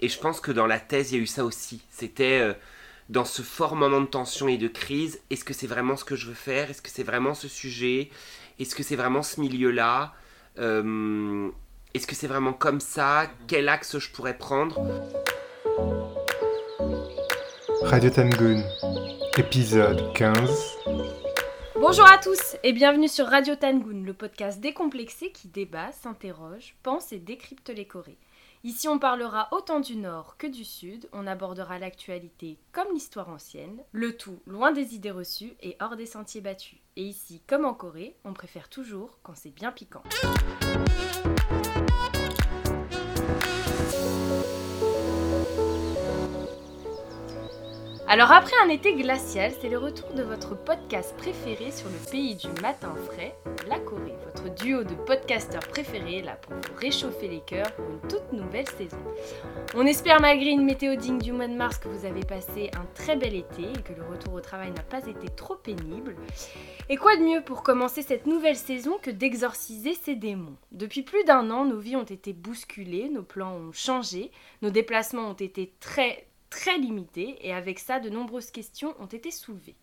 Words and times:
et 0.00 0.08
je 0.08 0.18
pense 0.18 0.40
que 0.40 0.52
dans 0.52 0.66
la 0.66 0.78
thèse, 0.78 1.12
il 1.12 1.16
y 1.16 1.18
a 1.18 1.22
eu 1.22 1.26
ça 1.26 1.44
aussi. 1.44 1.80
C'était 1.90 2.40
euh, 2.40 2.52
dans 3.08 3.24
ce 3.24 3.42
fort 3.42 3.76
moment 3.76 4.00
de 4.00 4.06
tension 4.06 4.48
et 4.48 4.58
de 4.58 4.68
crise, 4.68 5.20
est-ce 5.30 5.44
que 5.44 5.54
c'est 5.54 5.66
vraiment 5.66 5.96
ce 5.96 6.04
que 6.04 6.16
je 6.16 6.26
veux 6.26 6.34
faire? 6.34 6.70
Est-ce 6.70 6.82
que 6.82 6.90
c'est 6.90 7.02
vraiment 7.02 7.34
ce 7.34 7.48
sujet? 7.48 8.10
Est-ce 8.58 8.74
que 8.74 8.82
c'est 8.82 8.96
vraiment 8.96 9.22
ce 9.22 9.40
milieu-là? 9.40 10.12
Euh, 10.58 11.48
Est-ce 11.94 12.06
que 12.06 12.14
c'est 12.14 12.26
vraiment 12.26 12.52
comme 12.52 12.80
ça? 12.80 13.30
Quel 13.46 13.68
axe 13.68 13.98
je 13.98 14.10
pourrais 14.10 14.36
prendre? 14.36 14.80
Radio 17.82 18.10
Tangoon, 18.10 18.62
épisode 19.38 20.12
15. 20.14 20.76
Bonjour 21.76 22.06
à 22.10 22.18
tous 22.18 22.56
et 22.64 22.72
bienvenue 22.72 23.08
sur 23.08 23.26
Radio 23.26 23.54
Tangoon, 23.54 24.02
le 24.04 24.12
podcast 24.12 24.60
décomplexé 24.60 25.30
qui 25.30 25.48
débat, 25.48 25.92
s'interroge, 25.92 26.74
pense 26.82 27.12
et 27.12 27.18
décrypte 27.18 27.68
les 27.68 27.84
Corées. 27.86 28.18
Ici, 28.66 28.88
on 28.88 28.98
parlera 28.98 29.46
autant 29.52 29.78
du 29.78 29.94
Nord 29.94 30.36
que 30.38 30.48
du 30.48 30.64
Sud, 30.64 31.08
on 31.12 31.28
abordera 31.28 31.78
l'actualité 31.78 32.58
comme 32.72 32.92
l'histoire 32.92 33.28
ancienne, 33.28 33.80
le 33.92 34.16
tout 34.16 34.40
loin 34.44 34.72
des 34.72 34.96
idées 34.96 35.12
reçues 35.12 35.54
et 35.62 35.76
hors 35.80 35.94
des 35.94 36.04
sentiers 36.04 36.40
battus. 36.40 36.80
Et 36.96 37.04
ici, 37.04 37.40
comme 37.46 37.64
en 37.64 37.74
Corée, 37.74 38.16
on 38.24 38.32
préfère 38.32 38.68
toujours 38.68 39.20
quand 39.22 39.36
c'est 39.36 39.54
bien 39.54 39.70
piquant. 39.70 40.02
Alors 48.08 48.30
après 48.30 48.54
un 48.64 48.68
été 48.68 48.94
glacial, 48.94 49.50
c'est 49.60 49.68
le 49.68 49.78
retour 49.78 50.12
de 50.12 50.22
votre 50.22 50.56
podcast 50.56 51.12
préféré 51.16 51.72
sur 51.72 51.88
le 51.88 52.10
pays 52.10 52.36
du 52.36 52.46
matin 52.62 52.94
frais, 53.10 53.34
la 53.68 53.80
Corée, 53.80 54.14
votre 54.26 54.54
duo 54.54 54.84
de 54.84 54.94
podcasteurs 54.94 55.66
préférés 55.66 56.22
là 56.22 56.36
pour 56.36 56.54
vous 56.54 56.78
réchauffer 56.80 57.26
les 57.26 57.40
cœurs 57.40 57.72
pour 57.74 57.84
une 57.90 58.08
toute 58.08 58.32
nouvelle 58.32 58.68
saison. 58.68 58.96
On 59.74 59.84
espère 59.84 60.20
malgré 60.20 60.50
une 60.50 60.64
météo 60.64 60.94
digne 60.94 61.18
du 61.18 61.32
mois 61.32 61.48
de 61.48 61.56
mars 61.56 61.78
que 61.78 61.88
vous 61.88 62.06
avez 62.06 62.20
passé 62.20 62.70
un 62.76 62.86
très 62.94 63.16
bel 63.16 63.34
été 63.34 63.64
et 63.64 63.82
que 63.82 63.92
le 63.92 64.06
retour 64.08 64.34
au 64.34 64.40
travail 64.40 64.70
n'a 64.70 64.84
pas 64.84 65.04
été 65.04 65.28
trop 65.34 65.56
pénible. 65.56 66.14
Et 66.88 66.96
quoi 66.96 67.16
de 67.16 67.22
mieux 67.22 67.42
pour 67.42 67.64
commencer 67.64 68.02
cette 68.02 68.26
nouvelle 68.26 68.54
saison 68.54 68.98
que 69.02 69.10
d'exorciser 69.10 69.94
ces 69.94 70.14
démons? 70.14 70.56
Depuis 70.70 71.02
plus 71.02 71.24
d'un 71.24 71.50
an, 71.50 71.64
nos 71.64 71.80
vies 71.80 71.96
ont 71.96 72.04
été 72.04 72.32
bousculées, 72.32 73.08
nos 73.08 73.24
plans 73.24 73.56
ont 73.56 73.72
changé, 73.72 74.30
nos 74.62 74.70
déplacements 74.70 75.30
ont 75.30 75.34
été 75.34 75.74
très 75.80 76.25
très 76.50 76.78
limité 76.78 77.38
et 77.40 77.52
avec 77.52 77.78
ça 77.78 78.00
de 78.00 78.10
nombreuses 78.10 78.50
questions 78.50 78.94
ont 79.00 79.06
été 79.06 79.30
soulevées. 79.30 79.76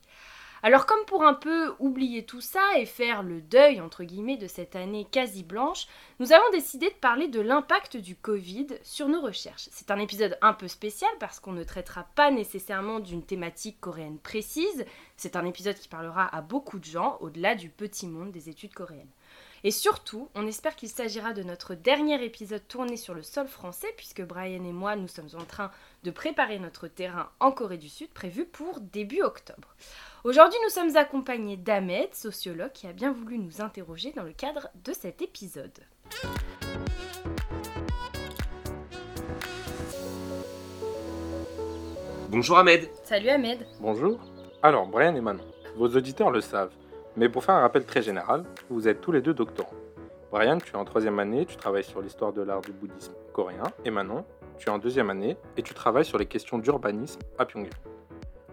Alors 0.65 0.85
comme 0.85 1.03
pour 1.05 1.25
un 1.25 1.33
peu 1.33 1.73
oublier 1.79 2.25
tout 2.25 2.39
ça 2.39 2.61
et 2.77 2.85
faire 2.85 3.21
le 3.21 3.41
deuil 3.41 3.81
entre 3.81 4.05
guillemets 4.05 4.37
de 4.37 4.47
cette 4.47 4.77
année 4.77 5.05
quasi 5.11 5.43
blanche, 5.43 5.87
nous 6.21 6.31
avons 6.31 6.49
décidé 6.53 6.89
de 6.89 6.95
parler 6.95 7.27
de 7.27 7.41
l'impact 7.41 7.97
du 7.97 8.15
Covid 8.15 8.67
sur 8.81 9.09
nos 9.09 9.19
recherches. 9.19 9.67
C'est 9.73 9.91
un 9.91 9.99
épisode 9.99 10.37
un 10.41 10.53
peu 10.53 10.69
spécial 10.69 11.11
parce 11.19 11.41
qu'on 11.41 11.51
ne 11.51 11.65
traitera 11.65 12.07
pas 12.15 12.31
nécessairement 12.31 13.01
d'une 13.01 13.25
thématique 13.25 13.81
coréenne 13.81 14.19
précise, 14.19 14.85
c'est 15.17 15.35
un 15.35 15.45
épisode 15.45 15.75
qui 15.75 15.89
parlera 15.89 16.33
à 16.33 16.39
beaucoup 16.39 16.79
de 16.79 16.85
gens 16.85 17.17
au-delà 17.19 17.55
du 17.55 17.67
petit 17.69 18.07
monde 18.07 18.31
des 18.31 18.47
études 18.47 18.73
coréennes. 18.73 19.11
Et 19.65 19.71
surtout, 19.71 20.27
on 20.35 20.45
espère 20.45 20.75
qu'il 20.75 20.89
s'agira 20.89 21.31
de 21.31 21.41
notre 21.41 21.73
dernier 21.73 22.21
épisode 22.21 22.67
tourné 22.67 22.97
sur 22.97 23.13
le 23.13 23.23
sol 23.23 23.47
français, 23.47 23.87
puisque 23.95 24.21
Brian 24.21 24.65
et 24.65 24.73
moi, 24.73 24.97
nous 24.97 25.07
sommes 25.07 25.29
en 25.39 25.45
train 25.45 25.71
de 26.03 26.11
préparer 26.11 26.59
notre 26.59 26.89
terrain 26.89 27.29
en 27.39 27.53
Corée 27.53 27.77
du 27.77 27.87
Sud, 27.87 28.09
prévu 28.09 28.43
pour 28.43 28.81
début 28.81 29.21
octobre. 29.21 29.73
Aujourd'hui, 30.25 30.59
nous 30.65 30.69
sommes 30.69 30.97
accompagnés 30.97 31.55
d'Ahmed, 31.55 32.13
sociologue, 32.13 32.73
qui 32.73 32.87
a 32.87 32.91
bien 32.91 33.13
voulu 33.13 33.37
nous 33.37 33.61
interroger 33.61 34.11
dans 34.11 34.23
le 34.23 34.33
cadre 34.33 34.67
de 34.83 34.91
cet 34.91 35.21
épisode. 35.21 35.71
Bonjour 42.27 42.57
Ahmed. 42.57 42.89
Salut 43.05 43.29
Ahmed. 43.29 43.65
Bonjour. 43.79 44.19
Alors, 44.61 44.87
Brian 44.87 45.15
et 45.15 45.21
Manon, 45.21 45.45
vos 45.77 45.87
auditeurs 45.87 46.31
le 46.31 46.41
savent, 46.41 46.73
mais 47.15 47.29
pour 47.29 47.43
faire 47.43 47.55
un 47.55 47.61
rappel 47.61 47.85
très 47.85 48.01
général, 48.01 48.43
vous 48.69 48.87
êtes 48.87 49.01
tous 49.01 49.11
les 49.11 49.21
deux 49.21 49.33
doctorants. 49.33 49.75
Brian, 50.31 50.57
tu 50.57 50.73
es 50.73 50.75
en 50.75 50.85
troisième 50.85 51.19
année, 51.19 51.45
tu 51.45 51.55
travailles 51.55 51.83
sur 51.83 52.01
l'histoire 52.01 52.33
de 52.33 52.41
l'art 52.41 52.61
du 52.61 52.71
bouddhisme 52.71 53.13
coréen, 53.33 53.63
et 53.85 53.91
Manon, 53.91 54.25
tu 54.57 54.67
es 54.67 54.71
en 54.71 54.79
deuxième 54.79 55.09
année 55.09 55.37
et 55.57 55.61
tu 55.61 55.73
travailles 55.73 56.05
sur 56.05 56.17
les 56.17 56.25
questions 56.25 56.57
d'urbanisme 56.57 57.19
à 57.37 57.45
Pyongyang. 57.45 57.73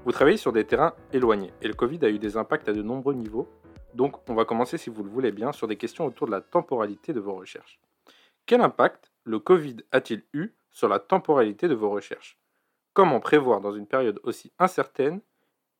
Vous 0.05 0.13
travaillez 0.13 0.37
sur 0.37 0.53
des 0.53 0.65
terrains 0.65 0.95
éloignés, 1.13 1.53
et 1.63 1.69
le 1.69 1.75
Covid 1.75 2.05
a 2.05 2.11
eu 2.11 2.19
des 2.19 2.37
impacts 2.37 2.69
à 2.69 2.73
de 2.73 2.83
nombreux 2.83 3.15
niveaux, 3.15 3.49
donc 3.95 4.17
on 4.29 4.35
va 4.35 4.45
commencer, 4.45 4.79
si 4.79 4.91
vous 4.91 5.03
le 5.03 5.11
voulez 5.11 5.33
bien, 5.33 5.53
sur 5.53 5.67
des 5.67 5.77
questions 5.77 6.07
autour 6.07 6.27
de 6.27 6.33
la 6.33 6.41
temporalité 6.41 7.13
de 7.13 7.21
vos 7.21 7.35
recherches. 7.35 7.81
Quel 8.47 8.61
impact 8.61 9.11
le 9.25 9.39
Covid 9.39 9.77
a-t-il 9.93 10.23
eu 10.33 10.51
sur 10.71 10.89
la 10.89 10.99
temporalité 10.99 11.69
de 11.69 11.75
vos 11.75 11.91
recherches? 11.91 12.39
Comment 12.93 13.21
prévoir 13.21 13.61
dans 13.61 13.73
une 13.73 13.87
période 13.87 14.21
aussi 14.23 14.53
incertaine 14.59 15.21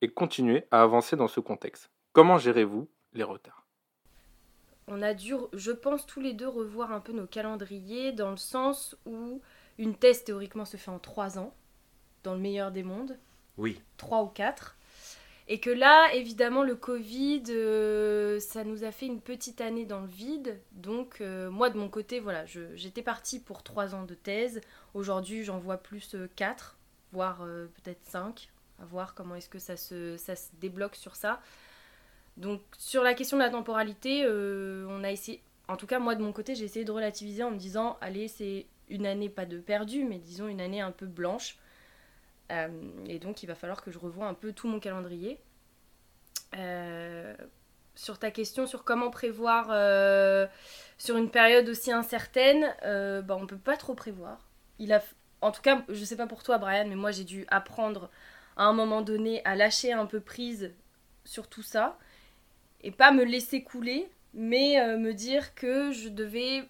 et 0.01 0.09
continuer 0.09 0.65
à 0.71 0.81
avancer 0.81 1.15
dans 1.15 1.27
ce 1.27 1.39
contexte? 1.39 1.91
Comment 2.13 2.37
gérez-vous 2.37 2.89
les 3.13 3.23
retards? 3.23 3.65
On 4.87 5.01
a 5.01 5.13
dû, 5.13 5.33
je 5.53 5.71
pense, 5.71 6.05
tous 6.05 6.19
les 6.19 6.33
deux 6.33 6.47
revoir 6.47 6.91
un 6.91 6.99
peu 6.99 7.13
nos 7.13 7.25
calendriers 7.25 8.11
dans 8.11 8.31
le 8.31 8.37
sens 8.37 8.97
où 9.05 9.41
une 9.77 9.95
thèse 9.95 10.25
théoriquement 10.25 10.65
se 10.65 10.75
fait 10.75 10.91
en 10.91 10.99
trois 10.99 11.39
ans, 11.39 11.53
dans 12.23 12.33
le 12.33 12.41
meilleur 12.41 12.71
des 12.71 12.83
mondes. 12.83 13.17
Oui. 13.57 13.81
Trois 13.95 14.23
ou 14.23 14.27
quatre. 14.27 14.75
Et 15.47 15.61
que 15.61 15.69
là, 15.69 16.13
évidemment, 16.13 16.63
le 16.63 16.75
Covid, 16.75 17.43
euh, 17.49 18.39
ça 18.41 18.65
nous 18.65 18.83
a 18.83 18.91
fait 18.91 19.05
une 19.05 19.21
petite 19.21 19.61
année 19.61 19.85
dans 19.85 20.01
le 20.01 20.07
vide. 20.07 20.59
Donc, 20.73 21.21
euh, 21.21 21.49
moi, 21.49 21.69
de 21.69 21.77
mon 21.77 21.87
côté, 21.87 22.19
voilà, 22.19 22.45
j'étais 22.45 23.01
partie 23.01 23.39
pour 23.39 23.63
trois 23.63 23.95
ans 23.95 24.03
de 24.03 24.15
thèse. 24.15 24.59
Aujourd'hui, 24.93 25.45
j'en 25.45 25.59
vois 25.59 25.77
plus 25.77 26.15
euh, 26.15 26.27
quatre, 26.35 26.77
voire 27.13 27.37
peut-être 27.37 28.03
cinq. 28.03 28.51
À 28.81 28.85
voir 28.85 29.13
comment 29.15 29.35
est-ce 29.35 29.49
que 29.49 29.59
ça 29.59 29.77
se, 29.77 30.17
ça 30.17 30.35
se 30.35 30.49
débloque 30.59 30.95
sur 30.95 31.15
ça. 31.15 31.39
Donc 32.41 32.61
sur 32.77 33.03
la 33.03 33.13
question 33.13 33.37
de 33.37 33.43
la 33.43 33.51
temporalité, 33.51 34.23
euh, 34.25 34.87
on 34.89 35.03
a 35.03 35.11
essayé, 35.11 35.43
en 35.67 35.77
tout 35.77 35.85
cas 35.85 35.99
moi 35.99 36.15
de 36.15 36.23
mon 36.23 36.33
côté, 36.33 36.55
j'ai 36.55 36.65
essayé 36.65 36.83
de 36.83 36.91
relativiser 36.91 37.43
en 37.43 37.51
me 37.51 37.57
disant, 37.57 37.97
allez, 38.01 38.27
c'est 38.27 38.65
une 38.89 39.05
année 39.05 39.29
pas 39.29 39.45
de 39.45 39.59
perdu, 39.59 40.03
mais 40.03 40.17
disons 40.17 40.47
une 40.47 40.59
année 40.59 40.81
un 40.81 40.91
peu 40.91 41.05
blanche. 41.05 41.59
Euh, 42.51 42.67
et 43.05 43.19
donc 43.19 43.43
il 43.43 43.45
va 43.45 43.53
falloir 43.53 43.83
que 43.83 43.91
je 43.91 43.99
revoie 43.99 44.25
un 44.25 44.33
peu 44.33 44.53
tout 44.53 44.67
mon 44.67 44.79
calendrier. 44.79 45.39
Euh, 46.57 47.35
sur 47.93 48.17
ta 48.17 48.31
question 48.31 48.65
sur 48.65 48.83
comment 48.83 49.09
prévoir 49.11 49.67
sur 50.97 51.17
une 51.17 51.29
période 51.29 51.69
aussi 51.69 51.91
incertaine, 51.91 52.73
bah, 52.81 53.37
on 53.39 53.45
peut 53.45 53.57
pas 53.57 53.77
trop 53.77 53.93
prévoir. 53.93 54.49
En 55.41 55.51
tout 55.51 55.61
cas, 55.61 55.83
je 55.89 56.03
sais 56.03 56.15
pas 56.15 56.25
pour 56.25 56.41
toi 56.41 56.57
Brian, 56.57 56.87
mais 56.87 56.95
moi 56.95 57.11
j'ai 57.11 57.23
dû 57.23 57.45
apprendre 57.49 58.09
à 58.57 58.63
un 58.63 58.73
moment 58.73 59.01
donné 59.01 59.43
à 59.45 59.55
lâcher 59.55 59.93
un 59.93 60.07
peu 60.07 60.19
prise 60.19 60.73
sur 61.23 61.47
tout 61.47 61.63
ça 61.63 61.99
et 62.83 62.91
pas 62.91 63.11
me 63.11 63.23
laisser 63.23 63.63
couler, 63.63 64.09
mais 64.33 64.79
euh, 64.79 64.97
me 64.97 65.13
dire 65.13 65.53
que 65.55 65.91
je 65.91 66.09
devais 66.09 66.63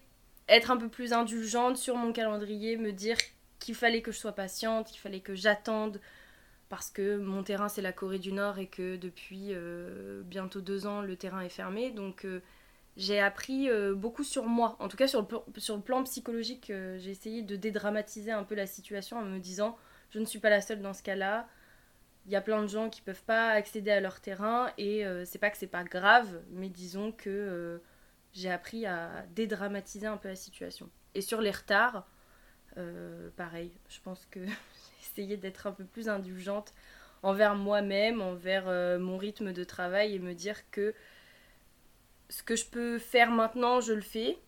être 0.48 0.70
un 0.70 0.76
peu 0.76 0.88
plus 0.88 1.12
indulgente 1.12 1.76
sur 1.76 1.96
mon 1.96 2.12
calendrier, 2.12 2.76
me 2.76 2.92
dire 2.92 3.16
qu'il 3.58 3.74
fallait 3.74 4.02
que 4.02 4.12
je 4.12 4.18
sois 4.18 4.32
patiente, 4.32 4.88
qu'il 4.88 5.00
fallait 5.00 5.20
que 5.20 5.34
j'attende, 5.34 6.00
parce 6.68 6.90
que 6.90 7.16
mon 7.16 7.42
terrain 7.42 7.68
c'est 7.68 7.82
la 7.82 7.92
Corée 7.92 8.18
du 8.18 8.32
Nord 8.32 8.58
et 8.58 8.66
que 8.66 8.96
depuis 8.96 9.48
euh, 9.50 10.22
bientôt 10.24 10.60
deux 10.60 10.86
ans 10.86 11.00
le 11.02 11.16
terrain 11.16 11.40
est 11.40 11.48
fermé. 11.48 11.90
Donc 11.90 12.24
euh, 12.24 12.40
j'ai 12.96 13.20
appris 13.20 13.70
beaucoup 13.94 14.24
sur 14.24 14.44
moi, 14.44 14.76
en 14.78 14.88
tout 14.88 14.98
cas 14.98 15.08
sur 15.08 15.22
le, 15.22 15.60
sur 15.60 15.76
le 15.76 15.82
plan 15.82 16.02
psychologique, 16.04 16.66
j'ai 16.98 17.10
essayé 17.10 17.40
de 17.40 17.56
dédramatiser 17.56 18.32
un 18.32 18.44
peu 18.44 18.54
la 18.54 18.66
situation 18.66 19.16
en 19.16 19.22
me 19.22 19.38
disant 19.38 19.78
je 20.10 20.18
ne 20.18 20.26
suis 20.26 20.40
pas 20.40 20.50
la 20.50 20.60
seule 20.60 20.82
dans 20.82 20.92
ce 20.92 21.02
cas-là, 21.02 21.48
il 22.26 22.32
y 22.32 22.36
a 22.36 22.40
plein 22.40 22.62
de 22.62 22.68
gens 22.68 22.88
qui 22.88 23.00
peuvent 23.00 23.24
pas 23.24 23.50
accéder 23.50 23.90
à 23.90 24.00
leur 24.00 24.20
terrain 24.20 24.72
et 24.78 25.04
euh, 25.04 25.24
c'est 25.24 25.38
pas 25.38 25.50
que 25.50 25.56
c'est 25.58 25.66
pas 25.66 25.84
grave, 25.84 26.40
mais 26.50 26.68
disons 26.68 27.12
que 27.12 27.28
euh, 27.30 27.78
j'ai 28.32 28.50
appris 28.50 28.86
à 28.86 29.24
dédramatiser 29.34 30.06
un 30.06 30.16
peu 30.16 30.28
la 30.28 30.36
situation. 30.36 30.88
Et 31.14 31.20
sur 31.20 31.40
les 31.40 31.50
retards, 31.50 32.06
euh, 32.78 33.28
pareil, 33.36 33.72
je 33.88 34.00
pense 34.00 34.26
que 34.30 34.40
j'ai 34.46 34.52
essayé 35.02 35.36
d'être 35.36 35.66
un 35.66 35.72
peu 35.72 35.84
plus 35.84 36.08
indulgente 36.08 36.72
envers 37.22 37.54
moi-même, 37.54 38.20
envers 38.20 38.66
mon 38.98 39.16
rythme 39.16 39.52
de 39.52 39.62
travail 39.62 40.16
et 40.16 40.18
me 40.18 40.34
dire 40.34 40.68
que 40.72 40.92
ce 42.30 42.42
que 42.42 42.56
je 42.56 42.66
peux 42.66 42.98
faire 42.98 43.30
maintenant, 43.30 43.80
je 43.80 43.92
le 43.92 44.00
fais. 44.00 44.38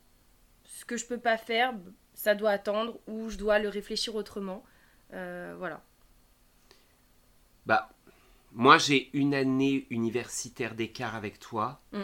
Ce 0.65 0.85
que 0.85 0.97
je 0.97 1.06
peux 1.06 1.19
pas 1.19 1.37
faire, 1.37 1.73
ça 2.15 2.35
doit 2.35 2.50
attendre 2.50 2.99
ou 3.06 3.31
je 3.31 3.37
dois 3.38 3.61
le 3.61 3.69
réfléchir 3.69 4.17
autrement. 4.17 4.65
voilà. 5.11 5.85
Bah, 7.67 7.91
moi 8.53 8.79
j'ai 8.79 9.11
une 9.13 9.35
année 9.35 9.87
universitaire 9.91 10.75
d'écart 10.75 11.15
avec 11.15 11.39
toi. 11.39 11.81
Mm. 11.93 12.01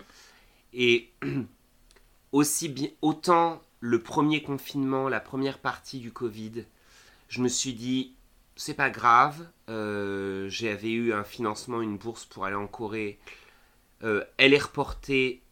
Et 0.72 1.10
aussi 2.32 2.68
bien, 2.68 2.88
autant 3.02 3.60
le 3.80 4.02
premier 4.02 4.42
confinement, 4.42 5.08
la 5.08 5.20
première 5.20 5.58
partie 5.58 6.00
du 6.00 6.12
Covid, 6.12 6.64
je 7.28 7.40
me 7.40 7.48
suis 7.48 7.72
dit, 7.72 8.14
c'est 8.56 8.74
pas 8.74 8.90
grave, 8.90 9.48
euh, 9.68 10.48
j'avais 10.48 10.90
eu 10.90 11.12
un 11.12 11.24
financement, 11.24 11.80
une 11.80 11.96
bourse 11.96 12.26
pour 12.26 12.44
aller 12.44 12.56
en 12.56 12.66
Corée. 12.66 13.18
Euh, 14.02 14.24
elle 14.36 14.52
est 14.52 14.62
reportée, 14.62 15.42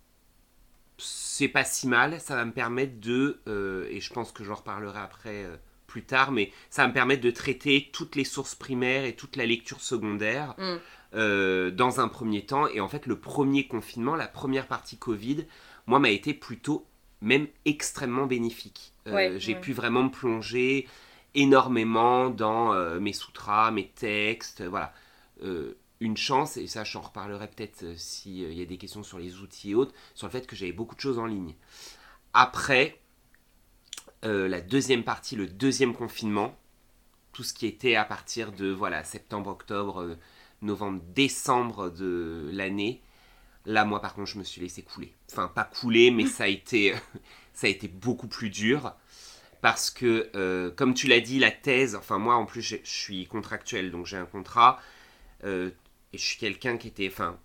c'est 0.99 1.49
pas 1.49 1.65
si 1.65 1.87
mal, 1.87 2.21
ça 2.21 2.35
va 2.37 2.45
me 2.45 2.53
permettre 2.53 3.01
de, 3.01 3.41
euh, 3.47 3.87
et 3.91 4.01
je 4.01 4.13
pense 4.13 4.33
que 4.33 4.45
j'en 4.45 4.57
reparlerai 4.57 4.99
après 4.99 5.47
plus 5.89 6.05
tard, 6.05 6.31
mais 6.31 6.53
ça 6.71 6.83
va 6.83 6.89
me 6.89 6.95
permettre 6.95 7.23
de 7.23 7.33
traiter 7.33 7.89
toutes 7.93 8.15
les 8.15 8.23
sources 8.25 8.55
primaires 8.55 9.05
et 9.05 9.17
toute 9.17 9.35
la 9.35 9.47
lecture 9.47 9.81
secondaire 9.81 10.55
Mm. 10.59 10.77
euh, 11.15 11.71
dans 11.73 11.99
un 12.01 12.07
premier 12.09 12.47
temps. 12.47 12.69
Et 12.69 12.81
en 12.81 12.89
fait, 12.89 13.07
le 13.07 13.19
premier 13.19 13.67
confinement, 13.67 14.15
la 14.15 14.29
première 14.29 14.69
partie 14.69 14.99
Covid, 14.99 15.47
moi, 15.87 15.99
m'a 15.99 16.11
été 16.11 16.35
plutôt 16.35 16.87
même 17.23 17.49
extrêmement 17.65 18.27
bénéfique. 18.27 18.93
Euh, 19.09 19.15
Ouais, 19.15 19.41
J'ai 19.41 19.55
ouais. 19.55 19.61
pu 19.61 19.73
vraiment 19.73 20.05
me 20.05 20.11
plonger 20.11 20.87
énormément 21.35 22.31
dans 22.31 22.73
euh, 22.75 23.01
mes 23.01 23.13
sutras, 23.15 23.71
mes 23.71 23.89
textes, 23.89 24.63
voilà. 24.63 24.93
Une 26.01 26.17
chance, 26.17 26.57
et 26.57 26.69
ça 26.69 26.85
j'en 26.85 27.01
reparlerai 27.01 27.49
peut-être 27.49 27.85
s'il 27.99 28.53
y 28.53 28.63
a 28.63 28.65
des 28.65 28.77
questions 28.77 29.03
sur 29.03 29.19
les 29.19 29.39
outils 29.39 29.71
et 29.73 29.75
autres, 29.75 29.93
sur 30.15 30.29
le 30.29 30.31
fait 30.33 30.47
que 30.47 30.55
j'avais 30.55 30.71
beaucoup 30.73 30.95
de 30.95 31.01
choses 31.01 31.19
en 31.19 31.27
ligne. 31.27 31.55
Après, 32.35 33.01
euh, 34.25 34.49
la 34.49 34.61
deuxième 34.61 35.05
partie, 35.05 35.37
le 35.37 35.47
deuxième 35.47 35.95
confinement, 35.95 36.59
tout 37.33 37.43
ce 37.45 37.53
qui 37.53 37.67
était 37.67 37.95
à 37.95 38.05
partir 38.05 38.53
de 38.53 38.71
voilà 38.71 39.05
septembre, 39.05 39.51
octobre, 39.51 40.03
euh, 40.03 40.19
novembre, 40.63 41.03
décembre 41.15 41.91
de 41.91 42.51
l'année, 42.53 43.03
là 43.65 43.85
moi 43.85 44.01
par 44.01 44.15
contre 44.15 44.31
je 44.31 44.39
me 44.39 44.45
suis 44.45 44.61
laissé 44.61 44.83
couler. 44.83 45.15
Enfin 45.31 45.49
pas 45.49 45.65
couler, 45.65 46.11
mais 46.11 46.27
ça 46.27 46.45
a 46.45 46.49
été, 46.49 46.95
ça 47.53 47.67
a 47.67 47.71
été 47.71 47.89
beaucoup 47.89 48.29
plus 48.29 48.51
dur. 48.51 48.95
Parce 49.61 49.91
que 49.91 50.31
euh, 50.37 50.71
comme 50.71 50.95
tu 50.95 51.09
l'as 51.09 51.21
dit, 51.21 51.39
la 51.39 51.51
thèse, 51.51 51.97
enfin 51.97 52.19
moi 52.19 52.37
en 52.37 52.47
plus 52.47 52.63
je 52.63 52.77
suis 52.85 53.27
contractuel 53.27 53.91
donc 53.91 54.07
j'ai 54.07 54.17
un 54.17 54.27
contrat 54.27 54.81
et 55.45 56.19
je 56.19 56.25
suis 56.25 56.39
quelqu'un 56.39 56.77
qui 56.77 56.89
était, 56.89 57.09
enfin 57.09 57.39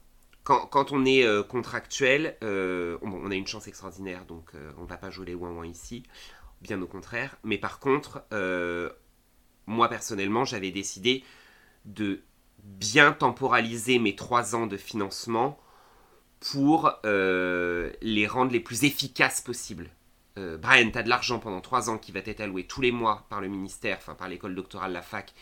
quand, 0.44 0.66
quand 0.68 0.92
on 0.92 1.06
est 1.06 1.24
euh, 1.24 1.44
contractuel, 1.44 2.38
euh, 2.44 2.98
on 3.02 3.32
a 3.32 3.36
une 3.36 3.48
chance 3.48 3.68
extraordinaire 3.68 4.26
donc 4.26 4.52
euh, 4.56 4.72
on 4.78 4.84
va 4.84 4.98
pas 4.98 5.10
jouer 5.10 5.28
les 5.28 5.36
ouin 5.36 5.66
ici, 5.66 6.04
bien 6.64 6.82
au 6.82 6.88
contraire. 6.88 7.38
Mais 7.44 7.60
par 7.60 7.80
contre, 7.80 8.24
euh, 8.34 8.90
moi 9.68 9.90
personnellement, 9.90 10.46
j'avais 10.46 10.72
décidé 10.72 11.24
de 11.86 12.24
bien 12.64 13.12
temporaliser 13.12 14.00
mes 14.00 14.16
trois 14.16 14.56
ans 14.56 14.66
de 14.66 14.78
financement 14.78 15.60
pour 16.40 16.92
euh, 17.06 17.92
les 18.02 18.26
rendre 18.26 18.52
les 18.52 18.60
plus 18.60 18.86
efficaces 18.86 19.42
possibles. 19.42 19.90
Euh, 20.40 20.58
Brian, 20.58 20.90
tu 20.90 20.98
as 20.98 21.04
de 21.04 21.10
l'argent 21.10 21.38
pendant 21.40 21.62
trois 21.62 21.90
ans 21.90 21.98
qui 21.98 22.12
va 22.12 22.22
t'être 22.22 22.42
alloué 22.42 22.64
tous 22.64 22.82
les 22.82 22.92
mois 22.92 23.28
par 23.30 23.40
le 23.40 23.48
ministère, 23.48 23.98
enfin 23.98 24.16
par 24.16 24.30
l'école 24.30 24.56
doctorale, 24.56 24.94
la 24.94 25.04
fac. 25.04 25.34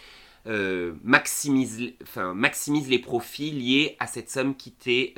Maximise, 1.04 1.78
les 2.90 3.00
profits 3.00 3.52
liés 3.52 3.96
à 4.00 4.08
cette 4.08 4.30
somme 4.30 4.56
qui 4.56 4.72
t'est 4.72 5.14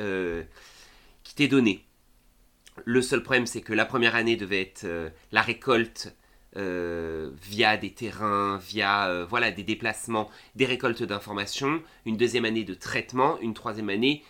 donnée. 1.48 1.86
Le 2.86 3.02
seul 3.02 3.24
problème, 3.24 3.46
c'est 3.46 3.62
que 3.62 3.74
la 3.74 3.86
première 3.86 4.16
année 4.16 4.36
devait 4.36 4.62
être 4.62 4.84
euh, 4.84 5.10
la 5.31 5.42
récolte 5.42 6.16
euh, 6.56 7.31
via 7.42 7.78
des 7.78 7.94
terrains, 7.94 8.58
via 8.58 9.08
euh, 9.10 9.25
voilà 9.25 9.52
des 9.52 9.64
déplacements, 9.64 10.30
des 10.56 10.66
récoltes 10.66 11.04
d'informations. 11.04 11.81
Une 12.06 12.18
deuxième 12.18 12.46
année 12.46 12.64
de 12.64 12.74
traitement, 12.74 13.40
une 13.40 13.54
troisième 13.54 13.90
année 13.90 14.24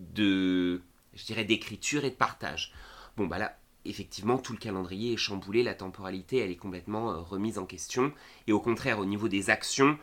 de, 0.00 0.82
je 1.14 1.42
d'écriture 1.42 2.04
et 2.04 2.10
de 2.10 2.14
partage. 2.14 2.72
Bon 3.16 3.26
bah 3.26 3.38
là, 3.38 3.58
effectivement, 3.84 4.38
tout 4.38 4.52
le 4.52 4.58
calendrier 4.58 5.14
est 5.14 5.18
chamboulé, 5.18 5.62
la 5.62 5.74
temporalité, 5.74 6.38
elle 6.38 6.50
est 6.50 6.56
complètement 6.56 7.22
remise 7.22 7.58
en 7.58 7.66
question. 7.66 8.12
Et 8.46 8.52
au 8.52 8.60
contraire, 8.60 8.98
au 8.98 9.06
niveau 9.06 9.28
des 9.28 9.48
actions, 9.48 9.98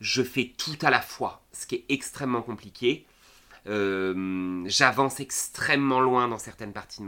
je 0.00 0.22
fais 0.22 0.52
tout 0.56 0.78
à 0.82 0.90
la 0.90 1.00
fois, 1.00 1.42
ce 1.52 1.66
qui 1.66 1.76
est 1.76 1.84
extrêmement 1.88 2.42
compliqué. 2.42 3.06
Euh, 3.66 4.62
J'avance 4.66 5.20
extrêmement 5.20 6.00
loin 6.00 6.28
dans 6.28 6.38
certaines 6.38 6.72
parties 6.72 7.02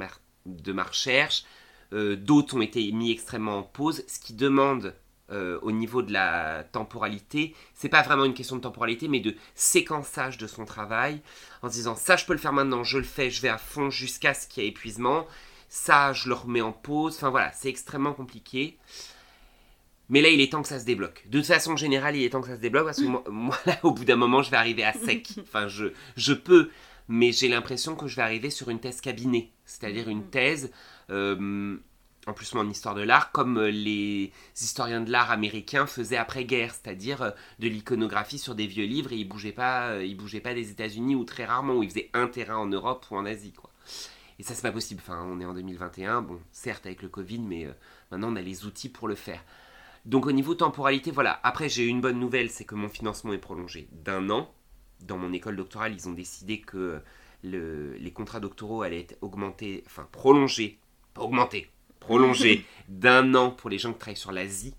de 0.46 0.72
ma, 0.72 0.82
recherche. 0.82 1.44
Euh, 1.92 2.16
D'autres 2.16 2.56
ont 2.56 2.60
été 2.60 2.90
mis 2.92 3.10
extrêmement 3.10 3.58
en 3.58 3.62
pause, 3.62 4.04
ce 4.06 4.18
qui 4.18 4.34
demande 4.34 4.94
euh, 5.32 5.60
au 5.62 5.70
niveau 5.70 6.02
de 6.02 6.12
la 6.12 6.64
temporalité, 6.72 7.54
c'est 7.72 7.88
pas 7.88 8.02
vraiment 8.02 8.24
une 8.24 8.34
question 8.34 8.56
de 8.56 8.62
temporalité, 8.62 9.06
mais 9.06 9.20
de 9.20 9.36
séquençage 9.54 10.38
de 10.38 10.48
son 10.48 10.64
travail, 10.64 11.22
en 11.62 11.68
se 11.68 11.74
disant 11.74 11.94
ça 11.94 12.16
je 12.16 12.24
peux 12.26 12.32
le 12.32 12.40
faire 12.40 12.52
maintenant, 12.52 12.82
je 12.82 12.98
le 12.98 13.04
fais, 13.04 13.30
je 13.30 13.40
vais 13.40 13.48
à 13.48 13.58
fond 13.58 13.90
jusqu'à 13.90 14.34
ce 14.34 14.48
qu'il 14.48 14.64
y 14.64 14.66
ait 14.66 14.70
épuisement, 14.70 15.28
ça 15.68 16.12
je 16.12 16.28
le 16.28 16.34
remets 16.34 16.62
en 16.62 16.72
pause, 16.72 17.14
enfin 17.14 17.30
voilà, 17.30 17.52
c'est 17.52 17.68
extrêmement 17.68 18.12
compliqué. 18.12 18.76
Mais 20.10 20.20
là, 20.20 20.28
il 20.28 20.40
est 20.40 20.52
temps 20.52 20.62
que 20.62 20.68
ça 20.68 20.78
se 20.78 20.84
débloque. 20.84 21.24
De 21.28 21.40
façon 21.40 21.76
générale, 21.76 22.16
il 22.16 22.24
est 22.24 22.30
temps 22.30 22.42
que 22.42 22.48
ça 22.48 22.56
se 22.56 22.60
débloque 22.60 22.84
parce 22.84 22.98
que 22.98 23.06
moi, 23.06 23.24
moi, 23.30 23.58
là, 23.64 23.78
au 23.82 23.92
bout 23.92 24.04
d'un 24.04 24.16
moment, 24.16 24.42
je 24.42 24.50
vais 24.50 24.56
arriver 24.56 24.84
à 24.84 24.92
sec. 24.92 25.28
Enfin, 25.40 25.68
je, 25.68 25.86
je 26.16 26.32
peux, 26.32 26.70
mais 27.08 27.32
j'ai 27.32 27.48
l'impression 27.48 27.96
que 27.96 28.06
je 28.06 28.16
vais 28.16 28.22
arriver 28.22 28.50
sur 28.50 28.68
une 28.70 28.80
thèse 28.80 29.00
cabinet, 29.00 29.50
c'est-à-dire 29.64 30.08
une 30.08 30.28
thèse, 30.28 30.70
euh, 31.10 31.76
en 32.26 32.32
plus 32.32 32.54
en 32.54 32.68
histoire 32.68 32.94
de 32.94 33.02
l'art, 33.02 33.32
comme 33.32 33.58
euh, 33.58 33.70
les 33.70 34.32
historiens 34.60 35.00
de 35.00 35.10
l'art 35.10 35.30
américains 35.30 35.86
faisaient 35.86 36.16
après-guerre, 36.16 36.74
c'est-à-dire 36.74 37.22
euh, 37.22 37.30
de 37.58 37.68
l'iconographie 37.68 38.38
sur 38.38 38.54
des 38.54 38.66
vieux 38.66 38.84
livres 38.84 39.12
et 39.12 39.16
ils 39.16 39.28
bougeaient 39.28 39.52
pas, 39.52 40.02
ils 40.02 40.16
bougeaient 40.16 40.40
pas 40.40 40.54
des 40.54 40.70
États-Unis 40.70 41.14
ou 41.14 41.24
très 41.24 41.44
rarement, 41.44 41.74
ou 41.74 41.82
ils 41.82 41.88
faisaient 41.88 42.10
un 42.12 42.26
terrain 42.26 42.56
en 42.56 42.66
Europe 42.66 43.06
ou 43.10 43.16
en 43.16 43.26
Asie, 43.26 43.52
quoi. 43.52 43.70
Et 44.40 44.42
ça, 44.42 44.54
c'est 44.54 44.62
pas 44.62 44.72
possible. 44.72 45.02
Enfin, 45.04 45.22
on 45.30 45.38
est 45.38 45.44
en 45.44 45.52
2021, 45.52 46.22
bon, 46.22 46.40
certes 46.50 46.86
avec 46.86 47.02
le 47.02 47.10
Covid, 47.10 47.40
mais 47.40 47.66
euh, 47.66 47.72
maintenant 48.10 48.32
on 48.32 48.36
a 48.36 48.40
les 48.40 48.64
outils 48.64 48.88
pour 48.88 49.06
le 49.06 49.14
faire. 49.14 49.44
Donc 50.06 50.26
au 50.26 50.32
niveau 50.32 50.54
temporalité, 50.54 51.10
voilà. 51.10 51.40
Après, 51.42 51.68
j'ai 51.68 51.86
une 51.86 52.00
bonne 52.00 52.18
nouvelle, 52.18 52.50
c'est 52.50 52.64
que 52.64 52.74
mon 52.74 52.88
financement 52.88 53.32
est 53.32 53.38
prolongé 53.38 53.88
d'un 53.92 54.30
an. 54.30 54.50
Dans 55.00 55.18
mon 55.18 55.32
école 55.32 55.56
doctorale, 55.56 55.92
ils 55.94 56.08
ont 56.08 56.12
décidé 56.12 56.60
que 56.60 57.00
le- 57.42 57.94
les 57.96 58.10
contrats 58.12 58.40
doctoraux 58.40 58.82
allaient 58.82 59.00
être 59.00 59.18
augmentés, 59.22 59.82
enfin 59.86 60.06
prolongés, 60.12 60.78
pas 61.14 61.22
augmentés, 61.22 61.70
prolongés 62.00 62.64
d'un 62.88 63.34
an 63.34 63.50
pour 63.50 63.70
les 63.70 63.78
gens 63.78 63.92
qui 63.92 63.98
travaillent 63.98 64.16
sur 64.16 64.32
l'Asie, 64.32 64.74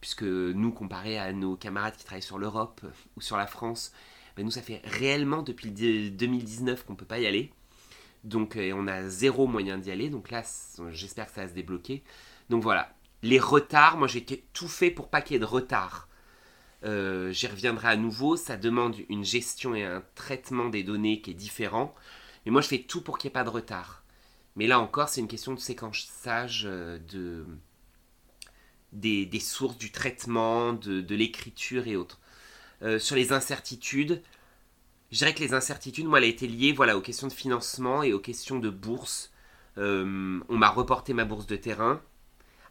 puisque 0.00 0.22
nous, 0.22 0.72
comparé 0.72 1.18
à 1.18 1.32
nos 1.32 1.56
camarades 1.56 1.96
qui 1.96 2.04
travaillent 2.04 2.22
sur 2.22 2.38
l'Europe 2.38 2.82
ou 3.16 3.20
sur 3.20 3.36
la 3.36 3.46
France, 3.46 3.92
ben, 4.36 4.44
nous, 4.44 4.50
ça 4.50 4.62
fait 4.62 4.80
réellement 4.84 5.42
depuis 5.42 5.68
le 5.68 5.74
dé- 5.74 6.10
2019 6.10 6.84
qu'on 6.84 6.94
peut 6.96 7.06
pas 7.06 7.18
y 7.20 7.26
aller. 7.26 7.52
Donc 8.24 8.56
euh, 8.56 8.72
on 8.74 8.86
a 8.86 9.08
zéro 9.08 9.46
moyen 9.46 9.78
d'y 9.78 9.90
aller. 9.90 10.10
Donc 10.10 10.30
là, 10.30 10.42
j'espère 10.90 11.26
que 11.26 11.32
ça 11.34 11.42
va 11.42 11.48
se 11.48 11.54
débloquer. 11.54 12.02
Donc 12.50 12.62
voilà, 12.62 12.94
les 13.24 13.40
retards, 13.40 13.96
moi 13.96 14.06
j'ai 14.06 14.24
tout 14.52 14.68
fait 14.68 14.90
pour 14.90 15.08
pas 15.08 15.22
qu'il 15.22 15.34
y 15.34 15.36
ait 15.36 15.40
de 15.40 15.46
retard. 15.46 16.08
Euh, 16.84 17.32
J'y 17.32 17.46
reviendrai 17.46 17.88
à 17.88 17.96
nouveau, 17.96 18.36
ça 18.36 18.56
demande 18.58 18.96
une 19.08 19.24
gestion 19.24 19.74
et 19.74 19.82
un 19.84 20.04
traitement 20.14 20.68
des 20.68 20.82
données 20.84 21.22
qui 21.22 21.30
est 21.30 21.34
différent. 21.34 21.94
Mais 22.44 22.52
moi 22.52 22.60
je 22.60 22.68
fais 22.68 22.80
tout 22.82 23.00
pour 23.00 23.16
qu'il 23.18 23.28
n'y 23.28 23.32
ait 23.32 23.40
pas 23.40 23.44
de 23.44 23.50
retard. 23.50 24.04
Mais 24.56 24.66
là 24.66 24.78
encore, 24.78 25.08
c'est 25.08 25.22
une 25.22 25.28
question 25.28 25.54
de 25.54 25.58
séquençage 25.58 26.64
euh, 26.66 26.98
de, 26.98 27.46
des, 28.92 29.24
des 29.24 29.40
sources 29.40 29.78
du 29.78 29.90
traitement, 29.90 30.74
de, 30.74 31.00
de 31.00 31.14
l'écriture 31.14 31.88
et 31.88 31.96
autres. 31.96 32.20
Euh, 32.82 32.98
sur 32.98 33.16
les 33.16 33.32
incertitudes, 33.32 34.22
je 35.10 35.18
dirais 35.18 35.34
que 35.34 35.40
les 35.40 35.54
incertitudes, 35.54 36.06
moi, 36.06 36.18
elle 36.18 36.24
a 36.24 36.28
été 36.28 36.46
liée 36.46 36.72
voilà, 36.72 36.96
aux 36.98 37.00
questions 37.00 37.26
de 37.28 37.32
financement 37.32 38.02
et 38.02 38.12
aux 38.12 38.20
questions 38.20 38.58
de 38.58 38.70
bourse. 38.70 39.32
On 39.76 40.44
m'a 40.48 40.68
reporté 40.68 41.14
ma 41.14 41.24
bourse 41.24 41.46
de 41.46 41.56
terrain. 41.56 42.00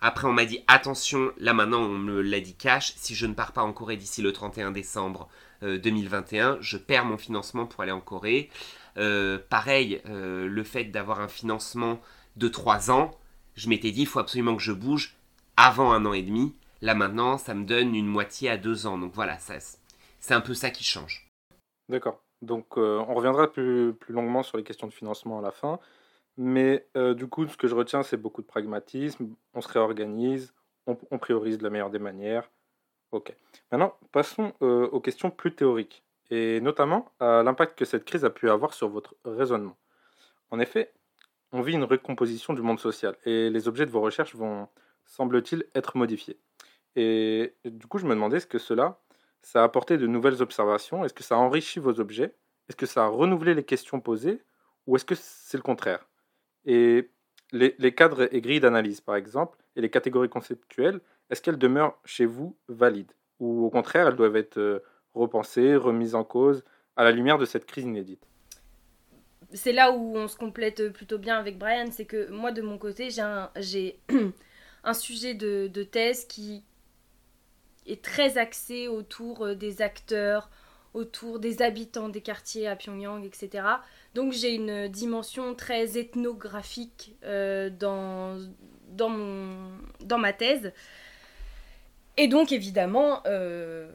Après, 0.06 0.28
on 0.28 0.34
m'a 0.34 0.44
dit 0.44 0.60
attention, 0.68 1.32
là 1.38 1.54
maintenant, 1.54 1.80
on 1.80 1.98
me 1.98 2.22
l'a 2.22 2.42
dit 2.42 2.56
cash. 2.56 2.94
Si 2.98 3.16
je 3.16 3.26
ne 3.26 3.34
pars 3.34 3.54
pas 3.54 3.64
en 3.64 3.72
Corée 3.72 3.96
d'ici 3.96 4.22
le 4.22 4.34
31 4.34 4.72
décembre 4.72 5.30
euh, 5.64 5.80
2021, 5.80 6.58
je 6.60 6.76
perds 6.76 7.06
mon 7.06 7.18
financement 7.18 7.66
pour 7.66 7.84
aller 7.84 7.94
en 7.94 8.02
Corée. 8.02 8.50
Euh, 8.98 9.40
pareil, 9.50 10.02
euh, 10.10 10.46
le 10.46 10.64
fait 10.66 10.84
d'avoir 10.84 11.22
un 11.22 11.30
financement 11.30 12.02
de 12.36 12.50
3 12.50 12.92
ans, 12.92 13.12
je 13.56 13.70
m'étais 13.70 13.92
dit 13.92 14.02
il 14.02 14.08
faut 14.08 14.20
absolument 14.20 14.58
que 14.58 14.62
je 14.62 14.74
bouge 14.74 15.16
avant 15.56 15.94
un 15.94 16.06
an 16.06 16.12
et 16.12 16.22
demi. 16.22 16.54
Là 16.82 16.96
maintenant, 16.96 17.38
ça 17.38 17.54
me 17.54 17.64
donne 17.64 17.96
une 17.96 18.08
moitié 18.08 18.50
à 18.50 18.58
2 18.58 18.88
ans. 18.88 18.98
Donc 18.98 19.14
voilà, 19.14 19.38
c'est 19.40 20.34
un 20.34 20.42
peu 20.42 20.54
ça 20.54 20.70
qui 20.70 20.84
change. 20.84 21.32
D'accord. 21.88 22.22
Donc, 22.42 22.78
euh, 22.78 23.02
on 23.08 23.14
reviendra 23.14 23.50
plus 23.50 23.96
longuement 24.10 24.44
sur 24.44 24.58
les 24.58 24.66
questions 24.66 24.88
de 24.88 24.94
financement 24.94 25.40
à 25.40 25.42
la 25.42 25.52
fin. 25.52 25.80
Mais 26.38 26.88
euh, 26.98 27.14
du 27.14 27.28
coup, 27.28 27.48
ce 27.48 27.58
que 27.58 27.68
je 27.68 27.76
retiens, 27.76 28.04
c'est 28.04 28.18
beaucoup 28.18 28.42
de 28.42 28.48
pragmatisme. 28.48 29.36
On 29.54 29.62
se 29.62 29.68
réorganise, 29.68 30.54
on, 30.88 30.96
priorise 31.18 31.58
de 31.58 31.64
la 31.64 31.70
meilleure 31.70 31.92
des 31.92 32.00
manières. 32.00 32.50
Ok. 33.12 33.36
Maintenant, 33.72 33.96
passons 34.12 34.54
euh, 34.62 34.88
aux 34.88 35.00
questions 35.00 35.30
plus 35.30 35.54
théoriques, 35.54 36.04
et 36.32 36.60
notamment 36.62 37.12
à 37.20 37.44
l'impact 37.44 37.78
que 37.78 37.86
cette 37.86 38.06
crise 38.06 38.26
a 38.26 38.32
pu 38.32 38.50
avoir 38.50 38.74
sur 38.74 38.90
votre 38.90 39.16
raisonnement. 39.24 39.78
En 40.50 40.60
effet, 40.60 40.92
on 41.52 41.62
vit 41.62 41.74
une 41.74 41.84
recomposition 41.84 42.54
du 42.54 42.64
monde 42.64 42.80
social, 42.80 43.16
et 43.26 43.52
les 43.52 43.68
objets 43.68 43.86
de 43.86 43.92
vos 43.92 44.02
recherches 44.02 44.36
vont, 44.36 44.68
semble-t-il, 45.06 45.66
être 45.76 45.96
modifiés. 45.96 46.40
Et 46.96 47.56
du 47.66 47.86
coup, 47.86 48.00
je 48.00 48.06
me 48.06 48.16
demandais, 48.16 48.38
est-ce 48.38 48.48
que 48.48 48.58
cela, 48.58 49.00
ça 49.44 49.62
a 49.62 49.64
apporté 49.64 49.98
de 49.98 50.08
nouvelles 50.08 50.42
observations 50.42 51.06
Est-ce 51.06 51.14
que 51.14 51.24
ça 51.24 51.36
a 51.36 51.38
enrichi 51.38 51.80
vos 51.80 52.00
objets? 52.00 52.36
Est-ce 52.68 52.78
que 52.78 52.86
ça 52.86 53.06
a 53.06 53.08
renouvelé 53.08 53.54
les 53.54 53.64
questions 53.64 54.00
posées? 54.00 54.42
Ou 54.88 54.96
est-ce 54.96 55.06
que 55.06 55.16
c'est 55.16 55.58
le 55.58 55.64
contraire? 55.64 56.08
Et 56.66 57.10
les, 57.52 57.94
cadres 57.94 58.28
et 58.34 58.42
grilles 58.42 58.60
d'analyse, 58.60 59.02
par 59.02 59.16
exemple, 59.16 59.58
et 59.76 59.82
les 59.82 59.90
catégories 59.90 60.30
conceptuelles, 60.30 61.00
est-ce 61.30 61.42
qu'elles 61.42 61.58
demeurent 61.58 62.00
chez 62.06 62.26
vous 62.26 62.56
valides? 62.68 63.12
Ou 63.40 63.66
au 63.66 63.70
contraire, 63.70 64.08
elles 64.08 64.16
doivent 64.16 64.36
être 64.36 64.58
euh, 64.58 64.80
repensées, 65.14 65.76
remises 65.76 66.16
en 66.16 66.24
cause, 66.24 66.64
à 66.96 67.04
la 67.04 67.12
lumière 67.12 67.38
de 67.38 67.46
cette 67.46 67.66
crise 67.66 67.86
inédite? 67.86 68.26
C'est 69.54 69.74
là 69.74 69.92
où 69.92 70.18
on 70.18 70.28
se 70.28 70.38
complète 70.38 70.90
plutôt 70.90 71.18
bien 71.18 71.38
avec 71.38 71.58
Brian, 71.60 71.88
c'est 71.92 72.06
que 72.06 72.30
moi 72.32 72.52
de 72.52 72.62
mon 72.62 72.80
côté 72.80 73.12
j'ai 73.12 73.22
un, 73.22 73.52
sujet 74.94 75.36
de, 75.36 75.68
de 75.68 75.84
thèse 75.84 76.26
qui 76.26 76.64
est 77.86 78.04
très 78.04 78.38
axé 78.40 78.88
autour 78.88 79.56
des 79.56 79.84
acteurs, 79.84 80.50
autour 80.94 81.40
des 81.40 81.62
habitants 81.62 82.10
des 82.10 82.22
quartiers 82.22 82.68
à 82.68 82.76
Pyongyang, 82.76 83.24
etc. 83.26 83.66
Donc 84.14 84.34
j'ai 84.34 84.54
une 84.54 84.88
dimension 84.88 85.56
très 85.56 85.98
ethnographique 85.98 87.16
dans, 87.24 88.40
dans, 88.90 89.10
mon, 89.10 89.72
dans 90.02 90.18
ma 90.18 90.34
thèse. 90.34 90.72
Et 92.18 92.28
donc 92.28 92.52
évidemment, 92.52 93.22
euh, 93.26 93.90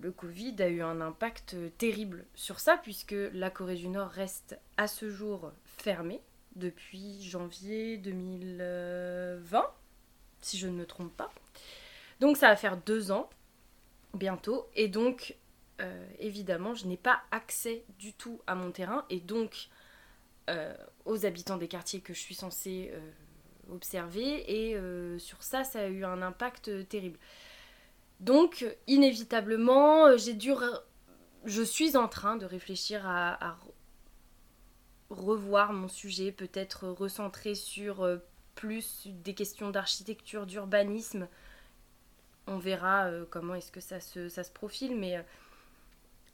le 0.00 0.10
Covid 0.10 0.56
a 0.60 0.68
eu 0.68 0.82
un 0.82 1.00
impact 1.00 1.56
terrible 1.78 2.24
sur 2.34 2.58
ça, 2.58 2.78
puisque 2.82 3.14
la 3.32 3.50
Corée 3.50 3.76
du 3.76 3.88
Nord 3.88 4.08
reste 4.08 4.58
à 4.76 4.86
ce 4.86 5.10
jour 5.10 5.52
fermée 5.64 6.20
depuis 6.56 7.22
janvier 7.22 7.98
2020, 7.98 9.66
si 10.40 10.58
je 10.58 10.66
ne 10.66 10.72
me 10.72 10.86
trompe 10.86 11.14
pas. 11.16 11.30
Donc 12.20 12.36
ça 12.36 12.48
va 12.48 12.56
faire 12.56 12.76
deux 12.78 13.12
ans 13.12 13.28
bientôt, 14.14 14.66
et 14.74 14.88
donc 14.88 15.36
euh, 15.80 16.06
évidemment, 16.18 16.74
je 16.74 16.86
n'ai 16.86 16.96
pas 16.96 17.22
accès 17.30 17.84
du 17.98 18.12
tout 18.12 18.40
à 18.46 18.54
mon 18.54 18.70
terrain, 18.70 19.04
et 19.10 19.20
donc 19.20 19.68
euh, 20.50 20.74
aux 21.04 21.24
habitants 21.24 21.56
des 21.56 21.68
quartiers 21.68 22.00
que 22.00 22.14
je 22.14 22.20
suis 22.20 22.34
censée 22.34 22.92
observé 23.70 24.44
et 24.50 24.76
euh, 24.76 25.18
sur 25.18 25.42
ça, 25.42 25.64
ça 25.64 25.80
a 25.80 25.86
eu 25.88 26.04
un 26.04 26.22
impact 26.22 26.68
euh, 26.68 26.82
terrible. 26.84 27.18
Donc, 28.20 28.66
inévitablement, 28.86 30.06
euh, 30.06 30.16
j'ai 30.16 30.34
dû. 30.34 30.52
Je 31.44 31.62
suis 31.62 31.96
en 31.96 32.08
train 32.08 32.36
de 32.36 32.46
réfléchir 32.46 33.02
à, 33.04 33.58
revoir 35.10 35.72
mon 35.72 35.88
sujet, 35.88 36.32
peut-être 36.32 36.88
recentrer 36.88 37.54
sur 37.54 38.08
plus 38.54 39.08
des 39.08 39.34
questions 39.34 39.70
d'architecture, 39.70 40.46
d'urbanisme. 40.46 41.28
On 42.46 42.58
verra 42.58 43.10
comment 43.28 43.54
est-ce 43.54 43.70
que 43.72 43.80
ça 43.80 44.00
se, 44.00 44.30
ça 44.30 44.42
se 44.42 44.50
profile, 44.50 44.96
mais 44.96 45.22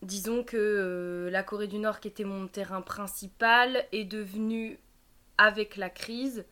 disons 0.02 0.44
que 0.44 1.28
la 1.30 1.42
Corée 1.42 1.66
du 1.66 1.78
Nord, 1.78 2.00
qui 2.00 2.08
était 2.08 2.24
mon 2.24 2.46
terrain 2.46 2.82
principal, 2.82 3.84
est 3.92 4.04
devenue, 4.04 4.78
avec 5.38 5.76
la 5.76 5.88
crise, 5.88 6.44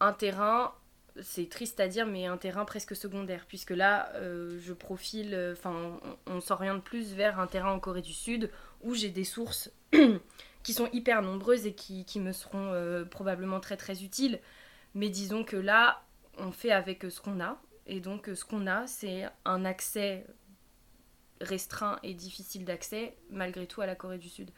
un 0.00 0.12
terrain, 0.12 0.74
c'est 1.22 1.48
triste 1.48 1.78
à 1.80 1.88
dire, 1.88 2.06
mais 2.06 2.26
un 2.26 2.36
terrain 2.36 2.64
presque 2.64 2.96
secondaire, 2.96 3.46
puisque 3.48 3.70
là, 3.70 4.10
euh, 4.16 4.58
je 4.60 4.72
profile, 4.72 5.32
euh, 5.32 5.52
enfin, 5.52 6.00
on, 6.26 6.40
s'oriente 6.40 6.82
plus 6.82 7.14
vers 7.14 7.38
un 7.38 7.46
terrain 7.46 7.72
en 7.72 7.78
Corée 7.78 8.02
du 8.02 8.12
Sud, 8.12 8.50
où 8.82 8.94
j'ai 8.94 9.10
des 9.10 9.24
sources 9.24 9.70
qui 10.62 10.72
sont 10.72 10.88
hyper 10.92 11.22
nombreuses 11.22 11.66
et 11.66 11.74
qui, 11.74 12.04
me 12.18 12.32
seront 12.32 12.72
euh, 12.72 13.04
probablement 13.04 13.60
très 13.60 13.76
très 13.76 14.02
utiles. 14.02 14.40
Mais 14.94 15.08
disons 15.08 15.44
que 15.44 15.56
là, 15.56 16.02
on 16.36 16.50
fait 16.50 16.72
avec 16.72 17.04
ce 17.08 17.20
qu'on 17.20 17.40
a, 17.40 17.60
et 17.86 18.00
donc 18.00 18.28
ce 18.34 18.44
qu'on 18.44 18.66
a, 18.66 18.86
c'est 18.86 19.24
un 19.44 19.64
accès 19.64 20.26
restreint 21.40 21.98
et 22.02 22.14
difficile 22.14 22.64
d'accès, 22.64 23.16
malgré 23.30 23.66
tout, 23.66 23.80
à 23.80 23.86
la 23.86 23.94
Corée 23.94 24.18
du 24.18 24.28
Sud. 24.28 24.50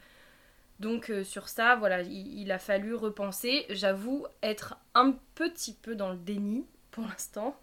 Donc 0.79 1.09
euh, 1.09 1.23
sur 1.23 1.49
ça, 1.49 1.75
voilà, 1.75 2.01
il, 2.01 2.51
a 2.51 2.59
fallu 2.59 2.93
repenser. 2.93 3.65
J'avoue 3.69 4.27
être 4.43 4.77
un 4.93 5.13
petit 5.35 5.73
peu 5.73 5.95
dans 5.95 6.11
le 6.11 6.17
déni 6.17 6.65
pour 6.91 7.05
l'instant, 7.05 7.59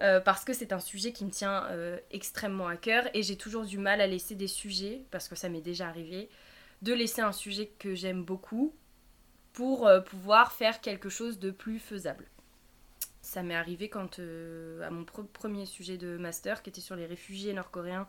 euh, 0.00 0.20
parce 0.20 0.44
que 0.44 0.52
c'est 0.52 0.72
un 0.72 0.80
sujet 0.80 1.12
qui 1.12 1.24
me 1.24 1.30
tient 1.30 1.64
euh, 1.66 1.98
extrêmement 2.10 2.68
à 2.68 2.76
cœur 2.76 3.04
et 3.14 3.22
j'ai 3.22 3.36
toujours 3.36 3.64
du 3.64 3.78
mal 3.78 4.00
à 4.00 4.06
laisser 4.06 4.34
des 4.34 4.48
sujets, 4.48 5.04
parce 5.10 5.28
que 5.28 5.34
ça 5.34 5.48
m'est 5.48 5.60
déjà 5.60 5.88
arrivé, 5.88 6.28
de 6.82 6.92
laisser 6.92 7.20
un 7.20 7.32
sujet 7.32 7.70
que 7.78 7.94
j'aime 7.94 8.24
beaucoup 8.24 8.74
pour 9.52 9.88
pouvoir 10.04 10.52
faire 10.52 10.82
quelque 10.82 11.08
chose 11.08 11.38
de 11.38 11.50
plus 11.50 11.78
faisable. 11.78 12.26
Ça 13.22 13.42
m'est 13.42 13.54
arrivé 13.54 13.88
quand 13.88 14.18
à 14.18 14.90
mon 14.90 15.04
premier 15.04 15.64
sujet 15.64 15.96
de 15.96 16.18
master, 16.18 16.62
qui 16.62 16.68
était 16.68 16.82
sur 16.82 16.94
les 16.94 17.06
réfugiés 17.06 17.54
nord-coréens 17.54 18.06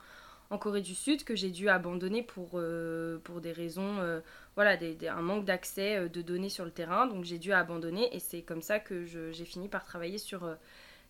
en 0.49 0.57
Corée 0.57 0.81
du 0.81 0.95
Sud 0.95 1.23
que 1.23 1.35
j'ai 1.35 1.51
dû 1.51 1.69
abandonner 1.69 2.23
pour, 2.23 2.51
euh, 2.55 3.19
pour 3.19 3.41
des 3.41 3.51
raisons, 3.51 3.99
euh, 3.99 4.21
voilà, 4.55 4.77
un 5.09 5.21
manque 5.21 5.45
d'accès 5.45 5.97
euh, 5.97 6.09
de 6.09 6.21
données 6.21 6.49
sur 6.49 6.65
le 6.65 6.71
terrain. 6.71 7.07
Donc 7.07 7.25
j'ai 7.25 7.37
dû 7.37 7.51
abandonner 7.51 8.15
et 8.15 8.19
c'est 8.19 8.41
comme 8.41 8.61
ça 8.61 8.79
que 8.79 9.05
j'ai 9.05 9.45
fini 9.45 9.67
par 9.67 9.85
travailler 9.85 10.17
sur 10.17 10.49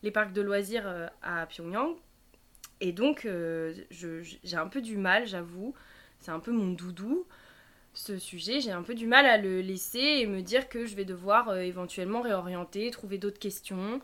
les 0.04 0.12
parcs 0.12 0.34
de 0.34 0.42
loisirs 0.42 1.10
à 1.22 1.46
Pyongyang. 1.46 1.96
Et 2.82 2.92
donc 2.92 3.28
j'ai 3.90 4.58
un 4.58 4.68
peu 4.68 4.82
du 4.82 4.98
mal, 4.98 5.28
j'avoue, 5.28 5.74
c'est 6.20 6.32
un 6.32 6.40
peu 6.40 6.52
mon 6.52 6.72
doudou. 6.72 7.26
Ce 7.94 8.18
sujet, 8.20 8.62
j'ai 8.62 8.72
un 8.72 8.84
peu 8.84 8.94
du 8.94 9.08
mal 9.08 9.26
à 9.26 9.38
le 9.38 9.62
laisser 9.62 10.00
et 10.00 10.28
me 10.28 10.42
dire 10.42 10.70
que 10.70 10.86
je 10.86 10.96
vais 10.96 11.06
devoir 11.06 11.58
éventuellement 11.58 12.22
réorienter, 12.22 12.92
trouver 12.92 13.18
d'autres 13.18 13.40
questions, 13.40 14.02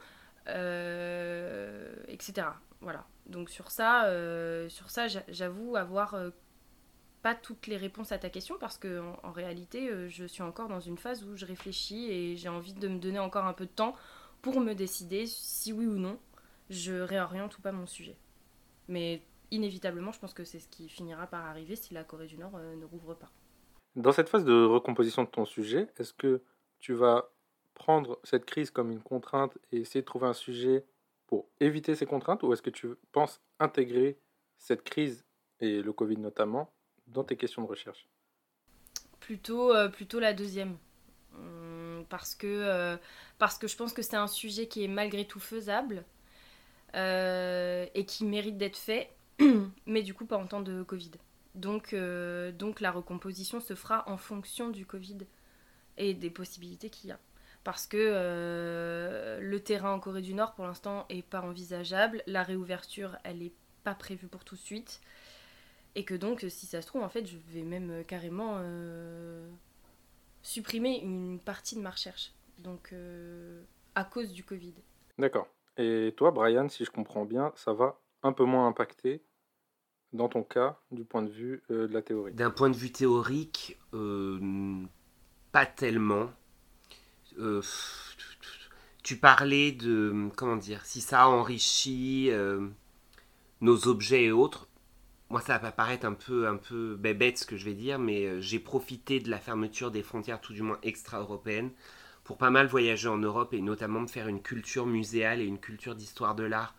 etc. 0.47 2.47
Voilà. 2.81 3.05
Donc 3.25 3.49
sur 3.49 3.71
ça, 3.71 4.05
euh, 4.05 4.67
sur 4.69 4.89
ça 4.89 5.07
j'avoue 5.07 5.75
avoir 5.75 6.13
euh, 6.13 6.29
pas 7.21 7.35
toutes 7.35 7.67
les 7.67 7.77
réponses 7.77 8.11
à 8.11 8.17
ta 8.17 8.29
question 8.29 8.57
parce 8.59 8.77
que 8.77 9.01
en, 9.23 9.31
réalité, 9.31 9.89
euh, 9.89 10.09
je 10.09 10.25
suis 10.25 10.43
encore 10.43 10.67
dans 10.67 10.81
une 10.81 10.97
phase 10.97 11.23
où 11.23 11.35
je 11.35 11.45
réfléchis 11.45 12.11
et 12.11 12.35
j'ai 12.35 12.49
envie 12.49 12.73
de 12.73 12.87
me 12.87 12.99
donner 12.99 13.19
encore 13.19 13.45
un 13.45 13.53
peu 13.53 13.65
de 13.65 13.71
temps 13.71 13.95
pour 14.41 14.59
me 14.59 14.73
décider 14.73 15.25
si 15.25 15.71
oui 15.71 15.85
ou 15.85 15.97
non 15.97 16.19
je 16.69 16.93
réoriente 16.93 17.57
ou 17.57 17.61
pas 17.61 17.71
mon 17.71 17.85
sujet. 17.85 18.17
Mais 18.87 19.21
inévitablement, 19.51 20.11
je 20.11 20.19
pense 20.19 20.33
que 20.33 20.43
c'est 20.43 20.59
ce 20.59 20.67
qui 20.67 20.89
finira 20.89 21.27
par 21.27 21.45
arriver 21.45 21.75
si 21.75 21.93
la 21.93 22.03
Corée 22.03 22.27
du 22.27 22.37
Nord 22.37 22.57
ne 22.57 22.85
rouvre 22.85 23.13
pas. 23.13 23.29
Dans 23.95 24.11
cette 24.11 24.27
phase 24.27 24.43
de 24.43 24.65
recomposition 24.65 25.23
de 25.23 25.29
ton 25.29 25.45
sujet, 25.45 25.87
est-ce 25.97 26.13
que 26.13 26.41
tu 26.79 26.93
vas 26.93 27.29
prendre 27.73 28.19
cette 28.23 28.45
crise 28.45 28.71
comme 28.71 28.91
une 28.91 29.01
contrainte 29.01 29.57
et 29.71 29.77
essayer 29.77 30.01
de 30.01 30.05
trouver 30.05 30.27
un 30.27 30.33
sujet 30.33 30.85
pour 31.33 31.49
éviter 31.59 31.95
ces 31.95 32.05
contraintes 32.05 32.43
ou 32.43 32.53
est-ce 32.53 32.61
que 32.61 32.69
tu 32.69 32.89
penses 33.11 33.41
intégrer 33.59 34.19
cette 34.59 34.83
crise 34.83 35.25
et 35.59 35.81
le 35.81 35.91
Covid 35.91 36.17
notamment 36.17 36.71
dans 37.07 37.23
tes 37.23 37.37
questions 37.37 37.63
de 37.63 37.67
recherche? 37.67 38.07
Plutôt, 39.19 39.73
euh, 39.73 39.89
plutôt 39.89 40.19
la 40.19 40.33
deuxième. 40.33 40.77
Hum, 41.33 42.05
parce, 42.07 42.35
que, 42.35 42.45
euh, 42.45 42.97
parce 43.39 43.57
que 43.57 43.67
je 43.67 43.75
pense 43.75 43.93
que 43.93 44.03
c'est 44.03 44.15
un 44.15 44.27
sujet 44.27 44.67
qui 44.67 44.83
est 44.83 44.87
malgré 44.87 45.25
tout 45.25 45.39
faisable 45.39 46.05
euh, 46.93 47.87
et 47.95 48.05
qui 48.05 48.25
mérite 48.25 48.59
d'être 48.59 48.77
fait, 48.77 49.09
mais 49.87 50.03
du 50.03 50.13
coup 50.13 50.27
pas 50.27 50.37
en 50.37 50.45
temps 50.45 50.61
de 50.61 50.83
Covid. 50.83 51.13
Donc, 51.55 51.95
donc 51.95 52.79
la 52.79 52.91
recomposition 52.91 53.59
se 53.59 53.73
fera 53.73 54.07
en 54.07 54.17
fonction 54.17 54.69
du 54.69 54.85
Covid 54.85 55.17
et 55.97 56.13
des 56.13 56.29
possibilités 56.29 56.91
qu'il 56.91 57.09
y 57.09 57.11
a 57.11 57.19
parce 57.63 57.87
que 57.87 57.97
euh, 57.99 59.39
le 59.39 59.59
terrain 59.59 59.93
en 59.93 59.99
Corée 59.99 60.21
du 60.21 60.33
Nord 60.33 60.53
pour 60.53 60.65
l'instant 60.65 61.05
est 61.09 61.21
pas 61.21 61.41
envisageable, 61.41 62.23
la 62.27 62.43
réouverture 62.43 63.17
elle 63.23 63.41
est 63.41 63.53
pas 63.83 63.95
prévue 63.95 64.27
pour 64.27 64.43
tout 64.43 64.55
de 64.55 64.59
suite 64.59 65.01
et 65.95 66.03
que 66.03 66.13
donc 66.13 66.45
si 66.49 66.65
ça 66.65 66.81
se 66.81 66.87
trouve 66.87 67.03
en 67.03 67.09
fait 67.09 67.25
je 67.25 67.37
vais 67.49 67.63
même 67.63 67.91
euh, 67.91 68.03
carrément 68.03 68.57
euh, 68.59 69.49
supprimer 70.41 70.99
une 70.99 71.39
partie 71.39 71.75
de 71.75 71.81
ma 71.81 71.91
recherche 71.91 72.33
donc 72.59 72.93
à 73.95 74.03
cause 74.03 74.31
du 74.31 74.43
Covid. 74.43 74.73
D'accord. 75.17 75.47
Et 75.77 76.13
toi 76.15 76.31
Brian, 76.31 76.69
si 76.69 76.85
je 76.85 76.91
comprends 76.91 77.25
bien, 77.25 77.51
ça 77.55 77.73
va 77.73 77.99
un 78.21 78.31
peu 78.31 78.45
moins 78.45 78.67
impacter 78.67 79.21
dans 80.13 80.29
ton 80.29 80.43
cas 80.43 80.79
du 80.91 81.03
point 81.03 81.23
de 81.23 81.29
vue 81.29 81.63
de 81.69 81.87
la 81.87 82.01
théorie? 82.01 82.31
D'un 82.31 82.51
point 82.51 82.69
de 82.69 82.75
vue 82.75 82.91
théorique, 82.91 83.77
pas 85.51 85.65
tellement 85.65 86.29
euh, 87.39 87.61
tu 89.03 89.17
parlais 89.17 89.71
de, 89.71 90.29
comment 90.35 90.55
dire, 90.55 90.85
si 90.85 91.01
ça 91.01 91.27
enrichit 91.27 92.29
euh, 92.31 92.67
nos 93.61 93.87
objets 93.87 94.25
et 94.25 94.31
autres. 94.31 94.67
Moi, 95.29 95.41
ça 95.41 95.57
va 95.57 95.71
paraître 95.71 96.05
un 96.05 96.13
peu, 96.13 96.47
un 96.47 96.57
peu 96.57 96.95
bête 96.95 97.39
ce 97.39 97.45
que 97.45 97.57
je 97.57 97.65
vais 97.65 97.73
dire, 97.73 97.97
mais 97.97 98.25
euh, 98.25 98.41
j'ai 98.41 98.59
profité 98.59 99.19
de 99.19 99.29
la 99.29 99.39
fermeture 99.39 99.91
des 99.91 100.03
frontières, 100.03 100.41
tout 100.41 100.53
du 100.53 100.61
moins 100.61 100.77
extra-européennes, 100.83 101.71
pour 102.23 102.37
pas 102.37 102.51
mal 102.51 102.67
voyager 102.67 103.07
en 103.07 103.17
Europe 103.17 103.53
et 103.53 103.61
notamment 103.61 104.01
me 104.01 104.07
faire 104.07 104.27
une 104.27 104.41
culture 104.41 104.85
muséale 104.85 105.41
et 105.41 105.45
une 105.45 105.59
culture 105.59 105.95
d'histoire 105.95 106.35
de 106.35 106.43
l'art 106.43 106.75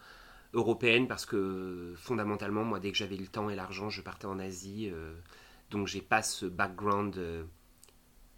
européenne 0.53 1.09
parce 1.09 1.27
que 1.27 1.95
fondamentalement, 1.97 2.65
moi, 2.65 2.79
dès 2.79 2.93
que 2.93 2.97
j'avais 2.97 3.17
le 3.17 3.27
temps 3.27 3.51
et 3.51 3.57
l'argent, 3.57 3.91
je 3.91 4.03
partais 4.03 4.27
en 4.27 4.39
Asie. 4.39 4.91
donc, 5.71 5.89
j'ai 5.89 6.01
pas 6.01 6.23
ce 6.23 6.47
background 6.47 7.19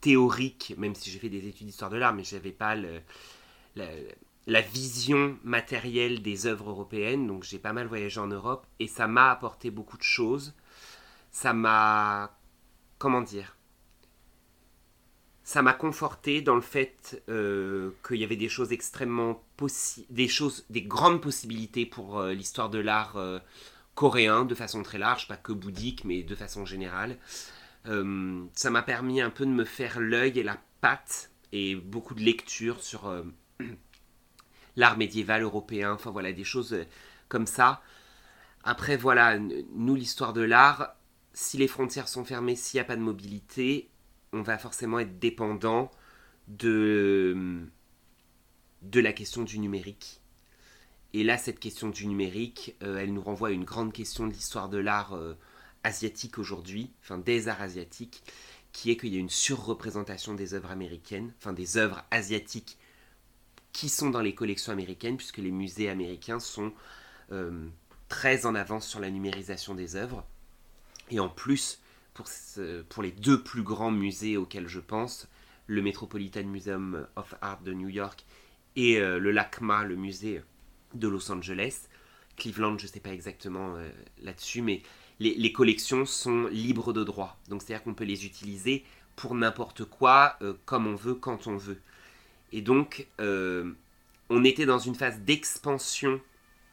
théorique, 0.07 0.73
même 0.79 0.95
si 0.95 1.11
j'ai 1.11 1.19
fait 1.19 1.29
des 1.29 1.49
études 1.49 1.67
d'histoire 1.67 1.91
de 1.91 1.97
l'art, 1.97 2.15
mais 2.15 2.23
je 2.23 2.37
n'avais 2.37 2.53
pas 2.53 2.77
la, 2.77 4.61
vision 4.61 5.37
matérielle 5.43 6.23
des 6.23 6.47
œuvres 6.47 6.71
européennes. 6.71 7.27
Donc 7.27 7.43
j'ai 7.43 7.59
pas 7.59 7.73
mal 7.73 7.89
voyagé 7.89 8.21
en 8.21 8.29
Europe 8.29 8.65
et 8.79 8.87
ça 8.87 9.09
m'a 9.09 9.33
apporté 9.33 9.73
beaucoup 9.73 9.99
de 9.99 10.05
choses. 10.05 10.55
Ça 11.33 11.53
m'a. 11.53 12.39
Comment 12.99 13.21
dire? 13.21 13.57
Ça 15.43 15.61
m'a 15.61 15.73
conforté 15.73 16.41
dans 16.41 16.55
le 16.55 16.61
fait 16.61 17.21
euh, 17.29 17.91
qu'il 18.07 18.19
y 18.19 18.25
avait 18.25 18.37
des 18.37 18.49
choses 18.49 18.71
extrêmement 18.71 19.43
possibles, 19.57 20.07
des 20.11 20.29
choses, 20.29 20.65
des 20.71 20.83
grandes 20.83 21.21
possibilités 21.21 21.85
pour 21.85 22.21
euh, 22.21 22.33
l'histoire 22.33 22.71
de 22.71 22.79
l'art 22.79 23.17
euh, 23.17 23.41
coréen 23.97 24.45
de 24.45 24.55
façon 24.55 24.85
très 24.85 24.99
large, 24.99 25.27
pas 25.27 25.37
que 25.37 25.53
bouddhique, 25.53 26.05
mais 26.05 26.23
de 26.23 26.35
façon 26.37 26.65
générale. 26.65 27.19
Euh, 27.89 28.45
ça 28.55 28.71
m'a 28.71 28.83
permis 28.83 29.21
un 29.21 29.31
peu 29.31 29.47
de 29.47 29.51
me 29.51 29.65
faire 29.65 30.01
l'œil 30.01 30.39
et 30.39 30.43
la 30.43 30.59
patte 30.81 31.31
et 31.53 31.77
beaucoup 31.77 32.15
de 32.15 32.21
lectures 32.21 32.83
sur 32.83 33.07
euh, 33.07 33.23
l'art 34.77 34.97
médiéval 34.97 35.43
européen. 35.43 35.93
Enfin 35.93 36.11
voilà, 36.11 36.33
des 36.33 36.45
choses 36.45 36.73
euh, 36.73 36.85
comme 37.29 37.47
ça. 37.47 37.83
Après, 38.65 38.97
voilà, 38.97 39.39
nous, 39.39 39.95
l'histoire 39.95 40.33
de 40.33 40.43
l'art, 40.43 40.97
si 41.33 41.57
les 41.57 41.69
frontières 41.69 42.09
sont 42.09 42.25
fermées, 42.25 42.57
s'il 42.57 42.79
n'y 42.79 42.83
a 42.83 42.85
pas 42.85 42.97
de 42.97 43.03
mobilité, 43.03 43.91
on 44.33 44.43
va 44.43 44.59
forcément 44.59 44.99
être 44.99 45.21
dépendant 45.21 45.91
de, 46.49 47.63
de 48.83 49.01
la 49.01 49.13
question 49.13 49.45
du 49.45 49.61
numérique. 49.61 50.21
Et 51.13 51.23
là, 51.23 51.39
cette 51.39 51.61
question 51.61 51.91
du 51.91 52.09
numérique, 52.09 52.75
elle 52.81 53.13
nous 53.13 53.23
renvoie 53.23 53.49
à 53.49 53.53
une 53.53 53.65
grande 53.65 53.93
question 53.93 54.27
de 54.27 54.33
l'histoire 54.33 54.69
de 54.69 54.79
l'art 54.79 55.17
asiatique 55.87 56.39
aujourd'hui, 56.39 56.91
enfin 57.01 57.17
des 57.17 57.49
arts 57.49 57.63
asiatiques, 57.63 58.23
qui 58.73 58.91
est 58.91 58.97
qu'il 58.97 59.15
y 59.15 59.17
a 59.17 59.21
une 59.21 59.31
surreprésentation 59.31 60.35
des 60.35 60.53
œuvres 60.53 60.71
américaines, 60.71 61.33
enfin 61.39 61.53
des 61.53 61.79
œuvres 61.79 62.05
asiatiques 62.11 62.77
qui 63.73 63.89
sont 63.89 64.11
dans 64.11 64.21
les 64.21 64.35
collections 64.35 64.73
américaines, 64.73 65.17
puisque 65.17 65.39
les 65.39 65.51
musées 65.51 65.89
américains 65.89 66.41
sont 66.41 66.73
euh, 67.33 67.69
très 68.09 68.47
en 68.47 68.55
avance 68.55 68.87
sur 68.87 69.01
la 69.01 69.11
numérisation 69.11 69.75
des 69.75 69.97
œuvres. 69.97 70.27
Et 71.11 71.21
en 71.21 71.29
plus, 71.29 71.81
pour, 72.15 72.27
pour 72.89 73.03
les 73.03 73.13
deux 73.13 73.43
plus 73.43 73.63
grands 73.63 73.93
musées 73.93 74.37
auxquels 74.37 74.69
je 74.69 74.81
pense, 74.81 75.29
le 75.69 75.83
Metropolitan 75.83 76.45
Museum 76.45 77.07
of 77.17 77.35
Art 77.41 77.63
de 77.63 77.73
New 77.73 77.89
York 77.89 78.25
et 78.75 78.99
euh, 78.99 79.19
le 79.19 79.31
LACMA, 79.31 79.85
le 79.85 79.97
musée 79.97 80.43
de 80.95 81.09
Los 81.09 81.31
Angeles, 81.31 81.89
Cleveland, 82.37 82.79
je 82.79 82.87
ne 82.87 82.91
sais 82.91 83.01
pas 83.01 83.13
exactement 83.13 83.77
euh, 83.77 83.89
là-dessus, 84.23 84.63
mais 84.63 84.83
les, 85.19 85.53
collections 85.53 86.07
sont 86.07 86.47
libres 86.47 86.93
de 86.93 87.05
droit. 87.05 87.39
Donc 87.49 87.63
c'est-à-dire 87.63 87.83
qu'on 87.83 87.95
peut 87.95 88.05
les 88.05 88.27
utiliser 88.27 88.85
pour 89.15 89.35
n'importe 89.35 89.85
quoi, 89.85 90.37
euh, 90.43 90.55
comme 90.67 90.87
on 90.87 90.95
veut, 90.95 91.15
quand 91.15 91.47
on 91.47 91.57
veut. 91.57 91.81
Et 92.53 92.61
donc, 92.61 93.07
on 93.19 94.45
était 94.45 94.67
dans 94.67 94.79
une 94.79 94.95
phase 94.95 95.19
d'expansion 95.21 96.21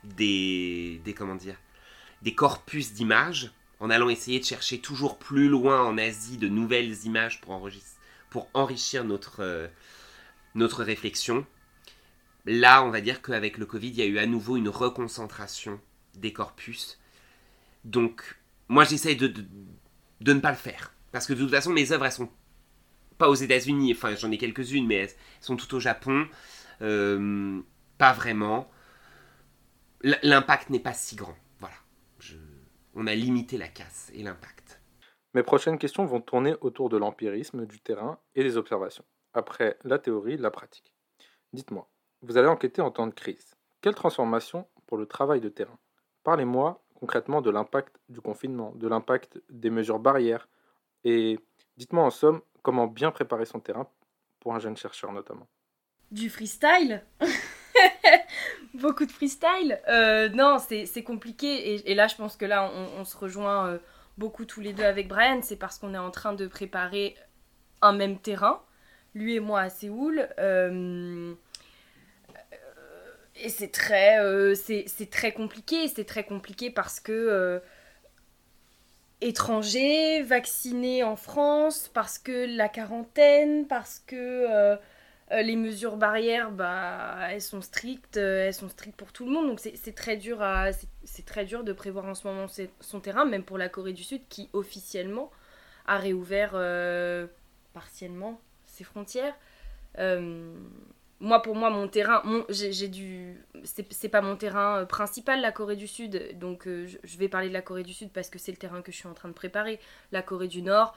des, 0.03 1.01
des, 1.03 1.13
comment 1.13 1.35
dire, 1.35 1.57
des 2.21 2.35
corpus 2.35 2.93
d'images, 2.93 3.51
en 3.79 3.89
allant 3.89 4.09
essayer 4.09 4.39
de 4.39 4.45
chercher 4.45 4.79
toujours 4.79 5.17
plus 5.17 5.49
loin 5.49 5.81
en 5.83 5.97
Asie 5.97 6.37
de 6.37 6.47
nouvelles 6.47 7.05
images 7.05 7.41
pour, 7.41 7.69
pour 8.29 8.49
enrichir 8.53 9.03
notre, 9.03 9.69
notre 10.55 10.83
réflexion. 10.83 11.45
Là, 12.45 12.83
on 12.83 12.89
va 12.89 13.01
dire 13.01 13.21
qu'avec 13.21 13.57
le 13.57 13.65
Covid, 13.65 13.89
il 13.89 13.95
y 13.95 14.01
a 14.01 14.05
eu 14.05 14.17
à 14.17 14.25
nouveau 14.25 14.57
une 14.57 14.69
reconcentration 14.69 15.79
des 16.15 16.33
corpus. 16.33 16.99
Donc, 17.83 18.39
moi, 18.67 18.83
j'essaye 18.83 19.15
de, 19.15 19.27
de, 19.27 20.33
ne 20.33 20.39
pas 20.39 20.51
le 20.51 20.57
faire. 20.57 20.93
Parce 21.11 21.27
que 21.27 21.33
de 21.33 21.39
toute 21.39 21.51
façon, 21.51 21.71
mes 21.71 21.91
œuvres, 21.91 22.05
elles 22.05 22.11
sont 22.11 22.29
pas 23.17 23.29
aux 23.29 23.35
États-Unis. 23.35 23.93
Enfin, 23.93 24.15
j'en 24.15 24.31
ai 24.31 24.37
quelques-unes, 24.37 24.87
mais 24.87 24.95
elles 24.95 25.11
sont 25.41 25.55
toutes 25.55 25.73
au 25.73 25.79
Japon. 25.79 26.27
Euh, 26.81 27.61
pas 27.97 28.13
vraiment. 28.13 28.69
L'impact 30.01 30.69
n'est 30.69 30.79
pas 30.79 30.93
si 30.93 31.15
grand. 31.15 31.35
Voilà. 31.59 31.75
on 32.95 33.07
a 33.07 33.15
limité 33.15 33.57
la 33.57 33.67
casse 33.67 34.11
et 34.13 34.23
l'impact. 34.23 34.81
Mes 35.33 35.43
prochaines 35.43 35.79
questions 35.79 36.05
vont 36.05 36.21
tourner 36.21 36.55
autour 36.61 36.89
de 36.89 36.97
l'empirisme, 36.97 37.65
du 37.65 37.79
terrain 37.79 38.19
et 38.35 38.43
des 38.43 38.57
observations. 38.57 39.05
Après 39.33 39.77
la 39.83 39.97
théorie, 39.97 40.37
la 40.37 40.51
pratique. 40.51 40.93
Dites-moi, 41.53 41.89
vous 42.21 42.37
allez 42.37 42.47
enquêter 42.47 42.81
en 42.81 42.91
temps 42.91 43.07
de 43.07 43.13
crise. 43.13 43.55
Quelle 43.81 43.95
transformation 43.95 44.67
pour 44.85 44.97
le 44.97 45.05
travail 45.05 45.41
de 45.41 45.49
terrain? 45.49 45.79
Parlez-moi 46.23 46.82
concrètement 47.03 47.41
de 47.41 47.49
l'impact 47.49 47.97
du 48.07 48.21
confinement, 48.21 48.71
de 48.75 48.87
l'impact 48.87 49.41
des 49.49 49.69
mesures 49.69 49.99
barrières, 49.99 50.47
et 51.03 51.37
dites-moi 51.75 52.01
en 52.01 52.09
somme 52.09 52.39
comment 52.61 52.87
bien 52.87 53.11
préparer 53.11 53.43
son 53.43 53.59
terrain 53.59 53.89
pour 54.39 54.55
un 54.55 54.59
jeune 54.59 54.77
chercheur 54.77 55.11
notamment. 55.11 55.45
Du 56.11 56.29
freestyle 56.29 57.03
Beaucoup 58.73 59.05
de 59.05 59.11
freestyle 59.11 59.81
euh, 59.89 60.29
Non, 60.29 60.59
c'est 60.59 61.03
compliqué, 61.03 61.91
et, 61.91 61.93
là 61.93 62.07
je 62.07 62.15
pense 62.15 62.37
que 62.37 62.45
là 62.45 62.71
on, 62.97 63.03
se 63.03 63.17
rejoint 63.17 63.67
euh, 63.67 63.79
beaucoup 64.17 64.45
tous 64.45 64.61
les 64.61 64.71
deux 64.71 64.85
avec 64.85 65.09
Brian, 65.09 65.41
c'est 65.41 65.57
parce 65.57 65.79
qu'on 65.79 65.93
est 65.93 66.05
en 66.09 66.11
train 66.11 66.31
de 66.31 66.47
préparer 66.47 67.17
un 67.81 67.91
même 67.91 68.17
terrain, 68.17 68.63
lui 69.13 69.35
et 69.35 69.41
moi 69.41 69.59
à 69.59 69.69
Séoul. 69.69 70.29
Euh, 70.39 71.33
et 73.35 73.49
c'est 73.49 73.69
très, 73.69 74.19
euh, 74.19 74.55
c'est, 74.55 75.09
très 75.09 75.31
compliqué. 75.31 75.87
C'est 75.87 76.05
très 76.05 76.23
compliqué 76.23 76.69
parce 76.69 76.99
que 76.99 77.11
euh, 77.11 77.59
étrangers, 79.21 80.21
vaccinés 80.21 81.03
en 81.03 81.15
France, 81.15 81.89
parce 81.93 82.19
que 82.19 82.55
la 82.55 82.69
quarantaine, 82.69 83.67
parce 83.67 83.99
que 84.05 84.15
euh, 84.15 84.75
les 85.31 85.55
mesures 85.55 85.97
barrières, 85.97 86.51
bah, 86.51 87.17
elles 87.31 87.41
sont 87.41 87.61
strictes, 87.61 88.17
elles 88.17 88.53
sont 88.53 88.69
strictes 88.69 88.97
pour 88.97 89.11
tout 89.11 89.25
le 89.25 89.31
monde. 89.31 89.47
Donc 89.47 89.59
c'est, 89.59 89.95
très 89.95 90.17
dur 90.17 90.41
à, 90.41 90.71
c'est, 91.03 91.25
très 91.25 91.45
dur 91.45 91.63
de 91.63 91.73
prévoir 91.73 92.05
en 92.05 92.13
ce 92.13 92.27
moment 92.27 92.45
son 92.81 92.99
terrain, 92.99 93.25
même 93.25 93.43
pour 93.43 93.57
la 93.57 93.69
Corée 93.69 93.93
du 93.93 94.03
Sud 94.03 94.21
qui 94.29 94.49
officiellement 94.53 95.31
a 95.87 95.97
réouvert 95.97 96.51
partiellement 97.73 98.39
ses 98.67 98.83
frontières 98.83 99.35
moi 101.23 101.41
pour 101.41 101.55
moi 101.55 101.69
mon 101.69 101.87
terrain 101.87 102.21
j'ai 102.49 102.87
dû 102.89 103.41
c'est 103.63 104.09
pas 104.09 104.21
mon 104.21 104.35
terrain 104.35 104.81
euh, 104.81 104.85
principal 104.85 105.41
la 105.41 105.53
Corée 105.53 105.77
du 105.77 105.87
Sud. 105.87 106.37
Donc 106.37 106.67
euh, 106.67 106.85
je 107.03 107.17
vais 107.17 107.29
parler 107.29 107.47
de 107.47 107.53
la 107.53 107.61
Corée 107.61 107.83
du 107.83 107.93
Sud 107.93 108.11
parce 108.11 108.29
que 108.29 108.37
c'est 108.37 108.51
le 108.51 108.57
terrain 108.57 108.81
que 108.81 108.91
je 108.91 108.97
suis 108.97 109.07
en 109.07 109.13
train 109.13 109.29
de 109.29 109.33
préparer. 109.33 109.79
La 110.11 110.21
Corée 110.21 110.49
du 110.49 110.61
Nord 110.61 110.95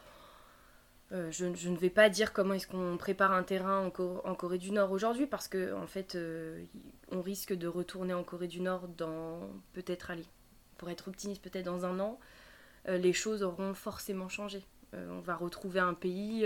euh, 1.12 1.31
je, 1.31 1.47
ne 1.47 1.77
vais 1.77 1.91
pas 1.91 2.09
dire 2.09 2.33
comment 2.33 2.55
est-ce 2.55 2.67
qu'on 2.67 2.97
prépare 2.97 3.31
un 3.31 3.45
terrain 3.45 3.87
en, 3.87 4.35
Corée 4.35 4.59
du 4.59 4.73
Nord 4.73 4.91
aujourd'hui 4.91 5.27
parce 5.27 5.47
que 5.47 5.73
en 5.75 5.87
fait 5.87 6.19
on 7.12 7.23
risque 7.23 7.53
de 7.53 7.69
retourner 7.69 8.12
en 8.12 8.25
Corée 8.25 8.49
du 8.49 8.61
Nord 8.61 8.89
dans 8.89 9.39
peut-être 9.73 10.11
aller 10.11 10.27
pour 10.77 10.91
être 10.91 11.07
optimiste 11.07 11.41
peut-être 11.41 11.67
dans 11.67 11.87
un 11.87 12.01
an 12.01 12.19
les 12.89 13.12
choses 13.12 13.45
auront 13.45 13.75
forcément 13.75 14.29
changé. 14.29 14.65
On 14.93 15.21
va 15.21 15.37
retrouver 15.37 15.79
un 15.79 15.95
pays 15.95 16.45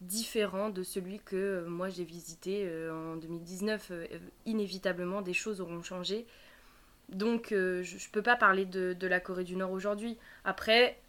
différent 0.00 0.70
de 0.70 0.82
celui 0.82 1.18
que 1.20 1.36
euh, 1.36 1.68
moi 1.68 1.88
j'ai 1.88 2.04
visité 2.04 2.64
euh, 2.66 3.14
en 3.14 3.16
2019. 3.16 3.88
Euh, 3.90 4.06
inévitablement, 4.46 5.22
des 5.22 5.34
choses 5.34 5.60
auront 5.60 5.82
changé. 5.82 6.26
Donc, 7.08 7.48
je 7.50 7.94
ne 7.94 8.12
peux 8.12 8.20
pas 8.20 8.36
parler 8.36 8.66
de, 8.66 8.94
la 9.06 9.18
Corée 9.18 9.44
du 9.44 9.56
Nord 9.56 9.70
aujourd'hui. 9.70 10.18
Après, 10.44 11.00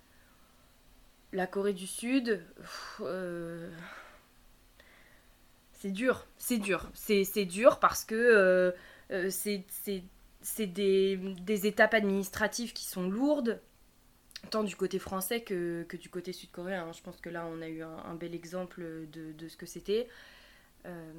la 1.33 1.45
Corée 1.45 1.73
du 1.73 1.87
Sud, 1.87 2.41
c'est 5.73 5.91
dur. 5.91 6.25
C'est 6.37 6.57
dur. 6.57 6.89
C'est 6.93 7.43
dur 7.43 7.79
parce 7.79 8.05
que 8.05 8.73
c'est 9.29 9.65
des, 10.67 11.17
des 11.17 11.67
étapes 11.67 11.93
administratives 11.93 12.71
qui 12.71 12.85
sont 12.85 13.09
lourdes 13.09 13.59
tant 14.49 14.63
du 14.63 14.75
côté 14.75 14.99
français 14.99 15.41
que, 15.41 15.83
que 15.83 15.97
du 15.97 16.09
côté 16.09 16.33
sud-coréen. 16.33 16.85
Hein. 16.87 16.91
Je 16.93 17.01
pense 17.01 17.19
que 17.21 17.29
là, 17.29 17.45
on 17.51 17.61
a 17.61 17.67
eu 17.67 17.81
un, 17.81 18.15
bel 18.15 18.33
exemple 18.33 18.81
de, 19.11 19.31
de 19.33 19.47
ce 19.47 19.57
que 19.57 19.65
c'était. 19.65 20.07
Euh, 20.85 21.13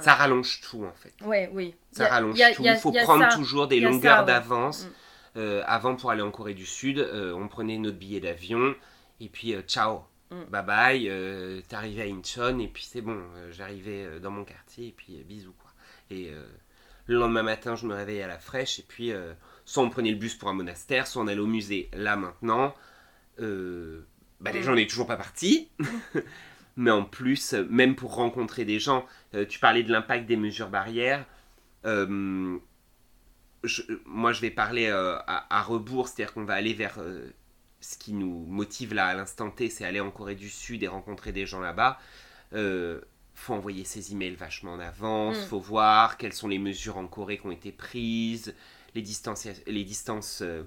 ça 0.00 0.14
rallonge 0.14 0.60
tout, 0.60 0.84
en 0.84 0.92
fait. 0.92 1.12
Ouais, 1.24 1.50
oui. 1.52 1.74
Ça 1.92 2.08
rallonge 2.08 2.38
tout. 2.54 2.62
Il 2.64 2.76
faut 2.76 2.92
prendre 2.92 3.28
toujours 3.34 3.66
des 3.66 3.80
longueurs 3.80 4.24
d'avance. 4.24 4.84
Mm. 4.84 4.90
Euh, 5.36 5.62
avant, 5.66 5.94
pour 5.94 6.10
aller 6.10 6.22
en 6.22 6.30
Corée 6.30 6.54
du 6.54 6.66
Sud, 6.66 6.98
euh, 6.98 7.32
on 7.34 7.48
prenait 7.48 7.78
notre 7.78 7.98
billet 7.98 8.20
d'avion 8.20 8.74
et 9.20 9.28
puis 9.28 9.54
ciao, 9.68 10.02
mm. 10.30 10.44
bye 10.48 10.64
bye, 10.64 11.62
t'arrivais 11.68 12.02
à 12.02 12.06
Incheon 12.06 12.58
et 12.58 12.66
puis 12.66 12.82
c'est 12.82 13.00
bon, 13.00 13.22
j'arrivais 13.50 14.18
dans 14.18 14.32
mon 14.32 14.44
quartier 14.44 14.88
et 14.88 14.92
puis 14.92 15.22
bisous 15.24 15.52
quoi. 15.52 15.70
Et 16.10 16.32
le 17.06 17.16
lendemain 17.16 17.44
matin, 17.44 17.76
je 17.76 17.86
me 17.86 17.94
réveillais 17.94 18.24
à 18.24 18.28
la 18.28 18.40
fraîche 18.40 18.80
et 18.80 18.82
puis 18.82 19.12
soit 19.70 19.84
on 19.84 19.88
prenait 19.88 20.10
le 20.10 20.16
bus 20.16 20.34
pour 20.34 20.48
un 20.48 20.52
monastère, 20.52 21.06
soit 21.06 21.22
on 21.22 21.28
allait 21.28 21.38
au 21.38 21.46
musée. 21.46 21.88
Là 21.92 22.16
maintenant, 22.16 22.74
euh, 23.38 24.04
bah, 24.40 24.50
les 24.50 24.64
gens 24.64 24.74
n'est 24.74 24.88
toujours 24.88 25.06
pas 25.06 25.16
partis. 25.16 25.68
Mais 26.76 26.90
en 26.90 27.04
plus, 27.04 27.52
même 27.52 27.94
pour 27.94 28.16
rencontrer 28.16 28.64
des 28.64 28.80
gens, 28.80 29.06
euh, 29.34 29.46
tu 29.46 29.60
parlais 29.60 29.84
de 29.84 29.92
l'impact 29.92 30.26
des 30.26 30.36
mesures 30.36 30.70
barrières. 30.70 31.24
Euh, 31.84 32.58
moi, 34.06 34.32
je 34.32 34.40
vais 34.40 34.50
parler 34.50 34.88
à, 34.88 35.62
rebours, 35.62 36.08
c'est-à-dire 36.08 36.34
qu'on 36.34 36.44
va 36.44 36.54
aller 36.54 36.74
vers 36.74 36.98
ce 37.80 37.96
qui 37.96 38.12
nous 38.12 38.46
motive 38.48 38.92
là 38.92 39.06
à 39.06 39.14
l'instant 39.14 39.50
T, 39.50 39.70
c'est 39.70 39.84
aller 39.84 40.00
en 40.00 40.10
Corée 40.10 40.34
du 40.34 40.48
Sud 40.48 40.82
et 40.82 40.88
rencontrer 40.88 41.30
des 41.30 41.46
gens 41.46 41.60
là-bas. 41.60 42.00
faut 43.34 43.54
envoyer 43.54 43.84
ses 43.84 44.12
emails 44.12 44.34
vachement 44.34 44.72
en 44.72 44.80
avance, 44.80 45.38
mm. 45.38 45.42
faut 45.42 45.60
voir 45.60 46.16
quelles 46.16 46.32
sont 46.32 46.48
les 46.48 46.58
mesures 46.58 46.96
en 46.96 47.06
Corée 47.06 47.38
qui 47.38 47.46
ont 47.46 47.52
été 47.52 47.70
prises, 47.70 48.54
les 48.94 49.02
distances, 49.02 49.46
les 49.66 49.84
distances 49.84 50.42
euh, 50.42 50.62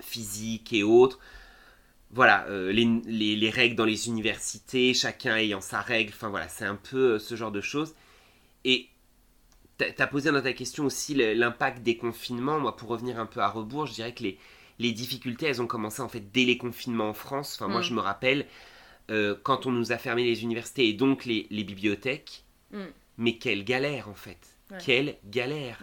physiques 0.00 0.72
et 0.72 0.82
autres. 0.82 1.18
Voilà, 2.10 2.46
euh, 2.48 2.72
les, 2.72 3.50
règles 3.50 3.76
dans 3.76 3.84
les 3.84 4.08
universités, 4.08 4.94
chacun 4.94 5.36
ayant 5.36 5.60
sa 5.60 5.80
règle, 5.80 6.12
enfin 6.14 6.30
voilà, 6.30 6.48
c'est 6.48 6.64
un 6.64 6.76
peu 6.76 7.14
euh, 7.14 7.18
ce 7.18 7.34
genre 7.36 7.52
de 7.52 7.60
choses. 7.60 7.94
Et 8.64 8.88
tu 9.78 9.84
as 9.98 10.06
posé 10.06 10.32
dans 10.32 10.40
ta 10.40 10.52
question 10.52 10.86
aussi 10.86 11.14
l'impact 11.14 11.82
des 11.82 11.96
confinements. 11.96 12.58
Moi, 12.58 12.76
pour 12.76 12.88
revenir 12.88 13.20
un 13.20 13.26
peu 13.26 13.40
à 13.40 13.48
rebours, 13.48 13.86
je 13.86 13.94
dirais 13.94 14.14
que 14.14 14.22
les, 14.22 14.38
les 14.78 14.92
difficultés, 14.92 15.46
elles 15.46 15.62
ont 15.62 15.66
commencé 15.66 16.00
en 16.02 16.08
fait 16.08 16.32
dès 16.32 16.44
les 16.44 16.58
confinements 16.58 17.10
en 17.10 17.14
France. 17.14 17.56
Enfin, 17.56 17.68
moi, 17.70 17.80
mm. 17.80 17.84
je 17.84 17.94
me 17.94 18.00
rappelle 18.00 18.46
quand 19.42 19.64
on 19.64 19.72
nous 19.72 19.90
a 19.90 19.96
fermé 19.96 20.22
les 20.22 20.42
universités 20.42 20.86
et 20.86 20.92
donc 20.92 21.24
les, 21.24 21.46
les 21.50 21.64
bibliothèques. 21.64 22.44
Mm. 22.72 22.82
Mais 23.18 23.38
quelle 23.38 23.64
galère 23.64 24.08
en 24.08 24.14
fait. 24.14 24.38
Quelle 24.84 25.16
galère. 25.24 25.82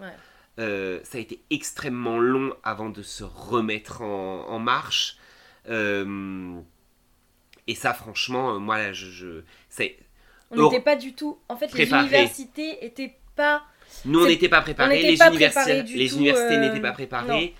Euh, 0.60 1.00
ça 1.04 1.18
a 1.18 1.22
été 1.22 1.41
extrêmement 1.50 2.18
long 2.20 2.54
avant 2.63 2.89
de 2.89 3.02
se 3.04 3.24
remettre 3.24 4.02
en, 4.02 4.48
en 4.48 4.60
marche. 4.60 5.18
Euh, 5.68 6.60
et 7.68 7.76
ça, 7.76 7.94
franchement, 7.94 8.56
euh, 8.56 8.60
moi, 8.60 8.78
là, 8.78 8.94
je, 8.94 9.08
je 9.10 9.41
c'est- 9.70 9.98
On 10.52 10.63
n'était 10.70 10.82
pas 10.84 10.96
du 10.96 11.13
tout. 11.13 11.38
En 11.50 11.58
fait, 11.58 11.68
Préparé. 11.68 12.04
les 12.04 12.08
universités 12.08 12.86
étaient 12.86 13.15
pas. 13.36 13.63
nous, 14.06 14.24
on 14.24 14.28
n'était 14.28 14.48
pas 14.50 14.62
préparés. 14.62 15.02
Les, 15.02 15.18
pas 15.18 15.28
universités, 15.28 15.62
préparés 15.63 15.84
du 15.84 15.96
les 15.96 16.10
tout, 16.10 16.15
universités 16.18 16.56
euh, 16.56 16.60
n'étaient 16.60 16.82
pas 16.82 16.91
préparées. 16.94 17.56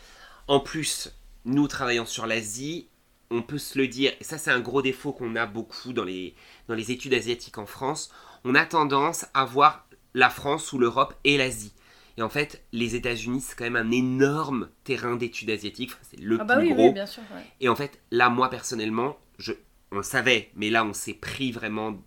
En 0.48 0.60
plus, 0.60 1.12
nous 1.44 1.68
travaillant 1.68 2.06
sur 2.06 2.28
l'Asie, 2.28 2.88
on 3.32 3.42
peut 3.42 3.58
se 3.58 3.78
le 3.78 3.88
dire, 3.88 4.14
et 4.20 4.24
ça, 4.24 4.38
c'est 4.38 4.52
un 4.52 4.60
gros 4.60 4.82
défaut 4.84 5.12
qu'on 5.12 5.36
a 5.36 5.46
beaucoup 5.48 5.92
dans 5.92 6.04
les, 6.04 6.36
dans 6.68 6.76
les 6.76 6.92
études 6.92 7.14
asiatiques 7.16 7.58
en 7.58 7.66
France. 7.66 8.12
On 8.44 8.54
a 8.56 8.66
tendance 8.66 9.26
à 9.34 9.44
voir 9.44 9.88
la 10.14 10.30
France 10.30 10.72
ou 10.72 10.78
l'Europe 10.78 11.14
et 11.24 11.38
l'Asie. 11.38 11.74
Et 12.18 12.22
en 12.22 12.30
fait, 12.30 12.64
les 12.72 12.96
États-Unis, 12.96 13.42
c'est 13.42 13.56
quand 13.58 13.66
même 13.66 13.76
un 13.76 13.92
énorme 13.92 14.70
terrain 14.84 15.16
d'études 15.18 15.50
asiatiques. 15.50 15.92
Enfin, 15.94 16.04
c'est 16.10 16.20
le 16.20 16.38
Ah 16.40 16.44
bah 16.46 16.58
plus 16.58 16.68
oui, 16.68 16.74
gros. 16.74 16.88
oui, 16.88 16.94
bien 16.94 17.06
sûr. 17.06 17.24
ouais. 17.34 17.44
Et 17.60 17.68
en 17.70 17.76
fait, 17.76 18.00
là, 18.12 18.30
moi 18.30 18.50
personnellement, 18.50 19.18
je, 19.38 19.52
on 19.92 19.98
le 19.98 20.04
savait, 20.04 20.50
mais 20.56 20.70
là, 20.70 20.86
on 20.86 20.94
s'est 20.94 21.14
pris 21.14 21.52
vraiment 21.52 22.02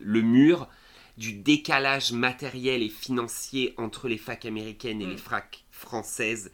le 0.00 0.20
mur 0.22 0.68
du 1.16 1.32
décalage 1.32 2.12
matériel 2.12 2.82
et 2.82 2.90
financier 2.90 3.72
entre 3.78 4.08
les 4.08 4.18
facs 4.18 4.44
américaines 4.44 5.00
et 5.00 5.06
Mm. 5.06 5.10
les 5.10 5.16
facs 5.16 5.64
françaises, 5.70 6.52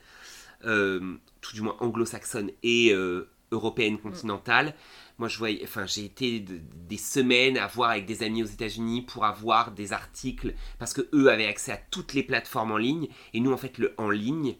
euh, 0.65 1.17
tout 1.41 1.55
du 1.55 1.62
moins 1.62 1.77
anglo-saxonnes 1.81 2.53
et 2.62 2.93
euh, 2.93 3.29
européennes 3.51 3.99
continentales. 3.99 4.75
Moi, 5.23 5.29
je 5.29 5.39
voyais, 5.39 5.61
enfin, 5.65 5.87
j'ai 5.87 6.05
été 6.05 6.41
de- 6.41 6.61
des 6.89 6.97
semaines 6.99 7.57
à 7.57 7.69
voir 7.69 7.91
avec 7.91 8.07
des 8.07 8.23
amis 8.25 8.43
aux 8.43 8.47
États-Unis 8.59 9.03
pour 9.03 9.25
avoir 9.25 9.71
des 9.71 9.93
articles 9.93 10.55
parce 10.81 10.93
que 10.95 11.03
eux 11.15 11.29
avaient 11.31 11.47
accès 11.47 11.73
à 11.73 11.81
toutes 11.93 12.13
les 12.15 12.25
plateformes 12.25 12.73
en 12.73 12.77
ligne 12.89 13.07
et 13.35 13.41
nous, 13.41 13.53
en 13.53 13.57
fait, 13.57 13.79
le 13.79 13.95
en 13.99 14.11
ligne, 14.11 14.57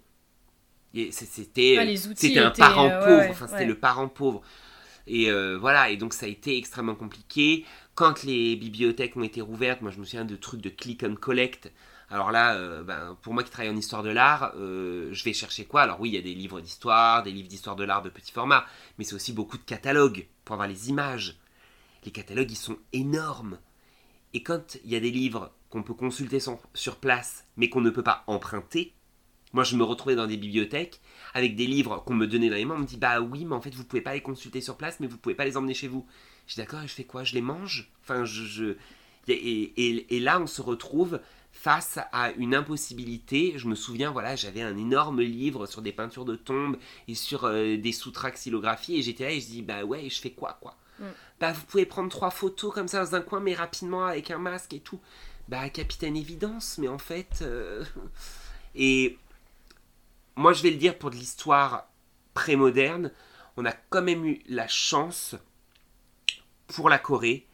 c'était 1.11 1.77
Ah, 1.79 1.85
c'était 2.15 2.39
un 2.39 2.51
parent 2.51 2.91
euh, 2.91 3.05
pauvre, 3.05 3.21
ouais, 3.21 3.31
enfin 3.31 3.47
c'était 3.47 3.63
ouais. 3.63 3.67
le 3.67 3.79
parent 3.79 4.09
pauvre. 4.09 4.43
Et 5.07 5.31
euh, 5.31 5.59
voilà, 5.59 5.91
et 5.91 5.97
donc 5.97 6.15
ça 6.15 6.27
a 6.27 6.29
été 6.29 6.57
extrêmement 6.59 6.95
compliqué. 6.95 7.65
Quand 7.95 8.23
les 8.25 8.57
bibliothèques 8.57 9.17
ont 9.17 9.23
été 9.25 9.41
rouvertes, 9.41 9.83
moi 9.83 9.91
je 9.91 9.99
me 10.01 10.05
souviens 10.05 10.25
de 10.25 10.37
trucs 10.37 10.61
de 10.63 10.71
click 10.71 11.05
and 11.05 11.17
collect. 11.17 11.73
Alors 12.11 12.31
là, 12.33 12.55
euh, 12.57 12.83
ben, 12.85 13.17
pour 13.23 13.35
moi 13.35 13.43
qui 13.43 13.51
travaille 13.51 13.73
en 13.73 13.77
histoire 13.77 14.03
de 14.03 14.11
l'art, 14.11 14.53
euh, 14.57 15.09
je 15.13 15.25
vais 15.25 15.33
chercher 15.33 15.65
quoi? 15.65 15.83
Alors 15.83 16.01
oui, 16.01 16.11
il 16.11 16.15
y 16.15 16.19
a 16.19 16.23
des 16.23 16.35
livres 16.35 16.61
d'histoire, 16.61 17.23
des 17.23 17.33
livres 17.33 17.49
d'histoire 17.49 17.77
de 17.77 17.85
l'art 17.85 18.03
de 18.03 18.11
petit 18.11 18.33
format, 18.33 18.67
mais 18.99 19.05
c'est 19.05 19.15
aussi 19.15 19.33
beaucoup 19.33 19.59
de 19.59 19.65
catalogues 19.65 20.27
pour 20.45 20.55
avoir 20.55 20.69
les 20.69 20.89
images. 20.89 21.39
Les 22.05 22.11
catalogues, 22.11 22.51
ils 22.51 22.57
sont 22.57 22.79
énormes. 22.93 23.59
Et 24.35 24.43
quand 24.43 24.79
il 24.85 24.91
y 24.91 24.97
a 24.97 25.01
des 25.01 25.11
livres 25.11 25.53
qu'on 25.71 25.83
peut 25.83 25.95
consulter 25.95 26.41
sur, 26.41 26.97
place, 26.97 27.47
mais 27.57 27.69
qu'on 27.69 27.81
ne 27.81 27.91
peut 27.91 28.03
pas 28.03 28.25
emprunter, 28.27 28.95
moi 29.53 29.65
je 29.65 29.77
me 29.77 29.85
retrouvais 29.85 30.17
dans 30.17 30.27
des 30.27 30.37
bibliothèques 30.37 31.01
avec 31.35 31.55
des 31.57 31.67
livres 31.67 32.03
qu'on 32.05 32.15
me 32.15 32.27
donnait 32.27 32.49
dans 32.49 32.57
les 32.57 32.65
mains, 32.65 32.77
on 32.77 32.81
me 32.81 32.87
dit 32.87 32.97
bah 32.97 33.21
oui, 33.21 33.45
mais 33.45 33.55
en 33.55 33.61
fait 33.61 33.75
vous 33.75 33.85
pouvez 33.85 34.03
pas 34.03 34.15
les 34.15 34.23
consulter 34.23 34.61
sur 34.61 34.77
place, 34.77 35.01
mais 35.01 35.07
vous 35.07 35.19
pouvez 35.19 35.35
pas 35.35 35.45
les 35.45 35.57
emmener 35.57 35.75
chez 35.75 35.89
vous. 35.89 36.07
Je 36.47 36.55
dis 36.55 36.61
d'accord, 36.61 36.81
je 36.83 36.89
fais 36.89 37.05
quoi? 37.05 37.25
Je 37.25 37.35
les 37.35 37.43
mange? 37.43 37.91
Enfin, 38.03 38.25
je. 38.25 38.45
je- 38.45 38.77
et 39.29 40.19
là, 40.19 40.41
on 40.41 40.49
se 40.49 40.61
retrouve 40.61 41.21
face 41.53 41.99
à 42.13 42.33
une 42.33 42.55
impossibilité. 42.55 43.55
Je 43.57 43.69
me 43.69 43.75
souviens, 43.75 44.11
voilà, 44.11 44.35
j'avais 44.37 44.63
un 44.63 44.77
énorme 44.77 45.21
livre 45.21 45.67
sur 45.67 45.83
des 45.83 45.93
peintures 45.93 46.25
de 46.25 46.37
tombes 46.37 46.77
et 47.09 47.15
sur 47.15 47.45
euh, 47.45 47.77
des 47.77 47.93
sous-tracks 47.93 48.35
xylographie, 48.35 48.97
et 48.97 49.03
j'étais 49.03 49.25
là 49.25 49.31
et 49.31 49.41
je 49.41 49.47
dis 49.47 49.63
bah 49.63 49.85
ouais, 49.85 50.09
je 50.09 50.21
fais 50.21 50.31
quoi 50.31 50.59
quoi? 50.61 50.77
Mm. 50.99 51.05
Bah 51.41 51.53
vous 51.53 51.65
pouvez 51.65 51.87
prendre 51.87 52.09
trois 52.09 52.31
photos 52.31 52.73
comme 52.75 52.89
ça 52.89 53.05
dans 53.05 53.15
un 53.15 53.21
coin, 53.21 53.41
mais 53.41 53.55
rapidement 53.55 54.05
avec 54.07 54.31
un 54.31 54.39
masque 54.39 54.73
et 54.75 54.81
tout. 54.81 55.01
Bah 55.49 55.69
capitaine 55.69 56.17
évidence, 56.17 56.79
mais 56.79 56.89
en 56.89 56.99
fait. 56.99 57.41
euh, 57.43 57.85
Et 58.75 59.19
moi, 60.37 60.53
je 60.53 60.63
vais 60.63 60.71
le 60.71 60.77
dire 60.77 60.99
pour 60.99 61.11
de 61.11 61.17
l'histoire 61.17 61.89
prémoderne, 62.35 63.11
on 63.57 63.67
a 63.67 63.73
quand 63.73 64.03
même 64.03 64.25
eu 64.25 64.43
la 64.49 64.67
chance 64.67 65.35
pour 66.69 66.89
la 66.89 66.99
Corée 66.99 67.47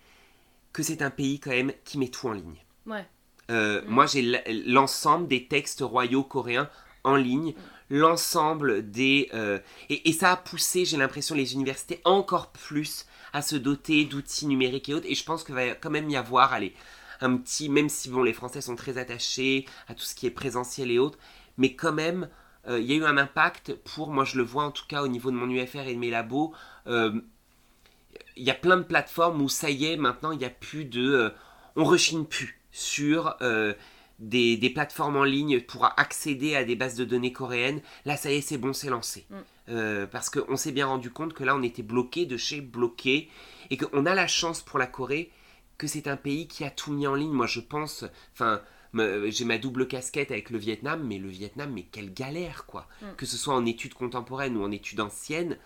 que 0.73 0.83
c'est 0.85 1.03
un 1.03 1.11
pays 1.11 1.41
quand 1.41 1.51
même 1.51 1.73
qui 1.85 1.99
met 1.99 2.09
tout 2.09 2.29
en 2.29 2.33
ligne. 2.33 2.65
Ouais. 2.87 3.05
Euh. 3.51 3.83
Moi, 3.87 4.07
j'ai 4.07 4.23
l'ensemble 4.67 5.29
des 5.29 5.47
textes 5.47 5.81
royaux 5.81 6.23
coréens 6.23 6.69
en 7.05 7.17
ligne, 7.17 7.55
l'ensemble 7.91 8.91
des... 8.91 9.31
euh, 9.33 9.59
et, 9.89 10.13
ça 10.13 10.33
a 10.33 10.37
poussé, 10.37 10.85
j'ai 10.85 10.97
l'impression, 10.97 11.35
les 11.35 11.55
universités 11.55 12.01
encore 12.05 12.51
plus 12.51 13.07
à 13.33 13.43
se 13.43 13.57
doter 13.57 14.05
d'outils 14.05 14.47
numériques 14.47 14.89
et 14.89 14.95
autres. 14.95 15.07
Et 15.09 15.15
je 15.15 15.25
pense 15.25 15.45
qu'il 15.45 15.55
va 15.55 15.75
quand 15.75 15.91
même 15.91 16.11
y 16.11 16.17
avoir, 16.17 16.53
allez, 16.53 16.75
un 17.21 17.37
petit... 17.37 17.69
Même 17.69 17.89
si, 17.89 18.11
bon, 18.11 18.23
les 18.23 18.33
Français 18.33 18.61
sont 18.61 18.77
très 18.77 18.99
attachés 18.99 19.67
à 19.89 19.95
tout 19.95 20.05
ce 20.05 20.15
qui 20.15 20.27
est 20.27 20.31
présentiel 20.31 20.91
et 20.91 20.99
autres, 20.99 21.19
mais 21.57 21.75
quand 21.75 21.93
même, 21.93 22.29
euh, 22.69 22.79
il 22.79 22.87
y 22.87 22.93
a 22.93 22.97
eu 22.97 23.05
un 23.05 23.17
impact 23.17 23.75
pour, 23.75 24.11
moi 24.11 24.25
je 24.25 24.37
le 24.37 24.43
vois 24.43 24.65
en 24.65 24.71
tout 24.71 24.87
cas 24.87 25.03
au 25.03 25.09
niveau 25.09 25.31
de 25.31 25.37
mon 25.37 25.49
UFR 25.49 25.89
et 25.89 25.95
de 25.95 25.99
mes 25.99 26.11
labos, 26.11 26.53
il 26.87 28.45
y 28.45 28.51
a 28.51 28.55
plein 28.55 28.77
de 28.77 28.83
plateformes 28.83 29.43
où 29.43 29.49
ça 29.49 29.69
y 29.71 29.87
est, 29.87 29.97
maintenant 29.97 30.33
il 30.33 30.39
n'y 30.39 30.45
a 30.45 30.51
plus 30.51 30.85
de... 30.85 31.33
on 31.77 31.85
rechigne 31.85 32.25
plus 32.25 32.59
sur 32.79 33.37
euh, 33.43 33.75
des, 34.21 34.57
des 34.57 34.71
plateformes 34.71 35.17
en 35.17 35.25
ligne 35.25 35.61
pour 35.61 35.85
accéder 35.99 36.55
à 36.55 36.65
des 36.65 36.77
bases 36.77 36.95
de 36.95 37.05
données 37.05 37.33
coréennes. 37.33 37.81
Là, 38.05 38.17
ça 38.17 38.31
y 38.31 38.37
est, 38.37 38.41
c'est 38.41 38.57
bon, 38.57 38.73
c'est 38.73 38.89
lancé. 38.89 39.27
Mm. 39.31 39.37
Euh, 39.71 40.07
parce 40.07 40.31
qu'on 40.31 40.57
s'est 40.57 40.73
bien 40.73 40.87
rendu 40.87 41.11
compte 41.11 41.35
que 41.35 41.45
là, 41.45 41.57
on 41.57 41.63
était 41.63 41.83
bloqué 41.83 42.25
de 42.25 42.37
chez 42.37 42.61
bloqué 42.61 43.29
et 43.71 43.77
qu'on 43.77 44.07
a 44.07 44.15
la 44.15 44.29
chance 44.29 44.63
pour 44.63 44.79
la 44.79 44.87
Corée 44.87 45.33
que 45.77 45.87
c'est 45.87 46.07
un 46.09 46.17
pays 46.17 46.47
qui 46.47 46.65
a 46.65 46.71
tout 46.71 46.93
mis 46.93 47.07
en 47.07 47.15
ligne. 47.15 47.33
Moi, 47.33 47.47
je 47.47 47.61
pense, 47.61 48.05
enfin, 48.33 48.63
j'ai 48.95 49.45
ma 49.45 49.59
double 49.59 49.89
casquette 49.89 50.31
avec 50.31 50.51
le 50.51 50.59
Vietnam, 50.59 51.05
mais 51.05 51.19
le 51.19 51.29
Vietnam, 51.29 51.73
mais 51.75 51.83
quelle 51.83 52.15
galère, 52.15 52.65
quoi. 52.67 52.89
Mm. 53.03 53.07
Que 53.17 53.27
ce 53.27 53.37
soit 53.37 53.55
en 53.55 53.67
études 53.67 53.95
contemporaines 53.95 54.57
ou 54.57 54.63
en 54.63 54.71
études 54.71 55.01
anciennes, 55.01 55.59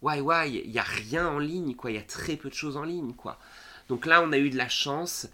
ouais, 0.00 0.20
ouais, 0.20 0.50
il 0.50 0.70
n'y 0.70 0.78
a 0.78 0.82
rien 0.82 1.28
en 1.28 1.38
ligne, 1.38 1.74
quoi. 1.74 1.90
Il 1.90 1.94
y 1.94 2.00
a 2.00 2.02
très 2.02 2.36
peu 2.36 2.48
de 2.48 2.54
choses 2.54 2.78
en 2.78 2.84
ligne, 2.84 3.12
quoi. 3.12 3.38
Donc 3.88 4.06
là, 4.06 4.22
on 4.22 4.32
a 4.32 4.38
eu 4.38 4.48
de 4.48 4.56
la 4.56 4.70
chance. 4.70 5.28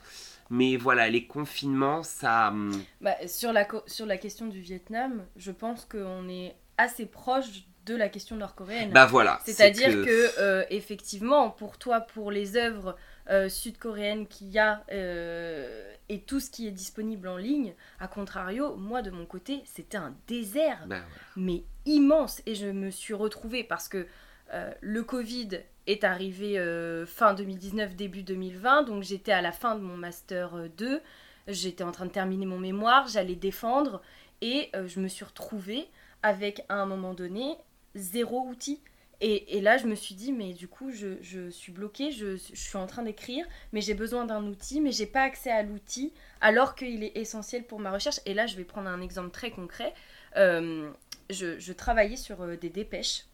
Mais 0.50 0.76
voilà, 0.76 1.08
les 1.08 1.26
confinements, 1.26 2.02
ça... 2.02 2.48
hum, 2.48 2.72
Bah, 3.00 3.14
sur, 3.28 3.52
la, 3.52 3.66
sur 3.86 4.04
la 4.06 4.16
question 4.18 4.46
du 4.46 4.60
Vietnam, 4.60 5.24
je 5.36 5.52
pense 5.52 5.84
qu'on 5.84 6.28
est 6.28 6.54
assez 6.76 7.06
proche 7.06 7.46
de 7.86 7.94
la 7.96 8.08
question 8.08 8.36
nord-coréenne. 8.36 8.90
Bah 8.90 9.06
voilà. 9.06 9.40
C'est-à-dire 9.44 9.90
c'est 9.90 10.04
que, 10.04 10.40
euh, 10.40 10.64
effectivement, 10.70 11.50
pour 11.50 11.78
toi, 11.78 12.00
pour 12.00 12.30
les 12.30 12.56
œuvres 12.56 12.96
euh, 13.30 13.48
sud-coréennes 13.48 14.26
qu'il 14.26 14.48
y 14.48 14.58
a 14.58 14.84
euh, 14.92 15.92
et 16.08 16.20
tout 16.20 16.40
ce 16.40 16.50
qui 16.50 16.66
est 16.66 16.72
disponible 16.72 17.26
en 17.28 17.36
ligne, 17.36 17.74
à 17.98 18.06
contrario, 18.08 18.76
moi 18.76 19.02
de 19.02 19.10
mon 19.10 19.24
côté, 19.26 19.62
c'était 19.64 19.96
un 19.96 20.14
désert, 20.26 20.84
Bah, 20.86 20.96
ouais. 20.96 21.02
mais 21.36 21.62
immense. 21.86 22.42
Et 22.46 22.54
je 22.54 22.66
me 22.66 22.90
suis 22.90 23.14
retrouvée 23.14 23.64
parce 23.64 23.88
que 23.88 24.06
euh, 24.52 24.72
le 24.80 25.02
Covid 25.02 25.60
est 25.86 26.04
arrivé 26.04 26.58
euh, 26.58 27.06
fin 27.06 27.34
2019, 27.34 27.96
début 27.96 28.22
2020, 28.22 28.84
donc 28.84 29.02
j'étais 29.02 29.32
à 29.32 29.42
la 29.42 29.52
fin 29.52 29.74
de 29.74 29.80
mon 29.80 29.96
master 29.96 30.54
euh, 30.54 30.68
2, 30.76 31.00
j'étais 31.48 31.84
en 31.84 31.92
train 31.92 32.06
de 32.06 32.10
terminer 32.10 32.46
mon 32.46 32.58
mémoire, 32.58 33.08
j'allais 33.08 33.34
défendre, 33.34 34.02
et 34.40 34.70
euh, 34.74 34.86
je 34.86 35.00
me 35.00 35.08
suis 35.08 35.24
retrouvée 35.24 35.88
avec, 36.22 36.64
à 36.68 36.74
un 36.74 36.86
moment 36.86 37.14
donné, 37.14 37.56
zéro 37.94 38.42
outil. 38.42 38.80
Et, 39.22 39.58
et 39.58 39.60
là, 39.60 39.76
je 39.76 39.86
me 39.86 39.94
suis 39.94 40.14
dit, 40.14 40.32
mais 40.32 40.54
du 40.54 40.66
coup, 40.66 40.90
je, 40.90 41.20
je 41.20 41.50
suis 41.50 41.72
bloquée, 41.72 42.10
je, 42.10 42.36
je 42.36 42.54
suis 42.54 42.78
en 42.78 42.86
train 42.86 43.02
d'écrire, 43.02 43.44
mais 43.72 43.82
j'ai 43.82 43.92
besoin 43.92 44.24
d'un 44.24 44.42
outil, 44.44 44.80
mais 44.80 44.92
j'ai 44.92 45.06
pas 45.06 45.22
accès 45.22 45.50
à 45.50 45.62
l'outil, 45.62 46.14
alors 46.40 46.74
qu'il 46.74 47.04
est 47.04 47.16
essentiel 47.16 47.64
pour 47.64 47.80
ma 47.80 47.90
recherche. 47.90 48.20
Et 48.24 48.32
là, 48.32 48.46
je 48.46 48.56
vais 48.56 48.64
prendre 48.64 48.88
un 48.88 49.02
exemple 49.02 49.30
très 49.30 49.50
concret. 49.50 49.92
Euh, 50.36 50.90
je, 51.28 51.58
je 51.58 51.72
travaillais 51.74 52.16
sur 52.16 52.40
euh, 52.40 52.56
des 52.56 52.70
dépêches 52.70 53.26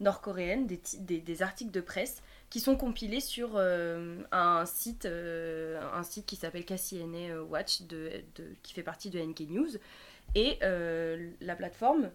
nord-coréennes, 0.00 0.66
des, 0.66 1.20
des, 1.20 1.42
articles 1.42 1.70
de 1.70 1.80
presse 1.80 2.22
qui 2.50 2.60
sont 2.60 2.76
compilés 2.76 3.20
sur 3.20 3.52
euh, 3.56 4.22
un 4.32 4.64
site 4.64 5.04
euh, 5.06 5.80
un 5.92 6.02
site 6.02 6.26
qui 6.26 6.36
s'appelle 6.36 6.64
KCNA 6.64 7.42
Watch 7.42 7.82
de, 7.82 8.10
qui 8.62 8.72
fait 8.74 8.82
partie 8.82 9.10
de 9.10 9.20
NK 9.20 9.40
News. 9.50 9.70
Et 10.34 10.58
euh, 10.62 11.30
la 11.40 11.56
plateforme 11.56 12.10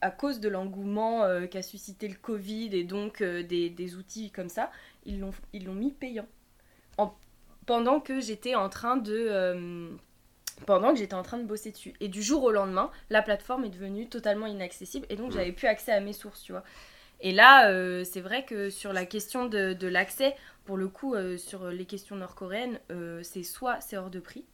à 0.00 0.10
cause 0.10 0.40
de 0.40 0.48
l'engouement 0.48 1.24
euh, 1.24 1.46
qu'a 1.46 1.62
suscité 1.62 2.08
le 2.08 2.16
Covid 2.16 2.70
et 2.72 2.84
donc 2.84 3.20
euh, 3.20 3.42
des, 3.42 3.70
des 3.70 3.96
outils 3.96 4.30
comme 4.30 4.48
ça 4.48 4.70
ils 5.04 5.18
l'ont 5.20 5.74
mis 5.74 5.92
payant. 5.92 6.26
En- 6.98 7.14
pendant 7.66 8.00
que 8.00 8.20
j'étais 8.20 8.54
en 8.54 8.68
train 8.68 8.96
de 8.96 9.14
euh, 9.14 9.90
pendant 10.64 10.92
que 10.92 10.98
j'étais 10.98 11.14
en 11.14 11.22
train 11.22 11.38
de 11.38 11.44
bosser 11.44 11.70
dessus. 11.70 11.94
Et 12.00 12.08
du 12.08 12.22
jour 12.22 12.42
au 12.44 12.50
lendemain, 12.50 12.90
la 13.10 13.22
plateforme 13.22 13.64
est 13.64 13.70
devenue 13.70 14.08
totalement 14.08 14.46
inaccessible 14.46 15.06
et 15.10 15.16
donc 15.16 15.32
j'avais 15.32 15.52
plus 15.52 15.66
accès 15.66 15.92
à 15.92 16.00
mes 16.00 16.12
sources, 16.12 16.42
tu 16.42 16.52
vois. 16.52 16.64
Et 17.20 17.32
là, 17.32 17.70
euh, 17.70 18.04
c'est 18.04 18.20
vrai 18.20 18.44
que 18.44 18.70
sur 18.70 18.92
la 18.92 19.06
question 19.06 19.46
de, 19.46 19.72
de 19.72 19.88
l'accès, 19.88 20.34
pour 20.64 20.76
le 20.76 20.88
coup, 20.88 21.14
euh, 21.14 21.38
sur 21.38 21.68
les 21.68 21.86
questions 21.86 22.16
nord-coréennes, 22.16 22.78
euh, 22.90 23.22
c'est 23.22 23.42
soit 23.42 23.80
c'est 23.80 23.96
hors 23.96 24.10
de 24.10 24.20
prix, 24.20 24.44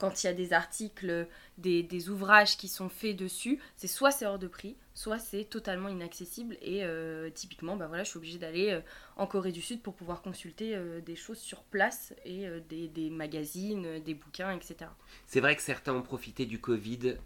quand 0.00 0.24
il 0.24 0.26
y 0.26 0.30
a 0.30 0.32
des 0.32 0.52
articles, 0.54 1.28
des, 1.58 1.82
des 1.82 2.08
ouvrages 2.08 2.56
qui 2.56 2.68
sont 2.68 2.88
faits 2.88 3.16
dessus, 3.16 3.58
c'est 3.76 3.86
soit 3.86 4.10
c'est 4.10 4.24
hors 4.24 4.38
de 4.38 4.48
prix, 4.48 4.76
soit 4.94 5.18
c'est 5.18 5.44
totalement 5.44 5.90
inaccessible. 5.90 6.56
Et 6.62 6.84
euh, 6.84 7.28
typiquement, 7.28 7.76
bah 7.76 7.86
voilà, 7.86 8.02
je 8.02 8.08
suis 8.08 8.16
obligée 8.16 8.38
d'aller 8.38 8.70
euh, 8.70 8.80
en 9.16 9.26
Corée 9.26 9.52
du 9.52 9.60
Sud 9.60 9.82
pour 9.82 9.94
pouvoir 9.94 10.22
consulter 10.22 10.74
euh, 10.74 11.02
des 11.02 11.16
choses 11.16 11.38
sur 11.38 11.62
place 11.64 12.14
et 12.24 12.46
des, 12.70 12.88
des, 12.88 13.10
magazines, 13.10 14.00
des 14.00 14.14
bouquins, 14.14 14.52
etc. 14.52 14.90
C'est 15.26 15.40
vrai 15.40 15.54
que 15.54 15.62
certains 15.62 15.92
ont 15.92 16.02
profité 16.02 16.46
du 16.46 16.60
Covid 16.60 17.16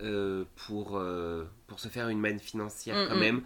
pour, 0.56 1.00
pour 1.66 1.80
se 1.80 1.88
faire 1.88 2.08
une 2.08 2.18
manne 2.18 2.40
financière 2.40 3.04
Mm, 3.04 3.08
quand 3.08 3.16
mm. 3.16 3.20
même, 3.20 3.42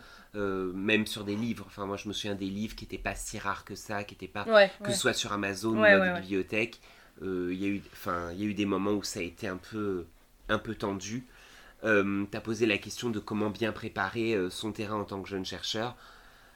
même 0.74 1.06
sur 1.06 1.24
des 1.24 1.36
livres. 1.36 1.64
Enfin, 1.66 1.86
moi, 1.86 1.96
je 1.96 2.08
me 2.08 2.12
souviens 2.12 2.34
des 2.34 2.46
livres 2.46 2.76
qui 2.76 2.84
n'étaient 2.84 2.98
pas 2.98 3.14
si 3.14 3.38
rares 3.38 3.64
que 3.64 3.74
ça, 3.74 4.04
qui 4.04 4.14
n'étaient 4.14 4.28
pas 4.28 4.44
Ouais, 4.44 4.70
que 4.80 4.88
ouais. 4.88 4.94
ce 4.94 4.98
soit 4.98 5.12
sur 5.12 5.32
Amazon 5.32 5.78
Ouais, 5.78 5.94
ou 5.94 5.98
dans 5.98 6.14
des 6.14 6.20
bibliothèques. 6.20 6.80
Euh, 7.22 7.50
Il 7.52 7.60
y, 7.60 7.64
a 7.64 7.68
eu- 7.68 7.82
enfin, 7.92 8.30
il 8.32 8.40
y 8.40 8.42
a 8.42 8.46
eu 8.46 8.54
des 8.54 8.66
moments 8.66 8.92
où 8.92 9.02
ça 9.02 9.20
a 9.20 9.22
été 9.22 9.46
un 9.48 9.56
peu, 9.58 10.04
un 10.48 10.58
peu 10.58 10.74
tendu. 10.74 11.24
Euh, 11.84 12.24
tu 12.30 12.36
as 12.36 12.40
posé 12.40 12.66
la 12.66 12.78
question 12.78 13.10
de 13.10 13.18
comment 13.20 13.50
bien 13.50 13.72
préparer 13.72 14.34
euh, 14.34 14.50
son 14.50 14.72
terrain 14.72 14.96
en 14.96 15.04
tant 15.04 15.22
que 15.22 15.28
jeune 15.28 15.44
chercheur. 15.44 15.96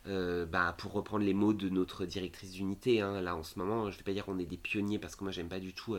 Euh, 0.09 0.47
bah, 0.47 0.75
pour 0.79 0.93
reprendre 0.93 1.25
les 1.25 1.35
mots 1.35 1.53
de 1.53 1.69
notre 1.69 2.05
directrice 2.07 2.53
d'unité, 2.53 3.01
hein, 3.01 3.21
là 3.21 3.37
en 3.37 3.45
ce 3.45 3.59
moment, 3.59 3.85
je 3.91 3.95
ne 3.95 3.99
vais 3.99 4.05
pas 4.05 4.13
dire 4.13 4.25
qu'on 4.25 4.39
est 4.41 4.45
des 4.47 4.57
pionniers 4.57 4.99
parce 4.99 5.15
que 5.15 5.23
moi 5.23 5.31
j'aime 5.33 5.49
pas 5.49 5.61
du 5.61 5.73
tout 5.75 5.97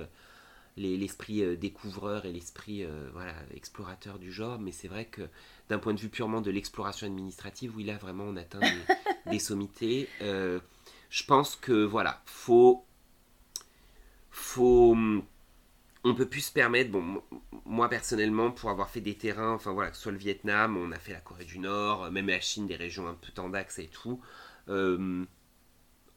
les- 0.75 0.97
l'esprit 0.97 1.55
découvreur 1.57 2.25
et 2.25 2.33
l'esprit 2.33 2.85
voilà, 3.13 3.33
explorateur 3.55 4.19
du 4.19 4.31
genre, 4.33 4.59
mais 4.59 4.73
c'est 4.73 4.89
vrai 4.89 5.05
que 5.05 5.21
d'un 5.69 5.79
point 5.79 5.93
de 5.93 5.99
vue 6.01 6.09
purement 6.09 6.41
de 6.41 6.51
l'exploration 6.51 7.07
administrative, 7.07 7.73
oui 7.77 7.85
là 7.85 7.95
vraiment 7.97 8.25
on 8.25 8.35
atteint 8.35 8.59
des, 8.59 8.67
des 9.31 9.39
sommités. 9.39 10.09
Je 10.19 11.23
pense 11.25 11.55
que 11.55 11.85
voilà, 11.85 12.21
faut, 12.25 12.83
faut, 14.33 14.97
on 16.03 16.15
peut 16.15 16.27
plus 16.27 16.41
se 16.41 16.51
permettre. 16.51 16.91
Bon, 16.91 17.21
moi 17.65 17.89
personnellement, 17.89 18.51
pour 18.51 18.69
avoir 18.69 18.89
fait 18.89 19.01
des 19.01 19.15
terrains, 19.15 19.53
enfin 19.53 19.71
voilà, 19.71 19.91
que 19.91 19.95
ce 19.95 20.03
soit 20.03 20.11
le 20.11 20.17
Vietnam, 20.17 20.75
on 20.77 20.91
a 20.91 20.99
fait 20.99 21.13
la 21.13 21.21
Corée 21.21 21.45
du 21.45 21.59
Nord, 21.59 22.11
même 22.11 22.27
la 22.27 22.39
Chine, 22.41 22.67
des 22.67 22.75
régions 22.75 23.07
un 23.07 23.13
peu 23.15 23.31
tendax 23.31 23.79
et 23.79 23.87
tout. 23.87 24.19
euh, 24.69 25.25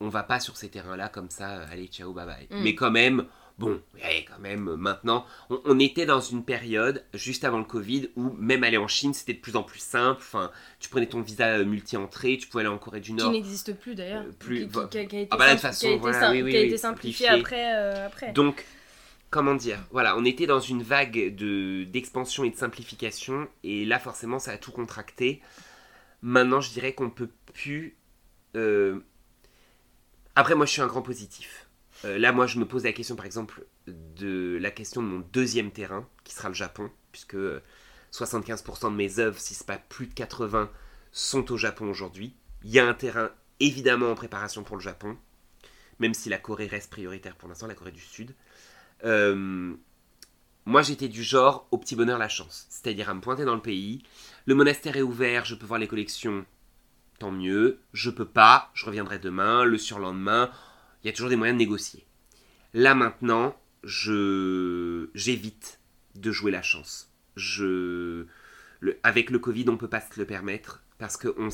on 0.01 0.09
va 0.09 0.23
pas 0.23 0.41
sur 0.41 0.57
ces 0.57 0.69
terrains-là 0.69 1.09
comme 1.09 1.31
ça, 1.31 1.59
euh, 1.59 1.67
allez, 1.71 1.87
ciao, 1.89 2.13
bye 2.13 2.27
bye. 2.27 2.47
Mm. 2.51 2.63
Mais 2.63 2.75
quand 2.75 2.91
même, 2.91 3.27
bon, 3.59 3.81
ouais, 3.95 4.25
quand 4.29 4.39
même, 4.41 4.75
maintenant, 4.77 5.25
on, 5.51 5.61
on 5.65 5.79
était 5.79 6.05
dans 6.07 6.21
une 6.21 6.45
période, 6.45 7.05
juste 7.15 7.45
avant 7.45 7.59
le 7.59 7.65
Covid, 7.65 8.11
où 8.17 8.31
même 8.39 8.65
aller 8.65 8.77
en 8.77 8.89
Chine, 8.89 9.15
c'était 9.15 9.35
de 9.35 9.41
plus 9.41 9.57
en 9.57 9.63
plus 9.63 9.79
simple. 9.81 10.21
Enfin, 10.21 10.51
tu 10.81 10.89
prenais 10.91 11.07
ton 11.07 11.21
visa 11.23 11.47
euh, 11.59 11.65
multi-entrée, 11.65 12.37
tu 12.39 12.49
pouvais 12.49 12.63
aller 12.65 12.73
en 12.75 12.79
Corée 12.79 13.01
du 13.01 13.11
Qui 13.11 13.17
Nord. 13.17 13.33
n'existe 13.33 13.75
plus 13.75 13.95
d'ailleurs. 13.95 14.23
Euh, 14.23 14.33
plus- 14.39 14.67
Qui, 14.67 14.73
qui- 14.73 14.89
qui 14.91 14.99
a, 14.99 15.05
qui 15.07 15.17
été, 15.19 15.29
Ah 15.31 15.37
bah 15.37 15.57
qui 15.57 15.67
a 15.67 15.71
été 15.71 15.97
voilà, 15.99 16.21
sim- 16.21 16.31
oui, 16.33 16.43
oui, 16.43 16.51
qui 16.51 16.57
a 16.57 16.61
oui, 16.61 16.67
été 16.67 16.77
simplifié 16.79 17.27
simplifié. 17.27 17.41
après. 17.59 17.75
euh, 17.77 18.07
après. 18.07 18.33
Donc, 18.33 18.65
comment 19.31 19.55
dire 19.55 19.79
Voilà, 19.91 20.17
on 20.17 20.25
était 20.25 20.47
dans 20.47 20.61
une 20.61 20.83
vague 20.83 21.35
de 21.35 21.85
d'expansion 21.85 22.45
et 22.45 22.51
de 22.51 22.57
simplification, 22.57 23.49
et 23.65 23.85
là, 23.85 23.99
forcément, 23.99 24.39
ça 24.39 24.53
a 24.53 24.59
tout 24.59 24.73
contracté. 24.73 25.41
Maintenant, 26.23 26.61
je 26.61 26.71
dirais 26.71 26.93
qu'on 26.95 27.11
peut 27.11 27.31
plus. 27.55 27.97
euh, 28.55 29.01
Après, 30.35 30.55
moi, 30.55 30.67
je 30.67 30.73
suis 30.73 30.83
un 30.83 30.87
grand 30.87 31.03
positif. 31.03 31.66
Euh, 32.05 32.19
là, 32.19 32.33
moi, 32.33 32.47
je 32.47 32.59
me 32.59 32.67
pose 32.67 32.85
la 32.85 32.93
question, 32.93 33.17
par 33.17 33.27
exemple, 33.27 33.65
de 33.87 34.59
la 34.61 34.71
question 34.71 35.03
de 35.03 35.07
mon 35.07 35.21
deuxième 35.33 35.71
terrain, 35.71 36.09
qui 36.25 36.35
sera 36.35 36.49
le 36.49 36.55
Japon, 36.55 36.91
puisque 37.13 37.35
euh, 37.35 37.63
75% 38.13 38.91
de 38.91 38.97
mes 38.97 39.19
œuvres, 39.19 39.39
si 39.39 39.55
c'est 39.55 39.67
pas 39.67 39.79
plus 39.79 40.07
de 40.07 40.15
80, 40.15 40.71
sont 41.13 41.51
au 41.53 41.57
Japon 41.57 41.89
aujourd'hui. 41.89 42.35
Il 42.65 42.71
y 42.71 42.79
a 42.79 42.87
un 42.87 42.95
terrain 42.95 43.31
évidemment 43.61 44.11
en 44.11 44.15
préparation 44.15 44.63
pour 44.63 44.77
le 44.77 44.83
Japon, 44.83 45.17
même 45.99 46.15
si 46.15 46.29
la 46.29 46.39
Corée 46.39 46.67
reste 46.67 46.91
prioritaire 46.91 47.37
pour 47.37 47.49
l'instant, 47.49 47.67
la 47.67 47.75
Corée 47.75 47.93
du 47.93 48.01
Sud. 48.01 48.35
Euh, 49.05 49.75
moi, 50.67 50.83
j'étais 50.83 51.09
du 51.09 51.23
genre 51.23 51.69
au 51.71 51.79
petit 51.79 51.97
bonheur 51.97 52.19
la 52.19 52.29
chance, 52.29 52.67
c'est-à-dire 52.69 53.09
à 53.09 53.15
me 53.15 53.21
pointer 53.21 53.45
dans 53.45 53.55
le 53.55 53.63
pays. 53.63 54.03
Le 54.47 54.55
monastère 54.55 54.97
est 54.97 55.03
ouvert, 55.03 55.45
je 55.45 55.55
peux 55.55 55.67
voir 55.67 55.79
les 55.79 55.89
collections, 55.89 56.45
tant 57.19 57.31
mieux. 57.31 57.81
Je 57.93 58.11
peux 58.11 58.27
pas, 58.27 58.71
je 58.75 58.85
reviendrai 58.85 59.19
demain, 59.19 59.65
le 59.65 59.79
surlendemain. 59.79 60.51
Il 61.07 61.11
y 61.11 61.13
a 61.13 61.13
toujours 61.13 61.31
des 61.31 61.37
moyens 61.37 61.57
de 61.57 61.63
négocier. 61.63 62.05
Là 62.75 62.97
maintenant, 62.97 63.57
je 63.85 65.09
j'évite 65.15 65.79
de 66.17 66.33
jouer 66.33 66.51
la 66.51 66.63
chance. 66.63 67.13
Je 67.37 68.27
avec 69.05 69.31
le 69.31 69.39
Covid, 69.39 69.67
on 69.69 69.77
peut 69.77 69.87
pas 69.87 70.01
se 70.01 70.19
le 70.19 70.27
permettre 70.27 70.83
parce 70.99 71.17
que 71.17 71.33
on 71.39 71.49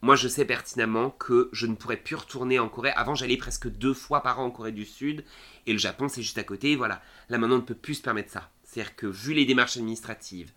moi, 0.00 0.16
je 0.16 0.26
sais 0.26 0.46
pertinemment 0.46 1.10
que 1.10 1.50
je 1.52 1.66
ne 1.66 1.74
pourrais 1.74 1.98
plus 1.98 2.16
retourner 2.16 2.58
en 2.58 2.70
Corée. 2.70 2.92
Avant, 2.96 3.14
j'allais 3.14 3.36
presque 3.36 3.68
deux 3.68 3.92
fois 3.92 4.22
par 4.22 4.40
an 4.40 4.46
en 4.46 4.50
Corée 4.50 4.72
du 4.72 4.86
Sud. 4.86 5.22
Et 5.66 5.72
le 5.74 5.78
Japon, 5.78 6.08
c'est 6.08 6.22
juste 6.22 6.38
à 6.38 6.44
côté. 6.44 6.76
Voilà. 6.76 7.02
Là, 7.28 7.36
maintenant, 7.36 7.56
on 7.56 7.58
ne 7.58 7.64
peut 7.64 7.74
plus 7.74 7.96
se 7.96 8.02
permettre 8.02 8.30
ça. 8.30 8.50
C'est-à-dire 8.62 8.96
que, 8.96 9.06
vu 9.06 9.34
les 9.34 9.44
démarches 9.44 9.76
administratives, 9.76 10.52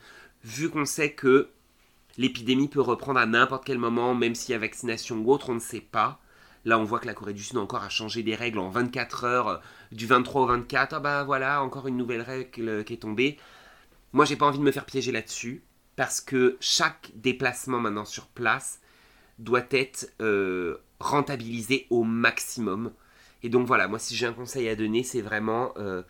vu 0.45 0.69
qu'on 0.69 0.85
sait 0.85 1.12
que 1.12 1.49
l'épidémie 2.17 2.69
peut 2.69 2.79
reprendre 2.79 3.19
à 3.19 3.25
n'importe 3.25 3.65
quel 3.65 3.77
moment, 3.77 4.15
même 4.15 4.35
s'il 4.35 4.53
y 4.53 4.55
a 4.55 4.59
vaccination 4.59 5.17
ou 5.17 5.33
autre, 5.33 5.49
on 5.49 5.55
ne 5.55 5.59
sait 5.59 5.81
pas. 5.81 6.21
Là, 6.65 6.80
on 6.80 6.84
voit 6.84 7.00
que 7.00 7.08
la 7.08 7.13
Corée 7.13 7.34
du 7.34 7.43
Sud 7.43 7.58
encore 7.58 7.84
a 7.84 7.89
changé 7.89 8.24
des 8.24 8.36
règles 8.36 8.60
en 8.60 8.69
24 8.69 9.24
heures, 9.24 9.48
euh, 9.48 9.58
du 9.91 10.06
23 10.08 10.41
au 10.43 10.45
24. 10.48 10.93
Ah 10.93 11.00
ben 11.00 11.24
voilà, 11.24 11.63
encore 11.63 11.88
une 11.88 11.98
nouvelle 11.98 12.22
règle 12.22 12.84
qui 12.84 12.93
est 12.93 12.98
tombée. 12.98 13.38
Moi, 14.13 14.26
j'ai 14.26 14.36
pas 14.36 14.45
envie 14.48 14.60
de 14.60 14.63
me 14.63 14.72
faire 14.72 14.86
piéger 14.86 15.12
là-dessus, 15.12 15.63
parce 15.95 16.22
que 16.22 16.58
chaque 16.60 17.12
déplacement 17.15 17.80
maintenant 17.80 18.06
sur 18.06 18.28
place 18.28 18.82
doit 19.39 19.65
être 19.72 20.13
euh, 20.22 20.78
rentabilisé 21.00 21.88
au 21.89 22.04
maximum. 22.04 22.93
Et 23.43 23.50
donc 23.50 23.67
voilà, 23.67 23.88
moi 23.88 24.00
si 24.00 24.15
j'ai 24.15 24.26
un 24.26 24.34
conseil 24.34 24.69
à 24.69 24.76
donner, 24.76 25.04
c'est 25.04 25.22
vraiment, 25.22 25.74
euh, 25.78 26.04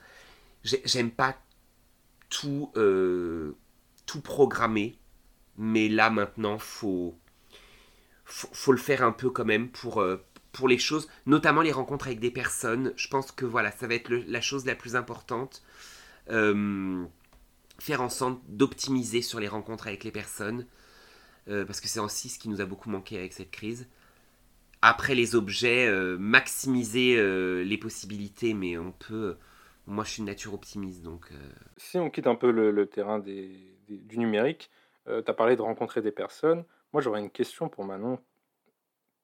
j'ai- 0.63 0.81
j'aime 0.85 1.11
pas 1.11 1.37
tout, 2.29 2.71
euh, 2.77 3.55
programmer, 4.23 4.97
mais 5.57 5.87
là 5.89 6.09
maintenant, 6.09 6.57
faut, 6.57 7.15
le 8.67 8.77
faire 8.77 9.03
un 9.03 9.11
peu 9.11 9.29
quand 9.29 9.45
même 9.45 9.69
pour, 9.69 10.01
euh, 10.01 10.17
pour 10.51 10.67
les 10.67 10.77
choses, 10.77 11.07
notamment 11.25 11.61
les 11.61 11.71
rencontres 11.71 12.07
avec 12.07 12.19
des 12.19 12.31
personnes. 12.31 12.93
Je 12.95 13.07
pense 13.07 13.31
que 13.31 13.45
voilà, 13.45 13.71
ça 13.71 13.87
va 13.87 13.95
être 13.95 14.09
la 14.09 14.41
chose 14.41 14.65
la 14.65 14.75
plus 14.75 14.95
importante. 14.95 15.63
Euh, 16.29 17.05
faire 17.79 18.01
en 18.01 18.09
sorte 18.09 18.39
d'optimiser 18.47 19.21
sur 19.21 19.39
les 19.39 19.47
rencontres 19.47 19.87
avec 19.87 20.03
les 20.03 20.11
personnes, 20.11 20.65
euh, 21.47 21.65
parce 21.65 21.79
que 21.79 21.87
c'est 21.87 22.01
aussi 22.01 22.27
ce 22.27 22.37
qui 22.37 22.49
nous 22.49 22.61
a 22.61 22.65
beaucoup 22.65 22.89
manqué 22.89 23.17
avec 23.17 23.33
cette 23.33 23.51
crise. 23.51 23.87
Après 24.81 25.15
les 25.15 25.35
objets, 25.35 25.87
euh, 25.87 26.17
maximiser 26.17 27.15
les 27.63 27.77
possibilités, 27.77 28.53
mais 28.53 28.77
on 28.77 28.91
peut. 28.91 29.37
Moi, 29.87 30.03
je 30.03 30.11
suis 30.11 30.19
une 30.19 30.27
nature 30.27 30.53
optimiste, 30.53 31.01
donc. 31.01 31.31
Si 31.77 31.97
on 31.97 32.09
quitte 32.09 32.27
un 32.27 32.35
peu 32.35 32.51
le, 32.51 32.85
terrain 32.85 33.19
du 33.19 34.17
numérique, 34.17 34.69
tu 35.05 35.11
as 35.11 35.33
parlé 35.33 35.55
de 35.55 35.61
rencontrer 35.61 36.01
des 36.01 36.11
personnes. 36.11 36.63
Moi, 36.93 37.01
j'aurais 37.01 37.19
une 37.19 37.29
question 37.29 37.69
pour 37.69 37.85
Manon, 37.85 38.19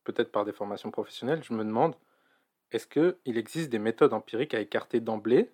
peut-être 0.06 0.32
par 0.32 0.46
des 0.46 0.54
formations 0.54 0.90
professionnelles. 0.92 1.44
Je 1.44 1.54
me 1.54 1.64
demande, 1.66 1.96
est-ce 2.72 2.88
qu'il 2.88 3.38
existe 3.38 3.70
des 3.70 3.80
méthodes 3.80 4.14
empiriques 4.14 4.54
à 4.54 4.62
écarter 4.62 5.02
d'emblée 5.02 5.52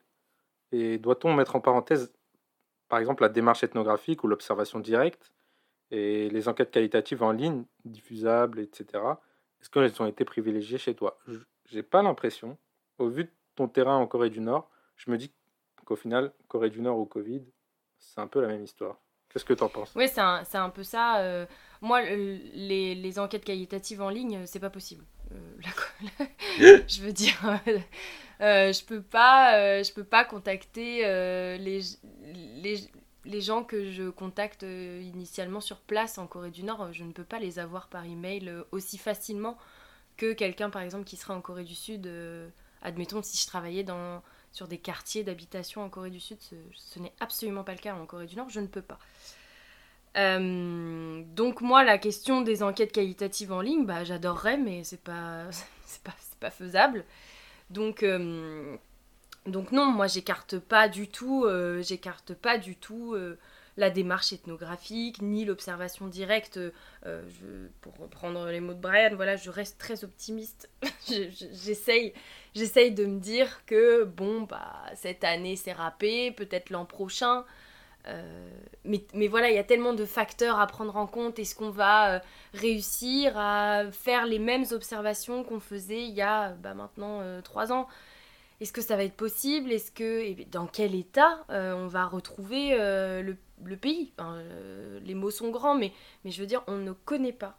Et 0.72 1.00
doit-on 1.00 1.34
mettre 1.34 1.56
en 1.56 1.62
parenthèse, 1.62 2.14
par 2.88 3.00
exemple, 3.00 3.24
la 3.24 3.30
démarche 3.30 3.64
ethnographique 3.64 4.24
ou 4.24 4.28
l'observation 4.28 4.80
directe 4.80 5.32
et 5.90 6.30
les 6.30 6.48
enquêtes 6.48 6.72
qualitatives 6.72 7.24
en 7.24 7.32
ligne, 7.32 7.64
diffusables, 7.86 8.60
etc. 8.60 9.04
Est-ce 9.60 9.70
qu'elles 9.70 10.02
ont 10.02 10.06
été 10.08 10.24
privilégiées 10.26 10.78
chez 10.78 10.96
toi? 10.96 11.18
J'ai 11.66 11.84
pas 11.84 12.02
l'impression, 12.02 12.58
au 12.98 13.08
vu 13.10 13.26
de 13.26 13.32
ton 13.56 13.68
terrain 13.68 13.98
en 13.98 14.08
Corée 14.08 14.30
du 14.30 14.40
Nord, 14.40 14.70
je 14.96 15.12
me 15.12 15.18
dis 15.18 15.32
qu'au 15.86 15.96
final, 15.96 16.32
Corée 16.48 16.70
du 16.70 16.82
Nord 16.82 16.98
ou 17.00 17.06
Covid, 17.06 17.44
c'est 17.98 18.22
un 18.22 18.28
peu 18.28 18.42
la 18.42 18.48
même 18.48 18.64
histoire. 18.64 18.98
Qu'est-ce 19.30 19.46
que 19.46 19.54
tu 19.54 19.64
en 19.64 19.70
penses? 19.70 19.94
Oui, 19.96 20.08
c'est 20.08 20.20
un, 20.22 20.44
un 20.54 20.70
peu 20.70 20.84
ça. 20.84 21.20
euh, 21.20 21.46
moi, 21.82 22.02
le- 22.04 22.39
les, 22.54 23.20
enquêtes 23.20 23.44
qualitatives 23.46 24.02
en 24.02 24.10
ligne, 24.10 24.46
c'est 24.46 24.60
pas 24.60 24.70
possible. 24.70 25.04
Euh, 25.32 26.26
je 26.88 27.02
veux 27.02 27.13
dire, 27.13 27.36
euh, 27.67 27.80
euh, 28.41 28.74
je 28.74 28.84
peux 28.84 29.02
pas, 29.02 29.82
je 29.82 29.91
peux 29.91 30.04
pas 30.04 30.24
contacter 30.26 31.02
les, 31.58 31.82
les, 32.62 32.89
les 33.26 33.41
gens 33.41 33.63
que 33.63 33.91
je 33.91 34.10
contacte 34.10 34.63
initialement 34.63 35.62
sur 35.62 35.78
place 35.78 36.17
en 36.17 36.28
Corée 36.28 36.52
du 36.52 36.63
Nord. 36.63 36.94
Je 36.94 37.04
ne 37.04 37.12
peux 37.12 37.24
pas 37.24 37.39
les 37.39 37.58
avoir 37.60 37.88
par 37.88 38.06
email 38.06 38.52
aussi 38.72 38.98
facilement 38.98 39.58
que 40.17 40.34
quelqu'un, 40.34 40.70
par 40.70 40.84
exemple, 40.84 41.06
qui 41.06 41.17
serait 41.17 41.34
en 41.34 41.41
Corée 41.41 41.63
du 41.63 41.76
Sud. 41.76 42.10
admettons, 42.84 43.24
si 43.24 43.38
je 43.38 43.48
travaillais 43.48 43.84
dans, 43.84 44.22
sur 44.52 44.67
des 44.67 44.78
quartiers 44.78 45.24
d'habitation 45.24 45.84
en 45.84 45.89
Corée 45.89 46.12
du 46.12 46.20
Sud, 46.20 46.38
ce 46.74 47.00
n'est 47.00 47.13
absolument 47.20 47.63
pas 47.63 47.74
le 47.74 47.80
cas 47.80 47.96
en 47.96 48.06
Corée 48.06 48.28
du 48.28 48.36
Nord. 48.36 48.50
Je 48.50 48.60
ne 48.60 48.67
peux 48.67 48.84
pas. 48.84 49.00
Euh, 50.17 51.24
donc 51.36 51.62
moi, 51.62 51.84
la 51.84 51.97
question 51.97 52.41
des 52.41 52.63
enquêtes 52.63 52.91
qualitatives 52.91 53.52
en 53.52 53.62
ligne, 53.62 53.86
bah, 53.86 54.04
j'adorerais, 54.04 54.58
mais 54.58 54.84
c'est 54.84 55.02
pas, 55.02 55.45
c'est 55.86 56.04
pas, 56.04 56.15
pas 56.39 56.52
faisable. 56.52 57.06
Donc, 57.69 58.04
euh, 58.04 58.76
donc 59.45 59.71
non, 59.71 59.86
moi 59.86 60.08
j'écarte 60.08 60.60
pas 60.60 60.89
du 60.89 61.08
tout, 61.08 61.45
euh, 61.45 61.82
j'écarte 61.82 62.34
pas 62.34 62.58
du 62.58 62.76
tout 62.76 63.15
la 63.78 63.89
démarche 63.89 64.34
ethnographique, 64.34 65.21
ni 65.21 65.45
l'observation 65.45 66.08
directe. 66.08 66.60
Euh, 67.06 67.21
pour 67.82 67.97
reprendre 67.97 68.47
les 68.47 68.60
mots 68.60 68.74
de 68.74 68.80
Brian, 68.80 69.15
voilà, 69.15 69.36
je 69.36 69.50
reste 69.50 69.78
très 69.78 70.04
optimiste. 70.04 70.69
j'essaye, 71.08 72.13
j'essaye 72.54 72.91
de 72.91 73.06
me 73.06 73.19
dire 73.19 73.65
que 73.65 74.04
bon, 74.04 74.41
bah, 74.41 74.84
cette 74.95 75.24
année 75.24 75.56
c'est 75.56 75.74
râpé, 75.74 76.32
peut-être 76.32 76.69
l'an 76.69 76.86
prochain. 76.86 77.45
Euh, 78.08 78.50
mais, 78.84 79.28
voilà, 79.28 79.50
il 79.50 79.56
y 79.56 79.60
a 79.60 79.64
tellement 79.64 79.94
de 79.94 80.06
facteurs 80.06 80.60
à 80.60 80.68
prendre 80.68 80.96
en 80.96 81.08
compte. 81.08 81.40
Est-ce 81.40 81.56
qu'on 81.56 81.70
va 81.70 82.16
euh, 82.16 82.20
réussir 82.54 83.38
à 83.38 83.84
faire 83.92 84.26
les 84.26 84.40
mêmes 84.40 84.66
observations 84.72 85.44
qu'on 85.44 85.60
faisait 85.60 86.04
il 86.04 86.14
y 86.14 86.22
a 86.22 86.50
bah, 86.54 86.74
maintenant 86.74 87.22
trois 87.42 87.72
ans? 87.72 87.88
Est-ce 88.60 88.74
que 88.74 88.82
ça 88.82 88.96
va 88.96 89.04
être 89.04 89.16
possible? 89.16 89.72
Est-ce 89.72 89.92
que 89.92 90.44
dans 90.50 90.68
quel 90.68 90.96
état 90.96 91.46
on 91.50 91.88
va 91.88 92.06
retrouver 92.06 92.76
le 93.64 93.78
pays? 93.78 94.14
Euh, 94.20 95.00
les 95.02 95.14
mots 95.14 95.32
sont 95.32 95.50
grands, 95.50 95.76
mais, 95.76 95.92
mais 96.24 96.32
je 96.32 96.42
veux 96.42 96.48
dire, 96.48 96.64
on 96.68 96.78
ne 96.78 96.92
connaît 96.92 97.34
pas 97.34 97.58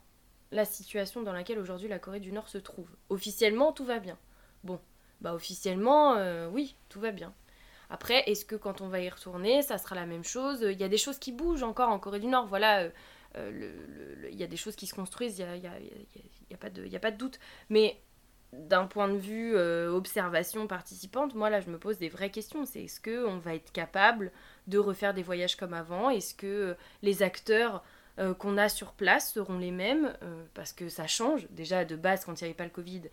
la 0.51 0.65
situation 0.65 1.23
dans 1.23 1.33
laquelle 1.33 1.59
aujourd'hui 1.59 1.87
la 1.87 1.99
Corée 1.99 2.19
du 2.19 2.31
Nord 2.31 2.47
se 2.47 2.57
trouve. 2.57 2.89
Officiellement, 3.09 3.71
tout 3.71 3.85
va 3.85 3.99
bien. 3.99 4.17
Bon, 4.63 4.79
bah 5.21 5.33
officiellement, 5.33 6.15
euh, 6.15 6.47
oui, 6.49 6.75
tout 6.89 6.99
va 6.99 7.11
bien. 7.11 7.33
Après, 7.89 8.23
est-ce 8.29 8.45
que 8.45 8.55
quand 8.55 8.81
on 8.81 8.87
va 8.87 8.99
y 8.99 9.09
retourner, 9.09 9.61
ça 9.61 9.77
sera 9.77 9.95
la 9.95 10.05
même 10.05 10.23
chose? 10.23 10.61
Il 10.61 10.79
y 10.79 10.83
a 10.83 10.89
des 10.89 10.97
choses 10.97 11.19
qui 11.19 11.31
bougent 11.31 11.63
encore 11.63 11.89
en 11.89 11.99
Corée 11.99 12.19
du 12.19 12.27
Nord. 12.27 12.47
Voilà, 12.47 12.89
euh, 13.35 13.71
il 14.31 14.37
y 14.37 14.43
a 14.43 14.47
des 14.47 14.57
choses 14.57 14.75
qui 14.75 14.87
se 14.87 14.95
construisent, 14.95 15.39
il 15.39 15.45
n'y 15.45 15.67
a, 15.67 16.69
de, 16.69 16.95
a 16.95 16.99
pas 16.99 17.11
de 17.11 17.17
doute. 17.17 17.39
Mais 17.69 17.99
d'un 18.51 18.85
point 18.85 19.07
de 19.07 19.17
vue 19.17 19.57
observation 19.57 20.67
participante, 20.67 21.33
moi 21.33 21.49
là, 21.49 21.59
je 21.59 21.69
me 21.69 21.79
pose 21.79 21.97
des 21.97 22.09
vraies 22.09 22.29
questions. 22.29 22.65
C'est 22.65 22.83
est-ce 22.83 23.01
qu'on 23.01 23.37
va 23.37 23.55
être 23.55 23.71
capable 23.71 24.31
de 24.67 24.77
refaire 24.77 25.13
des 25.13 25.23
voyages 25.23 25.55
comme 25.55 25.73
avant? 25.73 26.09
Est-ce 26.09 26.33
que 26.33 26.47
euh, 26.47 26.73
les 27.01 27.23
acteurs 27.23 27.83
euh, 28.19 28.33
qu'on 28.33 28.57
a 28.57 28.69
sur 28.69 28.93
place 28.93 29.33
seront 29.33 29.57
les 29.57 29.71
mêmes? 29.71 30.13
Euh, 30.21 30.43
Parce 30.53 30.71
que 30.71 30.87
ça 30.89 31.07
change. 31.07 31.47
Déjà, 31.49 31.83
de 31.83 31.95
base, 31.95 32.25
quand 32.25 32.39
il 32.39 32.43
n'y 32.43 32.49
avait 32.49 32.57
pas 32.57 32.63
le 32.63 32.69
Covid, 32.69 33.03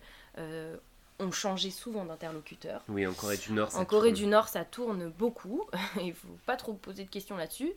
on 1.21 1.31
changeait 1.31 1.69
souvent 1.69 2.05
d'interlocuteur. 2.05 2.81
Oui, 2.89 3.07
en 3.07 3.13
Corée 3.13 3.37
du 3.37 3.53
Nord, 3.53 3.71
ça 3.71 3.79
En 3.79 3.85
Corée 3.85 4.11
du 4.11 4.27
Nord, 4.27 4.47
ça 4.47 4.65
tourne 4.65 5.09
beaucoup. 5.09 5.63
Il 6.01 6.07
ne 6.07 6.13
faut 6.13 6.37
pas 6.45 6.57
trop 6.57 6.73
poser 6.73 7.05
de 7.05 7.09
questions 7.09 7.37
là-dessus. 7.37 7.71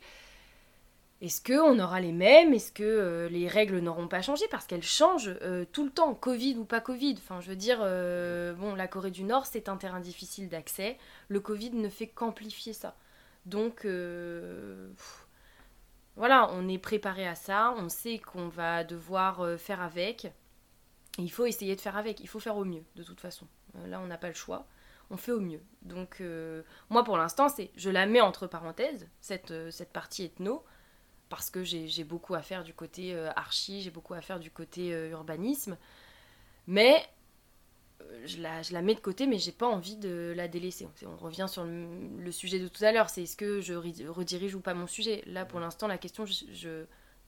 Est-ce 1.21 1.41
qu'on 1.43 1.79
aura 1.79 2.01
les 2.01 2.13
mêmes? 2.13 2.53
Est-ce 2.53 2.73
que 2.73 3.29
les 3.31 3.49
règles 3.49 3.79
n'auront 3.79 4.09
pas 4.09 4.21
changé? 4.21 4.45
Parce 4.51 4.67
qu'elles 4.67 4.83
changent 4.83 5.35
tout 5.73 5.85
le 5.85 5.91
temps, 5.91 6.13
Covid 6.13 6.57
ou 6.57 6.65
pas 6.65 6.81
Covid. 6.81 7.15
Enfin, 7.19 7.41
je 7.41 7.49
veux 7.49 7.57
dire, 7.57 7.79
bon, 7.79 8.75
la 8.75 8.89
Corée 8.89 9.13
du 9.13 9.23
Nord, 9.23 9.47
c'est 9.47 9.69
un 9.69 9.77
terrain 9.77 10.01
difficile 10.01 10.49
d'accès. 10.49 10.99
Le 11.29 11.41
Covid 11.41 11.71
ne 11.71 11.89
fait 11.89 12.09
qu'amplifier 12.09 12.73
ça. 12.75 12.95
Donc, 13.47 13.85
euh, 13.85 14.89
voilà, 16.17 16.51
on 16.53 16.69
est 16.69 16.79
préparé 16.79 17.27
à 17.27 17.35
ça, 17.35 17.75
on 17.77 17.89
sait 17.89 18.19
qu'on 18.19 18.49
va 18.49 18.85
devoir 18.85 19.41
euh, 19.43 19.57
faire 19.57 19.83
avec. 19.83 20.33
Il 21.18 21.31
faut 21.31 21.46
essayer 21.46 21.77
de 21.77 21.81
faire 21.81 21.96
avec, 21.96 22.20
il 22.20 22.29
faut 22.29 22.40
faire 22.40 22.57
au 22.57 22.64
mieux, 22.64 22.83
de 22.96 23.03
toute 23.03 23.20
façon. 23.20 23.46
Euh, 23.77 23.87
là, 23.87 24.00
on 24.00 24.07
n'a 24.07 24.18
pas 24.18 24.29
le 24.29 24.35
choix, 24.35 24.66
on 25.11 25.16
fait 25.16 25.33
au 25.33 25.40
mieux. 25.40 25.61
Donc, 25.83 26.22
moi, 26.90 27.05
pour 27.05 27.16
l'instant, 27.16 27.48
c'est, 27.48 27.70
je 27.77 27.90
la 27.90 28.07
mets 28.07 28.20
entre 28.20 28.46
parenthèses, 28.46 29.09
cette, 29.20 29.70
cette 29.70 29.92
partie 29.92 30.24
ethno, 30.24 30.64
parce 31.29 31.50
que 31.50 31.62
j'ai 31.62 32.05
beaucoup 32.05 32.35
à 32.35 32.42
faire 32.42 32.64
du 32.64 32.74
côté 32.74 33.16
archi, 33.37 33.83
j'ai 33.83 33.90
beaucoup 33.90 34.14
à 34.14 34.20
faire 34.20 34.40
du 34.40 34.50
côté 34.50 34.88
urbanisme. 35.11 35.77
Mais 36.66 37.07
je 38.24 38.40
la, 38.40 38.83
mets 38.83 38.94
de 38.94 39.00
côté, 39.00 39.27
mais 39.27 39.38
j'ai 39.38 39.53
pas 39.53 39.66
envie 39.66 39.96
de 39.96 40.33
la 40.37 40.48
délaisser. 40.48 40.88
On 41.07 41.16
revient 41.16 41.46
sur 41.48 41.64
le, 41.64 42.33
sujet 42.33 42.59
de 42.59 42.68
tout 42.68 42.85
à 42.85 42.92
l'heure, 42.92 43.11
c'est 43.11 43.22
est-ce 43.22 43.37
que 43.37 43.61
je 43.61 43.74
redirige 43.74 44.55
ou 44.55 44.61
pas 44.61 44.74
mon 44.74 44.87
sujet? 44.87 45.22
Là, 45.27 45.44
pour 45.44 45.61
l'instant, 45.61 45.87
la 45.87 45.98
question, 45.98 46.24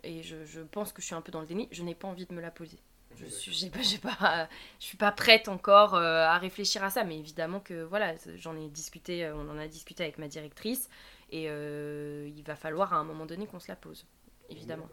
et 0.03 0.22
je, 0.22 0.44
je, 0.44 0.61
pense 0.61 0.92
que 0.92 1.01
je 1.01 1.07
suis 1.07 1.14
un 1.14 1.20
peu 1.20 1.33
dans 1.33 1.40
le 1.40 1.46
déni, 1.46 1.68
je 1.70 1.83
n'ai 1.83 1.94
pas 1.94 2.09
envie 2.09 2.27
de 2.27 2.35
me 2.35 2.40
la 2.40 2.51
poser. 2.51 2.79
Je 3.19 3.27
suis, 3.27 3.71
pas, 3.71 4.11
pas, 4.19 4.49
je 4.79 4.85
suis 4.85 4.97
pas 4.97 5.13
prête 5.13 5.49
encore 5.49 5.95
euh, 5.95 6.25
à 6.25 6.39
réfléchir 6.39 6.85
à 6.85 6.91
ça, 6.91 7.05
mais 7.05 7.19
évidemment 7.19 7.61
que 7.61 7.83
voilà, 7.85 8.15
j'en 8.37 8.57
ai 8.57 8.69
discuté, 8.69 9.25
euh, 9.25 9.35
on 9.35 9.49
en 9.49 9.59
a 9.59 9.69
discuté 9.69 10.03
avec 10.03 10.19
ma 10.19 10.29
directrice, 10.29 10.89
et 11.31 11.47
euh, 11.49 12.29
il 12.37 12.43
va 12.43 12.57
falloir 12.57 12.93
à 12.93 12.99
un 12.99 13.05
moment 13.05 13.27
donné 13.27 13.47
qu'on 13.47 13.59
se 13.59 13.69
la 13.69 13.77
pose, 13.77 14.07
évidemment. 14.51 14.89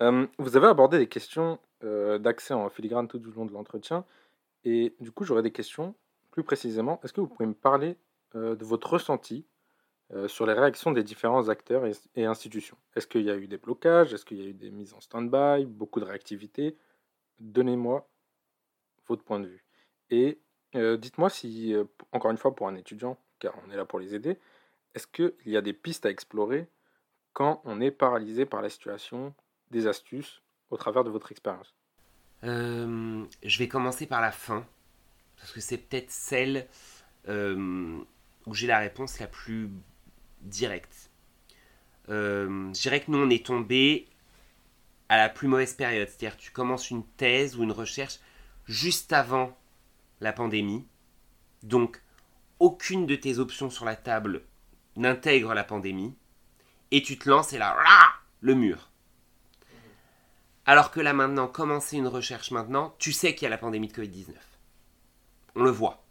vous 0.00 0.56
avez 0.56 0.66
abordé 0.66 0.98
des 0.98 1.08
questions 1.08 1.58
d'accès 1.82 2.54
en 2.54 2.70
filigrane 2.70 3.08
tout 3.08 3.22
au 3.26 3.30
long 3.30 3.44
de 3.44 3.52
l'entretien. 3.52 4.04
Et 4.64 4.94
du 5.00 5.12
coup, 5.12 5.24
j'aurais 5.24 5.42
des 5.42 5.52
questions. 5.52 5.94
Plus 6.30 6.42
précisément, 6.42 6.98
est-ce 7.04 7.12
que 7.12 7.20
vous 7.20 7.28
pouvez 7.28 7.46
me 7.46 7.54
parler 7.54 7.98
de 8.34 8.64
votre 8.64 8.94
ressenti 8.94 9.44
sur 10.26 10.46
les 10.46 10.54
réactions 10.54 10.92
des 10.92 11.02
différents 11.02 11.50
acteurs 11.50 11.84
et, 12.14 12.24
institutions? 12.24 12.78
Est-ce 12.96 13.06
qu'il 13.06 13.22
y 13.22 13.30
a 13.30 13.36
eu 13.36 13.46
des 13.48 13.58
blocages? 13.58 14.14
Est-ce 14.14 14.24
qu'il 14.24 14.38
y 14.40 14.46
a 14.46 14.48
eu 14.48 14.54
des 14.54 14.70
mises 14.70 14.94
en 14.94 15.00
stand-by? 15.00 15.66
Beaucoup 15.66 16.00
de 16.00 16.06
réactivité? 16.06 16.78
Donnez-moi 17.40 18.08
votre 19.06 19.24
point 19.24 19.40
de 19.40 19.48
vue. 19.48 19.64
Et 20.10 20.40
euh, 20.74 20.96
dites-moi 20.96 21.30
si, 21.30 21.74
encore 22.12 22.30
une 22.30 22.38
fois, 22.38 22.54
pour 22.54 22.68
un 22.68 22.74
étudiant, 22.74 23.18
car 23.38 23.54
on 23.66 23.70
est 23.70 23.76
là 23.76 23.84
pour 23.84 23.98
les 23.98 24.14
aider, 24.14 24.38
est-ce 24.94 25.06
qu'il 25.06 25.32
y 25.46 25.56
a 25.56 25.60
des 25.60 25.72
pistes 25.72 26.06
à 26.06 26.10
explorer 26.10 26.68
quand 27.32 27.60
on 27.64 27.80
est 27.80 27.90
paralysé 27.90 28.46
par 28.46 28.62
la 28.62 28.70
situation, 28.70 29.34
des 29.70 29.86
astuces 29.86 30.42
au 30.70 30.76
travers 30.76 31.04
de 31.04 31.10
votre 31.10 31.32
expérience? 31.32 31.74
Euh, 32.44 33.24
je 33.42 33.58
vais 33.58 33.68
commencer 33.68 34.06
par 34.06 34.20
la 34.20 34.30
fin, 34.30 34.66
parce 35.36 35.52
que 35.52 35.60
c'est 35.60 35.78
peut-être 35.78 36.10
celle 36.10 36.68
euh, 37.28 37.98
où 38.46 38.54
j'ai 38.54 38.66
la 38.66 38.78
réponse 38.78 39.18
la 39.18 39.26
plus 39.26 39.70
directe. 40.42 41.10
Euh, 42.08 42.72
je 42.74 42.82
dirais 42.82 43.00
que 43.00 43.10
nous, 43.10 43.18
on 43.18 43.30
est 43.30 43.44
tombé 43.44 44.08
à 45.14 45.18
la 45.18 45.28
plus 45.28 45.48
mauvaise 45.48 45.74
période. 45.74 46.08
C'est-à-dire 46.08 46.36
tu 46.36 46.50
commences 46.50 46.90
une 46.90 47.06
thèse 47.06 47.56
ou 47.56 47.62
une 47.62 47.72
recherche 47.72 48.18
juste 48.66 49.12
avant 49.12 49.56
la 50.20 50.32
pandémie. 50.32 50.86
Donc, 51.62 52.02
aucune 52.58 53.06
de 53.06 53.14
tes 53.14 53.38
options 53.38 53.70
sur 53.70 53.84
la 53.84 53.96
table 53.96 54.42
n'intègre 54.96 55.54
la 55.54 55.64
pandémie. 55.64 56.14
Et 56.90 57.02
tu 57.02 57.18
te 57.18 57.28
lances 57.28 57.52
et 57.52 57.58
là, 57.58 57.76
le 58.40 58.54
mur. 58.54 58.90
Alors 60.66 60.90
que 60.90 61.00
là 61.00 61.12
maintenant, 61.12 61.46
commencer 61.46 61.96
une 61.96 62.06
recherche 62.06 62.50
maintenant, 62.50 62.94
tu 62.98 63.12
sais 63.12 63.34
qu'il 63.34 63.44
y 63.44 63.46
a 63.46 63.50
la 63.50 63.58
pandémie 63.58 63.88
de 63.88 63.92
Covid-19. 63.92 64.34
On 65.56 65.62
le 65.62 65.70
voit. 65.70 66.04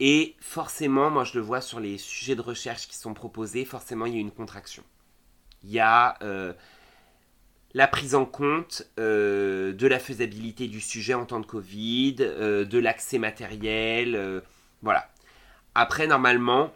Et 0.00 0.36
forcément, 0.40 1.10
moi 1.10 1.24
je 1.24 1.38
le 1.38 1.44
vois 1.44 1.60
sur 1.60 1.80
les 1.80 1.98
sujets 1.98 2.34
de 2.34 2.40
recherche 2.40 2.88
qui 2.88 2.96
sont 2.96 3.14
proposés, 3.14 3.64
forcément 3.64 4.06
il 4.06 4.14
y 4.14 4.16
a 4.16 4.20
une 4.20 4.30
contraction. 4.30 4.84
Il 5.62 5.70
y 5.70 5.80
a 5.80 6.16
euh, 6.22 6.52
la 7.76 7.86
prise 7.86 8.14
en 8.14 8.24
compte 8.24 8.90
euh, 8.98 9.72
de 9.72 9.86
la 9.86 9.98
faisabilité 9.98 10.66
du 10.66 10.80
sujet 10.80 11.14
en 11.14 11.26
temps 11.26 11.40
de 11.40 11.46
Covid, 11.46 12.16
euh, 12.20 12.64
de 12.64 12.78
l'accès 12.78 13.18
matériel, 13.18 14.42
voilà. 14.82 15.08
Après, 15.74 16.06
normalement, 16.06 16.72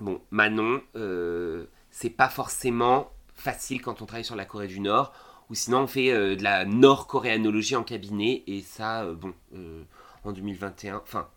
bon, 0.00 0.20
Manon, 0.30 0.82
c'est 1.90 2.10
pas 2.10 2.28
forcément 2.28 3.10
facile 3.34 3.80
quand 3.80 4.02
on 4.02 4.06
travaille 4.06 4.24
sur 4.24 4.36
la 4.36 4.44
Corée 4.44 4.68
du 4.68 4.80
Nord 4.80 5.12
ou 5.50 5.54
sinon 5.54 5.80
on 5.80 5.86
fait 5.86 6.12
euh, 6.12 6.36
de 6.36 6.42
la 6.44 6.64
nord-coréanologie 6.64 7.76
en 7.76 7.82
cabinet, 7.82 8.44
et 8.46 8.62
ça, 8.62 9.02
euh, 9.02 9.14
bon, 9.14 9.34
euh, 9.54 9.82
en 10.24 10.32
2021, 10.32 11.02
enfin, 11.02 11.28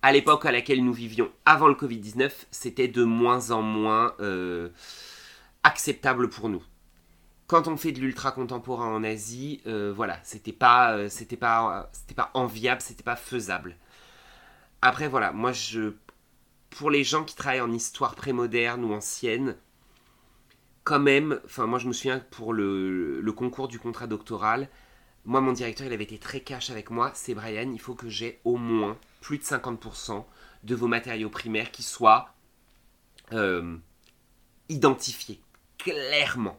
à 0.00 0.12
l'époque 0.12 0.46
à 0.46 0.52
laquelle 0.52 0.82
nous 0.82 0.92
vivions 0.92 1.30
avant 1.44 1.68
le 1.68 1.74
Covid-19, 1.74 2.30
c'était 2.50 2.88
de 2.88 3.04
moins 3.04 3.50
en 3.50 3.62
moins 3.62 4.14
acceptable 5.62 6.28
pour 6.28 6.48
nous. 6.48 6.62
Quand 7.52 7.68
on 7.68 7.76
fait 7.76 7.92
de 7.92 8.00
l'ultra 8.00 8.32
contemporain 8.32 8.86
en 8.86 9.04
Asie, 9.04 9.60
voilà, 9.66 10.18
c'était 10.22 10.54
pas, 10.54 11.10
c'était 11.10 11.36
pas, 11.36 11.90
c'était 11.92 12.14
pas 12.14 12.30
enviable, 12.32 12.80
c'était 12.80 13.02
pas 13.02 13.14
faisable. 13.14 13.76
Après 14.80 15.06
voilà, 15.06 15.32
moi 15.32 15.52
je, 15.52 15.92
pour 16.70 16.90
les 16.90 17.04
gens 17.04 17.24
qui 17.24 17.36
travaillent 17.36 17.60
en 17.60 17.70
histoire 17.70 18.14
prémoderne 18.14 18.82
ou 18.84 18.94
ancienne, 18.94 19.54
quand 20.82 20.98
même, 20.98 21.40
enfin 21.44 21.66
moi 21.66 21.78
je 21.78 21.88
me 21.88 21.92
souviens 21.92 22.20
pour 22.30 22.54
le, 22.54 23.22
concours 23.36 23.68
du 23.68 23.78
contrat 23.78 24.06
doctoral, 24.06 24.70
moi 25.26 25.42
mon 25.42 25.52
directeur 25.52 25.86
il 25.86 25.92
avait 25.92 26.04
été 26.04 26.16
très 26.16 26.40
cash 26.40 26.70
avec 26.70 26.88
moi, 26.88 27.10
c'est 27.12 27.34
Brian, 27.34 27.70
il 27.70 27.80
faut 27.80 27.94
que 27.94 28.08
j'ai 28.08 28.40
au 28.44 28.56
moins 28.56 28.96
plus 29.20 29.36
de 29.36 29.44
50% 29.44 30.24
de 30.64 30.74
vos 30.74 30.86
matériaux 30.86 31.28
primaires 31.28 31.70
qui 31.70 31.82
soient 31.82 32.30
euh, 33.32 33.76
identifiés 34.70 35.42
clairement. 35.76 36.58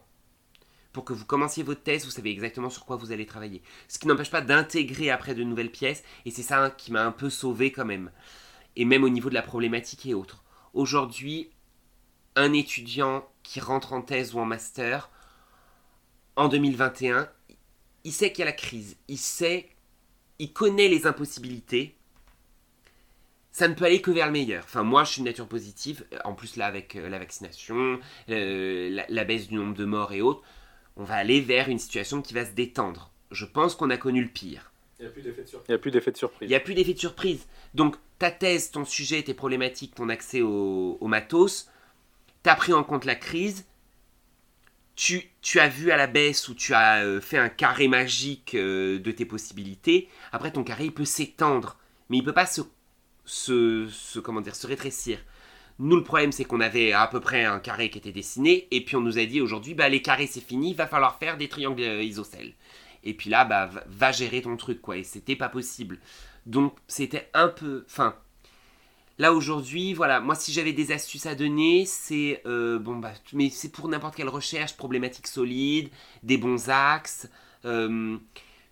Pour 0.94 1.04
que 1.04 1.12
vous 1.12 1.26
commenciez 1.26 1.64
votre 1.64 1.82
thèse, 1.82 2.04
vous 2.04 2.12
savez 2.12 2.30
exactement 2.30 2.70
sur 2.70 2.86
quoi 2.86 2.94
vous 2.94 3.10
allez 3.10 3.26
travailler. 3.26 3.62
Ce 3.88 3.98
qui 3.98 4.06
n'empêche 4.06 4.30
pas 4.30 4.40
d'intégrer 4.40 5.10
après 5.10 5.34
de 5.34 5.42
nouvelles 5.42 5.72
pièces, 5.72 6.04
et 6.24 6.30
c'est 6.30 6.44
ça 6.44 6.70
qui 6.70 6.92
m'a 6.92 7.04
un 7.04 7.10
peu 7.10 7.30
sauvé 7.30 7.72
quand 7.72 7.84
même. 7.84 8.12
Et 8.76 8.84
même 8.84 9.02
au 9.02 9.08
niveau 9.08 9.28
de 9.28 9.34
la 9.34 9.42
problématique 9.42 10.06
et 10.06 10.14
autres. 10.14 10.44
Aujourd'hui, 10.72 11.50
un 12.36 12.52
étudiant 12.52 13.28
qui 13.42 13.58
rentre 13.58 13.92
en 13.92 14.02
thèse 14.02 14.34
ou 14.34 14.38
en 14.38 14.44
master 14.44 15.10
en 16.36 16.46
2021, 16.46 17.28
il 18.04 18.12
sait 18.12 18.30
qu'il 18.30 18.40
y 18.40 18.42
a 18.42 18.46
la 18.46 18.52
crise, 18.52 18.96
il 19.08 19.18
sait, 19.18 19.70
il 20.38 20.52
connaît 20.52 20.88
les 20.88 21.08
impossibilités. 21.08 21.96
ça 23.50 23.66
ne 23.66 23.74
peut 23.74 23.84
aller 23.84 24.00
que 24.00 24.12
vers 24.12 24.26
le 24.26 24.32
meilleur. 24.32 24.62
Enfin, 24.62 24.84
moi, 24.84 25.02
je 25.02 25.10
suis 25.10 25.18
une 25.18 25.26
nature 25.26 25.48
positive. 25.48 26.06
En 26.24 26.34
plus, 26.34 26.54
là, 26.54 26.66
avec 26.66 26.94
euh, 26.94 27.08
la 27.08 27.18
vaccination, 27.18 27.98
la, 28.28 29.06
la 29.08 29.24
baisse 29.24 29.48
du 29.48 29.54
nombre 29.54 29.74
de 29.74 29.84
morts 29.84 30.12
et 30.12 30.22
autres, 30.22 30.42
on 30.96 31.04
va 31.04 31.14
aller 31.14 31.40
vers 31.40 31.68
une 31.68 31.78
situation 31.78 32.22
qui 32.22 32.34
va 32.34 32.44
se 32.44 32.52
détendre. 32.52 33.10
Je 33.30 33.44
pense 33.44 33.74
qu'on 33.74 33.90
a 33.90 33.96
connu 33.96 34.22
le 34.22 34.28
pire. 34.28 34.72
Il 34.98 35.02
n'y 35.02 35.08
a 35.08 35.12
plus 35.12 35.22
d'effet 35.22 35.42
de 35.42 35.48
surprise. 35.48 35.66
Il 35.68 35.72
n'y 35.72 35.74
a 35.74 35.78
plus 35.78 35.90
d'effet 35.90 36.12
de 36.12 36.16
surprise. 36.16 36.46
Il 36.46 36.48
n'y 36.48 36.54
a 36.54 36.60
plus 36.60 36.74
d'effet 36.74 36.94
de 36.94 36.98
surprise. 36.98 37.46
Donc, 37.74 37.96
ta 38.18 38.30
thèse, 38.30 38.70
ton 38.70 38.84
sujet, 38.84 39.22
tes 39.22 39.34
problématiques, 39.34 39.94
ton 39.94 40.08
accès 40.08 40.40
au, 40.40 40.98
au 41.00 41.08
matos, 41.08 41.68
tu 42.44 42.50
as 42.50 42.54
pris 42.54 42.72
en 42.72 42.84
compte 42.84 43.04
la 43.04 43.16
crise, 43.16 43.66
tu, 44.94 45.30
tu, 45.42 45.58
as 45.58 45.68
vu 45.68 45.90
à 45.90 45.96
la 45.96 46.06
baisse 46.06 46.48
ou 46.48 46.54
tu 46.54 46.72
as 46.74 47.04
euh, 47.04 47.20
fait 47.20 47.38
un 47.38 47.48
carré 47.48 47.88
magique 47.88 48.54
euh, 48.54 49.00
de 49.00 49.10
tes 49.10 49.24
possibilités. 49.24 50.08
Après, 50.30 50.52
ton 50.52 50.62
carré, 50.62 50.84
il 50.84 50.94
peut 50.94 51.04
s'étendre, 51.04 51.76
mais 52.08 52.18
il 52.18 52.24
peut 52.24 52.32
pas 52.32 52.46
se, 52.46 52.60
se, 53.24 53.88
se, 53.88 54.20
comment 54.20 54.40
dire, 54.40 54.54
se 54.54 54.68
rétrécir. 54.68 55.18
Nous, 55.78 55.96
le 55.96 56.04
problème, 56.04 56.32
c'est 56.32 56.44
qu'on 56.44 56.60
avait 56.60 56.92
à 56.92 57.06
peu 57.08 57.20
près 57.20 57.44
un 57.44 57.58
carré 57.58 57.90
qui 57.90 57.98
était 57.98 58.12
dessiné, 58.12 58.68
et 58.70 58.84
puis 58.84 58.96
on 58.96 59.00
nous 59.00 59.18
a 59.18 59.24
dit 59.24 59.40
aujourd'hui, 59.40 59.74
bah, 59.74 59.88
les 59.88 60.02
carrés, 60.02 60.26
c'est 60.28 60.40
fini, 60.44 60.72
va 60.74 60.86
falloir 60.86 61.18
faire 61.18 61.36
des 61.36 61.48
triangles 61.48 61.82
euh, 61.82 62.02
isocèles. 62.02 62.54
Et 63.02 63.14
puis 63.14 63.28
là, 63.30 63.44
bah, 63.44 63.70
va- 63.86 64.12
gérer 64.12 64.42
ton 64.42 64.56
truc, 64.56 64.80
quoi. 64.80 64.96
Et 64.96 65.02
c'était 65.04 65.36
pas 65.36 65.48
possible. 65.48 65.98
Donc, 66.46 66.76
c'était 66.88 67.28
un 67.34 67.48
peu. 67.48 67.84
Enfin. 67.86 68.14
Là 69.18 69.32
aujourd'hui, 69.32 69.94
voilà, 69.94 70.20
moi 70.20 70.34
si 70.34 70.52
j'avais 70.52 70.72
des 70.72 70.90
astuces 70.90 71.26
à 71.26 71.36
donner, 71.36 71.86
c'est 71.86 72.42
euh, 72.46 72.80
bon 72.80 72.96
bah, 72.96 73.12
mais 73.32 73.48
c'est 73.48 73.70
pour 73.70 73.88
n'importe 73.88 74.16
quelle 74.16 74.28
recherche, 74.28 74.76
problématique 74.76 75.28
solide, 75.28 75.88
des 76.24 76.36
bons 76.36 76.68
axes, 76.68 77.28
euh, 77.64 78.16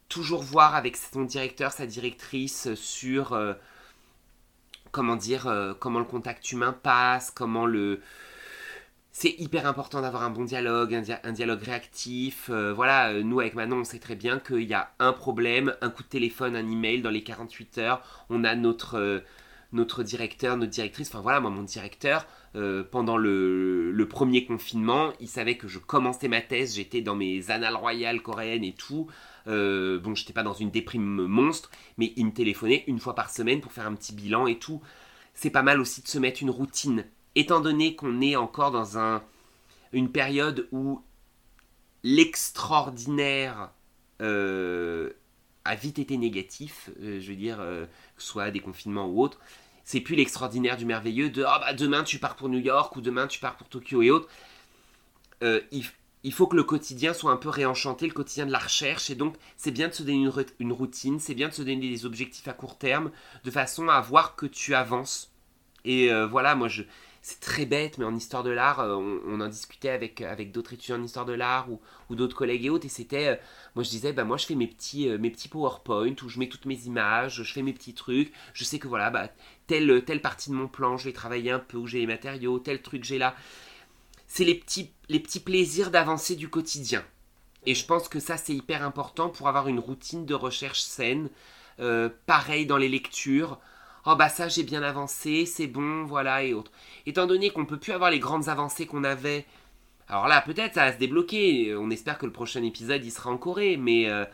toujours 0.09 0.43
voir 0.43 0.75
avec 0.75 0.97
son 0.97 1.23
directeur, 1.23 1.71
sa 1.71 1.87
directrice 1.87 2.75
sur 2.75 3.35
comment 4.93 5.17
dire, 5.17 5.47
euh, 5.49 5.75
comment 5.79 5.99
le 5.99 6.05
contact 6.05 6.53
humain 6.53 6.73
passe, 6.73 7.31
comment 7.31 7.67
le, 7.67 8.01
c'est 9.15 9.35
hyper 9.39 9.67
important 9.67 10.01
d'avoir 10.01 10.23
un 10.23 10.31
bon 10.31 10.45
dialogue, 10.45 10.95
un, 10.95 11.03
dia- 11.03 11.21
un 11.25 11.33
dialogue 11.33 11.63
réactif. 11.63 12.49
Euh, 12.51 12.73
voilà, 12.73 13.11
euh, 13.11 13.23
nous 13.23 13.41
avec 13.41 13.55
Manon, 13.55 13.79
on 13.81 13.85
sait 13.85 13.99
très 13.99 14.15
bien 14.17 14.39
qu'il 14.39 14.63
y 14.63 14.73
a 14.75 14.91
un 14.99 15.13
problème, 15.13 15.75
un 15.83 15.91
coup 15.91 16.03
de 16.03 16.09
téléphone, 16.09 16.57
un 16.57 16.67
email 16.71 17.03
dans 17.03 17.11
les 17.11 17.23
48 17.23 17.77
heures. 17.79 18.03
On 18.31 18.43
a 18.45 18.55
notre, 18.55 19.23
notre 19.73 20.03
directeur, 20.03 20.57
notre 20.57 20.73
directrice. 20.73 21.09
Enfin 21.11 21.21
voilà, 21.21 21.41
moi, 21.41 21.51
mon 21.51 21.63
directeur, 21.63 22.27
pendant 22.91 23.17
le 23.19 24.07
premier 24.09 24.45
confinement, 24.47 25.13
il 25.21 25.29
savait 25.29 25.57
que 25.57 25.69
je 25.69 25.79
commençais 25.79 26.29
ma 26.29 26.41
thèse, 26.41 26.75
j'étais 26.77 27.01
dans 27.03 27.15
mes 27.15 27.51
annales 27.51 27.77
royales 27.77 28.23
coréennes 28.23 28.65
et 28.65 28.75
tout. 28.75 29.09
Euh, 29.47 29.99
bon, 29.99 30.15
j'étais 30.15 30.33
pas 30.33 30.43
dans 30.43 30.53
une 30.53 30.71
déprime 30.71 31.27
monstre, 31.27 31.71
mais 31.99 32.13
il 32.17 32.27
me 32.27 32.33
téléphonait 32.33 32.85
une 32.87 33.01
fois 33.01 33.15
par 33.15 33.31
semaine 33.31 33.61
pour 33.61 33.73
faire 33.73 33.87
un 33.87 33.95
petit 33.95 34.13
bilan 34.13 34.47
et 34.47 34.59
tout. 34.59 34.81
C'est 35.35 35.51
pas 35.51 35.63
mal 35.63 35.81
aussi 35.81 36.03
de 36.03 36.09
se 36.09 36.19
mettre 36.19 36.43
une 36.43 36.51
routine 36.51 37.05
étant 37.35 37.61
donné 37.61 37.97
qu'on 37.97 38.21
est 38.21 38.37
encore 38.37 38.71
dans 38.71 38.99
un, 38.99 39.23
une 39.93 40.11
période 40.11 40.69
où 40.73 41.03
l'extraordinaire 42.03 43.71
euh, 44.21 45.11
a 45.65 45.75
vite 45.75 45.99
été 45.99 46.17
négatif, 46.19 46.91
euh, 47.01 47.21
je 47.21 47.31
veux 47.31 47.37
dire, 47.37 47.59
que 47.59 47.89
ce 48.19 48.27
soit 48.27 48.51
des 48.51 48.61
confinements 48.61 49.07
ou 49.07 49.23
autre, 49.23 49.41
c'est 49.85 50.01
plus 50.01 50.15
l'extraordinaire 50.15 50.77
du 50.77 50.85
merveilleux 50.85 51.31
de 51.31 51.43
Ah 51.45 51.59
bah 51.59 51.73
demain 51.73 52.05
tu 52.05 52.19
pars 52.19 52.37
pour 52.37 52.49
New 52.49 52.59
York 52.61 52.95
ou 52.97 53.01
demain 53.01 53.27
tu 53.27 53.41
pars 53.41 53.57
pour 53.57 53.69
Tokyo 53.69 54.03
et 54.03 54.11
autres. 54.11 54.29
Il 56.25 56.33
faut 56.33 56.47
que 56.47 56.57
le 56.57 56.63
quotidien 56.63 57.15
soit 57.15 57.33
un 57.33 57.37
peu 57.37 57.49
réenchanté, 57.49 58.07
le 58.07 58.13
quotidien 58.13 58.47
de 58.47 58.53
la 58.53 58.59
recherche, 58.59 59.11
et 59.11 59.15
donc 59.15 59.37
c'est 59.57 59.71
bien 59.71 59.89
de 59.89 59.93
se 59.93 60.03
donner 60.03 60.29
une, 60.59 60.73
routine, 60.73 61.19
c'est 61.19 61.35
bien 61.35 61.49
de 61.49 61.55
se 61.55 61.63
donner 61.63 61.77
des 61.77 62.07
objectifs 62.07 62.47
à 62.49 62.53
court 62.53 62.79
terme, 62.79 63.11
de 63.45 63.51
façon 63.51 63.89
à 63.89 64.01
voir 64.01 64.37
que 64.37 64.47
tu 64.47 64.75
avances. 64.75 65.33
Et 65.85 66.13
euh, 66.13 66.27
voilà, 66.29 66.55
moi 66.55 66.69
je, 66.69 66.85
c'est 67.23 67.41
très 67.41 67.67
bête, 67.67 67.99
mais 67.99 68.05
en 68.05 68.15
histoire 68.15 68.45
de 68.45 68.51
l'art, 68.51 68.79
euh, 68.79 68.95
on, 68.95 69.41
en 69.41 69.49
discutait 69.49 69.89
avec, 69.89 70.23
d'autres 70.53 70.75
étudiants 70.75 71.01
en 71.01 71.03
histoire 71.03 71.27
de 71.27 71.33
l'art 71.33 71.69
ou, 71.71 71.81
d'autres 72.15 72.37
collègues 72.37 72.67
et 72.67 72.71
autres, 72.71 72.87
et 72.87 72.91
c'était, 72.91 73.29
euh, 73.29 73.37
moi 73.75 73.83
je 73.83 73.91
disais, 73.91 74.13
bah 74.13 74.23
moi 74.23 74.37
je 74.37 74.47
fais 74.47 74.55
mes 74.55 74.69
petits, 74.69 75.09
mes 75.19 75.31
petits 75.31 75.49
PowerPoint 75.49 76.15
où 76.23 76.29
je 76.29 76.39
mets 76.39 76.49
toutes 76.49 76.67
mes 76.67 76.79
images, 76.87 77.43
je 77.43 77.53
fais 77.53 77.63
mes 77.63 77.73
petits 77.73 77.95
trucs, 77.95 78.33
je 78.55 78.63
sais 78.63 78.79
que 78.79 78.87
voilà, 78.87 79.11
bah, 79.11 79.29
telle, 79.67 80.05
telle 80.05 80.21
partie 80.23 80.51
de 80.51 80.55
mon 80.55 80.69
plan, 80.69 80.97
je 80.97 81.07
vais 81.07 81.13
travailler 81.13 81.51
un 81.51 81.59
peu, 81.59 81.79
où 81.79 81.89
j'ai 81.89 81.99
les 81.99 82.07
matériaux, 82.07 82.61
tel 82.61 82.81
truc 82.81 83.03
j'ai 83.03 83.19
là. 83.19 83.35
C'est 84.35 84.45
les 84.45 84.55
petits, 84.55 84.91
les 85.11 85.21
petits 85.21 85.41
plaisirs 85.41 85.91
d'avancer 85.91 86.37
du 86.37 86.49
quotidien. 86.49 87.05
Et 87.67 87.75
je 87.75 87.85
pense 87.85 88.09
que 88.09 88.19
ça 88.19 88.39
c'est 88.39 88.55
hyper 88.55 88.83
important 88.83 89.29
pour 89.29 89.47
avoir 89.47 89.69
une 89.69 89.79
routine 89.79 90.25
de 90.25 90.33
recherche 90.33 90.81
saine. 90.81 91.29
Euh, 91.81 92.09
pareil 92.25 92.65
dans 92.65 92.79
les 92.79 92.89
lectures. 92.89 93.61
Oh 94.07 94.17
bah 94.17 94.31
ça 94.31 94.49
j'ai 94.49 94.63
bien 94.63 94.83
avancé, 94.83 95.45
c'est 95.45 95.67
bon, 95.67 96.05
voilà 96.05 96.45
et 96.45 96.55
autres 96.55 96.73
étant 97.05 97.27
donné 97.27 97.51
qu'on 97.51 97.67
peut 97.67 97.79
plus 97.79 97.93
avoir 97.93 98.11
les 98.11 98.21
grandes 98.21 98.49
avancées 98.49 98.87
qu'on 98.87 99.05
avait, 99.05 99.45
alors 100.09 100.29
là 100.29 100.41
peut-être 100.41 100.77
ça 100.77 100.87
va 100.87 100.95
se 100.95 100.99
débloquer. 100.99 101.77
On 101.77 101.91
espère 101.91 102.17
que 102.17 102.25
le 102.25 102.33
prochain 102.33 102.63
épisode 102.63 103.05
il 103.05 103.13
sera 103.13 103.29
en 103.29 103.37
Corée, 103.37 103.77
mais 103.77 104.09
euh, 104.09 104.25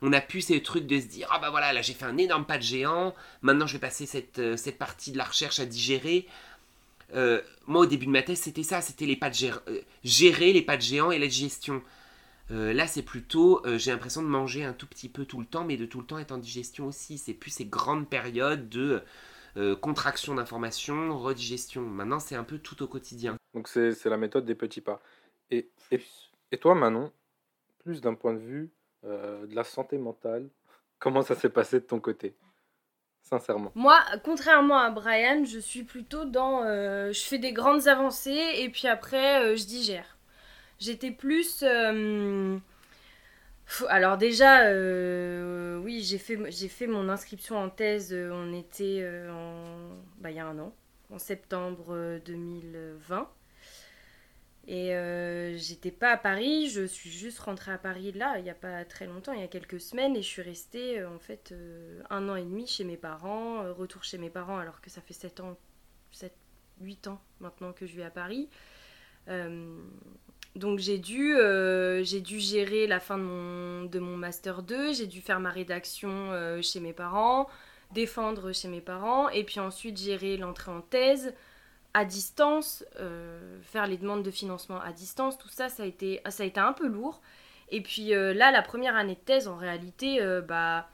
on 0.00 0.12
a 0.12 0.20
pu 0.20 0.42
ces 0.42 0.62
trucs 0.62 0.86
de 0.86 1.00
se 1.00 1.06
dire 1.06 1.26
ah 1.32 1.40
bah 1.40 1.50
voilà 1.50 1.72
là 1.72 1.82
j'ai 1.82 1.94
fait 1.94 2.06
un 2.06 2.18
énorme 2.18 2.44
pas 2.44 2.56
de 2.56 2.62
géant. 2.62 3.16
Maintenant 3.42 3.66
je 3.66 3.72
vais 3.72 3.80
passer 3.80 4.06
cette, 4.06 4.38
euh, 4.38 4.56
cette 4.56 4.78
partie 4.78 5.10
de 5.10 5.18
la 5.18 5.24
recherche 5.24 5.58
à 5.58 5.66
digérer. 5.66 6.28
Euh, 7.14 7.40
moi 7.66 7.82
au 7.82 7.86
début 7.86 8.06
de 8.06 8.10
ma 8.10 8.22
thèse 8.22 8.40
c'était 8.40 8.62
ça, 8.62 8.80
c'était 8.80 9.06
les 9.06 9.16
de 9.16 9.26
gér- 9.26 9.62
euh, 9.68 9.80
gérer 10.04 10.52
les 10.52 10.62
pas 10.62 10.76
de 10.76 10.82
géant 10.82 11.10
et 11.10 11.18
la 11.18 11.26
digestion. 11.26 11.82
Euh, 12.50 12.72
là 12.72 12.86
c'est 12.86 13.02
plutôt 13.02 13.62
j'ai 13.76 13.90
l'impression 13.90 14.22
de 14.22 14.28
manger 14.28 14.64
un 14.64 14.72
tout 14.72 14.86
petit 14.86 15.08
peu 15.08 15.24
tout 15.24 15.40
le 15.40 15.46
temps, 15.46 15.64
mais 15.64 15.76
de 15.76 15.86
tout 15.86 16.00
le 16.00 16.06
temps 16.06 16.18
être 16.18 16.32
en 16.32 16.38
digestion 16.38 16.86
aussi. 16.86 17.18
C'est 17.18 17.34
plus 17.34 17.50
ces 17.50 17.64
grandes 17.64 18.08
périodes 18.08 18.68
de 18.68 19.02
contraction 19.80 20.34
d'informations, 20.34 21.18
redigestion. 21.18 21.82
Maintenant, 21.82 22.20
c'est 22.20 22.36
un 22.36 22.44
peu 22.44 22.58
tout 22.58 22.82
au 22.84 22.86
quotidien. 22.86 23.36
Donc 23.54 23.68
c'est 23.68 24.04
la 24.04 24.16
méthode 24.16 24.44
des 24.44 24.54
petits 24.54 24.80
pas. 24.80 25.02
Et, 25.50 25.68
et, 25.90 26.58
toi, 26.58 26.76
Manon, 26.76 27.12
plus 27.80 28.00
d'un 28.00 28.14
point 28.14 28.32
de 28.32 28.38
vue 28.38 28.70
de 29.02 29.54
la 29.54 29.64
santé 29.64 29.98
mentale, 29.98 30.48
comment 30.98 31.22
ça 31.22 31.34
s'est 31.34 31.50
passé 31.50 31.80
de 31.80 31.84
ton 31.84 32.00
côté? 32.00 32.36
Moi, 33.74 33.98
contrairement 34.24 34.78
à 34.78 34.90
Brian, 34.90 35.44
je 35.44 35.58
suis 35.58 35.84
plutôt 35.84 36.24
dans. 36.24 36.62
euh, 36.64 37.12
je 37.12 37.20
fais 37.20 37.38
des 37.38 37.52
grandes 37.52 37.86
avancées 37.88 38.52
et 38.56 38.68
puis 38.70 38.88
après, 38.88 39.42
euh, 39.44 39.56
je 39.56 39.64
digère. 39.64 40.18
J'étais 40.80 41.10
plus. 41.12 41.62
euh, 41.62 42.58
Alors 43.88 44.16
déjà, 44.18 44.64
oui, 45.80 46.02
j'ai 46.02 46.18
fait, 46.18 46.38
j'ai 46.50 46.68
fait 46.68 46.86
mon 46.86 47.08
inscription 47.08 47.56
en 47.56 47.70
thèse, 47.70 48.12
on 48.14 48.52
était 48.52 49.06
en... 49.30 49.90
bah, 50.18 50.30
il 50.30 50.36
y 50.36 50.40
a 50.40 50.46
un 50.46 50.58
an, 50.58 50.74
en 51.10 51.18
septembre 51.18 51.86
euh, 51.90 52.18
2020. 52.26 53.28
Et 54.66 54.94
euh, 54.94 55.56
j'étais 55.56 55.90
pas 55.90 56.12
à 56.12 56.16
Paris, 56.16 56.68
je 56.68 56.84
suis 56.84 57.10
juste 57.10 57.38
rentrée 57.40 57.72
à 57.72 57.78
Paris 57.78 58.12
là, 58.12 58.38
il 58.38 58.44
n'y 58.44 58.50
a 58.50 58.54
pas 58.54 58.84
très 58.84 59.06
longtemps, 59.06 59.32
il 59.32 59.40
y 59.40 59.44
a 59.44 59.48
quelques 59.48 59.80
semaines, 59.80 60.16
et 60.16 60.22
je 60.22 60.28
suis 60.28 60.42
restée 60.42 61.00
euh, 61.00 61.08
en 61.08 61.18
fait 61.18 61.50
euh, 61.52 62.02
un 62.10 62.28
an 62.28 62.36
et 62.36 62.42
demi 62.42 62.66
chez 62.66 62.84
mes 62.84 62.98
parents, 62.98 63.72
retour 63.74 64.04
chez 64.04 64.18
mes 64.18 64.30
parents 64.30 64.58
alors 64.58 64.80
que 64.80 64.90
ça 64.90 65.00
fait 65.00 65.14
7 65.14 65.40
ans, 65.40 65.56
7, 66.12 66.32
8 66.82 67.08
ans 67.08 67.20
maintenant 67.40 67.72
que 67.72 67.86
je 67.86 67.96
vis 67.96 68.02
à 68.02 68.10
Paris. 68.10 68.48
Donc 70.56 70.80
j'ai 70.80 70.98
dû, 70.98 71.36
gérer 72.04 72.86
la 72.88 73.00
fin 73.00 73.16
de 73.16 73.22
mon, 73.22 73.84
de 73.84 73.98
mon 73.98 74.16
master 74.16 74.62
2, 74.62 74.92
j'ai 74.92 75.06
dû 75.06 75.20
faire 75.20 75.40
ma 75.40 75.50
rédaction 75.50 76.60
chez 76.62 76.80
mes 76.80 76.92
parents, 76.92 77.48
défendre 77.92 78.52
chez 78.52 78.68
mes 78.68 78.80
parents, 78.80 79.28
et 79.30 79.44
puis 79.44 79.60
ensuite 79.60 79.96
gérer 79.96 80.36
l'entrée 80.36 80.72
en 80.72 80.80
thèse 80.80 81.32
à 81.94 82.04
distance, 82.04 82.84
euh, 82.98 83.60
faire 83.62 83.86
les 83.86 83.96
demandes 83.96 84.22
de 84.22 84.30
financement 84.30 84.80
à 84.80 84.92
distance, 84.92 85.38
tout 85.38 85.48
ça, 85.48 85.68
ça 85.68 85.82
a 85.82 85.86
été, 85.86 86.20
ça 86.28 86.42
a 86.42 86.46
été 86.46 86.60
un 86.60 86.72
peu 86.72 86.86
lourd. 86.86 87.20
Et 87.70 87.82
puis 87.82 88.14
euh, 88.14 88.32
là, 88.32 88.50
la 88.50 88.62
première 88.62 88.96
année 88.96 89.14
de 89.14 89.20
thèse, 89.20 89.48
en 89.48 89.56
réalité, 89.56 90.20
euh, 90.20 90.40
bah, 90.40 90.88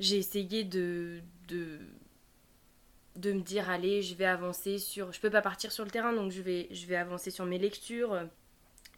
j'ai 0.00 0.16
essayé 0.16 0.64
de, 0.64 1.20
de, 1.48 3.32
me 3.32 3.40
dire, 3.40 3.70
allez, 3.70 4.02
je 4.02 4.14
vais 4.14 4.24
avancer 4.24 4.78
sur... 4.78 5.12
Je 5.12 5.20
peux 5.20 5.30
pas 5.30 5.42
partir 5.42 5.72
sur 5.72 5.84
le 5.84 5.90
terrain, 5.90 6.12
donc 6.12 6.32
je 6.32 6.42
vais, 6.42 6.68
je 6.70 6.86
vais 6.86 6.96
avancer 6.96 7.30
sur 7.30 7.44
mes 7.44 7.58
lectures. 7.58 8.20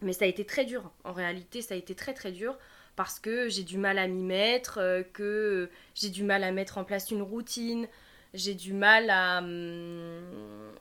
Mais 0.01 0.13
ça 0.13 0.25
a 0.25 0.27
été 0.27 0.45
très 0.45 0.65
dur. 0.65 0.91
En 1.03 1.13
réalité, 1.13 1.61
ça 1.61 1.75
a 1.75 1.77
été 1.77 1.95
très 1.95 2.13
très 2.13 2.31
dur 2.31 2.57
parce 2.95 3.19
que 3.19 3.49
j'ai 3.49 3.63
du 3.63 3.77
mal 3.77 3.97
à 3.97 4.07
m'y 4.07 4.21
mettre, 4.23 5.03
que 5.13 5.69
j'ai 5.95 6.09
du 6.09 6.23
mal 6.23 6.43
à 6.43 6.51
mettre 6.51 6.77
en 6.77 6.83
place 6.83 7.09
une 7.09 7.21
routine, 7.21 7.87
j'ai 8.33 8.55
du 8.55 8.73
mal 8.73 9.09
à, 9.09 9.39
hum, 9.39 10.23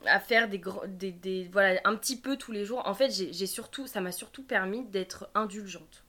à 0.07 0.20
faire 0.20 0.48
des, 0.48 0.61
des, 0.88 1.12
des- 1.12 1.48
voilà 1.53 1.80
un 1.84 1.96
petit 1.96 2.16
peu 2.18 2.36
tous 2.36 2.53
les 2.53 2.64
jours. 2.64 2.82
En 2.86 2.94
fait, 2.94 3.11
j'ai 3.11 3.46
surtout 3.46 3.86
ça 3.86 4.00
m'a 4.00 4.12
surtout 4.12 4.42
permis 4.42 4.84
d'être 4.84 5.28
indulgente 5.34 6.05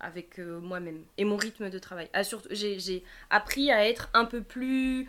avec 0.00 0.38
euh, 0.38 0.60
moi-même 0.60 1.04
et 1.16 1.24
mon 1.24 1.36
rythme 1.36 1.70
de 1.70 1.78
travail. 1.78 2.08
Ah, 2.12 2.22
j'ai 2.50 3.04
appris 3.30 3.70
à 3.72 3.88
être 3.88 4.10
un 4.14 4.24
peu 4.24 4.42
plus 4.42 5.08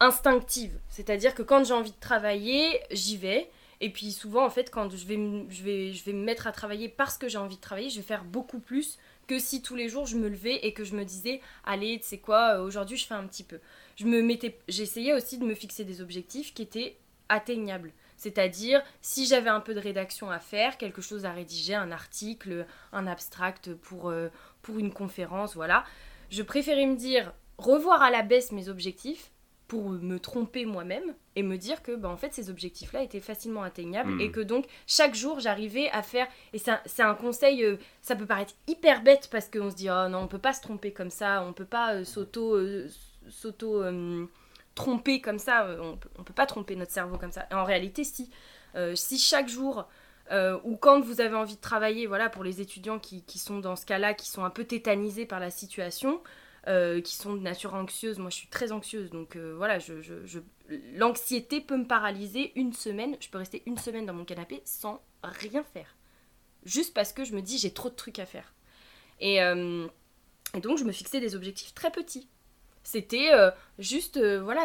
instinctive, 0.00 0.78
c'est-à-dire 0.88 1.34
que 1.34 1.42
quand 1.42 1.64
j'ai 1.64 1.74
envie 1.74 1.90
de 1.92 2.00
travailler, 2.00 2.80
j'y 2.90 3.16
vais. 3.16 3.50
Et 3.80 3.90
puis 3.90 4.12
souvent, 4.12 4.44
en 4.44 4.50
fait, 4.50 4.70
quand 4.70 4.90
je 4.94 5.06
vais, 5.06 5.16
je, 5.50 5.62
vais, 5.62 5.92
je 5.92 6.04
vais 6.04 6.12
me 6.12 6.24
mettre 6.24 6.46
à 6.46 6.52
travailler 6.52 6.88
parce 6.88 7.16
que 7.18 7.28
j'ai 7.28 7.38
envie 7.38 7.56
de 7.56 7.60
travailler, 7.60 7.90
je 7.90 7.96
vais 7.96 8.06
faire 8.06 8.24
beaucoup 8.24 8.58
plus 8.58 8.98
que 9.28 9.38
si 9.38 9.62
tous 9.62 9.76
les 9.76 9.88
jours 9.88 10.06
je 10.06 10.16
me 10.16 10.28
levais 10.28 10.56
et 10.66 10.72
que 10.72 10.82
je 10.82 10.96
me 10.96 11.04
disais, 11.04 11.40
allez, 11.64 12.00
tu 12.00 12.06
sais 12.06 12.18
quoi, 12.18 12.60
aujourd'hui 12.60 12.96
je 12.96 13.06
fais 13.06 13.14
un 13.14 13.26
petit 13.26 13.44
peu. 13.44 13.60
Je 13.94 14.06
me 14.06 14.22
mettais, 14.22 14.58
j'essayais 14.66 15.14
aussi 15.14 15.38
de 15.38 15.44
me 15.44 15.54
fixer 15.54 15.84
des 15.84 16.00
objectifs 16.00 16.52
qui 16.54 16.62
étaient 16.62 16.96
atteignables. 17.28 17.92
C'est-à-dire, 18.16 18.82
si 19.00 19.26
j'avais 19.26 19.50
un 19.50 19.60
peu 19.60 19.74
de 19.74 19.80
rédaction 19.80 20.28
à 20.30 20.40
faire, 20.40 20.76
quelque 20.76 21.02
chose 21.02 21.24
à 21.24 21.32
rédiger, 21.32 21.74
un 21.74 21.92
article, 21.92 22.66
un 22.92 23.06
abstract 23.06 23.74
pour, 23.74 24.10
euh, 24.10 24.28
pour 24.60 24.80
une 24.80 24.92
conférence, 24.92 25.54
voilà, 25.54 25.84
je 26.30 26.42
préférais 26.42 26.86
me 26.86 26.96
dire, 26.96 27.32
revoir 27.58 28.02
à 28.02 28.10
la 28.10 28.22
baisse 28.22 28.50
mes 28.50 28.68
objectifs 28.68 29.30
pour 29.68 29.90
me 29.90 30.18
tromper 30.18 30.64
moi-même 30.64 31.14
et 31.36 31.42
me 31.42 31.56
dire 31.56 31.82
que 31.82 31.94
bah, 31.94 32.08
en 32.08 32.16
fait 32.16 32.32
ces 32.32 32.50
objectifs-là 32.50 33.02
étaient 33.02 33.20
facilement 33.20 33.62
atteignables 33.62 34.20
et 34.20 34.30
que 34.30 34.40
donc 34.40 34.64
chaque 34.86 35.14
jour 35.14 35.40
j'arrivais 35.40 35.90
à 35.90 36.02
faire 36.02 36.26
et 36.52 36.58
c'est 36.58 37.02
un, 37.02 37.14
conseil 37.14 37.62
euh, 37.62 37.76
ça 38.00 38.16
peut 38.16 38.26
paraître 38.26 38.54
hyper 38.66 39.02
bête 39.02 39.28
parce 39.30 39.48
qu'on 39.48 39.70
se 39.70 39.76
dit 39.76 39.88
oh 39.90 40.08
non 40.08 40.20
on 40.20 40.26
peut 40.26 40.38
pas 40.38 40.54
se 40.54 40.62
tromper 40.62 40.92
comme 40.92 41.10
ça 41.10 41.44
on 41.46 41.52
peut 41.52 41.66
pas 41.66 41.94
euh, 41.94 42.04
s'auto 42.04 42.56
euh, 42.56 42.88
s'auto 43.28 43.84
tromper 44.74 45.20
comme 45.20 45.38
ça 45.38 45.68
on 45.80 45.96
peut, 45.96 46.08
on 46.18 46.24
peut 46.24 46.32
pas 46.32 46.46
tromper 46.46 46.74
notre 46.76 46.92
cerveau 46.92 47.18
comme 47.18 47.32
ça. 47.32 47.46
Et 47.50 47.54
en 47.54 47.64
réalité 47.64 48.04
si. 48.04 48.30
Si 48.94 49.18
chaque 49.18 49.48
jour 49.48 49.88
euh, 50.30 50.58
ou 50.64 50.76
quand 50.76 51.00
vous 51.00 51.20
avez 51.20 51.34
envie 51.34 51.56
de 51.56 51.60
travailler 51.60 52.06
voilà 52.06 52.28
pour 52.28 52.44
les 52.44 52.60
étudiants 52.60 52.98
qui, 52.98 53.22
qui 53.22 53.38
sont 53.38 53.60
dans 53.60 53.76
ce 53.76 53.86
cas-là 53.86 54.12
qui 54.12 54.28
sont 54.28 54.44
un 54.44 54.50
peu 54.50 54.64
tétanisés 54.64 55.24
par 55.24 55.40
la 55.40 55.50
situation 55.50 56.20
euh, 56.68 57.00
qui 57.00 57.14
sont 57.16 57.34
de 57.34 57.40
nature 57.40 57.74
anxieuse. 57.74 58.18
Moi, 58.18 58.30
je 58.30 58.36
suis 58.36 58.48
très 58.48 58.72
anxieuse, 58.72 59.10
donc 59.10 59.36
euh, 59.36 59.54
voilà, 59.56 59.78
je, 59.78 59.94
l'anxiété 60.94 61.60
peut 61.60 61.76
me 61.76 61.86
paralyser 61.86 62.52
une 62.56 62.72
semaine. 62.72 63.16
Je 63.20 63.28
peux 63.30 63.38
rester 63.38 63.62
une 63.66 63.78
semaine 63.78 64.04
dans 64.04 64.12
mon 64.12 64.24
canapé 64.24 64.60
sans 64.64 65.02
rien 65.22 65.64
faire. 65.64 65.96
Juste 66.64 66.92
parce 66.92 67.12
que 67.12 67.24
je 67.24 67.34
me 67.34 67.40
dis, 67.40 67.56
j'ai 67.58 67.72
trop 67.72 67.88
de 67.88 67.94
trucs 67.94 68.18
à 68.18 68.26
faire. 68.26 68.52
Et, 69.18 69.42
euh, 69.42 69.86
donc, 70.62 70.78
je 70.78 70.84
me 70.84 70.92
fixais 70.92 71.20
des 71.20 71.34
objectifs 71.34 71.74
très 71.74 71.90
petits. 71.90 72.28
C'était 72.82 73.30
juste, 73.78 74.18
voilà, 74.18 74.62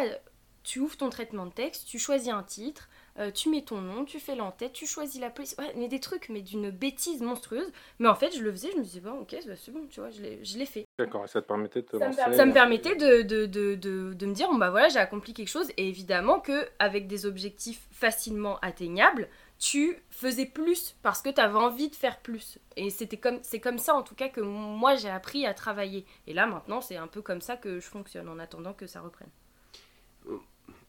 tu 0.64 0.80
ouvres 0.80 0.96
ton 0.96 1.10
traitement 1.10 1.46
de 1.46 1.52
texte, 1.52 1.88
tu 1.88 2.00
choisis 2.00 2.30
un 2.30 2.44
titre, 2.44 2.90
euh, 3.20 3.32
tu 3.32 3.50
mets 3.50 3.62
ton 3.62 3.80
nom, 3.82 4.06
tu 4.06 4.20
fais 4.20 4.36
l'entête, 4.36 4.74
tu 4.74 4.86
choisis 4.88 5.20
la 5.22 5.30
police. 5.30 5.56
Ouais, 5.60 5.72
mais 5.76 5.88
des 5.88 6.00
trucs, 6.00 6.30
mais 6.30 6.42
d'une 6.42 6.70
bêtise 6.72 7.22
monstrueuse. 7.22 7.72
Mais 8.00 8.08
en 8.08 8.16
fait, 8.16 8.36
je 8.36 8.42
le 8.42 8.52
faisais, 8.52 8.72
je 8.74 8.78
me 8.78 8.84
disais, 8.84 9.00
bon, 9.02 9.20
ok, 9.20 9.36
c'est 9.40 9.72
bon, 9.72 9.86
tu 9.90 10.00
vois, 10.00 10.10
je 10.10 10.22
l'ai- 10.22 10.44
je 10.44 10.58
l'ai 10.58 10.66
fait. 10.66 10.86
D'accord, 10.98 11.24
et 11.26 11.28
ça 11.28 11.42
te 11.42 11.48
permettait 11.48 11.82
de 11.82 11.88
te 11.88 11.98
Ça 11.98 12.10
me, 12.10 12.16
lancer. 12.18 12.34
ça 12.34 12.46
me 12.46 12.54
permettait 12.54 12.96
de, 12.96 13.22
de, 13.24 13.46
de, 13.46 13.76
de, 13.76 14.14
de 14.14 14.26
me 14.26 14.34
dire, 14.34 14.48
bon 14.50 14.56
bah 14.58 14.70
voilà, 14.70 14.90
j'ai 14.90 15.00
accompli 15.00 15.34
quelque 15.34 15.48
chose. 15.50 15.70
Et 15.78 15.88
évidemment 15.88 16.40
que 16.40 16.68
avec 16.80 17.08
des 17.08 17.26
objectifs 17.26 17.88
facilement 17.92 18.58
atteignables, 18.62 19.28
tu 19.60 19.98
faisais 20.10 20.46
plus 20.46 20.96
parce 21.04 21.22
que 21.22 21.30
tu 21.30 21.40
avais 21.40 21.58
envie 21.58 21.90
de 21.90 21.96
faire 21.96 22.20
plus. 22.20 22.58
Et 22.76 22.90
c'était 22.90 23.18
comme, 23.18 23.40
c'est 23.44 23.60
comme 23.60 23.78
ça 23.78 23.96
en 23.96 24.04
tout 24.04 24.14
cas 24.16 24.28
que 24.30 24.42
moi 24.42 24.96
j'ai 24.96 25.10
appris 25.10 25.46
à 25.46 25.54
travailler. 25.54 26.06
Et 26.28 26.34
là 26.34 26.46
maintenant, 26.48 26.82
c'est 26.82 26.98
un 26.98 27.08
peu 27.08 27.22
comme 27.22 27.42
ça 27.42 27.56
que 27.58 27.80
je 27.80 27.86
fonctionne 27.88 28.28
en 28.28 28.40
attendant 28.40 28.74
que 28.74 28.88
ça 28.88 29.00
reprenne. 29.02 29.30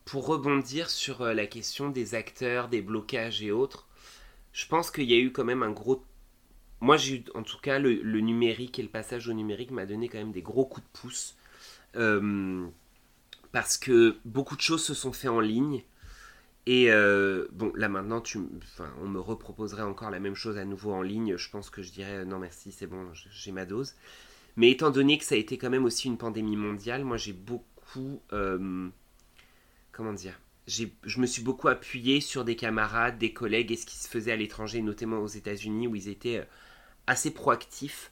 Pour 0.05 0.27
rebondir 0.27 0.91
sur 0.91 1.23
euh, 1.23 1.33
la 1.33 1.47
question 1.47 1.89
des 1.89 2.15
acteurs, 2.15 2.69
des 2.69 2.83
blocages 2.83 3.43
et 3.43 3.51
autres, 3.51 3.89
je 4.53 4.67
pense 4.67 4.91
qu'il 4.91 5.11
y 5.11 5.15
a 5.15 5.19
eu 5.19 5.33
quand 5.33 5.45
même 5.45 5.63
un 5.63 5.71
gros... 5.71 6.05
Moi, 6.81 6.97
j'ai 6.97 7.17
eu, 7.17 7.25
en 7.35 7.43
tout 7.43 7.59
cas, 7.59 7.79
le, 7.79 8.21
numérique 8.21 8.79
et 8.79 8.83
le 8.83 8.89
passage 8.89 9.29
au 9.29 9.33
numérique 9.33 9.71
m'a 9.71 9.87
donné 9.87 10.09
quand 10.09 10.19
même 10.19 10.33
des 10.33 10.43
gros 10.43 10.67
coups 10.67 10.87
de 10.87 10.99
pouce. 10.99 11.37
Euh, 11.97 12.67
parce 13.53 13.79
que 13.79 14.17
beaucoup 14.25 14.57
de 14.57 14.61
choses 14.61 14.85
se 14.85 14.93
sont 14.93 15.13
faites 15.13 15.31
en 15.31 15.41
ligne. 15.41 15.83
Et 16.67 16.91
euh, 16.91 17.47
bon, 17.53 17.73
là 17.75 17.89
maintenant, 17.89 18.23
on 19.01 19.09
me 19.09 19.21
reproposerait 19.21 19.83
encore 19.83 20.11
la 20.11 20.21
même 20.21 20.35
chose 20.35 20.59
à 20.59 20.65
nouveau 20.65 20.93
en 20.93 21.03
ligne. 21.03 21.37
Je 21.37 21.51
pense 21.51 21.71
que 21.71 21.83
je 21.83 21.93
dirais 21.93 22.25
non 22.25 22.39
merci, 22.39 22.73
c'est 22.73 22.87
bon, 22.87 23.09
j'ai 23.13 23.53
ma 23.53 23.65
dose. 23.65 23.95
Mais 24.57 24.71
étant 24.71 24.91
donné 24.91 25.19
que 25.19 25.25
ça 25.25 25.35
a 25.35 25.39
été 25.39 25.59
quand 25.59 25.71
même 25.71 25.85
aussi 25.85 26.09
une 26.09 26.19
pandémie 26.19 26.57
mondiale, 26.57 27.05
moi 27.05 27.17
j'ai 27.17 27.33
beaucoup... 27.33 28.21
comment 29.97 30.13
dire 30.13 30.39
je 30.67 31.21
me 31.21 31.27
suis 31.27 31.43
beaucoup 31.43 31.69
appuyé 31.69 32.23
sur 32.23 32.43
des 32.43 32.57
camarades, 32.57 33.19
des 33.19 33.35
collègues 33.35 33.71
et 33.71 33.77
ce 33.77 33.85
qui 33.85 33.97
se 33.99 34.09
faisait 34.09 34.33
à 34.33 34.37
l'étranger, 34.37 34.81
notamment 34.81 35.19
aux 35.19 35.27
États-Unis, 35.27 35.87
où 35.89 35.95
ils 35.95 36.09
étaient 36.09 36.39
euh, 36.39 36.45
assez 37.07 37.31
proactifs. 37.31 38.11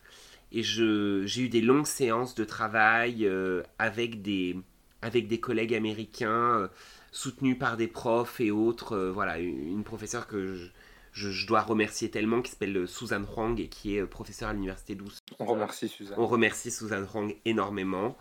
Et 0.53 0.63
j'ai 0.63 1.41
eu 1.43 1.49
des 1.49 1.63
longues 1.63 1.87
séances 1.87 2.35
de 2.35 2.45
travail 2.45 3.25
euh, 3.27 3.63
avec, 3.79 4.21
des, 4.21 4.59
avec 5.01 5.29
des 5.29 5.41
collègues 5.41 5.75
américains, 5.75 6.59
euh, 6.59 6.69
soutenus 7.11 7.59
par 7.59 7.79
des 7.79 7.89
profs 7.89 8.39
et 8.41 8.51
autres. 8.51 8.93
euh, 8.97 9.11
voilà, 9.11 9.39
une, 9.39 9.67
une 9.79 9.85
professeure 9.85 10.27
que 10.27 10.55
je, 10.55 10.67
je- 11.15 11.31
je 11.31 11.47
dois 11.47 11.63
remercier 11.63 12.11
tellement, 12.11 12.43
qui 12.43 12.51
s'appelle 12.51 12.87
Suzanne 12.87 13.25
Huang 13.35 13.59
et 13.61 13.69
qui 13.69 13.97
est 13.97 14.05
professeure 14.05 14.51
à 14.51 14.53
l'université 14.53 14.95
d'Oust. 14.95 15.23
On 15.39 15.47
remercie 15.47 15.89
Suzanne. 15.89 16.17
On 16.19 16.27
remercie 16.27 16.71
Suzanne 16.71 17.07
Huang 17.15 17.35
énormément, 17.47 18.19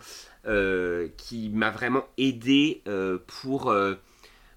qui 1.18 1.50
m'a 1.50 1.70
vraiment 1.72 2.06
aidé 2.18 2.82
euh, 2.88 3.20
pour... 3.28 3.70
euh, 3.70 3.96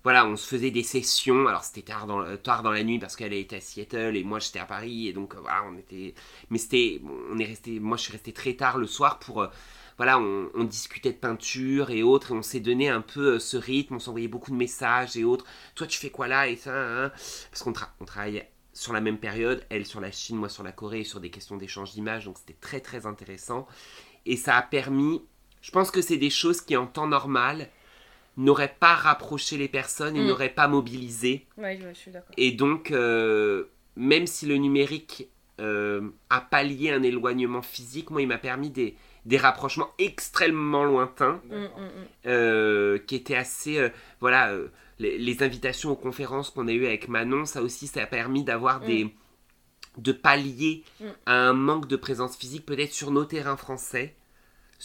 voilà, 0.03 0.26
on 0.26 0.37
se 0.37 0.47
faisait 0.47 0.70
des 0.70 0.82
sessions, 0.82 1.47
alors 1.49 1.64
c'était 1.64 1.80
tard 1.82 2.07
dans, 2.07 2.20
euh, 2.20 2.37
tard 2.37 2.62
dans 2.62 2.72
la 2.72 2.82
nuit 2.85 2.99
parce 2.99 3.16
qu'elle 3.16 3.32
était 3.32 3.57
à 3.57 3.61
Seattle 3.61 4.16
et 4.16 4.22
moi 4.22 4.39
j'étais 4.39 4.59
à 4.59 4.66
Paris 4.66 5.09
et 5.09 5.14
donc 5.14 5.35
euh, 5.35 5.39
voilà, 5.41 5.64
on 5.66 5.78
était... 5.78 6.14
Mais 6.51 6.59
c'était... 6.59 7.01
On 7.32 7.39
est 7.39 7.47
resté... 7.47 7.80
Moi 7.80 7.97
je 7.97 8.03
suis 8.03 8.12
resté 8.12 8.32
très 8.32 8.55
tard 8.55 8.76
le 8.78 8.87
soir 8.87 9.18
pour... 9.18 9.43
euh, 9.43 9.49
voilà, 9.97 10.18
on, 10.18 10.64
discutait 10.64 11.12
de 11.12 11.18
peinture 11.18 11.91
et 11.91 12.03
autres, 12.03 12.32
et 12.32 12.35
on 12.35 12.43
s'est 12.43 12.61
donné 12.61 12.89
un 12.89 13.01
peu 13.01 13.35
euh, 13.35 13.39
ce 13.39 13.57
rythme, 13.57 13.95
on 13.95 13.99
s'envoyait 13.99 14.28
beaucoup 14.28 14.51
de 14.51 14.57
messages 14.57 15.16
et 15.16 15.24
autres. 15.24 15.47
Toi, 15.76 15.87
tu 15.87 15.99
fais 15.99 16.11
quoi 16.11 16.26
là 16.26 16.49
et 16.49 16.57
ça 16.57 16.74
hein 16.74 17.12
Parce 17.51 17.62
qu'on 17.62 17.72
tra- 17.72 17.91
on 18.01 18.05
travaillait 18.05 18.51
sur 18.72 18.93
la 18.93 19.01
même 19.01 19.18
période, 19.18 19.64
elle 19.70 19.87
sur 19.87 20.01
la 20.01 20.11
Chine, 20.11 20.37
moi 20.37 20.49
sur 20.49 20.64
la 20.64 20.72
Corée, 20.72 21.05
sur 21.05 21.20
des 21.20 21.30
questions 21.30 21.57
d'échange 21.57 21.93
d'images, 21.93 22.24
donc 22.24 22.39
c'était 22.39 22.59
très 22.61 22.80
très 22.80 23.07
intéressant. 23.07 23.68
Et 24.26 24.37
ça 24.37 24.57
a 24.57 24.62
permis, 24.62 25.22
je 25.65 25.71
pense 25.71 25.91
que 25.91 26.03
c'est 26.03 26.19
des 26.19 26.29
choses 26.29 26.61
qui 26.61 26.77
en 26.77 26.87
temps 26.87 27.07
normal 27.07 27.69
n'auraient 28.37 28.77
pas 28.79 28.95
rapproché 28.95 29.57
les 29.57 29.69
personnes 29.69 30.15
et 30.15 30.21
Mm. 30.21 30.27
n'auraient 30.27 30.51
pas 30.55 30.69
mobilisé. 30.69 31.47
Ouais, 31.57 31.79
je 31.81 31.95
suis 31.99 32.11
d'accord. 32.11 32.35
Et 32.37 32.53
donc, 32.53 32.91
euh, 32.91 33.65
même 33.97 34.27
si 34.27 34.45
le 34.45 34.57
numérique 34.57 35.29
euh, 35.61 36.03
a 36.29 36.43
pallié 36.43 36.91
un 36.91 37.03
éloignement 37.03 37.62
physique, 37.62 38.11
moi 38.11 38.21
il 38.21 38.29
m'a 38.29 38.37
permis 38.39 38.69
des, 38.69 38.95
des 39.25 39.39
rapprochements 39.39 39.89
extrêmement 39.99 40.85
lointains 40.85 41.41
Mm, 41.49 41.55
mm, 41.55 41.69
euh, 42.27 42.99
qui 42.99 43.15
étaient 43.15 43.37
assez 43.37 43.89
voilà 44.21 44.53
les, 44.99 45.17
les 45.17 45.43
invitations 45.43 45.91
aux 45.93 45.97
conférences 45.97 46.51
qu'on 46.51 46.69
a 46.69 46.73
eues 46.73 46.87
avec 46.87 47.09
Manon 47.09 47.47
ça 47.47 47.62
aussi 47.62 47.87
ça 47.87 48.03
a 48.03 48.07
permis 48.07 48.43
d'avoir 48.45 48.81
des 48.81 49.15
de 49.97 50.11
pallier 50.12 50.83
à 51.27 51.35
un 51.49 51.53
manque 51.53 51.87
de 51.87 51.97
présence 51.97 52.37
physique 52.37 52.67
peut-être 52.67 52.93
sur 52.93 53.12
nos 53.12 53.25
terrains 53.25 53.57
français 53.57 54.17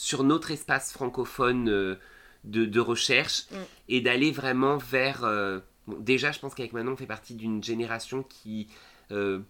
sur 0.00 0.24
notre 0.24 0.50
espace 0.50 0.92
francophone 0.92 1.68
euh, 1.68 1.96
de, 2.44 2.64
de 2.64 2.80
recherche 2.80 3.44
Mm. 3.50 3.56
et 3.90 4.00
d'aller 4.00 4.30
vraiment 4.32 4.78
vers 4.78 5.24
euh, 5.24 5.60
bon, 5.86 5.98
déjà 6.00 6.32
je 6.32 6.38
pense 6.38 6.54
qu'avec 6.54 6.72
Manon 6.72 6.92
on 6.92 6.96
fait 6.96 7.04
partie 7.06 7.34
d'une 7.34 7.62
génération 7.62 8.22
qui 8.22 8.66
euh, 9.12 9.40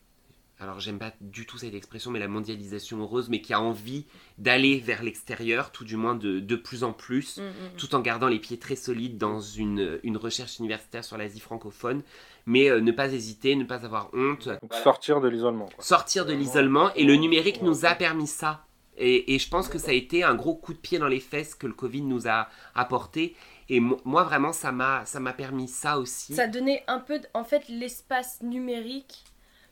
alors 0.59 0.80
j'aime 0.80 0.98
pas 0.98 1.12
du 1.22 1.46
tout 1.46 1.57
cette 1.57 1.72
expression, 1.74 2.11
mais 2.11 2.18
la 2.18 2.28
mondialisation 2.28 2.98
heureuse, 3.01 3.30
mais 3.30 3.40
qui 3.40 3.55
a 3.55 3.61
envie 3.62 4.05
d'aller 4.36 4.78
vers 4.78 5.03
l'extérieur, 5.03 5.72
tout 5.72 5.84
du 5.84 5.96
moins 5.96 6.14
de, 6.14 6.38
de 6.38 6.57
plus 6.57 6.84
en 6.84 6.92
plus, 6.92 7.38
Mm, 7.38 7.42
mm, 7.44 7.76
tout 7.78 7.94
en 7.94 8.01
gardant 8.01 8.26
les 8.28 8.38
pieds 8.38 8.59
très 8.59 8.76
solides 8.76 9.16
dans 9.16 9.40
une, 9.40 9.98
une 10.03 10.18
recherche 10.18 10.59
universitaire 10.59 11.03
sur 11.03 11.16
l'Asie 11.16 11.40
francophone, 11.40 12.03
mais 12.44 12.68
euh, 12.68 12.80
ne 12.82 12.92
pas 12.92 13.11
hésiter, 13.11 13.57
ne 13.57 13.64
pas 13.64 13.84
avoir 13.86 14.11
honte, 14.12 14.48
Donc 14.61 14.74
sortir 14.74 15.22
de 15.22 15.28
l'isolement. 15.28 15.66
quoi. 15.74 15.82
sortir 15.82 16.26
de 16.26 16.34
l'isolement, 16.34 16.92
et 16.94 17.05
le 17.05 17.14
numérique 17.14 17.62
nous 17.62 17.86
a 17.86 17.94
permis 17.94 18.26
ça. 18.26 18.66
Et, 18.97 19.38
je 19.38 19.49
pense 19.49 19.68
que 19.68 19.78
ça 19.78 19.93
a 19.93 19.95
été 19.95 20.24
un 20.24 20.34
gros 20.34 20.55
coup 20.55 20.74
de 20.74 20.78
pied 20.78 20.99
dans 20.99 21.09
les 21.09 21.20
fesses 21.20 21.55
que 21.55 21.66
le 21.66 21.72
Covid 21.72 22.03
nous 22.03 22.28
a 22.28 22.49
apporté. 22.74 23.34
Et 23.70 23.80
mo- 23.80 24.01
moi, 24.05 24.24
vraiment, 24.24 24.53
ça 24.53 24.72
m'a 24.72 25.32
permis 25.32 25.68
ça 25.68 25.99
aussi. 25.99 26.34
Ça 26.34 26.49
donnait 26.49 26.84
un 26.86 26.99
peu, 26.99 27.20
en 27.32 27.45
fait, 27.45 27.68
l'espace 27.68 28.43
numérique 28.43 29.24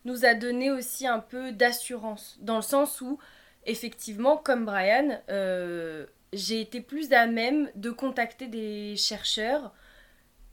nous 0.05 0.25
a 0.25 0.35
donné 0.35 0.71
aussi 0.71 1.07
un 1.07 1.19
peu 1.19 1.53
d'assurance, 1.53 2.39
dans 2.41 2.57
le 2.57 2.63
sens 2.63 3.01
où, 3.01 3.19
effectivement, 3.67 4.37
comme 4.39 4.65
Brian, 4.65 5.21
euh, 5.29 6.07
j'ai 6.33 6.61
été 6.61 6.81
plus 6.81 7.13
à 7.13 7.27
même 7.27 7.71
de 7.75 7.91
contacter 7.91 8.47
des 8.47 8.97
chercheurs 8.97 9.73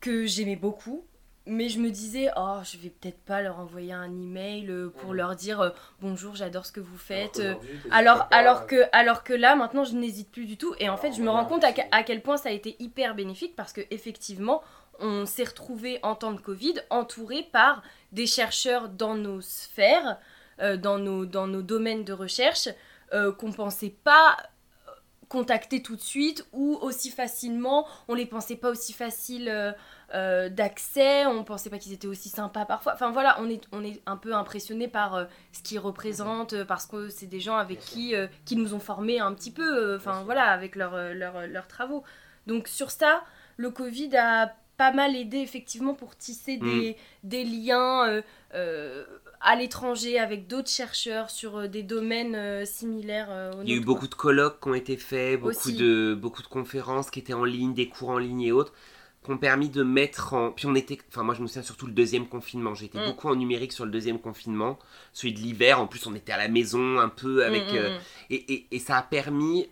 que 0.02 0.26
j'aimais 0.26 0.56
beaucoup, 0.56 1.06
mais 1.48 1.70
je 1.70 1.80
me 1.80 1.92
disais, 1.92 2.30
oh, 2.36 2.58
je 2.64 2.78
vais 2.78 2.90
peut-être 2.90 3.20
pas 3.24 3.42
leur 3.42 3.60
envoyer 3.60 3.94
un 3.94 4.12
email 4.12 4.70
euh, 4.70 4.90
pour 4.90 5.14
leur 5.14 5.36
dire 5.36 5.62
euh, 5.62 5.70
bonjour, 6.02 6.36
j'adore 6.36 6.66
ce 6.66 6.72
que 6.72 6.80
vous 6.80 6.98
faites. 6.98 7.40
euh, 7.40 7.54
alors, 7.92 8.28
alors, 8.32 8.66
que, 8.68 8.84
alors 8.92 9.24
que 9.24 9.34
là, 9.34 9.56
maintenant, 9.56 9.84
je 9.84 9.94
n'hésite 9.96 10.32
plus 10.32 10.46
du 10.46 10.58
tout. 10.58 10.74
Et 10.80 10.90
en 10.90 10.98
fait, 10.98 11.14
je 11.14 11.22
me 11.22 11.30
rends 11.30 11.46
compte 11.46 11.64
à, 11.64 11.72
à 11.92 12.04
quel 12.04 12.22
point 12.22 12.38
ça 12.38 12.50
a 12.50 12.52
été 12.52 12.76
hyper 12.80 13.14
bénéfique 13.16 13.56
parce 13.56 13.74
que 13.74 13.82
effectivement, 13.92 14.62
on 15.00 15.26
s'est 15.26 15.44
retrouvé 15.44 16.00
en 16.04 16.16
temps 16.16 16.32
de 16.34 16.40
Covid 16.42 16.76
entouré 16.90 17.44
par 17.52 17.84
des 18.12 18.26
chercheurs 18.28 18.90
dans 18.90 19.16
nos 19.16 19.42
sphères, 19.42 20.18
euh, 20.62 20.78
dans, 20.78 20.98
nos, 20.98 21.26
dans 21.26 21.48
nos 21.48 21.62
domaines 21.62 22.04
de 22.06 22.14
recherche, 22.14 22.70
euh, 23.14 23.32
qu'on 23.32 23.52
pensait 23.52 23.96
pas. 24.04 24.38
contacter 25.28 25.82
tout 25.82 25.96
de 25.96 26.02
suite 26.02 26.46
ou 26.54 26.78
aussi 26.82 27.10
facilement. 27.10 27.88
On 28.08 28.14
les 28.14 28.28
pensait 28.28 28.56
pas 28.56 28.70
aussi 28.70 28.94
faciles 28.94 29.50
euh, 30.14 30.26
euh, 30.26 30.50
d'accès, 30.50 31.26
on 31.26 31.44
pensait 31.44 31.70
pas 31.70 31.78
qu'ils 31.78 31.94
étaient 31.94 32.08
aussi 32.08 32.30
sympas 32.30 32.66
parfois. 32.66 32.94
Enfin 32.94 33.12
voilà, 33.12 33.38
on 33.40 33.50
est, 33.50 33.62
on 33.72 33.84
est 33.84 34.02
un 34.06 34.18
peu 34.18 34.34
impressionné 34.34 34.88
par 34.88 35.16
euh, 35.16 35.26
ce 35.52 35.62
qu'ils 35.62 35.80
représentent 35.80 36.64
parce 36.64 36.86
que 36.86 37.10
c'est 37.10 37.28
des 37.28 37.40
gens 37.40 37.58
avec 37.58 37.80
qui, 37.80 38.14
qui 38.46 38.56
nous 38.56 38.74
ont 38.74 38.80
formés 38.80 39.20
un 39.20 39.34
petit 39.34 39.52
peu, 39.52 39.96
enfin 39.96 40.24
voilà, 40.24 40.46
avec 40.52 40.76
leurs 40.76 41.14
leurs 41.14 41.68
travaux. 41.68 42.04
Donc 42.48 42.68
sur 42.68 42.92
ça, 42.92 43.24
le 43.58 43.70
Covid 43.70 44.16
a 44.18 44.54
pas 44.78 44.92
mal 44.92 45.16
aidé 45.16 45.38
effectivement 45.38 45.94
pour 45.94 46.16
tisser 46.18 46.58
des, 46.58 46.98
mm. 47.24 47.28
des 47.30 47.44
liens 47.46 48.22
à 49.46 49.56
l'étranger 49.56 50.18
avec 50.20 50.48
d'autres 50.48 50.70
chercheurs 50.70 51.30
sur 51.30 51.58
euh, 51.58 51.68
des 51.68 51.84
domaines 51.84 52.36
euh, 52.36 52.66
similaires. 52.66 53.28
Euh, 53.30 53.52
Il 53.64 53.70
y 53.70 53.74
a 53.74 53.76
eu 53.76 53.86
beaucoup 53.86 54.08
de 54.08 54.16
colloques 54.16 54.60
qui 54.60 54.70
ont 54.70 54.74
été 54.74 54.98
faits, 54.98 55.40
beaucoup 55.40 55.72
de, 55.72 56.18
beaucoup 56.20 56.42
de 56.42 56.48
conférences 56.48 57.12
qui 57.12 57.20
étaient 57.20 57.34
en 57.34 57.46
ligne, 57.46 57.76
des 57.76 57.88
cours 57.88 58.10
en 58.10 58.18
ligne 58.18 58.42
et 58.42 58.52
autres, 58.52 58.74
qui 59.26 59.32
ont 59.32 59.38
permis 59.38 59.70
de 59.70 59.84
mettre 59.84 60.34
en... 60.34 60.52
Puis 60.52 60.68
on 60.68 60.76
était... 60.76 60.98
Enfin 61.10 61.24
moi 61.24 61.34
je 61.34 61.42
me 61.42 61.48
souviens 61.48 61.64
surtout 61.64 61.88
le 61.88 61.94
deuxième 61.94 62.28
confinement. 62.28 62.74
J'étais 62.76 63.00
mm. 63.00 63.06
beaucoup 63.06 63.28
en 63.28 63.36
numérique 63.36 63.74
sur 63.74 63.86
le 63.86 63.92
deuxième 63.92 64.20
confinement, 64.20 64.80
celui 65.14 65.34
de 65.34 65.40
l'hiver. 65.40 65.80
En 65.80 65.88
plus 65.88 66.06
on 66.08 66.16
était 66.16 66.32
à 66.32 66.38
la 66.38 66.48
maison 66.48 67.00
un 67.00 67.10
peu 67.10 67.44
avec... 67.46 67.66
Mm, 67.72 68.00
et, 68.30 68.54
et, 68.54 68.68
et, 68.72 68.80
ça 68.80 68.98
a 68.98 69.02
permis... 69.02 69.68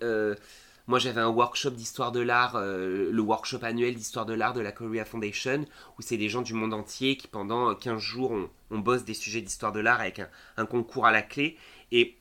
Moi, 0.86 1.00
j'avais 1.00 1.22
un 1.22 1.30
workshop 1.30 1.72
d'histoire 1.72 2.12
de 2.12 2.20
l'art, 2.20 2.58
euh, 2.58 3.10
le 3.10 3.22
workshop 3.22 3.60
annuel 3.64 3.96
d'histoire 3.96 4.26
de 4.26 4.34
l'art 4.34 4.54
de 4.54 4.60
la 4.60 4.74
Korea 4.74 5.06
Foundation, 5.06 5.66
où 5.98 6.02
c'est 6.02 6.18
des 6.18 6.28
gens 6.28 6.42
du 6.42 6.54
monde 6.54 6.74
entier 6.74 7.16
qui, 7.16 7.28
pendant 7.28 7.74
15 7.74 8.02
jours, 8.02 8.34
on, 8.70 8.80
bosse 8.80 9.06
des 9.06 9.14
sujets 9.14 9.42
d'histoire 9.42 9.72
de 9.72 9.80
l'art 9.80 10.02
avec 10.02 10.22
un, 10.58 10.66
concours 10.66 11.06
à 11.06 11.12
la 11.12 11.22
clé. 11.22 11.58
Et, 11.94 12.18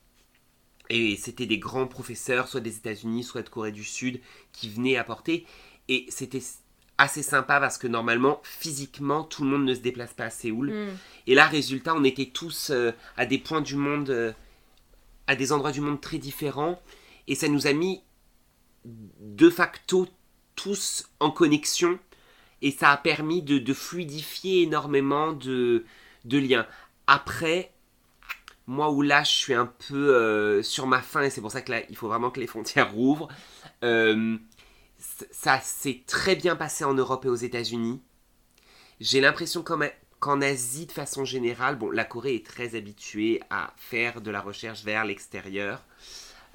et 0.91 1.16
c'était 1.16 1.47
des 1.47 1.59
grands 1.59 1.89
professeurs, 1.89 2.47
soit 2.47 2.61
des 2.61 2.76
États-Unis, 2.76 3.24
soit 3.24 3.43
de 3.43 3.49
Corée 3.49 3.72
du 3.72 3.85
Sud, 3.85 4.20
qui 4.53 4.68
venaient 4.68 4.97
apporter. 4.97 5.45
Et 5.89 6.07
c'était 6.09 6.43
assez 7.03 7.23
sympa 7.23 7.61
parce 7.61 7.79
que 7.79 7.87
normalement, 7.87 8.41
physiquement, 8.45 9.25
tout 9.25 9.45
le 9.45 9.51
monde 9.51 9.65
ne 9.65 9.75
se 9.75 9.81
déplace 9.81 10.13
pas 10.15 10.25
à 10.25 10.31
Séoul. 10.31 10.71
Mm. 10.71 10.97
Et 11.27 11.35
là, 11.35 11.47
résultat, 11.47 11.95
on 11.95 12.05
était 12.05 12.27
tous 12.27 12.71
euh, 12.71 12.93
à 13.17 13.27
des 13.27 13.39
points 13.39 13.61
du 13.61 13.77
monde, 13.77 14.11
euh, 14.11 14.33
à 15.27 15.37
des 15.37 15.53
endroits 15.53 15.73
du 15.73 15.81
monde 15.81 16.01
très 16.01 16.19
différents. 16.19 16.81
Et 17.29 17.35
ça 17.35 17.49
nous 17.49 17.67
a 17.67 17.73
mis 17.73 18.03
de 18.85 19.51
facto 19.51 20.09
tous 20.57 21.09
en 21.21 21.31
connexion 21.31 21.99
et 22.63 22.71
ça 22.71 22.91
a 22.91 22.97
permis 22.97 23.43
de, 23.43 23.75
fluidifier 23.75 24.63
énormément 24.63 25.33
de, 25.33 25.85
liens. 26.25 26.67
Après, 27.07 27.73
moi 28.67 28.91
où 28.91 29.03
là 29.03 29.25
je 29.25 29.31
suis 29.31 29.55
un 29.55 29.67
peu 29.89 30.15
euh, 30.15 30.63
sur 30.63 30.87
ma 30.87 31.03
fin 31.03 31.23
et 31.23 31.31
c'est 31.31 31.41
pour 31.41 31.51
ça 31.51 31.63
que 31.63 31.73
là 31.73 31.83
il 31.91 31.97
faut 31.97 32.07
vraiment 32.07 32.31
que 32.31 32.41
les 32.41 32.47
frontières 32.47 32.93
rouvrent. 32.95 33.29
Euh, 33.83 34.37
ça 35.31 35.61
s'est 35.61 36.03
très 36.07 36.37
bien 36.37 36.57
passé 36.57 36.85
en 36.85 36.95
Europe 36.95 37.25
et 37.25 37.29
aux 37.29 37.35
États-Unis. 37.35 38.01
J'ai 39.01 39.21
l'impression 39.21 39.65
qu'en 39.65 40.41
Asie 40.41 40.87
de 40.87 40.93
façon 40.93 41.25
générale, 41.25 41.77
bon 41.77 41.91
la 41.91 42.05
Corée 42.05 42.37
est 42.37 42.47
très 42.47 42.77
habituée 42.77 43.41
à 43.51 43.73
faire 43.77 44.21
de 44.21 44.31
la 44.31 44.41
recherche 44.41 44.85
vers 44.85 45.05
l'extérieur. 45.05 45.85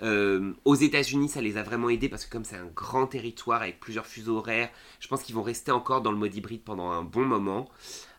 Euh, 0.04 0.54
aux 0.64 0.76
États-Unis, 0.76 1.30
ça 1.30 1.42
les 1.42 1.58
a 1.58 1.64
vraiment 1.64 1.90
aidés 1.90 2.08
parce 2.08 2.26
que 2.26 2.32
comme 2.32 2.46
c'est 2.46 2.56
un 2.56 2.68
grand 2.68 3.08
territoire 3.08 3.62
avec 3.64 3.80
plusieurs 3.80 4.06
fuseaux 4.06 4.38
horaires, 4.38 4.70
je 5.00 5.08
pense 5.08 5.24
qu'ils 5.24 5.36
vont 5.36 5.44
rester 5.44 5.72
encore 5.72 6.02
dans 6.02 6.12
le 6.12 6.18
mode 6.18 6.36
hybride 6.36 6.64
pendant 6.64 6.92
un 6.92 7.04
bon 7.04 7.26
moment. 7.26 7.68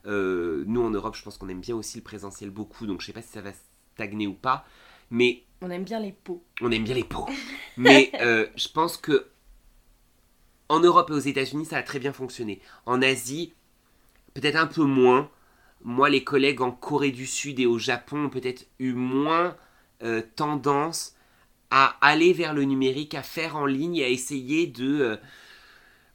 Euh, 0.07 0.64
nous 0.66 0.83
en 0.83 0.91
Europe, 0.91 1.14
je 1.14 1.22
pense 1.22 1.39
qu'on 1.39 1.49
aime 1.49 1.61
bien 1.61 1.76
aussi 1.76 1.97
le 1.99 2.05
présentiel 2.05 2.51
beaucoup, 2.51 2.87
donc 2.87 3.01
je 3.01 3.07
sais 3.07 3.12
pas 3.12 3.22
si 3.22 3.29
ça 3.29 3.41
va 3.41 3.53
stagner 3.95 4.26
ou 4.26 4.35
pas. 4.35 4.66
Mais 5.11 5.45
on 5.61 5.70
aime 5.70 5.85
bien 5.85 6.01
les 6.01 6.12
pots. 6.12 6.43
On 6.61 6.70
aime 6.70 6.85
bien 6.85 6.95
les 6.95 7.05
pots. 7.05 7.26
mais 7.76 8.11
euh, 8.20 8.47
je 8.57 8.68
pense 8.68 8.97
que 8.97 9.26
en 10.68 10.80
Europe 10.80 11.10
et 11.10 11.14
aux 11.14 11.18
États-Unis, 11.18 11.66
ça 11.66 11.78
a 11.78 11.82
très 11.82 11.98
bien 11.98 12.12
fonctionné. 12.12 12.60
En 12.86 13.02
Asie, 13.02 13.52
peut-être 14.34 14.56
un 14.56 14.66
peu 14.66 14.84
moins. 14.84 15.30
Moi, 15.82 16.08
les 16.08 16.24
collègues 16.24 16.60
en 16.60 16.70
Corée 16.72 17.12
du 17.12 17.26
Sud 17.26 17.60
et 17.60 17.66
au 17.66 17.78
Japon 17.78 18.24
ont 18.24 18.30
peut-être 18.30 18.66
eu 18.78 18.92
moins 18.92 19.56
tendance 20.36 21.14
à 21.70 21.96
aller 22.00 22.32
vers 22.32 22.54
le 22.54 22.64
numérique, 22.64 23.14
à 23.14 23.22
faire 23.22 23.56
en 23.56 23.66
ligne, 23.66 24.02
à 24.02 24.08
essayer 24.08 24.66
de... 24.66 25.00
Euh, 25.00 25.16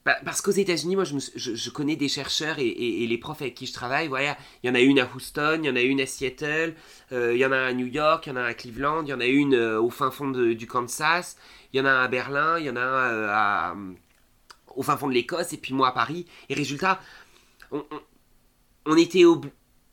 bah, 0.06 0.18
parce 0.26 0.42
qu'aux 0.42 0.52
États-Unis, 0.52 0.96
moi, 0.96 1.06
je, 1.06 1.70
connais 1.70 1.96
des 1.96 2.10
chercheurs 2.10 2.60
et, 2.60 3.08
les 3.08 3.18
profs 3.18 3.42
avec 3.42 3.56
qui 3.56 3.68
je 3.68 3.74
travaille. 3.74 4.10
Voilà, 4.10 4.38
il 4.62 4.68
y 4.68 4.70
en 4.70 4.76
a 4.76 4.82
une 4.82 5.00
à 5.00 5.08
Houston, 5.16 5.60
il 5.64 5.66
y 5.66 5.70
en 5.70 5.78
a 5.78 5.82
une 5.82 6.02
à 6.02 6.06
Seattle, 6.06 6.76
euh, 7.14 7.34
il 7.34 7.40
y 7.40 7.46
en 7.46 7.54
a 7.54 7.60
à 7.60 7.74
New 7.74 7.86
York, 7.86 8.26
il 8.26 8.30
y 8.30 8.32
en 8.34 8.36
a 8.36 8.44
à 8.44 8.54
Cleveland, 8.54 9.04
il 9.04 9.10
y 9.10 9.14
en 9.14 9.22
a 9.22 9.26
une 9.26 9.54
euh, 9.54 9.80
au 9.80 9.90
fin 9.90 10.12
fond 10.12 10.30
du 10.30 10.68
Kansas, 10.68 11.38
il 11.72 11.78
y 11.78 11.82
en 11.82 11.86
a 11.86 11.94
à 11.94 12.08
Berlin, 12.10 12.60
il 12.60 12.66
y 12.66 12.70
en 12.70 12.76
a 12.76 13.76
au 14.76 14.84
fin 14.84 14.98
fond 14.98 15.08
de 15.08 15.14
l'Écosse, 15.14 15.54
et 15.54 15.58
puis 15.58 15.74
moi 15.74 15.90
à 15.90 15.92
Paris. 15.92 16.26
Et 16.50 16.54
résultat, 16.54 17.00
on, 18.86 18.98
était 18.98 19.26
au, 19.26 19.42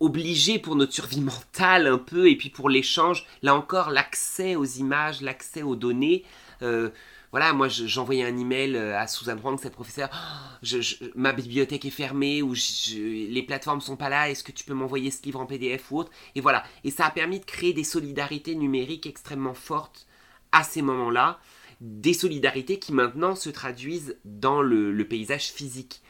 obligé 0.01 0.59
pour 0.59 0.77
notre 0.77 0.93
survie 0.93 1.21
mentale 1.21 1.87
un 1.87 1.99
peu, 1.99 2.29
et 2.29 2.37
puis 2.37 2.51
pour 2.51 2.69
l'échange, 2.69 3.27
là 3.43 3.55
encore, 3.55 3.91
l'accès 3.91 4.57
aux 4.57 4.65
images, 4.65 5.21
l'accès 5.21 5.63
aux 5.63 5.77
données. 5.77 6.25
Euh, 6.63 6.91
voilà, 7.31 7.53
moi 7.53 7.69
j'envoyais 7.69 8.25
un 8.25 8.37
email 8.37 8.75
euh, 8.75 8.99
à 8.99 9.07
Susan 9.07 9.37
Huang, 9.37 9.57
cette 9.61 9.75
professeure, 9.75 10.11
oh, 10.13 10.67
ma 11.15 11.33
bibliothèque 11.33 11.85
est 11.85 11.91
fermée 11.91 12.43
ou 12.43 12.55
les 12.93 13.45
plateformes 13.47 13.81
sont 13.81 13.97
pas 13.97 14.09
là, 14.09 14.29
est-ce 14.29 14.43
que 14.43 14.51
tu 14.51 14.65
peux 14.65 14.75
m'envoyer 14.75 15.13
ce 15.13 15.23
livre 15.23 15.39
en 15.39 15.47
PDF 15.47 15.93
ou 15.93 15.99
autre? 15.99 16.11
Et 16.35 16.41
voilà, 16.41 16.65
et 16.83 16.91
ça 16.91 17.07
a 17.07 17.11
permis 17.11 17.39
de 17.39 17.45
créer 17.45 17.73
des 17.73 17.85
solidarités 17.85 18.57
numériques 18.57 19.07
extrêmement 19.07 19.55
fortes 19.55 20.07
à 20.51 20.65
ces 20.65 20.83
moments-là, 20.83 21.39
des 21.81 22.15
solidarités 22.15 22.79
qui 22.79 22.93
maintenant 22.93 23.35
se 23.35 23.51
traduisent 23.51 24.17
dans 24.25 24.63
le, 24.63 25.05
paysage 25.05 25.49
physique. 25.53 26.03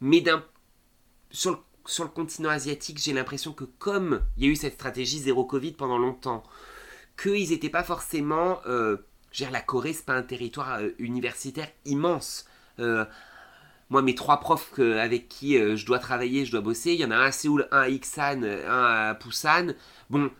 Mais 0.00 0.22
sur 1.30 1.64
le 1.98 2.08
continent 2.10 2.50
asiatique, 2.50 2.98
j'ai 3.02 3.12
l'impression 3.12 3.52
que 3.52 3.64
comme 3.64 4.22
il 4.36 4.44
y 4.44 4.46
a 4.48 4.50
eu 4.50 4.56
cette 4.56 4.74
stratégie 4.74 5.18
zéro 5.18 5.44
Covid 5.44 5.72
pendant 5.72 5.98
longtemps, 5.98 6.42
qu'ils 7.20 7.50
n'étaient 7.50 7.68
pas 7.68 7.84
forcément... 7.84 8.60
Euh, 8.66 8.98
la 9.50 9.60
Corée, 9.60 9.92
c'est 9.92 10.04
pas 10.04 10.14
un 10.14 10.22
territoire 10.22 10.78
euh, 10.80 10.90
universitaire 10.98 11.68
immense. 11.84 12.46
Euh, 12.78 13.04
moi, 13.90 14.02
mes 14.02 14.14
trois 14.14 14.40
profs 14.40 14.78
avec 14.78 15.28
qui 15.28 15.56
euh, 15.56 15.76
je 15.76 15.86
dois 15.86 15.98
travailler, 15.98 16.44
je 16.44 16.50
dois 16.50 16.60
bosser, 16.60 16.92
il 16.92 17.00
y 17.00 17.04
en 17.04 17.10
a 17.10 17.16
un 17.16 17.26
à 17.26 17.32
Séoul, 17.32 17.68
un 17.70 17.80
à 17.80 17.88
Iksan, 17.88 18.44
un 18.44 18.84
à 18.84 19.14
Busan. 19.14 19.74
Bon, 20.10 20.30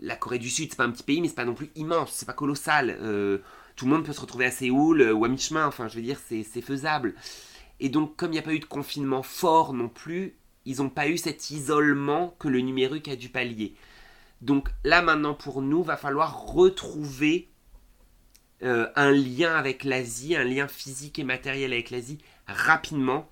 la 0.00 0.16
Corée 0.16 0.38
du 0.38 0.50
Sud, 0.50 0.70
c'est 0.70 0.76
pas 0.76 0.84
un 0.84 0.90
petit 0.90 1.04
pays, 1.04 1.20
mais 1.20 1.28
c'est 1.28 1.34
pas 1.34 1.44
non 1.44 1.54
plus 1.54 1.70
immense, 1.76 2.12
c'est 2.12 2.26
pas 2.26 2.32
colossal. 2.32 2.98
Tout 3.76 3.84
le 3.84 3.92
monde 3.92 4.04
peut 4.04 4.12
se 4.12 4.20
retrouver 4.20 4.46
à 4.46 4.50
Séoul 4.50 5.02
ou 5.12 5.24
à 5.24 5.28
mi-chemin, 5.28 5.66
enfin, 5.66 5.86
je 5.88 5.96
veux 5.96 6.02
dire, 6.02 6.18
c'est 6.26 6.42
faisable. 6.62 7.14
Et 7.78 7.88
donc, 7.88 8.16
comme 8.16 8.30
il 8.30 8.34
n'y 8.34 8.38
a 8.38 8.42
pas 8.42 8.54
eu 8.54 8.58
de 8.58 8.64
confinement 8.64 9.22
fort 9.22 9.74
non 9.74 9.88
plus, 9.88 10.34
ils 10.64 10.78
n'ont 10.78 10.90
pas 10.90 11.08
eu 11.08 11.16
cet 11.16 11.50
isolement 11.50 12.34
que 12.38 12.48
le 12.48 12.60
numérique 12.60 13.08
a 13.08 13.16
dû 13.16 13.28
pallier. 13.28 13.74
Donc 14.42 14.68
là 14.84 15.00
maintenant 15.00 15.34
pour 15.34 15.62
nous, 15.62 15.82
va 15.82 15.96
falloir 15.96 16.46
retrouver 16.46 17.48
euh, 18.62 18.88
un 18.96 19.12
lien 19.12 19.54
avec 19.54 19.84
l'Asie, 19.84 20.36
un 20.36 20.44
lien 20.44 20.68
physique 20.68 21.18
et 21.18 21.24
matériel 21.24 21.72
avec 21.72 21.90
l'Asie 21.90 22.18
rapidement. 22.46 23.30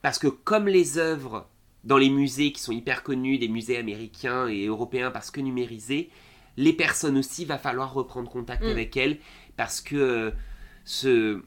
Parce 0.00 0.18
que 0.18 0.28
comme 0.28 0.68
les 0.68 0.98
œuvres 0.98 1.48
dans 1.84 1.98
les 1.98 2.10
musées 2.10 2.52
qui 2.52 2.62
sont 2.62 2.72
hyper 2.72 3.02
connus, 3.02 3.38
des 3.38 3.48
musées 3.48 3.76
américains 3.76 4.48
et 4.48 4.66
européens 4.66 5.10
parce 5.10 5.30
que 5.30 5.40
numérisés, 5.40 6.10
les 6.56 6.72
personnes 6.72 7.18
aussi, 7.18 7.44
va 7.44 7.58
falloir 7.58 7.92
reprendre 7.92 8.30
contact 8.30 8.62
mm. 8.62 8.68
avec 8.68 8.96
elles. 8.96 9.18
Parce 9.56 9.80
que 9.80 10.32
ce... 10.84 11.42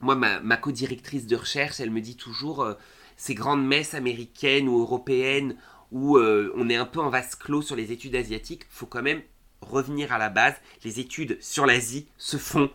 moi, 0.00 0.14
ma, 0.14 0.40
ma 0.40 0.56
co-directrice 0.56 1.26
de 1.26 1.36
recherche, 1.36 1.80
elle 1.80 1.90
me 1.90 2.00
dit 2.00 2.16
toujours... 2.16 2.62
Euh, 2.62 2.74
ces 3.18 3.34
grandes 3.34 3.66
messes 3.66 3.92
américaines 3.92 4.68
ou 4.68 4.80
européennes 4.80 5.56
où 5.90 6.16
euh, 6.16 6.52
on 6.56 6.70
est 6.70 6.76
un 6.76 6.86
peu 6.86 7.00
en 7.00 7.10
vase 7.10 7.34
clos 7.34 7.62
sur 7.62 7.76
les 7.76 7.92
études 7.92 8.14
asiatiques, 8.14 8.64
faut 8.70 8.86
quand 8.86 9.02
même 9.02 9.22
revenir 9.60 10.12
à 10.12 10.18
la 10.18 10.28
base. 10.28 10.54
Les 10.84 11.00
études 11.00 11.36
sur 11.40 11.66
l'Asie 11.66 12.06
se 12.16 12.36
font 12.36 12.70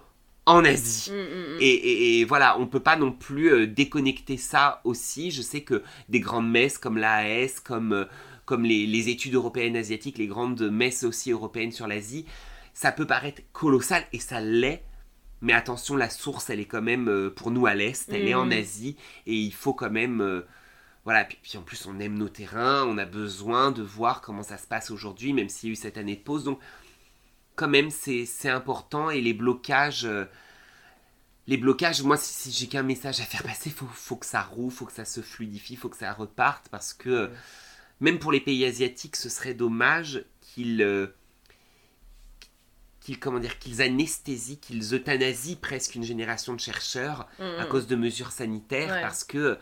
en 0.45 0.65
Asie. 0.65 1.11
Mm, 1.11 1.15
mm, 1.15 1.55
mm. 1.55 1.57
Et, 1.61 2.25
voilà, 2.25 2.59
on 2.59 2.67
peut 2.67 2.81
pas 2.81 2.97
non 2.97 3.11
plus 3.11 3.51
euh, 3.51 3.67
déconnecter 3.67 4.35
ça 4.35 4.81
aussi. 4.83 5.31
Je 5.31 5.41
sais 5.41 5.61
que 5.61 5.81
des 6.09 6.19
grandes 6.19 6.49
messes 6.49 6.77
comme 6.77 6.97
l'AAS, 6.97 7.61
comme, 7.63 7.93
euh, 7.93 8.05
comme 8.45 8.63
les, 8.63 8.85
les, 8.85 9.09
études 9.09 9.35
européennes 9.35 9.77
asiatiques, 9.77 10.17
les 10.17 10.27
grandes 10.27 10.69
messes 10.69 11.03
aussi 11.03 11.31
européennes 11.31 11.71
sur 11.71 11.87
l'Asie, 11.87 12.25
ça 12.73 12.91
peut 12.91 13.07
paraître 13.07 13.41
colossal 13.51 14.03
et 14.11 14.19
ça 14.19 14.41
l'est. 14.41 14.83
Mais 15.41 15.53
attention, 15.53 15.97
la 15.97 16.09
source, 16.09 16.49
elle 16.49 16.61
est 16.61 16.65
quand 16.65 16.81
même 16.81 17.09
euh, 17.09 17.29
pour 17.29 17.51
nous 17.51 17.65
à 17.65 17.75
l'Est, 17.75 18.07
elle 18.09 18.29
est 18.29 18.33
en 18.33 18.45
mm. 18.45 18.53
Asie, 18.53 18.95
et 19.27 19.35
il 19.35 19.53
faut 19.53 19.73
quand 19.73 19.91
même... 19.91 20.21
Euh, 20.21 20.47
voilà, 21.03 21.25
puis, 21.25 21.37
puis, 21.43 21.57
en 21.57 21.63
plus 21.63 21.85
on 21.85 21.99
aime 21.99 22.17
nos 22.17 22.29
terrains, 22.29 22.85
on 22.85 22.97
a 22.97 23.03
besoin 23.03 23.71
de 23.71 23.83
voir 23.83 24.21
comment 24.21 24.41
ça 24.41 24.57
se 24.57 24.65
passe 24.65 24.89
aujourd'hui, 24.89 25.33
même 25.33 25.49
s'il 25.49 25.67
y 25.67 25.71
a 25.71 25.73
eu 25.73 25.75
cette 25.75 25.97
année 25.97 26.15
de 26.15 26.21
pause. 26.21 26.45
Donc 26.45 26.59
quand 27.55 27.67
même 27.67 27.89
c'est 27.89 28.49
important, 28.49 29.09
et 29.09 29.21
les 29.21 29.33
blocages... 29.33 30.05
Euh, 30.05 30.25
les 31.45 31.57
blocages, 31.57 32.01
moi, 32.03 32.15
si, 32.15 32.51
j'ai 32.51 32.67
qu'un 32.67 32.83
message 32.83 33.19
à 33.19 33.25
faire 33.25 33.43
passer, 33.43 33.69
faut, 33.69 33.85
faut 33.85 34.15
que 34.15 34.25
ça 34.25 34.41
roule, 34.41 34.71
faut 34.71 34.85
que 34.85 34.93
ça 34.93 35.03
se 35.03 35.19
fluidifie, 35.19 35.75
faut 35.75 35.89
que 35.89 35.97
ça 35.97 36.13
reparte, 36.13 36.69
parce 36.69 36.93
que 36.93 37.29
même 37.99 38.17
pour 38.17 38.31
les 38.31 38.39
pays 38.39 38.63
asiatiques, 38.63 39.17
ce 39.17 39.27
serait 39.27 39.53
dommage 39.53 40.23
qu'ils 40.39 41.11
qu'ils 43.03 43.19
comment 43.19 43.39
dire 43.39 43.59
qu'ils 43.59 43.81
anesthésient, 43.81 44.57
qu'ils 44.57 44.93
euthanasient 44.95 45.57
presque 45.57 45.95
une 45.95 46.03
génération 46.03 46.53
de 46.53 46.59
chercheurs 46.59 47.27
à 47.39 47.65
cause 47.65 47.87
de 47.87 47.95
mesures 47.95 48.31
sanitaires 48.31 48.89
Mm, 48.89 48.91
Ouais. 48.95 49.01
parce 49.01 49.23
que 49.23 49.57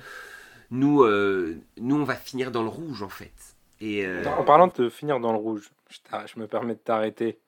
nous, 0.70 1.04
euh, 1.04 1.60
nous, 1.78 2.00
on 2.00 2.04
va 2.04 2.16
finir 2.16 2.52
dans 2.52 2.64
le 2.64 2.70
rouge 2.70 3.04
en 3.04 3.10
fait. 3.10 3.34
Et 3.82 4.06
euh, 4.06 4.24
En 4.26 4.44
parlant 4.46 4.68
de 4.68 4.90
finir 4.90 5.20
dans 5.20 5.32
le 5.32 5.38
rouge, 5.40 5.70
je, 5.90 6.40
me 6.40 6.48
permets 6.48 6.76
de 6.76 6.80
t'arrêter. 6.80 7.40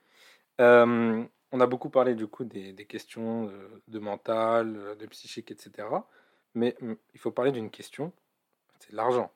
Euh, 0.59 1.23
on 1.51 1.59
a 1.61 1.67
beaucoup 1.67 1.89
parlé 1.89 2.15
du 2.15 2.27
coup 2.27 2.43
des, 2.43 2.73
des 2.73 2.85
questions 2.85 3.45
de, 3.45 3.81
de 3.87 3.99
mental, 3.99 4.97
de 4.99 5.05
psychique, 5.07 5.51
etc. 5.51 5.87
Mais 6.55 6.75
hum, 6.81 6.95
il 7.13 7.19
faut 7.19 7.31
parler 7.31 7.51
d'une 7.51 7.69
question, 7.69 8.11
c'est 8.79 8.91
l'argent. 8.93 9.31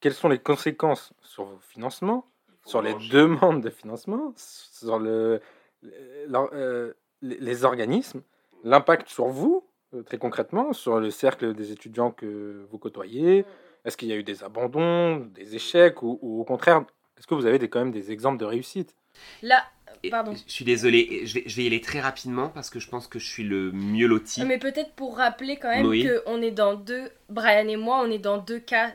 Quelles 0.00 0.14
sont 0.14 0.28
les 0.28 0.38
conséquences 0.38 1.12
sur 1.22 1.44
vos 1.44 1.58
financements, 1.60 2.26
sur 2.64 2.82
les 2.82 2.94
demandes 3.10 3.62
de 3.62 3.70
financement, 3.70 4.32
sur 4.36 4.98
le, 4.98 5.40
euh, 5.84 6.92
les, 7.22 7.64
organismes, 7.64 8.22
l'impact 8.64 9.08
sur 9.08 9.26
vous, 9.26 9.66
euh, 9.94 10.02
très 10.02 10.18
concrètement, 10.18 10.72
sur 10.72 11.00
le 11.00 11.10
cercle 11.10 11.54
des 11.54 11.72
étudiants 11.72 12.10
que 12.10 12.66
vous 12.70 12.78
côtoyez 12.78 13.44
Est-ce 13.84 13.96
qu'il 13.96 14.08
y 14.08 14.12
a 14.12 14.16
eu 14.16 14.24
des 14.24 14.42
abandons, 14.44 15.16
des 15.16 15.54
échecs, 15.54 16.02
ou, 16.02 16.18
ou 16.22 16.40
au 16.40 16.44
contraire, 16.44 16.84
est-ce 17.18 17.26
que 17.26 17.34
vous 17.34 17.46
avez 17.46 17.58
des, 17.58 17.68
quand 17.68 17.80
même 17.80 17.92
des 17.92 18.10
exemples 18.10 18.38
de 18.38 18.44
réussite? 18.44 18.96
Là, 19.42 19.62
pardon. 20.10 20.32
je 20.34 20.52
suis 20.52 20.64
désolé, 20.64 21.22
je 21.24 21.34
vais, 21.34 21.44
je 21.46 21.56
vais 21.56 21.64
y 21.64 21.66
aller 21.66 21.80
très 21.80 22.00
rapidement 22.00 22.48
parce 22.48 22.70
que 22.70 22.80
je 22.80 22.88
pense 22.88 23.06
que 23.06 23.18
je 23.18 23.26
suis 23.26 23.44
le 23.44 23.70
mieux 23.72 24.06
loti. 24.06 24.44
Mais 24.44 24.58
peut-être 24.58 24.92
pour 24.94 25.16
rappeler 25.16 25.56
quand 25.56 25.68
même 25.68 25.86
Oui. 25.86 26.08
qu'on 26.24 26.42
est 26.42 26.50
dans 26.50 26.74
deux, 26.74 27.10
Brian 27.28 27.68
et 27.68 27.76
moi, 27.76 28.00
on 28.04 28.10
est 28.10 28.18
dans 28.18 28.38
deux 28.38 28.58
cas 28.58 28.92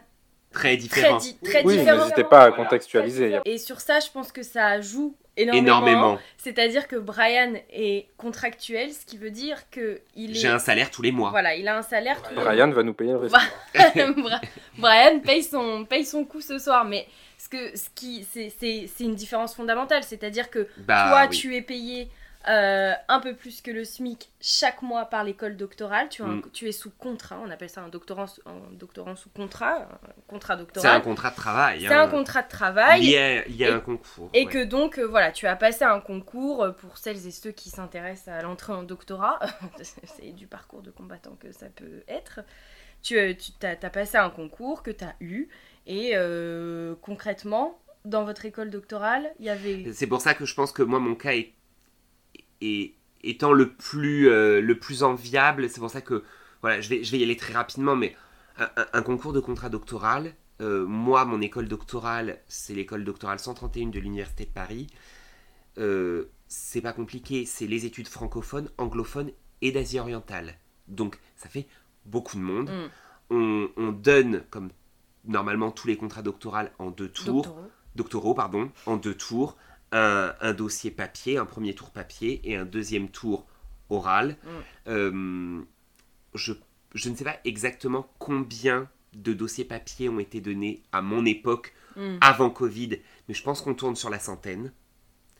Très 0.51 0.69
très, 0.69 0.77
différent. 0.77 1.17
di- 1.17 1.37
très 1.43 1.63
Oui, 1.63 1.77
différents. 1.77 1.99
n'hésitez 1.99 2.23
pas 2.23 2.43
à 2.45 2.51
contextualiser. 2.51 3.39
Et 3.45 3.57
sur 3.57 3.79
ça, 3.79 3.99
je 3.99 4.09
pense 4.11 4.31
que 4.31 4.41
ça 4.43 4.81
joue 4.81 5.15
énormément. 5.37 5.61
Énormément. 5.67 6.19
C'est-à-dire 6.37 6.87
que 6.87 6.95
Brian 6.95 7.53
est 7.71 8.07
contractuel, 8.17 8.91
ce 8.91 9.05
qui 9.05 9.17
veut 9.17 9.29
dire 9.29 9.69
que 9.69 10.01
il 10.15 10.31
est. 10.31 10.33
J'ai 10.39 10.47
un 10.47 10.57
salaire 10.59 10.89
tous 10.89 11.01
les 11.03 11.11
mois. 11.11 11.29
Voilà, 11.29 11.55
il 11.55 11.67
a 11.67 11.77
un 11.77 11.81
salaire. 11.83 12.21
tous 12.23 12.29
les 12.31 12.35
Brian 12.35 12.69
va 12.71 12.83
nous 12.83 12.93
payer 12.95 13.11
le 13.11 13.17
reste. 13.19 13.35
Bra- 14.17 14.41
Brian 14.77 15.19
paye 15.19 15.43
son, 15.43 15.85
paye 15.85 16.05
son 16.05 16.25
coup 16.25 16.41
ce 16.41 16.57
soir, 16.57 16.83
mais 16.85 17.05
ce, 17.37 17.47
que, 17.49 17.77
ce 17.77 17.89
qui, 17.95 18.25
c'est, 18.29 18.51
c'est, 18.59 18.89
c'est 18.93 19.03
une 19.03 19.15
différence 19.15 19.55
fondamentale. 19.55 20.03
C'est-à-dire 20.03 20.49
que 20.49 20.67
Bah, 20.79 21.07
toi, 21.09 21.27
oui. 21.29 21.37
tu 21.37 21.55
es 21.55 21.61
payé 21.61 22.09
euh, 22.47 22.93
un 23.09 23.19
peu 23.19 23.35
plus 23.35 23.61
que 23.61 23.69
le 23.69 23.83
SMIC 23.83 24.29
chaque 24.39 24.81
mois 24.81 25.05
par 25.05 25.23
l'école 25.25 25.57
doctorale. 25.57 26.07
Tu, 26.09 26.21
as 26.21 26.25
un- 26.25 26.35
Mm. 26.37 26.43
tu 26.53 26.67
es 26.69 26.71
sous 26.71 26.89
contrat, 26.89 27.37
on 27.45 27.49
appelle 27.51 27.69
ça 27.69 27.81
un 27.81 27.89
doctorant, 27.89 28.27
sous- 28.27 28.41
un 28.45 28.71
doctorant 28.73 29.15
sous 29.17 29.29
contrat, 29.29 29.81
un 29.81 30.21
contrat 30.27 30.53
C'est 30.55 30.61
un 30.61 30.63
doctoral. 30.63 31.01
contrat 31.01 31.29
de 31.31 31.35
travail. 31.35 31.81
C'est 31.81 31.93
hein. 31.93 32.03
un 32.03 32.07
contrat 32.07 32.41
de 32.43 32.47
travail. 32.49 33.03
Il 33.03 33.09
y 33.09 33.17
a, 33.17 33.45
il 33.47 33.55
y 33.57 33.65
a 33.65 33.69
Et- 33.69 33.71
un 33.73 33.79
concours. 33.81 34.29
Et 34.33 34.45
ouais. 34.45 34.51
que 34.51 34.63
donc, 34.63 34.97
euh, 34.99 35.03
voilà, 35.05 35.31
tu 35.33 35.47
as 35.47 35.55
passé 35.57 35.83
un 35.83 35.99
concours 35.99 36.63
euh, 36.63 36.71
pour 36.71 36.97
celles 36.97 37.27
et 37.27 37.31
ceux 37.31 37.51
qui 37.51 37.69
s'intéressent 37.69 38.29
à 38.33 38.41
l'entrée 38.41 38.71
en 38.73 38.83
doctorat. 38.83 39.39
c'est 39.81 40.31
du 40.31 40.47
parcours 40.47 40.81
de 40.81 40.91
combattant 40.91 41.35
que 41.41 41.51
ça 41.51 41.67
peut 41.67 42.03
être. 42.07 42.39
Tu, 43.01 43.17
as, 43.19 43.75
passé 43.89 44.17
un 44.17 44.29
concours 44.29 44.81
que 44.83 44.91
tu 44.91 45.03
as 45.03 45.15
eu. 45.19 45.49
Et 45.87 46.11
euh, 46.15 46.95
concrètement, 47.01 47.79
dans 48.05 48.23
votre 48.23 48.45
école 48.45 48.69
doctorale, 48.69 49.29
il 49.39 49.45
y 49.45 49.49
avait. 49.49 49.91
C'est 49.93 50.07
pour 50.07 50.21
ça 50.21 50.33
que 50.33 50.45
je 50.45 50.53
pense 50.53 50.71
que 50.71 50.83
moi, 50.83 50.99
mon 50.99 51.15
cas 51.15 51.31
est, 51.33 51.53
est- 52.61 52.93
étant 53.23 53.51
le 53.53 53.73
plus, 53.73 54.29
euh, 54.29 54.61
le 54.61 54.77
plus 54.79 55.03
enviable. 55.03 55.69
C'est 55.69 55.79
pour 55.79 55.89
ça 55.89 56.01
que 56.01 56.23
voilà, 56.61 56.81
je 56.81 56.89
vais, 56.89 57.03
je 57.03 57.11
vais 57.11 57.19
y 57.19 57.23
aller 57.23 57.37
très 57.37 57.53
rapidement, 57.53 57.95
mais 57.95 58.15
un, 58.57 58.69
un- 58.77 58.87
un 58.93 59.01
concours 59.01 59.33
de 59.33 59.39
contrat 59.39 59.69
doctoral. 59.69 60.33
euh, 60.61 60.85
moi, 60.85 61.23
mon 61.23 61.39
école 61.39 61.69
doctorale, 61.69 62.39
c'est 62.49 62.73
l'école 62.73 63.05
doctorale 63.05 63.39
131 63.39 63.87
de 63.91 63.99
l'Université 63.99 64.43
de 64.45 64.49
Paris. 64.51 64.87
Euh, 65.77 66.25
c'est 66.49 66.81
pas 66.81 66.91
compliqué, 66.93 67.45
c'est 67.45 67.67
les 67.67 67.85
études 67.85 68.07
francophones, 68.09 68.69
anglophones 68.77 69.31
et 69.61 69.71
d'Asie 69.71 69.99
orientale. 69.99 70.55
Donc, 70.87 71.17
ça 71.37 71.47
fait 71.47 71.67
beaucoup 72.05 72.35
de 72.35 72.41
monde. 72.41 72.69
Mm. 72.69 72.89
On, 73.31 73.69
on 73.77 73.91
donne, 73.91 74.43
comme 74.49 74.69
normalement 75.25 75.71
tous 75.71 75.87
les 75.87 75.95
contrats 75.95 76.21
doctoraux, 76.23 76.57
en 76.79 76.89
deux 76.91 77.07
tours 77.09 77.35
doctoraux. 77.43 77.67
doctoraux, 77.95 78.33
pardon, 78.33 78.69
en 78.85 78.97
deux 78.97 79.13
tours, 79.15 79.55
un, 79.91 80.33
un 80.39 80.53
dossier 80.53 80.91
papier, 80.91 81.37
un 81.37 81.45
premier 81.45 81.73
tour 81.73 81.91
papier 81.91 82.41
et 82.43 82.55
un 82.55 82.65
deuxième 82.65 83.09
tour 83.09 83.47
oral. 83.89 84.37
Mm. 84.43 84.49
Euh, 84.87 85.61
je, 86.35 86.53
je 86.93 87.09
ne 87.09 87.15
sais 87.15 87.23
pas 87.23 87.39
exactement 87.45 88.11
combien 88.19 88.89
de 89.13 89.33
dossiers 89.33 89.65
papier 89.65 90.09
ont 90.09 90.19
été 90.19 90.41
donnés 90.41 90.83
à 90.91 91.01
mon 91.01 91.25
époque 91.25 91.73
Mm. 91.95 92.17
avant 92.21 92.49
Covid, 92.49 92.99
mais 93.27 93.33
je 93.33 93.43
pense 93.43 93.61
qu'on 93.61 93.73
tourne 93.73 93.95
sur 93.95 94.09
la 94.09 94.19
centaine. 94.19 94.71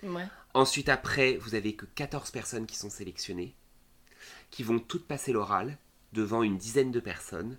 Ouais. 0.04 0.26
Ensuite, 0.54 0.90
après, 0.90 1.38
vous 1.38 1.56
avez 1.56 1.74
que 1.74 1.86
14 1.86 2.32
personnes 2.32 2.66
qui 2.66 2.78
sont 2.78 2.90
sélectionnées, 2.90 3.56
qui 4.50 4.64
vont 4.64 4.80
toutes 4.80 5.08
passer 5.08 5.32
l'oral 5.32 5.78
devant 6.12 6.44
une 6.44 6.58
dizaine 6.58 6.92
de 6.92 7.00
personnes, 7.00 7.58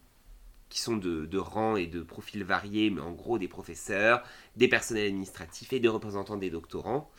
qui 0.71 0.81
sont 0.81 0.97
de, 0.97 1.27
de 1.27 1.39
rangs 1.39 1.77
et 1.77 1.87
de 1.87 2.01
profils 2.01 2.43
variés, 2.45 2.89
mais 2.91 3.01
en 3.03 3.11
gros 3.13 3.39
des 3.39 3.49
professeurs, 3.49 4.23
des 4.57 4.69
personnels 4.69 5.07
administratifs 5.09 5.73
et 5.75 5.81
des 5.81 5.89
représentants 5.89 6.37
des 6.37 6.49
doctorants, 6.49 7.11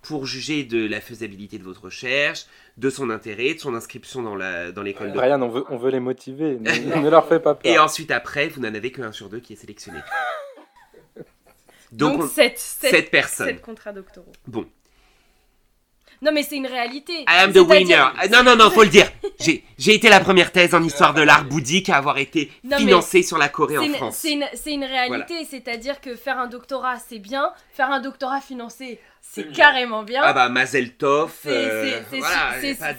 pour 0.00 0.24
juger 0.26 0.64
de 0.64 0.86
la 0.86 1.00
faisabilité 1.00 1.58
de 1.58 1.64
votre 1.64 1.82
recherche, 1.84 2.46
de 2.78 2.88
son 2.88 3.10
intérêt, 3.10 3.54
de 3.54 3.58
son 3.58 3.74
inscription 3.74 4.22
dans 4.22 4.36
la- 4.36 4.72
dans 4.72 4.82
l'école 4.82 5.08
de... 5.12 5.16
Brian, 5.16 5.42
on 5.42 5.48
veut, 5.48 5.64
on 5.68 5.76
veut 5.76 5.90
les 5.90 6.00
motiver. 6.00 6.56
ne, 6.58 6.70
ne 7.02 7.08
leur 7.10 7.28
fais 7.28 7.40
pas 7.40 7.58
Et 7.64 7.74
peur. 7.74 7.84
ensuite, 7.84 8.10
après, 8.12 8.48
vous 8.48 8.60
n'en 8.60 8.72
avez 8.74 8.92
qu'un 8.92 9.12
sur 9.12 9.28
deux 9.28 9.40
qui 9.40 9.52
est 9.52 9.56
sélectionné. 9.56 9.98
Donc, 11.92 12.12
Donc, 12.18 12.22
on- 12.22 12.28
7, 12.28 12.56
sept 12.58 13.10
personnes. 13.10 13.58
contrats 13.58 13.92
doctoraux. 13.92 14.30
Bon. 14.46 14.64
Non, 16.22 16.32
mais 16.32 16.42
c'est 16.42 16.56
une 16.56 16.66
réalité. 16.66 17.22
I 17.22 17.44
am 17.44 17.52
the 17.52 17.58
winner. 17.58 17.94
Ah, 18.18 18.28
Non, 18.28 18.42
non, 18.42 18.54
non, 18.56 18.70
faut 18.70 18.82
le 18.82 18.90
dire. 18.90 19.10
J'ai 19.38 19.94
été 19.94 20.10
la 20.10 20.20
première 20.20 20.52
thèse 20.52 20.74
en 20.74 20.82
histoire 20.82 21.14
de 21.14 21.22
l'art 21.22 21.44
bouddhique 21.44 21.88
à 21.88 21.96
avoir 21.96 22.18
été 22.18 22.52
Non, 22.62 22.76
financée 22.76 23.22
sur 23.22 23.38
la 23.38 23.48
Corée 23.48 23.78
en 23.78 23.82
une, 23.82 23.94
France. 23.94 24.16
c'est 24.20 24.32
une- 24.32 24.44
c'est 24.52 24.72
une 24.72 24.84
réalité, 24.84 25.46
c'est-à-dire 25.48 26.00
que 26.02 26.14
faire 26.16 26.38
un 26.38 26.46
doctorat 26.46 26.96
c'est 27.08 27.18
bien, 27.18 27.50
faire 27.72 27.90
un 27.90 28.00
doctorat 28.00 28.42
financé 28.42 29.00
c'est 29.20 29.52
carrément 29.52 30.02
bien. 30.02 30.22
Ah 30.24 30.32
bah 30.32 30.48
Mazel 30.48 30.94
Tov. 30.94 31.32
C'est 31.42 31.48
euh, 31.50 32.00
c'est- 32.10 32.18
voilà, 32.18 32.94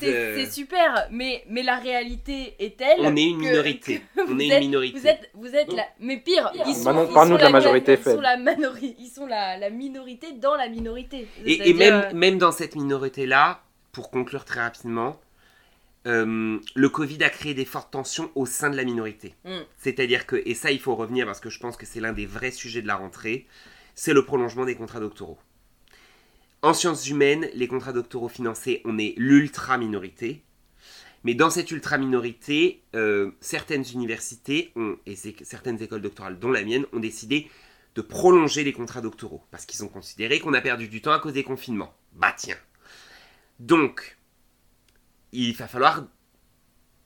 de- 0.46 0.50
super, 0.50 1.08
mais, 1.12 1.44
mais 1.50 1.62
la 1.64 1.78
réalité 1.78 2.56
est 2.60 2.78
telle. 2.78 3.00
On 3.00 3.16
est 3.16 3.24
une 3.24 3.42
que- 3.42 3.48
minorité. 3.48 4.02
que 4.16 4.22
On 4.22 4.26
vous 4.26 4.40
est 4.40 4.46
une 4.46 4.52
êtes- 4.54 4.60
minorité. 4.62 5.00
Vous 5.00 5.08
êtes, 5.08 5.30
vous 5.34 5.56
êtes 5.56 5.74
la. 5.74 5.84
Mais 6.00 6.18
pire, 6.18 6.52
ils 6.68 6.74
sont, 6.74 6.84
Manon, 6.86 7.08
ils 7.10 7.14
parle-nous 7.14 7.34
sont 7.36 7.38
de 7.40 7.44
la 7.44 7.50
majorité 7.50 7.94
ils 8.00 8.04
sont 8.12 8.22
la 8.22 8.38
minori- 8.38 8.96
Ils 9.00 9.10
sont 9.14 9.26
la, 9.28 9.58
la 9.58 9.70
minorité 9.70 10.32
dans 10.34 10.56
la 10.56 10.70
minorité. 10.70 11.28
Et, 11.46 11.74
même, 11.74 11.94
euh, 12.06 12.14
même 12.14 12.38
dans 12.38 12.52
cette 12.52 12.76
minorité-là, 12.76 13.62
pour 13.92 14.10
conclure 14.10 14.46
très 14.46 14.62
rapidement, 14.62 15.20
euh, 16.08 16.58
le 16.76 16.90
Covid 16.90 17.24
a 17.24 17.30
créé 17.30 17.54
des 17.54 17.66
fortes 17.66 17.92
tensions 17.92 18.32
au 18.36 18.46
sein 18.46 18.70
de 18.70 18.78
la 18.78 18.84
minorité. 18.84 19.36
Mm. 19.46 19.58
C'est-à-dire 19.78 20.26
que, 20.26 20.42
et 20.46 20.56
ça 20.56 20.72
il 20.72 20.80
faut 20.80 20.96
revenir 20.96 21.26
parce 21.26 21.40
que 21.40 21.50
je 21.50 21.60
pense 21.60 21.78
que 21.78 21.86
c'est 21.86 22.00
l'un 22.00 22.14
des 22.14 22.26
vrais 22.26 22.52
sujets 22.52 22.82
de 22.82 22.88
la 22.88 22.96
rentrée, 22.96 23.46
c'est 23.94 24.14
le 24.14 24.26
prolongement 24.26 24.66
des 24.66 24.76
contrats 24.76 25.00
doctoraux. 25.00 25.38
En 26.64 26.76
sciences 26.76 27.10
humaines, 27.10 27.50
les 27.56 27.68
contrats 27.68 27.92
doctoraux 27.92 28.30
financés, 28.30 28.82
on 28.86 29.00
est 29.00 29.16
l'ultra-minorité. 29.18 30.44
Mais 31.24 31.34
dans 31.34 31.50
cette 31.50 31.72
ultra-minorité, 31.72 32.84
euh, 32.96 33.32
certaines 33.42 33.86
universités 33.94 34.72
et 35.08 35.16
certaines 35.44 35.82
écoles 35.82 36.04
doctorales, 36.04 36.38
dont 36.38 36.52
la 36.52 36.64
mienne, 36.64 36.86
ont 36.94 37.00
décidé 37.00 37.50
de 37.96 38.02
prolonger 38.02 38.64
les 38.64 38.74
contrats 38.74 39.02
doctoraux. 39.02 39.44
Parce 39.50 39.66
qu'ils 39.66 39.84
ont 39.84 39.88
considéré 39.88 40.40
qu'on 40.40 40.54
a 40.54 40.62
perdu 40.62 40.88
du 40.88 41.02
temps 41.02 41.14
à 41.14 41.20
cause 41.20 41.34
des 41.34 41.44
confinements. 41.44 41.96
Bah 42.14 42.34
tiens. 42.38 42.58
Donc, 43.60 44.18
il 45.32 45.56
va 45.56 45.68
falloir 45.68 46.06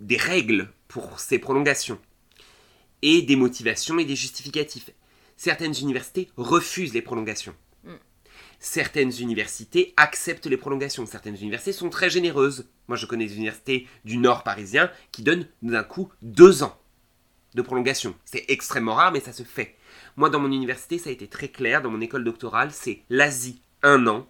des 0.01 0.17
règles 0.17 0.69
pour 0.89 1.19
ces 1.19 1.39
prolongations. 1.39 1.99
Et 3.01 3.21
des 3.21 3.37
motivations 3.37 3.99
et 3.99 4.05
des 4.05 4.15
justificatifs. 4.17 4.89
Certaines 5.37 5.75
universités 5.79 6.29
refusent 6.35 6.93
les 6.93 7.01
prolongations. 7.01 7.55
Certaines 8.67 9.11
universités 9.19 9.93
acceptent 9.95 10.47
les 10.47 10.57
prolongations. 10.57 11.05
Certaines 11.05 11.35
universités 11.35 11.71
sont 11.71 11.91
très 11.91 12.09
généreuses. 12.09 12.67
Moi, 12.87 12.97
je 12.97 13.05
connais 13.05 13.27
des 13.27 13.35
universités 13.35 13.87
du 14.05 14.17
nord 14.17 14.41
parisien 14.41 14.89
qui 15.11 15.21
donnent 15.21 15.47
d'un 15.61 15.83
coup 15.83 16.11
deux 16.23 16.63
ans 16.63 16.75
de 17.53 17.61
prolongation. 17.61 18.15
C'est 18.25 18.43
extrêmement 18.47 18.95
rare, 18.95 19.11
mais 19.11 19.19
ça 19.19 19.33
se 19.33 19.43
fait. 19.43 19.75
Moi, 20.15 20.31
dans 20.31 20.39
mon 20.39 20.51
université, 20.51 20.97
ça 20.97 21.11
a 21.11 21.13
été 21.13 21.27
très 21.27 21.49
clair. 21.49 21.83
Dans 21.83 21.91
mon 21.91 22.01
école 22.01 22.23
doctorale, 22.23 22.71
c'est 22.71 23.03
l'Asie, 23.11 23.61
un 23.83 24.07
an. 24.07 24.27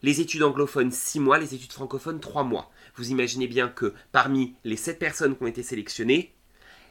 Les 0.00 0.22
études 0.22 0.42
anglophones, 0.42 0.90
six 0.90 1.20
mois. 1.20 1.38
Les 1.38 1.54
études 1.54 1.74
francophones, 1.74 2.18
trois 2.18 2.44
mois. 2.44 2.70
Vous 2.96 3.10
imaginez 3.10 3.46
bien 3.46 3.68
que 3.68 3.92
parmi 4.10 4.54
les 4.64 4.76
sept 4.76 4.98
personnes 4.98 5.36
qui 5.36 5.42
ont 5.42 5.46
été 5.46 5.62
sélectionnées, 5.62 6.34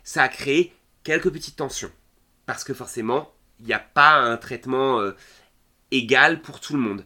ça 0.03 0.22
a 0.22 0.30
créé 0.30 0.72
quelques 1.03 1.32
petites 1.32 1.55
tensions. 1.55 1.91
Parce 2.45 2.63
que 2.63 2.76
forcément, 2.76 3.34
il 3.59 3.65
n'y 3.65 3.74
a 3.74 3.80
pas 3.80 4.13
un 4.13 4.38
traitement 4.38 5.01
euh, 5.01 5.11
égal 5.91 6.41
pour 6.41 6.59
tout 6.59 6.73
le 6.73 6.79
monde. 6.79 7.05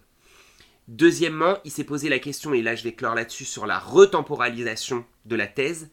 Deuxièmement, 0.87 1.57
il 1.63 1.71
s'est 1.71 1.83
posé 1.83 2.09
la 2.09 2.19
question, 2.19 2.53
et 2.53 2.61
là 2.61 2.75
je 2.75 2.83
vais 2.83 2.93
clore 2.93 3.15
là-dessus, 3.15 3.45
sur 3.45 3.65
la 3.65 3.79
retemporalisation 3.79 5.05
de 5.25 5.35
la 5.35 5.47
thèse. 5.47 5.89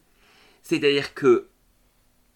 C'est-à-dire 0.63 1.13
que 1.13 1.47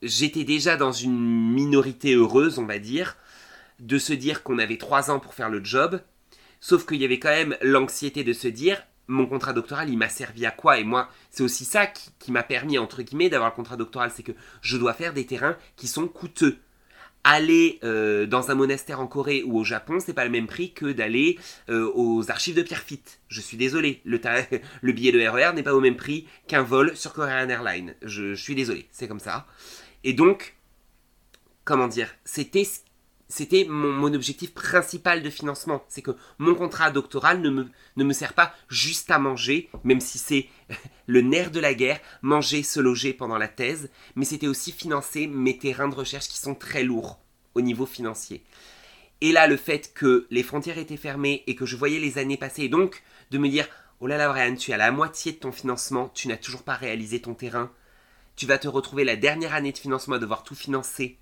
j'étais 0.01 0.43
déjà 0.43 0.77
dans 0.77 0.91
une 0.91 1.51
minorité 1.53 2.13
heureuse, 2.13 2.59
on 2.59 2.65
va 2.65 2.79
dire, 2.79 3.17
de 3.79 3.97
se 3.97 4.13
dire 4.13 4.43
qu'on 4.43 4.59
avait 4.59 4.77
trois 4.77 5.11
ans 5.11 5.19
pour 5.19 5.33
faire 5.33 5.49
le 5.49 5.63
job, 5.63 5.99
Sauf 6.67 6.87
qu'il 6.87 6.99
y 6.99 7.05
avait 7.05 7.19
quand 7.19 7.29
même 7.29 7.55
l'anxiété 7.61 8.23
de 8.23 8.33
se 8.33 8.47
dire, 8.47 8.81
mon 9.07 9.27
contrat 9.27 9.53
doctoral, 9.53 9.87
il 9.87 9.99
m'a 9.99 10.09
servi 10.09 10.47
à 10.47 10.51
quoi? 10.51 10.79
Et 10.79 10.83
moi, 10.83 11.09
c'est 11.29 11.43
aussi 11.43 11.63
ça 11.63 11.85
qui, 11.85 12.09
qui 12.17 12.31
m'a 12.31 12.41
permis, 12.41 12.79
entre 12.79 13.03
guillemets, 13.03 13.29
d'avoir 13.29 13.51
le 13.51 13.55
contrat 13.55 13.77
doctoral, 13.77 14.11
c'est 14.11 14.23
que 14.23 14.31
je 14.61 14.77
dois 14.77 14.95
faire 14.95 15.13
des 15.13 15.27
terrains 15.27 15.57
qui 15.75 15.87
sont 15.87 16.07
coûteux. 16.07 16.57
Aller 17.27 17.79
euh, 17.83 18.27
dans 18.27 18.51
un 18.51 18.55
monastère 18.55 18.99
en 18.99 19.07
Corée 19.07 19.41
ou 19.43 19.57
au 19.57 19.63
Japon, 19.63 19.97
c'est 19.99 20.13
pas 20.13 20.25
le 20.25 20.29
même 20.29 20.45
prix 20.45 20.73
que 20.73 20.85
d'aller 20.91 21.39
euh, 21.69 21.91
aux 21.95 22.29
archives 22.29 22.55
de 22.55 22.61
Pierrefitte. 22.61 23.19
Je 23.29 23.41
suis 23.41 23.57
désolé, 23.57 23.99
le, 24.05 24.19
billet 24.93 25.11
de 25.11 25.27
RER 25.27 25.53
n'est 25.55 25.63
pas 25.63 25.73
au 25.73 25.81
même 25.81 25.95
prix 25.95 26.27
qu'un 26.47 26.61
vol 26.61 26.95
sur 26.95 27.13
Korean 27.13 27.49
Airlines. 27.49 27.95
Je, 28.03 28.35
je 28.35 28.41
suis 28.41 28.53
désolé, 28.53 28.87
c'est 28.91 29.07
comme 29.07 29.19
ça. 29.19 29.47
Et 30.03 30.13
donc, 30.13 30.55
comment 31.63 31.87
dire, 31.87 32.13
c'était 32.25 32.63
c'était 33.27 33.65
mon, 33.67 34.13
objectif 34.13 34.53
principal 34.53 35.23
de 35.23 35.29
financement. 35.29 35.83
C'est 35.87 36.01
que 36.01 36.15
mon 36.37 36.55
contrat 36.55 36.91
doctoral 36.91 37.41
ne 37.41 37.49
me, 37.49 37.67
ne 37.95 38.03
me 38.03 38.13
sert 38.13 38.33
pas 38.33 38.53
juste 38.69 39.09
à 39.09 39.19
manger, 39.19 39.69
même 39.83 39.99
si 39.99 40.17
c'est 40.17 40.47
le 41.07 41.21
nerf 41.21 41.51
de 41.51 41.59
la 41.59 41.73
guerre, 41.73 41.99
manger, 42.21 42.63
se 42.63 42.79
loger 42.79 43.13
pendant 43.13 43.37
la 43.37 43.47
thèse, 43.47 43.89
mais 44.15 44.25
c'était 44.25 44.47
aussi 44.47 44.71
financer 44.71 45.27
mes 45.27 45.57
terrains 45.57 45.89
de 45.89 45.95
recherche 45.95 46.27
qui 46.27 46.37
sont 46.37 46.55
très 46.55 46.83
lourds 46.83 47.19
au 47.55 47.61
niveau 47.61 47.85
financier. 47.85 48.43
Et 49.21 49.31
là, 49.31 49.47
le 49.47 49.57
fait 49.57 49.93
que 49.93 50.27
les 50.29 50.43
frontières 50.43 50.77
étaient 50.77 50.97
fermées 50.97 51.43
et 51.47 51.55
que 51.55 51.65
je 51.65 51.77
voyais 51.77 51.99
les 51.99 52.17
années 52.17 52.37
passer, 52.37 52.63
et 52.63 52.69
donc 52.69 53.01
de 53.31 53.37
me 53.37 53.49
dire, 53.49 53.67
oh 54.01 54.07
là 54.07 54.17
là, 54.17 54.29
Brian, 54.29 54.55
tu 54.55 54.73
à 54.73 54.77
la 54.77 54.91
moitié 54.91 55.31
de 55.31 55.37
ton 55.37 55.51
financement, 55.51 56.11
tu 56.13 56.27
n'as 56.27 56.37
toujours 56.37 56.63
pas 56.63 56.75
réalisé 56.75 57.21
ton 57.21 57.33
terrain, 57.33 57.71
tu 58.35 58.45
vas 58.45 58.57
te 58.57 58.67
retrouver 58.67 59.03
la 59.03 59.15
dernière 59.15 59.53
année 59.53 59.71
de 59.71 59.77
financement 59.77 60.15
à 60.15 60.19
devoir 60.19 60.43
tout 60.43 60.55
financer, 60.55 61.17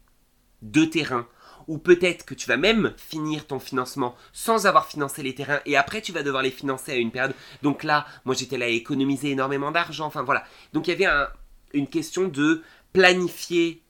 deux 0.64 0.90
terrains, 0.90 1.28
ou 1.68 1.78
peut-être 1.78 2.26
que 2.26 2.34
tu 2.34 2.48
vas 2.48 2.58
même 2.58 2.94
finir 2.98 3.48
ton 3.48 3.60
financement 3.60 4.16
sans 4.32 4.66
avoir 4.66 4.88
financé 4.88 5.24
les 5.24 5.36
terrains 5.36 5.60
et 5.66 5.78
après 5.78 6.02
tu 6.02 6.12
vas 6.12 6.24
devoir 6.24 6.44
les 6.44 6.52
financer 6.52 6.92
à 6.92 6.96
une 6.96 7.12
période. 7.12 7.34
Donc 7.62 7.84
là, 7.84 8.06
moi 8.26 8.36
j'étais 8.36 8.58
là 8.58 8.66
à 8.66 8.70
économiser 8.70 9.32
énormément 9.32 9.72
d'argent. 9.72 10.06
Enfin 10.06 10.24
voilà. 10.24 10.44
Donc 10.74 10.88
il 10.88 10.92
y 10.92 10.94
avait 10.94 11.06
un- 11.06 11.28
une 11.74 11.88
question 11.88 12.28
de 12.28 12.62
planifier 12.94 13.82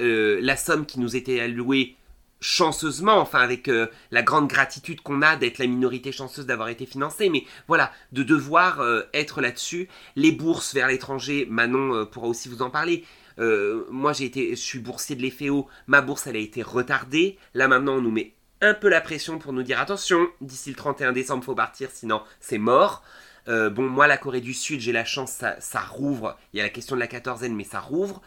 euh, 0.00 0.38
la 0.42 0.56
somme 0.56 0.86
qui 0.86 1.00
nous 1.00 1.16
était 1.16 1.40
allouée 1.40 1.96
chanceusement, 2.40 3.16
enfin 3.18 3.40
avec 3.40 3.66
euh, 3.68 3.86
la 4.10 4.22
grande 4.22 4.46
gratitude 4.46 5.00
qu'on 5.00 5.22
a 5.22 5.36
d'être 5.36 5.58
la 5.58 5.66
minorité 5.66 6.12
chanceuse 6.12 6.44
d'avoir 6.46 6.68
été 6.68 6.84
financée, 6.84 7.30
mais 7.30 7.44
voilà, 7.66 7.90
de 8.12 8.22
devoir 8.22 8.80
euh, 8.80 9.02
être 9.14 9.40
là-dessus. 9.40 9.88
Les 10.16 10.32
bourses 10.32 10.74
vers 10.74 10.88
l'étranger, 10.88 11.46
Manon 11.48 12.04
pourra 12.06 12.28
aussi 12.28 12.48
vous 12.50 12.60
en 12.62 12.68
parler. 12.70 13.04
Euh, 13.38 13.84
moi, 13.90 14.12
j'ai 14.12 14.24
été, 14.24 14.50
je 14.50 14.60
suis 14.60 14.78
boursier 14.78 15.16
de 15.16 15.22
l'EFEO. 15.22 15.68
Ma 15.86 16.00
bourse, 16.00 16.26
elle 16.26 16.36
a 16.36 16.40
été 16.40 16.62
retardée. 16.62 17.38
Là, 17.54 17.68
maintenant, 17.68 17.96
on 17.96 18.00
nous 18.00 18.10
met 18.10 18.32
un 18.60 18.74
peu 18.74 18.88
la 18.88 19.00
pression 19.00 19.38
pour 19.38 19.52
nous 19.52 19.62
dire 19.62 19.80
attention, 19.80 20.28
d'ici 20.40 20.70
le 20.70 20.76
31 20.76 21.12
décembre, 21.12 21.44
faut 21.44 21.54
partir, 21.54 21.90
sinon 21.92 22.22
c'est 22.40 22.58
mort. 22.58 23.02
Euh, 23.48 23.70
bon, 23.70 23.88
moi, 23.88 24.06
la 24.06 24.16
Corée 24.16 24.40
du 24.40 24.54
Sud, 24.54 24.80
j'ai 24.80 24.92
la 24.92 25.04
chance, 25.04 25.42
ça, 25.58 25.80
rouvre. 25.80 26.36
Il 26.52 26.56
y 26.56 26.60
a 26.60 26.64
la 26.64 26.70
question 26.70 26.96
de 26.96 27.00
la 27.00 27.06
quatorzaine, 27.06 27.54
mais 27.54 27.64
ça 27.64 27.80
rouvre. 27.80 28.22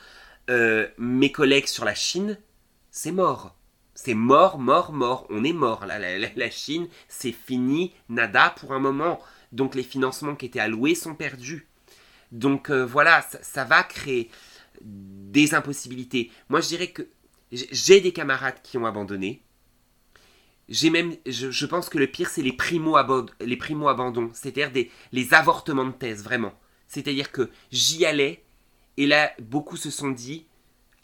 Euh, 0.50 0.88
mes 0.98 1.32
collègues 1.32 1.68
sur 1.68 1.84
la 1.84 1.96
Chine, 1.96 2.38
c'est 2.92 3.12
mort. 3.12 3.56
C'est 3.96 4.14
mort, 4.14 4.60
mort, 4.60 4.94
mort. 4.94 5.28
On 5.30 5.44
est 5.44 5.54
mort. 5.54 5.86
La, 5.86 6.50
Chine, 6.50 6.88
c'est 7.10 7.34
fini, 7.34 7.94
nada 8.08 8.54
pour 8.58 8.72
un 8.74 8.80
moment. 8.80 9.20
Donc 9.52 9.76
les 9.76 9.84
financements 9.84 10.36
qui 10.36 10.46
étaient 10.46 10.60
alloués 10.60 10.96
sont 10.96 11.16
perdus. 11.16 11.68
Donc 12.32 12.70
voilà, 12.70 13.26
ça 13.42 13.66
va 13.66 13.84
créer 13.84 14.30
des 14.82 15.54
impossibilités. 15.54 16.32
Moi, 16.50 16.62
je 16.62 16.68
dirais 16.68 16.88
que 16.88 17.08
j'ai 17.52 18.02
des 18.02 18.12
camarades 18.12 18.62
qui 18.64 18.78
ont 18.78 18.86
abandonné. 18.86 19.42
J'ai 20.68 20.92
même, 20.92 21.16
je, 21.26 21.66
pense 21.66 21.90
que 21.90 21.98
le 21.98 22.08
pire, 22.08 22.30
c'est 22.30 22.44
les 22.44 22.54
primo 22.54 22.96
les 23.42 23.58
primo 23.58 23.88
c'est-à-dire 24.34 24.72
des 24.72 24.92
les 25.12 25.34
avortements 25.34 25.86
de 25.86 25.92
thèse, 25.92 26.24
vraiment. 26.24 26.54
C'est-à-dire 26.88 27.32
que 27.32 27.50
j'y 27.72 28.06
allais 28.06 28.44
et 29.00 29.08
là, 29.08 29.32
beaucoup 29.40 29.78
se 29.78 29.90
sont 29.90 30.10
dit, 30.10 30.46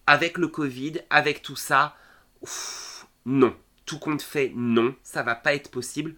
avec 0.05 0.37
le 0.37 0.49
Covid, 0.49 0.95
avec 1.09 1.41
tout 1.41 1.55
ça, 1.55 1.95
non, 3.25 3.55
tout 3.85 3.99
compte 3.99 4.21
fait, 4.21 4.51
non, 4.53 4.93
ça 5.01 5.23
va 5.23 5.33
pas 5.33 5.55
être 5.55 5.71
possible. 5.71 6.15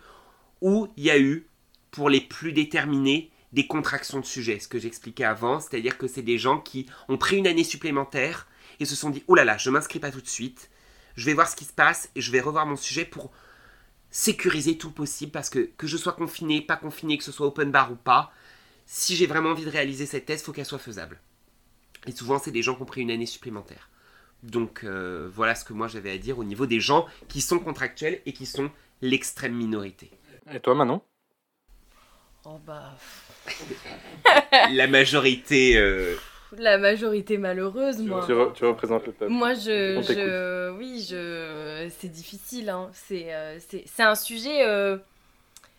Ou 0.61 0.91
il 0.97 1.03
y 1.03 1.11
a 1.11 1.19
eu, 1.19 1.47
pour 1.91 2.09
les 2.09 2.19
plus 2.19 2.51
déterminés, 2.51 3.29
des 3.53 3.67
contractions 3.67 4.19
de 4.19 4.25
sujet, 4.25 4.59
ce 4.59 4.67
que 4.67 4.79
j'expliquais 4.79 5.23
avant, 5.23 5.59
c'est-à-dire 5.59 5.97
que 5.97 6.07
c'est 6.07 6.21
des 6.21 6.37
gens 6.37 6.59
qui 6.59 6.85
ont 7.07 7.17
pris 7.17 7.37
une 7.37 7.47
année 7.47 7.63
supplémentaire 7.63 8.47
et 8.79 8.85
se 8.85 8.95
sont 8.95 9.09
dit 9.09 9.23
oh 9.27 9.35
là 9.35 9.45
là, 9.45 9.57
je 9.57 9.69
m'inscris 9.69 9.99
pas 9.99 10.11
tout 10.11 10.21
de 10.21 10.27
suite, 10.27 10.69
je 11.15 11.25
vais 11.25 11.33
voir 11.33 11.47
ce 11.47 11.55
qui 11.55 11.65
se 11.65 11.73
passe 11.73 12.09
et 12.15 12.21
je 12.21 12.31
vais 12.31 12.41
revoir 12.41 12.65
mon 12.65 12.75
sujet 12.75 13.05
pour 13.05 13.31
sécuriser 14.09 14.77
tout 14.77 14.91
possible 14.91 15.31
parce 15.31 15.49
que 15.49 15.71
que 15.77 15.87
je 15.87 15.97
sois 15.97 16.13
confiné, 16.13 16.61
pas 16.61 16.77
confiné, 16.77 17.17
que 17.17 17.23
ce 17.23 17.31
soit 17.31 17.47
open 17.47 17.71
bar 17.71 17.91
ou 17.91 17.95
pas, 17.95 18.31
si 18.85 19.15
j'ai 19.15 19.27
vraiment 19.27 19.49
envie 19.49 19.65
de 19.65 19.69
réaliser 19.69 20.05
cette 20.05 20.25
thèse, 20.25 20.43
faut 20.43 20.51
qu'elle 20.51 20.65
soit 20.65 20.77
faisable. 20.77 21.19
Et 22.05 22.11
souvent, 22.11 22.39
c'est 22.39 22.51
des 22.51 22.61
gens 22.61 22.75
qui 22.75 22.81
ont 22.81 22.85
pris 22.85 23.01
une 23.01 23.11
année 23.11 23.25
supplémentaire. 23.25 23.89
Donc 24.43 24.83
euh, 24.83 25.29
voilà 25.33 25.55
ce 25.55 25.65
que 25.65 25.73
moi 25.73 25.87
j'avais 25.87 26.11
à 26.11 26.17
dire 26.17 26.37
au 26.37 26.43
niveau 26.43 26.65
des 26.65 26.79
gens 26.79 27.07
qui 27.27 27.41
sont 27.41 27.59
contractuels 27.59 28.21
et 28.25 28.33
qui 28.33 28.45
sont 28.45 28.69
l'extrême 29.01 29.53
minorité. 29.53 30.11
Et 30.51 30.59
toi, 30.59 30.75
Manon? 30.75 31.01
Oh 32.49 32.59
bah, 32.65 32.91
La 34.73 34.87
majorité 34.87 35.75
euh, 35.77 36.15
la 36.57 36.77
majorité 36.77 37.37
malheureuse, 37.37 37.97
moi. 37.99 38.23
tu, 38.25 38.31
re- 38.31 38.53
tu 38.53 38.63
représentes 38.65 39.05
le 39.05 39.11
peuple. 39.11 39.31
Moi, 39.31 39.53
je, 39.53 39.97
On 39.97 40.01
t'écoute. 40.01 40.15
je, 40.23 40.71
oui, 40.77 41.05
je, 41.09 41.89
c'est 41.99 42.07
difficile. 42.07 42.69
Hein. 42.69 42.89
C'est, 42.93 43.33
euh, 43.33 43.57
c'est, 43.67 43.83
c'est 43.85 44.03
un 44.03 44.15
sujet. 44.15 44.65
euh, 44.65 44.97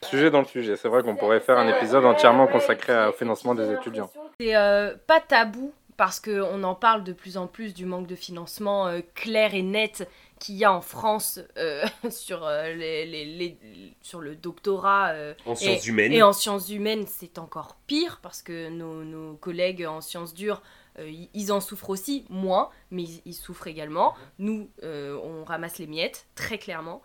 Sujet 0.03 0.31
dans 0.31 0.41
le 0.41 0.45
sujet. 0.47 0.77
C'est 0.77 0.89
vrai 0.89 1.03
qu'on 1.03 1.17
pourrait 1.17 1.41
faire 1.41 1.57
un 1.59 1.67
épisode 1.69 2.05
entièrement 2.05 2.47
consacré 2.47 3.07
au 3.09 3.13
financement 3.13 3.55
des 3.55 3.73
étudiants. 3.73 4.11
C'est 4.39 4.55
euh, 4.55 4.95
pas 5.07 5.21
tabou 5.21 5.73
parce 5.97 6.21
qu'on 6.21 6.63
en 6.63 6.75
parle 6.75 7.03
de 7.03 7.13
plus 7.15 7.37
en 7.39 7.47
plus 7.47 7.73
du 7.75 7.85
manque 7.87 8.07
de 8.07 8.15
financement 8.15 8.87
euh, 8.89 9.01
clair 9.15 9.55
et 9.55 9.63
net 9.63 10.07
qu'il 10.39 10.57
y 10.57 10.65
a 10.65 10.73
en 10.73 10.81
France 10.81 11.41
euh, 11.57 11.85
sur, 12.11 12.45
euh, 12.45 12.73
les, 12.75 13.05
les- 13.07 13.25
les- 13.25 13.95
sur 14.01 14.21
le 14.21 14.37
doctorat 14.37 15.11
euh, 15.11 15.35
en 15.47 15.55
sciences 15.55 15.85
et, 15.87 15.89
humaines. 15.91 16.13
et 16.13 16.23
en 16.23 16.33
sciences 16.33 16.69
humaines, 16.71 17.07
c'est 17.07 17.39
encore 17.39 17.77
pire 17.87 18.21
parce 18.23 18.43
que 18.43 18.69
nos, 18.69 19.05
nos 19.05 19.37
collègues 19.37 19.85
en 19.87 20.01
sciences 20.01 20.35
dures, 20.35 20.63
ils- 20.99 21.53
en 21.53 21.61
souffrent 21.61 21.91
aussi, 21.91 22.25
moins, 22.29 22.71
mais 22.91 23.05
ils, 23.05 23.23
ils 23.27 23.35
souffrent 23.35 23.69
également. 23.69 24.15
Nous, 24.39 24.69
on 24.83 25.45
ramasse 25.45 25.79
les 25.79 25.87
miettes, 25.87 26.27
très 26.35 26.59
clairement. 26.59 27.03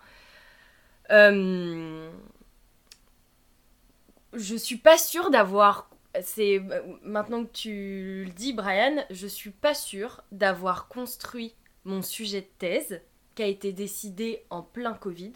Je 4.32 4.56
suis 4.56 4.76
pas 4.78 4.98
sûre 4.98 5.30
d'avoir. 5.30 5.88
C'est 6.22 6.60
maintenant 7.02 7.44
que 7.44 7.52
tu 7.52 8.24
le 8.26 8.30
dis, 8.32 8.52
Brian, 8.52 9.04
je 9.10 9.26
suis 9.26 9.50
pas 9.50 9.74
sûre 9.74 10.22
d'avoir 10.30 10.88
construit 10.88 11.54
mon 11.84 12.02
sujet 12.02 12.40
de 12.42 12.46
thèse 12.58 13.00
qui 13.34 13.42
a 13.42 13.46
été 13.46 13.72
décidé 13.72 14.44
en 14.50 14.62
plein 14.62 14.94
Covid, 14.94 15.32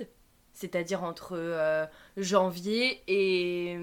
c'est-à-dire 0.52 1.02
entre 1.04 1.32
euh, 1.32 1.86
janvier 2.16 3.02
et 3.06 3.76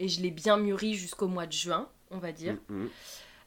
et 0.00 0.08
je 0.08 0.22
l'ai 0.22 0.30
bien 0.30 0.56
mûri 0.56 0.94
jusqu'au 0.94 1.28
mois 1.28 1.46
de 1.46 1.52
juin, 1.52 1.88
on 2.10 2.18
va 2.18 2.32
dire. 2.32 2.56
Mhm. 2.68 2.88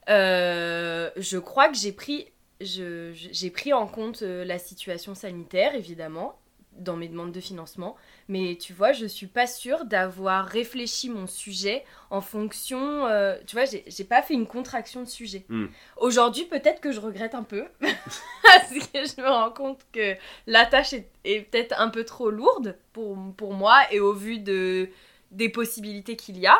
Euh, 0.08 1.10
je 1.16 1.38
crois 1.38 1.68
que 1.68 1.76
j'ai 1.76 1.92
pris, 1.92 2.28
j'ai 2.60 3.50
pris 3.50 3.72
en 3.72 3.86
compte 3.86 4.22
euh, 4.22 4.44
la 4.44 4.58
situation 4.58 5.14
sanitaire, 5.14 5.74
évidemment, 5.74 6.38
dans 6.78 6.96
mes 6.96 7.08
demandes 7.08 7.32
de 7.32 7.40
financement. 7.40 7.96
Mais 8.28 8.56
tu 8.60 8.72
vois, 8.72 8.92
je 8.92 9.06
suis 9.06 9.26
pas 9.26 9.46
sûre 9.46 9.84
d'avoir 9.84 10.46
réfléchi 10.46 11.10
mon 11.10 11.26
sujet 11.26 11.84
en 12.10 12.20
fonction. 12.20 13.06
euh, 13.06 13.36
tu 13.46 13.56
vois, 13.56 13.64
j'ai 13.64 14.04
pas 14.04 14.22
fait 14.22 14.34
une 14.34 14.46
contraction 14.46 15.02
de 15.02 15.08
sujet. 15.08 15.44
Mm. 15.48 15.66
Aujourd'hui, 15.96 16.44
peut-être 16.44 16.80
que 16.80 16.92
je 16.92 17.00
regrette 17.00 17.34
un 17.34 17.42
peu. 17.42 17.64
parce 17.80 18.68
que 18.70 18.98
je 19.04 19.20
me 19.20 19.28
rends 19.28 19.50
compte 19.50 19.80
que 19.92 20.14
la 20.46 20.66
tâche 20.66 20.92
est, 20.92 21.08
est 21.24 21.40
peut-être 21.42 21.78
un 21.78 21.88
peu 21.88 22.04
trop 22.04 22.30
lourde 22.30 22.76
pour, 22.92 23.16
pour 23.36 23.52
moi 23.54 23.82
et 23.90 24.00
au 24.00 24.12
vu 24.12 24.38
de, 24.38 24.88
des 25.30 25.48
possibilités 25.48 26.16
qu'il 26.16 26.38
y 26.38 26.46
a. 26.46 26.58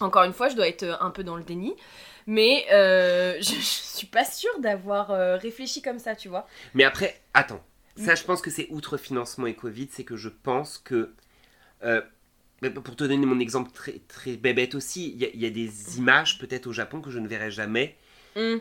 Encore 0.00 0.24
une 0.24 0.32
fois, 0.32 0.48
je 0.48 0.56
dois 0.56 0.68
être 0.68 0.98
un 1.00 1.10
peu 1.10 1.22
dans 1.22 1.36
le 1.36 1.44
déni. 1.44 1.74
Mais 2.26 2.66
euh, 2.72 3.36
je, 3.40 3.54
je 3.54 3.60
suis 3.60 4.06
pas 4.06 4.24
sûre 4.24 4.58
d'avoir 4.60 5.10
euh, 5.10 5.36
réfléchi 5.36 5.82
comme 5.82 5.98
ça, 5.98 6.14
tu 6.14 6.28
vois. 6.28 6.46
Mais 6.74 6.84
après, 6.84 7.20
attends. 7.34 7.60
Ça, 7.96 8.14
je 8.14 8.24
pense 8.24 8.40
que 8.40 8.50
c'est 8.50 8.66
outre 8.70 8.96
financement 8.96 9.46
et 9.46 9.54
Covid, 9.54 9.88
c'est 9.92 10.04
que 10.04 10.16
je 10.16 10.28
pense 10.28 10.78
que. 10.78 11.12
euh, 11.84 12.00
pour 12.84 12.94
te 12.94 13.02
donner 13.04 13.26
mon 13.26 13.40
exemple 13.40 13.72
très, 13.74 14.00
très 14.06 14.36
bébête 14.36 14.76
aussi, 14.76 15.10
il 15.10 15.20
y, 15.20 15.24
a- 15.24 15.30
il 15.34 15.40
y 15.42 15.46
a 15.46 15.50
des 15.50 15.98
images 15.98 16.38
peut-être 16.38 16.68
au 16.68 16.72
Japon 16.72 17.00
que 17.00 17.10
je 17.10 17.18
ne 17.18 17.26
verrai 17.26 17.50
jamais. 17.50 17.96
Mm. 18.36 18.58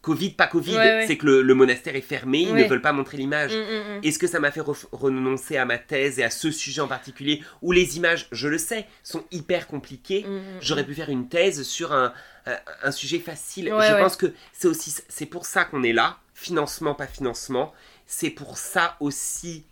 Covid, 0.00 0.30
pas 0.30 0.46
Covid, 0.48 0.72
Ouais, 0.76 0.78
ouais. 0.78 1.04
c'est 1.08 1.16
que 1.16 1.26
le, 1.26 1.42
le 1.42 1.54
monastère 1.54 1.94
est 1.96 2.00
fermé, 2.02 2.40
ils 2.42 2.52
Ouais. 2.52 2.62
ne 2.64 2.68
veulent 2.68 2.80
pas 2.82 2.92
montrer 2.92 3.16
l'image. 3.16 3.52
Mm, 3.52 3.58
mm. 3.98 4.00
Est-ce 4.04 4.18
que 4.20 4.26
ça 4.28 4.38
m'a 4.40 4.50
fait 4.52 4.62
renoncer 4.92 5.56
à 5.56 5.64
ma 5.64 5.78
thèse 5.78 6.18
et 6.20 6.24
à 6.24 6.30
ce 6.30 6.50
sujet 6.52 6.80
en 6.80 6.88
particulier 6.88 7.42
où 7.62 7.72
les 7.72 7.96
images, 7.96 8.26
je 8.32 8.46
le 8.48 8.58
sais, 8.58 8.86
sont 9.02 9.24
hyper 9.32 9.66
compliquées 9.66 10.24
J'aurais 10.60 10.84
pu 10.84 10.94
faire 10.94 11.08
une 11.10 11.28
thèse 11.28 11.62
sur 11.64 11.92
un, 11.92 12.12
un, 12.46 12.56
un 12.84 12.90
sujet 12.92 13.18
facile. 13.18 13.66
Je 13.66 13.98
pense 13.98 14.16
que 14.16 14.32
c'est 14.52 14.68
aussi 14.68 14.94
c'est 15.08 15.26
pour 15.26 15.46
ça 15.46 15.64
qu'on 15.64 15.82
est 15.82 15.92
là, 15.92 16.18
financement 16.34 16.94
pas 16.94 17.06
financement. 17.06 17.72
C'est 18.14 18.28
pour 18.28 18.58
ça 18.58 18.96
aussi 19.00 19.64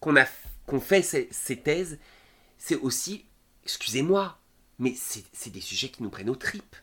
qu'on 0.00 0.16
a 0.16 0.24
qu'on 0.66 0.80
fait 0.80 1.02
ces, 1.02 1.28
ces 1.30 1.56
thèses, 1.58 1.98
c'est 2.56 2.76
aussi, 2.76 3.26
excusez-moi, 3.64 4.38
mais 4.78 4.94
c'est 4.96 5.22
c'est 5.34 5.50
des 5.52 5.60
sujets 5.60 5.88
qui 5.90 6.02
nous 6.02 6.08
prennent 6.08 6.30
aux 6.30 6.34
tripes. 6.34 6.74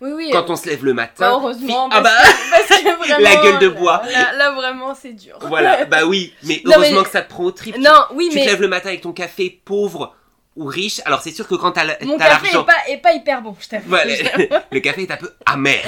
Oui, 0.00 0.12
oui. 0.14 0.30
Quand 0.32 0.50
on 0.50 0.56
se 0.56 0.68
lève 0.68 0.84
le 0.84 0.92
Bah, 0.92 1.02
matin, 1.02 1.30
heureusement. 1.32 1.88
Ah 1.90 2.00
parce 2.00 2.04
bah, 2.04 2.22
que- 2.22 2.50
parce 2.68 2.80
que 2.80 2.96
vraiment, 3.08 3.18
la 3.18 3.36
gueule 3.42 3.58
de 3.58 3.68
bois. 3.70 4.02
Là, 4.12 4.32
là, 4.34 4.52
vraiment, 4.52 4.94
c'est 4.94 5.14
dur. 5.14 5.36
voilà, 5.42 5.84
bah 5.86 6.04
oui, 6.06 6.32
mais 6.44 6.62
Non, 6.64 6.74
heureusement 6.76 6.98
mais- 7.00 7.04
que 7.06 7.10
ça 7.10 7.22
te 7.22 7.28
prend 7.30 7.42
aux 7.44 7.50
tripes. 7.52 7.74
Tu- 7.74 7.80
Non, 7.80 8.04
oui, 8.14 8.28
tu 8.30 8.36
mais 8.36 8.44
te 8.44 8.50
lèves 8.50 8.60
le 8.60 8.68
matin 8.68 8.90
avec 8.90 9.00
ton 9.00 9.12
café 9.12 9.60
pauvre 9.64 10.14
ou 10.54 10.66
riche. 10.66 11.00
Alors 11.06 11.22
c'est 11.22 11.32
sûr 11.32 11.48
que 11.48 11.56
quand 11.56 11.72
t'as 11.72 11.82
la- 11.84 11.98
mon 12.02 12.18
café 12.18 12.52
l'argent, 12.52 12.62
est 12.62 12.66
pas, 12.66 12.88
est 12.88 12.98
pas 12.98 13.12
hyper 13.14 13.42
bon, 13.42 13.56
je 13.60 13.68
t'avoue. 13.68 13.88
Voilà, 13.88 14.14
le 14.70 14.78
café 14.80 15.02
est 15.02 15.10
un 15.10 15.16
peu 15.16 15.32
amer. 15.44 15.82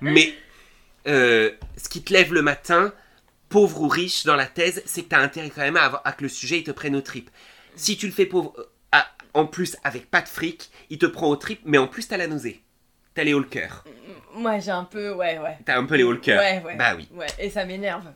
Mais 0.00 0.32
euh, 1.08 1.50
ce 1.76 1.88
qui 1.88 2.02
te 2.04 2.12
lève 2.12 2.32
le 2.32 2.42
matin, 2.42 2.92
pauvre 3.52 3.80
ou 3.82 3.88
riche 3.88 4.24
dans 4.24 4.36
la 4.36 4.46
thèse, 4.46 4.82
c'est 4.86 5.02
que 5.04 5.10
tu 5.10 5.14
as 5.14 5.20
intérêt 5.20 5.50
quand 5.50 5.60
même 5.62 5.76
à, 5.76 5.82
avoir- 5.84 6.02
à 6.04 6.12
que 6.12 6.22
le 6.22 6.28
sujet 6.28 6.58
il 6.58 6.64
te 6.64 6.70
prenne 6.72 6.96
aux 6.96 7.00
tripes. 7.02 7.30
Si 7.76 7.96
tu 7.96 8.06
le 8.06 8.12
fais 8.12 8.26
pauvre, 8.26 8.52
euh, 8.58 8.64
à- 8.92 9.06
en 9.34 9.46
plus 9.46 9.76
avec 9.84 10.10
pas 10.10 10.22
de 10.22 10.28
fric, 10.28 10.70
il 10.90 10.98
te 10.98 11.06
prend 11.06 11.28
aux 11.28 11.36
tripes, 11.36 11.62
mais 11.64 11.78
en 11.78 11.86
plus 11.86 12.08
t'as 12.08 12.16
la 12.16 12.26
nausée. 12.26 12.62
T'as 13.14 13.24
les 13.24 13.34
hauts 13.34 13.40
le 13.40 13.44
cœur. 13.44 13.84
Moi, 14.34 14.58
j'ai 14.60 14.70
un 14.70 14.84
peu, 14.84 15.12
ouais, 15.12 15.38
ouais. 15.38 15.58
T'as 15.66 15.76
un 15.78 15.84
peu 15.84 15.96
les 15.96 16.02
hauts 16.02 16.12
le 16.12 16.16
cœur. 16.18 16.40
Ouais, 16.40 16.62
ouais. 16.64 16.76
Bah 16.76 16.94
oui. 16.96 17.06
Ouais, 17.12 17.26
et 17.38 17.50
ça 17.50 17.66
m'énerve. 17.66 18.06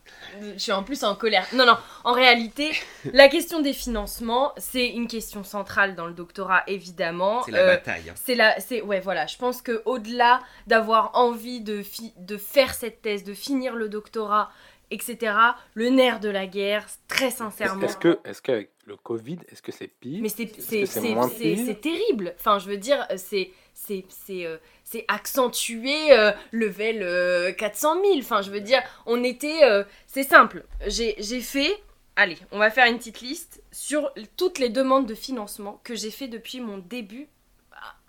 Je 0.40 0.56
suis 0.58 0.72
en 0.72 0.82
plus 0.82 1.04
en 1.04 1.14
colère. 1.14 1.46
Non, 1.52 1.66
non, 1.66 1.76
en 2.04 2.12
réalité, 2.14 2.70
la 3.12 3.28
question 3.28 3.60
des 3.60 3.74
financements, 3.74 4.54
c'est 4.56 4.88
une 4.88 5.06
question 5.06 5.44
centrale 5.44 5.96
dans 5.96 6.06
le 6.06 6.14
doctorat, 6.14 6.62
évidemment. 6.66 7.42
C'est 7.42 7.50
la 7.50 7.58
Euh, 7.58 7.66
bataille. 7.74 8.08
hein. 8.08 8.14
c'est 8.16 8.34
la, 8.34 8.58
c'est 8.58 8.80
ouais 8.80 9.00
voilà. 9.00 9.26
Je 9.26 9.36
pense 9.36 9.60
que 9.60 9.82
au-delà 9.84 10.40
d'avoir 10.66 11.10
envie 11.12 11.60
de 11.60 11.82
fi- 11.82 12.14
de 12.16 12.38
faire 12.38 12.72
cette 12.72 13.02
thèse, 13.02 13.22
de 13.22 13.34
finir 13.34 13.74
le 13.76 13.90
doctorat, 13.90 14.50
etc. 14.90 15.32
Le 15.74 15.88
nerf 15.90 16.20
de 16.20 16.28
la 16.28 16.46
guerre, 16.46 16.86
très 17.08 17.30
sincèrement. 17.30 17.82
Est-ce 17.82 17.96
que, 17.96 18.18
est-ce 18.24 18.40
qu'avec 18.42 18.70
le 18.84 18.96
Covid, 18.96 19.38
est-ce 19.48 19.62
que 19.62 19.72
c'est 19.72 19.88
pire? 19.88 20.20
Mais 20.22 20.28
c'est 20.28 20.50
c'est 20.60 21.80
terrible. 21.80 22.34
Enfin, 22.38 22.58
je 22.58 22.68
veux 22.68 22.76
dire, 22.76 23.06
c'est 23.16 23.50
c'est 23.74 24.04
c'est 24.08 24.46
euh, 24.46 24.58
c'est 24.84 25.04
accentué 25.08 26.12
euh, 26.12 26.32
level 26.52 27.02
euh, 27.02 27.52
400 27.52 28.00
000. 28.02 28.18
Enfin, 28.18 28.42
je 28.42 28.50
veux 28.50 28.60
dire, 28.60 28.82
on 29.06 29.22
était. 29.24 29.64
euh, 29.64 29.84
c'est 30.06 30.22
simple. 30.22 30.64
J'ai 30.86 31.14
j'ai 31.18 31.40
fait. 31.40 31.76
Allez, 32.18 32.38
on 32.50 32.58
va 32.58 32.70
faire 32.70 32.86
une 32.86 32.96
petite 32.96 33.20
liste 33.20 33.62
sur 33.72 34.10
toutes 34.38 34.58
les 34.58 34.70
demandes 34.70 35.06
de 35.06 35.14
financement 35.14 35.80
que 35.84 35.94
j'ai 35.94 36.10
fait 36.10 36.28
depuis 36.28 36.60
mon 36.60 36.78
début, 36.78 37.28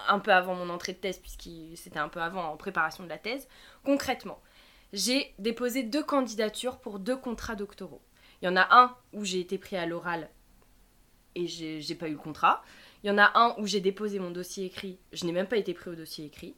un 0.08 0.20
peu 0.20 0.32
avant 0.32 0.56
mon 0.56 0.70
entrée 0.70 0.94
de 0.94 0.98
thèse, 1.00 1.18
puisque 1.18 1.50
c'était 1.76 2.00
un 2.00 2.08
peu 2.08 2.22
avant 2.22 2.46
en 2.46 2.56
préparation 2.56 3.04
de 3.04 3.10
la 3.10 3.18
thèse. 3.18 3.50
Concrètement, 3.84 4.40
j'ai 4.94 5.34
déposé 5.40 5.84
deux 5.84 6.04
candidatures 6.04 6.80
pour 6.80 7.00
deux 7.00 7.18
contrats 7.18 7.56
doctoraux. 7.56 8.02
Il 8.42 8.46
y 8.46 8.48
en 8.50 8.56
a 8.56 8.68
un 8.72 8.96
où 9.14 9.26
j'ai 9.26 9.40
été 9.40 9.58
pris 9.58 9.76
à 9.76 9.86
l'oral 9.86 10.30
et 11.36 11.48
j'ai 11.48 11.82
j'ai 11.82 11.96
pas 11.96 12.08
eu 12.08 12.14
le 12.14 12.18
contrat. 12.18 12.64
Il 13.04 13.08
y 13.08 13.12
en 13.12 13.18
a 13.18 13.32
un 13.36 13.56
où 13.60 13.68
j'ai 13.68 13.80
déposé 13.80 14.20
mon 14.20 14.32
dossier 14.32 14.66
écrit, 14.66 15.00
je 15.14 15.26
n'ai 15.26 15.32
même 15.32 15.48
pas 15.48 15.58
été 15.58 15.74
pris 15.74 15.90
au 15.90 15.96
dossier 15.96 16.26
écrit. 16.26 16.56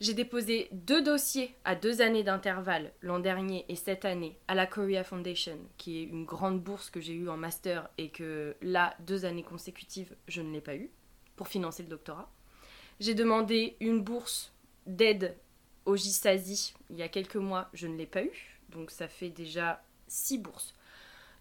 J'ai 0.00 0.14
déposé 0.14 0.68
deux 0.72 1.02
dossiers 1.02 1.54
à 1.64 1.74
deux 1.74 2.00
années 2.00 2.22
d'intervalle, 2.22 2.90
l'an 3.02 3.18
dernier 3.18 3.66
et 3.68 3.76
cette 3.76 4.06
année, 4.06 4.38
à 4.48 4.54
la 4.54 4.66
Korea 4.66 5.04
Foundation, 5.04 5.58
qui 5.76 5.98
est 5.98 6.04
une 6.04 6.24
grande 6.24 6.62
bourse 6.62 6.88
que 6.88 7.02
j'ai 7.02 7.12
eue 7.12 7.28
en 7.28 7.36
master 7.36 7.90
et 7.98 8.08
que 8.08 8.56
là, 8.62 8.94
deux 9.00 9.26
années 9.26 9.42
consécutives, 9.42 10.16
je 10.26 10.40
ne 10.40 10.52
l'ai 10.52 10.62
pas 10.62 10.74
eue 10.74 10.90
pour 11.36 11.48
financer 11.48 11.82
le 11.82 11.90
doctorat. 11.90 12.32
J'ai 12.98 13.12
demandé 13.14 13.76
une 13.80 14.00
bourse 14.00 14.54
d'aide 14.86 15.36
au 15.90 15.96
il 16.90 16.96
y 16.96 17.02
a 17.02 17.08
quelques 17.08 17.36
mois, 17.36 17.68
je 17.72 17.86
ne 17.86 17.96
l'ai 17.96 18.06
pas 18.06 18.22
eu, 18.22 18.58
donc 18.70 18.90
ça 18.90 19.08
fait 19.08 19.28
déjà 19.30 19.82
six 20.08 20.38
bourses. 20.38 20.74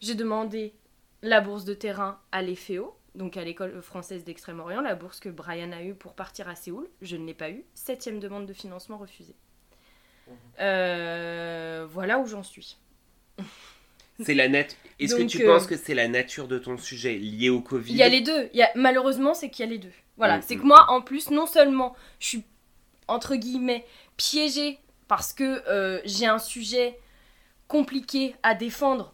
J'ai 0.02 0.16
demandé 0.16 0.74
la 1.22 1.42
bourse 1.42 1.66
de 1.66 1.74
terrain 1.74 2.20
à 2.32 2.42
l'EFEO, 2.42 2.96
donc 3.16 3.38
à 3.38 3.44
l'école 3.44 3.82
française 3.82 4.24
d'Extrême-Orient, 4.24 4.82
la 4.82 4.96
bourse 4.96 5.20
que 5.20 5.30
Brian 5.30 5.72
a 5.72 5.84
eue 5.84 5.96
pour 5.96 6.14
partir 6.14 6.48
à 6.48 6.56
Séoul. 6.56 6.88
Je 7.02 7.16
ne 7.18 7.26
l'ai 7.26 7.34
pas 7.34 7.50
eue. 7.50 7.66
Septième 7.74 8.20
demande 8.20 8.46
de 8.46 8.54
financement 8.54 8.98
refusée. 8.98 9.36
Euh, 10.60 11.88
voilà 11.90 12.20
où 12.20 12.28
j'en 12.28 12.44
suis. 12.44 12.78
C'est 14.22 14.34
la 14.34 14.50
nat- 14.50 14.66
Est-ce 15.00 15.16
que 15.16 15.24
tu 15.24 15.42
euh, 15.44 15.46
penses 15.46 15.66
que 15.66 15.78
c'est 15.78 15.94
la 15.96 16.10
nature 16.10 16.50
de 16.50 16.60
ton 16.60 16.78
sujet 16.78 17.18
lié 17.18 17.50
au 17.50 17.62
Covid? 17.62 17.90
Il 17.94 17.98
y 17.98 18.04
a 18.04 18.10
les 18.10 18.20
deux. 18.20 18.50
Il 18.54 18.58
y 18.60 18.62
a, 18.64 18.70
malheureusement, 18.76 19.34
c'est 19.34 19.50
qu'il 19.50 19.64
y 19.66 19.68
a 19.70 19.72
les 19.72 19.78
deux. 19.78 19.94
Voilà, 20.18 20.40
Mm, 20.40 20.42
c'est 20.42 20.56
mm, 20.58 20.60
que 20.60 20.66
moi, 20.66 20.86
en 20.90 21.02
plus, 21.02 21.30
non 21.32 21.46
seulement 21.46 21.96
je 22.20 22.28
suis, 22.28 22.44
entre 23.10 23.36
guillemets, 23.36 23.86
piégée 24.18 24.80
parce 25.08 25.34
que 25.34 25.64
euh, 25.68 26.00
j'ai 26.06 26.28
un 26.28 26.40
sujet 26.40 27.00
compliqué 27.68 28.36
à 28.44 28.56
défendre 28.56 29.14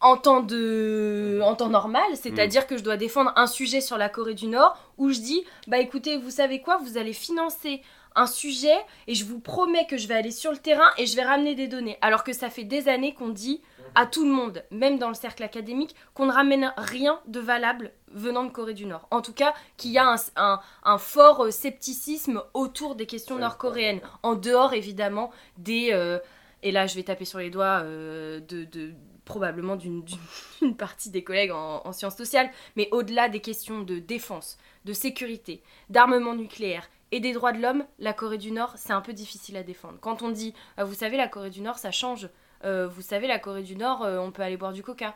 en 0.00 0.16
temps, 0.16 0.40
de, 0.40 1.40
en 1.42 1.54
temps 1.54 1.70
normal, 1.70 2.04
c'est-à-dire 2.14 2.66
que 2.66 2.76
je 2.76 2.82
dois 2.82 2.96
défendre 2.96 3.32
un 3.36 3.46
sujet 3.46 3.80
sur 3.80 3.96
la 3.96 4.08
Corée 4.08 4.34
du 4.34 4.46
Nord 4.46 4.76
où 4.98 5.10
je 5.10 5.20
dis, 5.20 5.44
bah 5.68 5.78
écoutez, 5.78 6.16
vous 6.18 6.30
savez 6.30 6.60
quoi, 6.60 6.76
vous 6.76 6.98
allez 6.98 7.14
financer 7.14 7.82
un 8.14 8.26
sujet 8.26 8.76
et 9.06 9.14
je 9.14 9.24
vous 9.24 9.40
promets 9.40 9.86
que 9.86 9.96
je 9.96 10.06
vais 10.06 10.14
aller 10.14 10.30
sur 10.30 10.50
le 10.50 10.58
terrain 10.58 10.90
et 10.98 11.06
je 11.06 11.16
vais 11.16 11.24
ramener 11.24 11.54
des 11.54 11.68
données. 11.68 11.98
Alors 12.00 12.24
que 12.24 12.32
ça 12.32 12.50
fait 12.50 12.64
des 12.64 12.88
années 12.88 13.14
qu'on 13.14 13.28
dit 13.28 13.62
à 13.94 14.06
tout 14.06 14.24
le 14.24 14.30
monde, 14.30 14.62
même 14.70 14.98
dans 14.98 15.08
le 15.08 15.14
cercle 15.14 15.42
académique, 15.42 15.94
qu'on 16.14 16.26
ne 16.26 16.32
ramène 16.32 16.72
rien 16.76 17.20
de 17.26 17.40
valable 17.40 17.92
venant 18.16 18.42
de 18.44 18.50
Corée 18.50 18.74
du 18.74 18.86
Nord. 18.86 19.06
En 19.10 19.22
tout 19.22 19.32
cas, 19.32 19.54
qu'il 19.76 19.92
y 19.92 19.98
a 19.98 20.08
un, 20.08 20.16
un- 20.36 20.60
un 20.84 20.98
fort 20.98 21.44
euh, 21.44 21.50
scepticisme 21.50 22.42
autour 22.54 22.96
des 22.96 23.06
questions 23.06 23.36
nord-coréennes, 23.38 24.00
en 24.24 24.34
dehors 24.34 24.72
évidemment 24.74 25.30
des... 25.58 25.90
euh, 25.92 26.18
et 26.62 26.72
là, 26.72 26.86
je 26.86 26.96
vais 26.96 27.02
taper 27.04 27.24
sur 27.26 27.38
les 27.38 27.50
doigts 27.50 27.82
euh, 27.84 28.40
de, 28.40 28.64
de- 28.64 28.92
probablement 29.24 29.76
d'une 30.60 30.76
partie 30.76 31.10
des 31.10 31.22
collègues 31.22 31.52
en, 31.52 31.82
en 31.84 31.92
sciences 31.92 32.16
sociales, 32.16 32.50
mais 32.76 32.88
au-delà 32.92 33.28
des 33.28 33.40
questions 33.40 33.82
de 33.82 33.98
défense, 33.98 34.56
de 34.84 34.92
sécurité, 34.92 35.62
d'armement 35.90 36.34
nucléaire 36.34 36.88
et 37.12 37.20
des 37.20 37.32
droits 37.32 37.52
de 37.52 37.60
l'homme, 37.60 37.84
la 37.98 38.12
Corée 38.12 38.38
du 38.38 38.50
Nord, 38.50 38.72
c'est 38.76 38.92
un 38.92 39.00
peu 39.00 39.12
difficile 39.12 39.56
à 39.56 39.62
défendre. 39.62 39.98
Quand 40.00 40.22
on 40.22 40.30
dit, 40.30 40.54
Ah, 40.76 40.84
vous 40.84 40.94
savez, 40.94 41.16
la 41.16 41.28
Corée 41.28 41.50
du 41.50 41.60
Nord, 41.60 41.78
ça 41.78 41.90
change. 41.92 42.28
Euh, 42.64 42.88
vous 42.88 43.02
savez, 43.02 43.26
la 43.28 43.38
Corée 43.38 43.62
du 43.62 43.76
Nord, 43.76 44.02
euh, 44.02 44.18
on 44.18 44.32
peut 44.32 44.42
aller 44.42 44.56
boire 44.56 44.72
du 44.72 44.82
coca. 44.82 45.14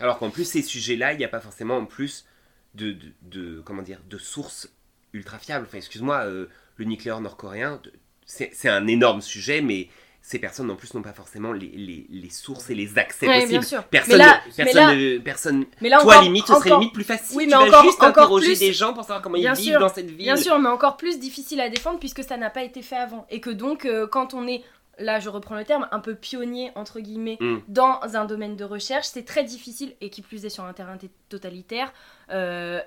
Alors 0.00 0.18
qu'en 0.18 0.30
plus, 0.30 0.44
ces 0.44 0.62
sujets-là, 0.62 1.12
il 1.12 1.18
n'y 1.18 1.24
a 1.24 1.28
pas 1.28 1.40
forcément 1.40 1.76
en 1.78 1.86
plus 1.86 2.24
de, 2.74 2.92
de, 2.92 3.06
de- 3.22 3.60
comment 3.64 3.82
dire, 3.82 4.00
de 4.08 4.18
sources 4.18 4.68
ultra 5.12 5.38
fiables. 5.38 5.66
Enfin, 5.68 5.78
excuse-moi, 5.78 6.24
euh, 6.24 6.46
le 6.76 6.84
nucléaire 6.84 7.20
nord-coréen, 7.20 7.80
c'est 8.26 8.68
un 8.68 8.86
énorme 8.86 9.20
sujet, 9.20 9.60
mais 9.60 9.88
ces 10.22 10.38
personnes 10.38 10.70
en 10.70 10.76
plus 10.76 10.94
n'ont 10.94 11.02
pas 11.02 11.12
forcément 11.12 11.52
les, 11.52 11.66
les, 11.68 12.06
les 12.08 12.30
sources 12.30 12.70
et 12.70 12.74
les 12.74 12.96
accès 12.98 13.26
Ouais, 13.28 13.34
possibles. 13.42 13.50
bien 13.60 13.62
sûr. 13.62 13.84
Personne, 13.84 14.12
mais 14.12 14.18
là, 14.24 14.40
mais 14.46 14.64
personne, 14.64 14.74
là, 15.16 15.20
personne. 15.22 15.66
mais 15.82 15.88
là 15.90 16.00
Toi, 16.00 16.12
encore- 16.14 16.22
limite, 16.24 16.46
ce 16.46 16.54
serait 16.54 16.70
limite 16.70 16.94
plus 16.94 17.04
facile. 17.04 17.36
Oui, 17.36 17.44
tu 17.44 17.50
mais 17.50 17.56
vas 17.56 17.66
encore- 17.68 17.84
juste 17.84 18.02
interroger 18.02 18.46
plus- 18.46 18.58
des 18.58 18.72
gens 18.72 18.94
pour 18.94 19.02
savoir 19.02 19.20
comment 19.20 19.36
ils 19.36 19.42
vivent 19.52 19.56
sûr, 19.72 19.80
dans 19.80 19.90
cette 19.90 20.06
ville. 20.06 20.16
Bien 20.16 20.36
sûr, 20.36 20.58
mais 20.58 20.70
encore 20.70 20.96
plus 20.96 21.18
difficile 21.20 21.60
à 21.60 21.68
défendre 21.68 21.98
puisque 21.98 22.24
ça 22.24 22.38
n'a 22.38 22.48
pas 22.48 22.62
été 22.64 22.80
fait 22.80 22.96
avant. 22.96 23.26
Et 23.30 23.40
que 23.40 23.50
donc, 23.50 23.84
euh, 23.84 24.06
quand 24.06 24.32
on 24.32 24.48
est, 24.48 24.62
là 24.98 25.20
je 25.20 25.28
reprends 25.28 25.54
le 25.56 25.64
terme, 25.64 25.88
un 25.90 26.00
peu 26.00 26.14
pionnier, 26.14 26.70
entre 26.74 27.00
guillemets, 27.00 27.36
Mm. 27.40 27.58
dans 27.68 28.00
un 28.14 28.24
domaine 28.24 28.56
de 28.56 28.64
recherche, 28.64 29.06
c'est 29.06 29.24
très 29.24 29.44
difficile, 29.44 29.94
et 30.00 30.10
qui 30.10 30.22
plus 30.22 30.44
est 30.44 30.48
sur 30.50 30.64
un 30.64 30.72
terrain 30.72 30.96
totalitaire, 31.28 31.92
euh, 32.30 32.80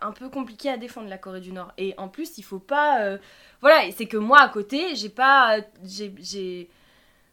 un 0.00 0.12
peu 0.12 0.28
compliqué 0.28 0.68
à 0.70 0.76
défendre 0.76 1.08
la 1.08 1.18
Corée 1.18 1.40
du 1.40 1.52
Nord. 1.52 1.72
Et 1.78 1.94
en 1.98 2.08
plus, 2.08 2.38
il 2.38 2.42
faut 2.42 2.58
pas... 2.58 3.00
euh, 3.02 3.18
voilà, 3.60 3.90
c'est 3.96 4.06
que 4.06 4.16
moi, 4.16 4.40
à 4.40 4.48
côté, 4.48 4.94
j'ai 4.94 5.08
pas... 5.08 5.58
j'ai- 5.84 6.68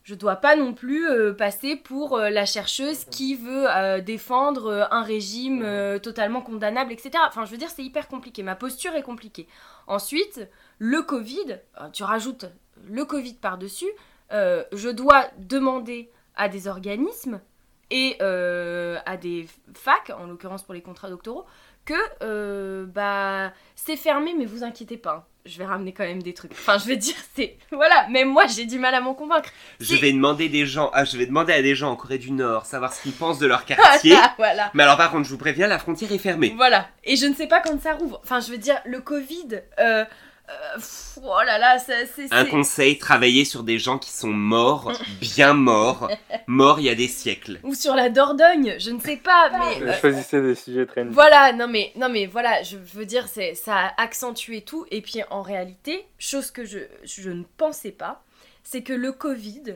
je 0.03 0.15
dois 0.15 0.38
pas 0.38 0.55
non 0.55 0.73
plus 0.73 1.07
euh, 1.07 1.32
passer 1.32 1.75
pour 1.75 2.17
euh, 2.17 2.32
la 2.32 2.45
chercheuse 2.47 3.05
qui 3.05 3.36
veut 3.36 3.69
euh, 3.69 4.01
défendre 4.01 4.88
un 4.89 5.03
régime 5.03 5.61
euh, 5.63 5.99
totalement 5.99 6.41
condamnable, 6.41 6.91
etc. 6.91 7.11
Enfin, 7.27 7.45
je 7.45 7.51
veux 7.51 7.57
dire, 7.57 7.69
c'est 7.69 7.84
hyper 7.84 8.07
compliqué. 8.07 8.41
Ma 8.41 8.55
posture 8.55 8.95
est 8.95 9.03
compliquée. 9.03 9.47
Ensuite, 9.86 10.49
le 10.79 11.03
Covid, 11.03 11.59
tu 11.93 12.01
rajoutes 12.03 12.45
le 12.89 13.05
Covid 13.05 13.36
par-dessus, 13.36 13.91
euh, 14.34 14.63
je 14.73 14.89
dois 14.89 15.25
demander 15.38 16.09
à 16.36 16.49
des 16.49 16.67
organismes 16.67 17.41
et 17.89 18.15
euh, 18.21 18.97
à 19.05 19.17
des 19.17 19.47
facs, 19.73 20.11
en 20.17 20.27
l'occurrence 20.27 20.63
pour 20.63 20.73
les 20.73 20.82
contrats 20.82 21.09
doctoraux, 21.09 21.45
que 21.86 21.93
euh, 22.21 22.86
bah 22.86 23.51
c'est 23.75 23.97
fermé, 23.97 24.34
mais 24.38 24.45
vous 24.45 24.63
inquiétez 24.63 24.97
pas. 24.97 25.13
hein. 25.15 25.23
Je 25.43 25.57
vais 25.57 25.65
ramener 25.65 25.91
quand 25.91 26.03
même 26.03 26.21
des 26.21 26.36
trucs. 26.36 26.51
Enfin, 26.51 26.77
je 26.77 26.86
vais 26.86 26.95
dire, 26.97 27.15
c'est. 27.36 27.57
Voilà, 27.71 28.07
même 28.09 28.29
moi 28.29 28.45
j'ai 28.45 28.65
du 28.65 28.77
mal 28.77 28.93
à 28.93 29.01
m'en 29.01 29.15
convaincre. 29.15 29.49
Je 29.79 29.95
vais 29.95 30.11
demander 30.13 30.47
des 30.49 30.67
gens, 30.67 30.91
ah, 30.93 31.03
je 31.03 31.17
vais 31.17 31.25
demander 31.25 31.51
à 31.51 31.61
des 31.63 31.73
gens 31.73 31.89
en 31.91 31.95
Corée 31.95 32.19
du 32.19 32.32
Nord 32.32 32.65
savoir 32.67 32.93
ce 32.93 33.01
qu'ils 33.01 33.11
pensent 33.13 33.39
de 33.39 33.47
leur 33.47 33.65
quartier. 33.65 34.11
Voilà, 34.13 34.34
voilà. 34.38 34.71
Mais 34.75 34.84
alors 34.84 34.97
par 34.97 35.11
contre, 35.11 35.25
je 35.25 35.32
vous 35.32 35.39
préviens, 35.39 35.67
la 35.67 35.79
frontière 35.79 36.11
est 36.11 36.19
fermée. 36.19 36.53
Voilà. 36.55 36.88
Et 37.03 37.15
je 37.15 37.25
ne 37.25 37.34
sais 37.34 37.47
pas 37.47 37.59
quand 37.59 37.82
ça 37.82 37.93
rouvre. 37.95 38.21
Enfin, 38.23 38.39
je 38.39 38.51
veux 38.51 38.57
dire, 38.59 38.79
le 38.86 39.01
Covid. 39.01 39.61
euh, 39.79 40.05
euh, 40.51 40.75
pff, 40.75 41.19
oh 41.23 41.41
là 41.45 41.57
là, 41.57 41.79
ça, 41.79 41.93
c'est. 42.15 42.31
Un 42.31 42.45
conseil, 42.45 42.97
travailler 42.97 43.45
sur 43.45 43.63
des 43.63 43.79
gens 43.79 43.97
qui 43.97 44.11
sont 44.11 44.29
morts, 44.33 44.91
bien 45.21 45.53
morts, 45.53 46.09
morts 46.47 46.79
il 46.79 46.85
y 46.85 46.89
a 46.89 46.95
des 46.95 47.07
siècles. 47.07 47.59
Ou 47.63 47.73
sur 47.73 47.95
la 47.95 48.09
Dordogne, 48.09 48.75
je 48.79 48.91
ne 48.91 48.99
sais 48.99 49.17
pas, 49.17 49.49
mais. 49.51 49.83
euh, 49.83 49.93
Choisissez 49.99 50.41
des 50.41 50.55
sujets 50.55 50.85
très 50.85 51.03
Voilà, 51.05 51.53
non 51.53 51.67
mais, 51.67 51.91
non 51.95 52.09
mais 52.09 52.25
voilà, 52.25 52.63
je 52.63 52.77
veux 52.77 53.05
dire, 53.05 53.27
c'est, 53.27 53.55
ça 53.55 53.75
a 53.77 54.01
accentué 54.01 54.61
tout. 54.61 54.85
Et 54.91 55.01
puis 55.01 55.21
en 55.29 55.41
réalité, 55.41 56.05
chose 56.19 56.51
que 56.51 56.65
je, 56.65 56.79
je 57.03 57.29
ne 57.29 57.43
pensais 57.57 57.91
pas, 57.91 58.23
c'est 58.63 58.83
que 58.83 58.93
le 58.93 59.11
Covid, 59.11 59.75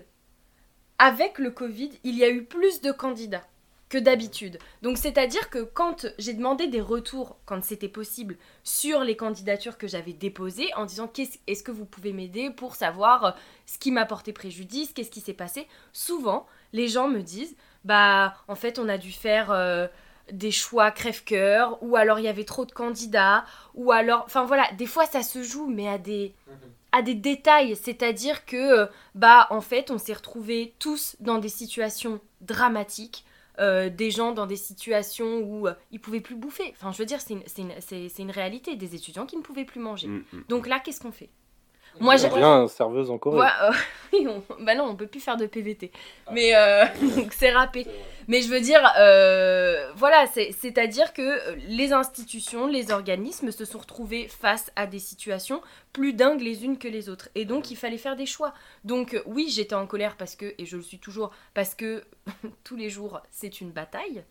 avec 0.99 1.39
le 1.39 1.51
Covid, 1.51 1.91
il 2.03 2.15
y 2.17 2.23
a 2.23 2.29
eu 2.29 2.43
plus 2.43 2.81
de 2.81 2.91
candidats 2.91 3.45
que 3.89 3.97
d'habitude. 3.97 4.57
Donc 4.81 4.97
c'est-à-dire 4.97 5.49
que 5.49 5.59
quand 5.59 6.07
j'ai 6.17 6.33
demandé 6.33 6.67
des 6.67 6.81
retours, 6.81 7.37
quand 7.45 7.63
c'était 7.63 7.87
possible, 7.87 8.37
sur 8.63 9.01
les 9.01 9.15
candidatures 9.15 9.77
que 9.77 9.87
j'avais 9.87 10.13
déposées, 10.13 10.73
en 10.75 10.85
disant 10.85 11.11
est-ce 11.47 11.63
que 11.63 11.71
vous 11.71 11.85
pouvez 11.85 12.13
m'aider 12.13 12.49
pour 12.49 12.75
savoir 12.75 13.25
euh, 13.25 13.31
ce 13.65 13.77
qui 13.77 13.91
m'a 13.91 14.05
porté 14.05 14.33
préjudice, 14.33 14.91
qu'est-ce 14.93 15.11
qui 15.11 15.21
s'est 15.21 15.33
passé, 15.33 15.67
souvent 15.93 16.47
les 16.73 16.87
gens 16.87 17.07
me 17.07 17.21
disent 17.21 17.55
bah 17.83 18.35
en 18.47 18.55
fait 18.55 18.79
on 18.79 18.89
a 18.89 18.97
dû 18.97 19.11
faire 19.11 19.51
euh, 19.51 19.87
des 20.31 20.51
choix 20.51 20.91
crève-cœur, 20.91 21.77
ou 21.81 21.95
alors 21.95 22.19
il 22.19 22.25
y 22.25 22.27
avait 22.27 22.43
trop 22.45 22.65
de 22.65 22.71
candidats, 22.71 23.45
ou 23.75 23.91
alors, 23.91 24.23
enfin 24.25 24.43
voilà, 24.45 24.69
des 24.77 24.87
fois 24.87 25.05
ça 25.05 25.21
se 25.21 25.43
joue, 25.43 25.67
mais 25.67 25.87
à 25.87 25.97
des, 25.97 26.33
à 26.91 27.01
des 27.01 27.15
détails, 27.15 27.75
c'est-à-dire 27.75 28.45
que, 28.45 28.55
euh, 28.55 28.85
bah 29.13 29.47
en 29.49 29.61
fait, 29.61 29.91
on 29.91 29.97
s'est 29.97 30.13
retrouvés 30.13 30.73
tous 30.79 31.15
dans 31.19 31.37
des 31.37 31.49
situations 31.49 32.19
dramatiques, 32.41 33.25
euh, 33.59 33.89
des 33.89 34.11
gens 34.11 34.31
dans 34.31 34.45
des 34.45 34.55
situations 34.55 35.39
où 35.39 35.67
euh, 35.67 35.73
ils 35.91 35.99
pouvaient 35.99 36.21
plus 36.21 36.35
bouffer. 36.35 36.71
Enfin, 36.71 36.91
je 36.91 36.97
veux 36.97 37.05
dire, 37.05 37.19
c'est 37.21 37.33
une, 38.19 38.31
réalité, 38.31 38.75
des 38.75 38.95
étudiants 38.95 39.25
qui 39.25 39.37
ne 39.37 39.41
pouvaient 39.41 39.65
plus 39.65 39.79
manger. 39.79 40.07
Mm, 40.07 40.23
mm. 40.33 40.43
Donc 40.49 40.67
là, 40.67 40.79
qu'est-ce 40.79 40.99
qu'on 41.01 41.11
fait? 41.11 41.29
Moi, 41.99 42.17
j'ai... 42.17 42.29
Bien 42.29 42.67
serveuse 42.67 43.09
en 43.09 43.17
Corée. 43.17 43.39
Ouais, 43.39 43.47
euh, 43.63 43.71
oui, 44.13 44.27
on- 44.27 44.63
bah 44.63 44.75
non, 44.75 44.85
on 44.85 44.95
peut 44.95 45.07
plus 45.07 45.19
faire 45.19 45.37
de 45.37 45.45
PVT. 45.45 45.91
Mais 46.31 46.55
euh, 46.55 46.85
donc 47.15 47.33
c'est 47.33 47.51
râpé. 47.51 47.87
Mais 48.27 48.41
je 48.41 48.49
veux 48.49 48.59
dire, 48.59 48.81
euh, 48.97 49.91
voilà, 49.95 50.25
c'est- 50.27 50.51
c'est-à-dire 50.51 51.13
que 51.13 51.55
les 51.67 51.93
institutions, 51.93 52.67
les 52.67 52.91
organismes 52.91 53.51
se 53.51 53.65
sont 53.65 53.77
retrouvés 53.79 54.27
face 54.27 54.71
à 54.75 54.87
des 54.87 54.99
situations 54.99 55.61
plus 55.93 56.13
dingues 56.13 56.41
les 56.41 56.65
unes 56.65 56.77
que 56.77 56.87
les 56.87 57.07
autres. 57.09 57.29
Et 57.35 57.45
donc 57.45 57.71
il 57.71 57.77
fallait 57.77 57.97
faire 57.97 58.15
des 58.15 58.25
choix. 58.25 58.53
Donc 58.83 59.21
oui, 59.25 59.47
j'étais 59.49 59.75
en 59.75 59.87
colère 59.87 60.15
parce 60.17 60.35
que, 60.35 60.53
et 60.57 60.65
je 60.65 60.77
le 60.77 60.83
suis 60.83 60.99
toujours, 60.99 61.31
parce 61.53 61.75
que 61.75 62.03
tous 62.63 62.75
les 62.75 62.89
jours, 62.89 63.21
c'est 63.31 63.61
une 63.61 63.71
bataille 63.71 64.23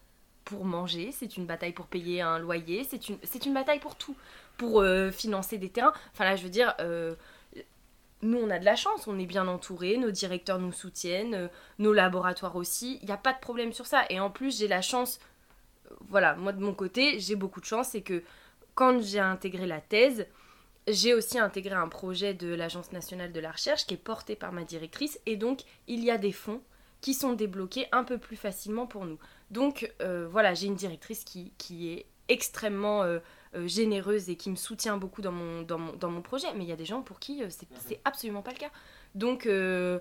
pour 0.45 0.65
manger, 0.67 1.11
c'est 1.13 1.39
une 1.39 1.47
bataille 1.47 1.73
pour 1.73 1.87
payer 1.87 2.21
un 2.21 2.39
loyer, 2.39 2.85
c'est 2.85 3.09
une, 3.09 3.17
c'est 3.23 3.47
une 3.47 3.55
bataille 3.55 3.79
pour 3.79 3.97
tout, 3.97 4.15
pour 4.59 4.83
euh, 4.83 5.11
financer 5.11 5.57
des 5.57 5.71
terrains. 5.71 5.95
Enfin 6.13 6.25
là, 6.25 6.37
je 6.37 6.43
veux 6.43 6.51
dire, 6.51 6.75
euh, 6.81 7.15
nous, 8.25 8.39
on 8.39 8.51
a 8.51 8.59
de 8.59 8.65
la 8.65 8.75
chance, 8.75 9.07
on 9.07 9.19
est 9.19 9.27
bien 9.27 9.47
entourés, 9.47 9.99
nos 9.99 10.11
directeurs 10.11 10.59
nous 10.59 10.73
soutiennent, 10.73 11.35
euh, 11.35 11.49
nos 11.79 11.93
laboratoires 11.93 12.57
aussi, 12.57 12.99
il 13.03 13.07
n'y 13.07 13.13
a 13.13 13.19
pas 13.19 13.33
de 13.33 13.39
problème 13.39 13.73
sur 13.73 13.87
ça. 13.87 14.05
Et 14.11 14.19
en 14.19 14.31
plus, 14.31 14.59
j'ai 14.59 14.67
la 14.67 14.83
chance, 14.83 15.21
euh, 15.91 15.95
voilà, 16.09 16.35
moi 16.35 16.53
de 16.53 16.61
mon 16.61 16.75
côté, 16.75 17.21
j'ai 17.21 17.37
beaucoup 17.37 17.61
de 17.61 17.67
chance, 17.67 17.89
c'est 17.91 18.01
que 18.01 18.23
quand 18.75 19.01
j'ai 19.01 19.21
intégré 19.21 19.67
la 19.67 19.81
thèse, 19.81 20.27
j'ai 20.89 21.15
aussi 21.15 21.39
intégré 21.39 21.75
un 21.75 21.89
projet 21.89 22.35
de 22.35 22.53
l'Agence 22.53 22.93
nationale 22.93 23.33
de 23.33 23.41
la 23.41 23.53
recherche 23.53 23.87
qui 23.87 23.95
est 23.95 23.99
porté 23.99 24.37
par 24.37 24.53
ma 24.53 24.65
directrice, 24.65 25.21
et 25.27 25.37
donc 25.37 25.61
il 25.87 26.03
y 26.03 26.11
a 26.11 26.19
des 26.19 26.33
fonds 26.33 26.61
qui 27.01 27.15
sont 27.15 27.35
débloqués 27.35 27.87
un 27.93 28.05
peu 28.05 28.17
plus 28.17 28.37
facilement 28.37 28.87
pour 28.87 29.05
nous. 29.05 29.19
Donc 29.51 29.93
euh, 30.01 30.27
voilà, 30.31 30.55
j'ai 30.55 30.67
une 30.67 30.75
directrice 30.75 31.25
qui, 31.25 31.53
est 31.93 32.07
extrêmement 32.29 33.03
euh, 33.55 33.67
généreuse 33.67 34.29
et 34.31 34.37
qui 34.37 34.51
me 34.51 34.57
soutient 34.57 34.97
beaucoup 34.97 35.23
dans 35.23 35.33
mon, 35.33 35.63
dans 35.63 35.79
mon, 35.79 35.93
dans 35.95 36.11
mon 36.11 36.23
projet, 36.23 36.49
mais 36.57 36.65
il 36.65 36.69
y 36.69 36.73
a 36.73 36.77
des 36.77 36.85
gens 36.85 37.03
pour 37.03 37.19
qui 37.21 37.43
euh, 37.43 37.47
c'est 37.51 37.69
c'est 37.87 38.01
absolument 38.05 38.43
pas 38.43 38.53
le 38.53 38.59
cas. 38.59 38.71
Donc 39.15 39.47
euh, 39.47 39.99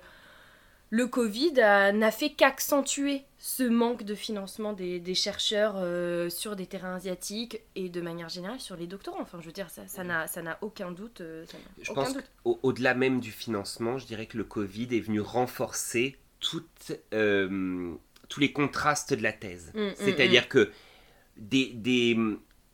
le 0.89 1.07
Covid 1.07 1.53
n'a 1.53 2.11
fait 2.11 2.29
qu'accentuer 2.29 3.23
ce 3.39 3.63
manque 3.63 4.03
de 4.03 4.13
financement 4.13 4.73
des, 4.73 4.99
des 4.99 5.15
chercheurs 5.15 5.73
euh, 5.77 6.29
sur 6.29 6.55
des 6.55 6.67
terrains 6.67 6.95
asiatiques 6.95 7.61
et 7.75 7.89
de 7.89 7.99
manière 7.99 8.29
générale 8.29 8.59
sur 8.59 8.75
les 8.75 8.85
doctorants. 8.85 9.21
Enfin, 9.21 9.39
je 9.41 9.47
veux 9.47 9.51
dire, 9.53 9.71
ça 9.71 9.87
ça 9.87 10.03
n'a 10.03 10.27
ça 10.27 10.43
n'a 10.43 10.59
aucun 10.61 10.91
doute. 10.91 11.21
euh, 11.21 11.45
ça 11.47 11.57
Je 11.81 11.91
aucun 11.91 12.03
pense 12.03 12.15
au-delà 12.45 12.93
même 12.93 13.19
du 13.19 13.31
financement, 13.31 13.97
je 13.97 14.05
dirais 14.05 14.27
que 14.27 14.37
le 14.37 14.43
Covid 14.43 14.87
est 14.95 14.99
venu 14.99 15.19
renforcer 15.19 16.15
euh, 17.13 17.93
tous 18.29 18.39
les 18.39 18.51
contrastes 18.53 19.13
de 19.13 19.23
la 19.23 19.33
thèse. 19.33 19.71
Mm, 19.73 19.79
mm, 19.79 19.93
C'est-à-dire 19.95 20.47
que 20.47 20.71
des, 21.37 21.71
des- 21.73 22.17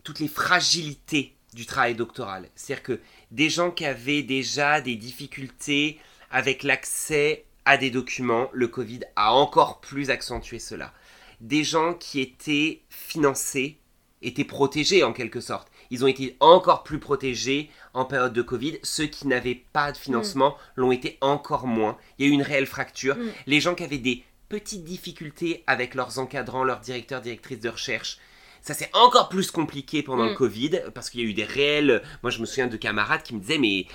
toutes 0.10 0.20
les 0.22 0.28
fragilités 0.28 1.36
du 1.53 1.68
travail 1.68 1.93
doctoral, 1.93 2.49
c'est-à-dire 2.55 2.82
que 2.82 2.99
des 3.30 3.47
gens 3.47 3.70
qui 3.70 3.86
avaient 3.86 4.24
déjà 4.24 4.82
des 4.82 4.95
difficultés 4.95 5.99
avec 6.32 6.64
l'accès 6.64 7.45
à 7.66 7.78
des 7.78 7.91
documents, 7.91 8.49
le 8.51 8.68
Covid 8.68 9.01
a 9.16 9.34
encore 9.34 9.80
plus 9.82 10.10
accentué 10.10 10.57
cela. 10.57 10.95
Des 11.41 11.64
gens 11.64 11.93
qui 11.93 12.22
étaient 12.22 12.82
financés 12.89 13.78
étaient 14.24 14.45
protégés 14.45 15.03
en 15.03 15.14
quelque 15.14 15.41
sorte. 15.41 15.68
Ils 15.91 16.03
ont 16.03 16.07
été 16.07 16.36
encore 16.39 16.82
plus 16.82 16.99
protégés 16.99 17.70
en 17.93 18.05
période 18.05 18.34
de 18.34 18.41
Covid. 18.41 18.80
Ceux 18.82 19.05
qui 19.05 19.28
n'avaient 19.28 19.64
pas 19.74 19.91
de 19.91 19.97
financement 19.97 20.57
l'ont 20.76 20.91
été 20.91 21.20
encore 21.22 21.68
moins. 21.68 21.99
Il 22.18 22.26
y 22.26 22.30
a 22.30 22.32
eu 22.32 22.34
une 22.34 22.41
réelle 22.41 22.66
fracture. 22.66 23.16
Mm. 23.16 23.30
Les 23.45 23.62
gens 23.62 23.76
qui 23.76 23.84
avaient 23.84 23.99
des 23.99 24.24
petites 24.49 24.84
difficultés 24.84 25.64
avec 25.68 25.93
leurs 25.93 26.18
encadrants, 26.18 26.64
leurs 26.64 26.80
directeurs, 26.80 27.22
directrices 27.22 27.60
de 27.60 27.70
recherche, 27.70 28.18
ça 28.62 28.74
c'est 28.74 28.89
encore 28.93 29.30
plus 29.30 29.51
compliqué 29.51 30.03
pendant 30.03 30.26
Mm. 30.26 30.30
le 30.30 30.36
Covid 30.36 30.82
parce 30.93 31.10
qu'il 31.10 31.22
y 31.22 31.24
a 31.24 31.28
eu 31.28 31.34
des 31.34 31.43
réels. 31.45 32.01
Moi 32.24 32.30
je 32.32 32.39
me 32.39 32.45
souviens 32.45 32.68
de 32.68 32.78
camarades 32.78 33.24
qui 33.24 33.36
me 33.36 33.39
disaient 33.39 33.57
mais 33.57 33.86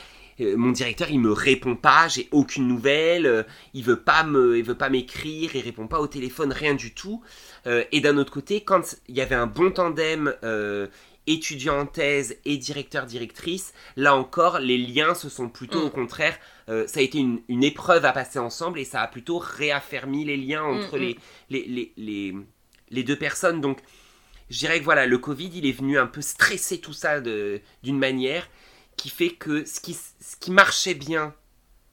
euh, 0.40 0.56
mon 0.56 0.72
directeur 0.72 1.10
il 1.10 1.20
me 1.20 1.32
répond 1.32 1.76
pas, 1.76 2.08
j'ai 2.08 2.28
aucune 2.32 2.66
nouvelle, 2.66 3.24
euh, 3.26 3.42
il 3.72 3.84
veut 3.84 4.00
pas 4.00 4.24
me, 4.24 4.58
il 4.58 4.64
veut 4.64 4.74
pas 4.74 4.88
m'écrire, 4.90 5.54
il 5.54 5.60
répond 5.60 5.86
pas 5.86 6.00
au 6.00 6.08
téléphone, 6.08 6.52
rien 6.52 6.74
du 6.74 6.92
tout. 6.92 7.22
Euh, 7.66 7.84
et 7.92 8.00
d'un 8.00 8.16
autre 8.18 8.32
côté, 8.32 8.62
quand 8.62 8.96
il 9.08 9.14
y 9.16 9.20
avait 9.20 9.36
un 9.36 9.46
bon 9.46 9.70
tandem 9.70 10.34
euh, 10.42 10.88
étudiant 11.28 11.78
en 11.80 11.86
thèse 11.86 12.36
et 12.44 12.56
directeur 12.56 13.06
directrice, 13.06 13.72
là 13.96 14.14
encore 14.16 14.58
les 14.58 14.76
liens 14.76 15.14
se 15.14 15.28
sont 15.28 15.48
plutôt 15.48 15.82
Mm. 15.82 15.86
au 15.86 15.90
contraire, 15.90 16.36
euh, 16.68 16.86
ça 16.88 16.98
a 16.98 17.02
été 17.04 17.18
une, 17.18 17.40
une 17.48 17.62
épreuve 17.62 18.04
à 18.04 18.12
passer 18.12 18.38
ensemble 18.40 18.80
et 18.80 18.84
ça 18.84 19.02
a 19.02 19.06
plutôt 19.06 19.38
réaffermi 19.38 20.24
les 20.24 20.36
liens 20.36 20.64
entre 20.64 20.96
Mm, 20.96 21.00
mm. 21.00 21.02
les, 21.02 21.18
les, 21.50 21.64
les, 21.68 21.92
les, 21.96 22.34
les 22.90 23.02
deux 23.04 23.16
personnes. 23.16 23.60
Donc 23.60 23.78
je 24.50 24.58
dirais 24.58 24.78
que 24.80 24.84
voilà, 24.84 25.06
le 25.06 25.18
Covid, 25.18 25.50
il 25.54 25.66
est 25.66 25.72
venu 25.72 25.98
un 25.98 26.06
peu 26.06 26.20
stresser 26.22 26.78
tout 26.80 26.92
ça 26.92 27.20
d'une 27.20 27.98
manière 27.98 28.48
qui 28.96 29.08
fait 29.10 29.30
que 29.30 29.64
ce 29.64 29.80
qui, 29.80 29.94
ce 29.94 30.36
qui 30.40 30.50
marchait 30.50 30.94
bien, 30.94 31.34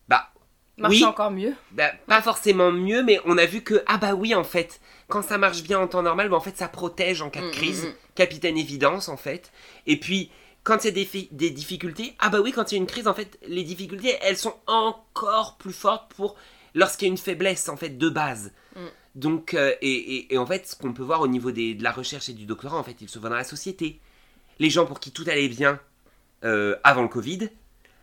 bah, 0.07 0.31
Marche 0.77 1.01
oui. 1.01 1.05
encore 1.05 1.31
mieux. 1.31 1.55
bah, 1.71 1.91
pas 2.07 2.21
forcément 2.21 2.71
mieux, 2.71 3.03
mais 3.03 3.19
on 3.25 3.37
a 3.37 3.45
vu 3.45 3.61
que, 3.61 3.83
ah 3.87 3.97
bah 3.97 4.13
oui, 4.15 4.35
en 4.35 4.43
fait, 4.43 4.79
quand 5.07 5.21
ça 5.21 5.37
marche 5.37 5.63
bien 5.63 5.79
en 5.79 5.87
temps 5.87 6.01
normal, 6.03 6.29
bah, 6.29 6.37
en 6.37 6.41
fait, 6.41 6.57
ça 6.57 6.67
protège 6.67 7.21
en 7.21 7.29
cas 7.29 7.41
de 7.41 7.47
Mm, 7.47 7.51
crise. 7.51 7.85
mm, 7.85 7.87
mm. 7.87 7.93
Capitaine 8.15 8.57
évidence, 8.57 9.09
en 9.09 9.17
fait. 9.17 9.51
Et 9.87 9.99
puis, 9.99 10.31
quand 10.63 10.83
il 10.83 10.87
y 10.87 10.89
a 10.89 10.91
des, 11.05 11.29
des 11.31 11.49
difficultés, 11.49 12.15
ah 12.19 12.29
bah 12.29 12.39
oui, 12.41 12.51
quand 12.51 12.71
il 12.71 12.75
y 12.75 12.77
a 12.77 12.81
une 12.81 12.87
crise, 12.87 13.07
en 13.07 13.13
fait, 13.13 13.37
les 13.47 13.63
difficultés, 13.63 14.17
elles 14.21 14.37
sont 14.37 14.55
encore 14.67 15.57
plus 15.57 15.73
fortes 15.73 16.13
pour 16.15 16.35
lorsqu'il 16.75 17.07
y 17.07 17.11
a 17.11 17.13
une 17.13 17.17
faiblesse, 17.17 17.69
en 17.69 17.77
fait, 17.77 17.97
de 17.97 18.09
base. 18.09 18.51
Donc, 19.15 19.53
euh, 19.53 19.73
et, 19.81 19.91
et- 19.91 20.33
et 20.33 20.37
en 20.37 20.45
fait, 20.45 20.67
ce 20.67 20.75
qu'on 20.75 20.93
peut 20.93 21.03
voir 21.03 21.21
au 21.21 21.27
niveau 21.27 21.51
des- 21.51 21.73
de 21.75 21.83
la 21.83 21.91
recherche 21.91 22.29
et 22.29 22.33
du 22.33 22.45
doctorat, 22.45 22.77
en 22.77 22.83
fait, 22.83 22.95
il 23.01 23.09
se 23.09 23.19
voit 23.19 23.29
dans 23.29 23.35
la 23.35 23.43
société. 23.43 23.99
Les 24.59 24.69
gens 24.69 24.85
pour 24.85 24.99
qui 24.99 25.11
tout 25.11 25.25
allait 25.27 25.49
bien 25.49 25.79
euh, 26.43 26.75
avant 26.83 27.01
le 27.03 27.07
Covid, 27.07 27.49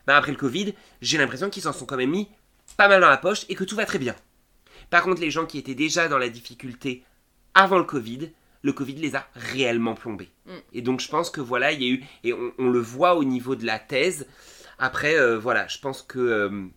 ben 0.06 0.14
après 0.14 0.30
le 0.32 0.36
Covid, 0.38 0.74
j'ai 1.02 1.18
l'impression 1.18 1.50
qu'ils 1.50 1.62
s'en 1.64 1.72
sont 1.72 1.86
quand 1.86 1.96
même 1.96 2.10
mis 2.10 2.28
pas 2.76 2.88
mal 2.88 3.00
dans 3.00 3.08
la 3.08 3.16
poche 3.16 3.46
et 3.48 3.54
que 3.54 3.64
tout 3.64 3.74
va 3.76 3.84
très 3.86 3.98
bien. 3.98 4.14
Par 4.90 5.02
contre, 5.02 5.20
les 5.20 5.30
gens 5.30 5.44
qui 5.46 5.58
étaient 5.58 5.74
déjà 5.74 6.08
dans 6.08 6.18
la 6.18 6.28
difficulté 6.28 7.02
avant 7.54 7.78
le 7.78 7.84
Covid, 7.84 8.30
le 8.62 8.72
Covid 8.72 8.94
les 8.94 9.16
a 9.16 9.26
réellement 9.34 9.94
plombés. 9.94 10.28
Mm. 10.46 10.50
Et 10.74 10.82
donc 10.82 11.00
je 11.00 11.08
pense 11.08 11.30
que 11.30 11.40
voilà, 11.40 11.72
il 11.72 11.82
y 11.82 11.86
a 11.86 11.92
eu, 11.94 12.04
et 12.24 12.32
on, 12.32 12.52
on 12.58 12.68
le 12.70 12.80
voit 12.80 13.16
au 13.16 13.24
niveau 13.24 13.56
de 13.56 13.64
la 13.66 13.78
thèse. 13.78 14.26
Après, 14.78 15.18
euh, 15.18 15.38
voilà, 15.38 15.66
je 15.68 15.78
pense 15.78 16.02
que 16.02 16.68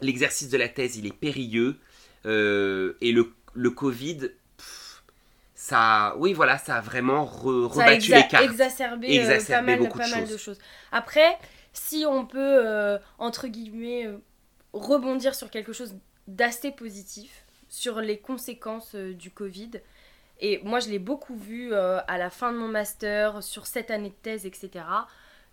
l'exercice 0.00 0.48
de 0.50 0.56
la 0.58 0.68
thèse, 0.68 0.96
il 0.96 1.06
est 1.06 1.12
périlleux. 1.16 1.76
et 2.24 3.12
le, 3.12 3.32
le 3.54 3.70
Covid, 3.70 4.18
pff, 4.56 5.02
ça, 5.54 6.14
oui, 6.18 6.32
voilà, 6.32 6.58
ça 6.58 6.76
a 6.76 6.80
vraiment 6.80 7.24
re- 7.24 7.72
Ça 7.72 7.84
a 7.84 7.86
rebattu 7.86 8.12
les 8.12 8.26
cartes. 8.28 8.44
exacerbé, 8.44 9.08
euh, 9.08 9.22
Exacerbé 9.22 9.76
pas, 9.76 9.78
mal, 9.78 9.78
beaucoup 9.78 9.98
de 9.98 10.04
pas 10.04 10.10
mal 10.10 10.20
choses. 10.20 10.32
de 10.32 10.36
choses. 10.36 10.58
Après, 10.92 11.38
si 11.72 12.04
on 12.08 12.26
peut, 12.26 12.38
euh, 12.66 12.98
entre 13.18 13.46
guillemets, 13.48 14.06
euh, 14.06 14.18
rebondir 14.72 15.34
sur 15.34 15.50
quelque 15.50 15.72
chose 15.72 15.94
d'assez 16.28 16.70
positif, 16.72 17.44
sur 17.68 18.00
les 18.00 18.18
conséquences 18.18 18.94
du 18.94 19.30
Covid, 19.30 19.70
et 20.40 20.60
moi 20.64 20.80
je 20.80 20.88
l'ai 20.88 20.98
beaucoup 20.98 21.36
vu 21.36 21.74
à 21.74 22.18
la 22.18 22.30
fin 22.30 22.52
de 22.52 22.58
mon 22.58 22.68
master, 22.68 23.42
sur 23.42 23.66
cette 23.66 23.90
année 23.90 24.10
de 24.10 24.14
thèse, 24.22 24.46
etc., 24.46 24.84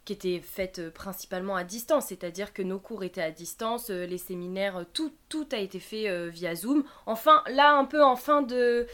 qui 0.05 0.13
était 0.13 0.39
faite 0.39 0.79
euh, 0.79 0.89
principalement 0.89 1.55
à 1.55 1.63
distance, 1.63 2.07
c'est-à-dire 2.07 2.53
que 2.53 2.61
nos 2.61 2.79
cours 2.79 3.03
étaient 3.03 3.21
à 3.21 3.31
distance, 3.31 3.89
euh, 3.91 4.05
les 4.05 4.17
séminaires, 4.17 4.77
euh, 4.77 4.83
tout, 4.93 5.13
tout 5.29 5.47
a 5.51 5.57
été 5.57 5.79
fait 5.79 6.29
via 6.29 6.55
Zoom. 6.55 6.83
Enfin, 7.05 7.43
là, 7.47 7.73
un 7.73 7.85
peu 7.85 8.03
en 8.03 8.15
fin 8.15 8.41
de... 8.41 8.87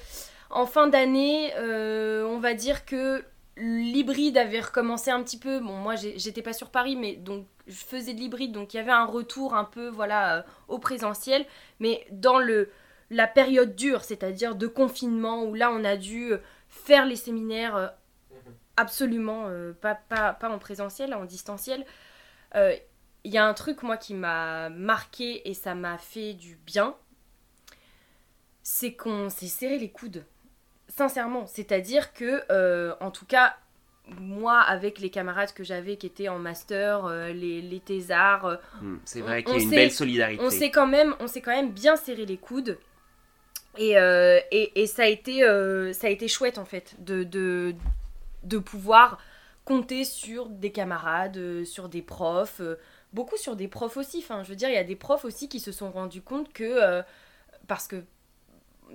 En 0.50 0.66
fin 0.66 0.88
d'année, 0.88 1.52
on 1.58 2.40
va 2.40 2.54
dire 2.54 2.86
que 2.86 3.22
l'hybride 3.58 4.38
avait 4.38 4.62
recommencé 4.62 5.12
un 5.12 5.22
petit 5.22 5.38
peu. 5.38 5.60
Bon, 5.60 5.74
moi, 5.74 5.96
j'étais 5.96 6.42
pas 6.42 6.54
sur 6.54 6.70
Paris, 6.70 6.96
mais 6.96 7.18
donc 7.18 7.46
je 7.68 7.76
faisais 7.76 8.14
de 8.14 8.20
l'hybride, 8.20 8.54
donc 8.54 8.74
il 8.74 8.78
y 8.78 8.80
avait 8.80 8.92
un 8.92 9.06
retour 9.06 9.56
un 9.56 9.66
peu, 9.66 9.90
voilà, 9.90 10.46
au 10.70 10.80
présentiel. 10.80 11.46
Mais 11.82 12.08
dans 12.12 12.40
le 12.40 12.70
la 13.10 13.28
période 13.28 13.76
dure, 13.76 14.06
c'est-à-dire 14.06 14.56
de 14.56 14.68
confinement, 14.68 15.44
où 15.44 15.54
là, 15.54 15.70
on 15.70 15.84
a 15.84 15.98
dû 15.98 16.32
faire 16.70 17.06
les 17.06 17.18
séminaires 17.18 17.94
absolument 18.78 19.46
euh, 19.48 19.74
pas, 19.74 19.96
pas, 19.96 20.34
pas 20.34 20.50
en 20.50 20.60
présentiel, 20.60 21.14
en 21.14 21.26
distanciel. 21.26 21.86
Euh, 22.56 22.76
Il 23.24 23.34
y 23.34 23.38
a 23.38 23.46
un 23.46 23.54
truc, 23.54 23.84
moi, 23.84 23.98
qui 23.98 24.14
m'a 24.14 24.70
marqué 24.70 25.50
et 25.50 25.54
ça 25.54 25.76
m'a 25.76 25.98
fait 25.98 26.34
du 26.34 26.56
bien. 26.66 26.96
C'est 28.64 28.94
qu'on 28.94 29.30
s'est 29.30 29.48
serré 29.48 29.78
les 29.80 29.90
coudes 29.92 30.26
sincèrement. 30.90 31.46
C'est-à-dire 31.46 32.14
que, 32.14 32.44
euh, 32.52 32.96
en 33.02 33.12
tout 33.12 33.26
cas, 33.26 33.56
moi, 34.08 34.60
avec 34.62 35.00
les 35.00 35.10
camarades 35.10 35.54
que 35.54 35.64
j'avais 35.64 35.98
qui 35.98 36.08
étaient 36.08 36.30
en 36.30 36.40
master, 36.40 37.06
euh, 37.06 37.34
les, 37.34 37.62
les 37.62 37.80
thésards, 37.82 38.46
euh, 38.46 38.56
Hmm, 38.82 38.98
C'est 39.06 39.22
vrai 39.22 39.44
qu'il 39.44 39.56
y 39.56 39.60
a 39.60 39.62
une 39.64 39.70
belle 39.70 39.92
solidarité. 39.92 40.42
on 40.44 40.50
s'est 40.50 40.72
quand 40.72 40.88
même, 40.88 41.16
on 41.20 41.28
s'est 41.28 41.42
quand 41.42 41.52
même 41.56 41.72
bien 41.72 41.96
serré 41.98 42.26
les 42.26 42.38
coudes. 42.38 42.78
Et, 43.78 43.98
euh, 43.98 44.40
et, 44.52 44.82
et 44.82 44.88
ça, 44.88 45.04
a 45.04 45.08
été, 45.08 45.44
euh, 45.44 45.94
ça 45.94 46.08
a 46.08 46.10
été 46.10 46.28
chouette 46.28 46.58
en 46.58 46.66
fait 46.66 46.96
de, 47.00 47.24
de, 47.24 47.76
de 48.48 48.58
pouvoir 48.58 49.18
compter 49.68 50.06
sur 50.06 50.48
des 50.48 50.72
camarades, 50.72 51.36
euh, 51.36 51.66
sur 51.66 51.90
des 51.90 52.02
profs, 52.02 52.62
euh, 52.62 52.80
beaucoup 53.12 53.36
sur 53.36 53.58
des 53.58 53.68
profs 53.68 53.98
aussi. 53.98 54.20
Enfin, 54.20 54.42
je 54.42 54.50
veux 54.50 54.56
dire, 54.56 54.70
il 54.70 54.76
y 54.76 54.78
a 54.78 54.84
des 54.86 54.96
profs 54.96 55.26
aussi 55.26 55.50
qui 55.50 55.60
se 55.60 55.74
sont 55.74 55.92
rendus 55.92 56.22
compte 56.22 56.54
que 56.54 56.64
euh, 56.64 57.04
parce 57.68 57.86
que 57.88 58.06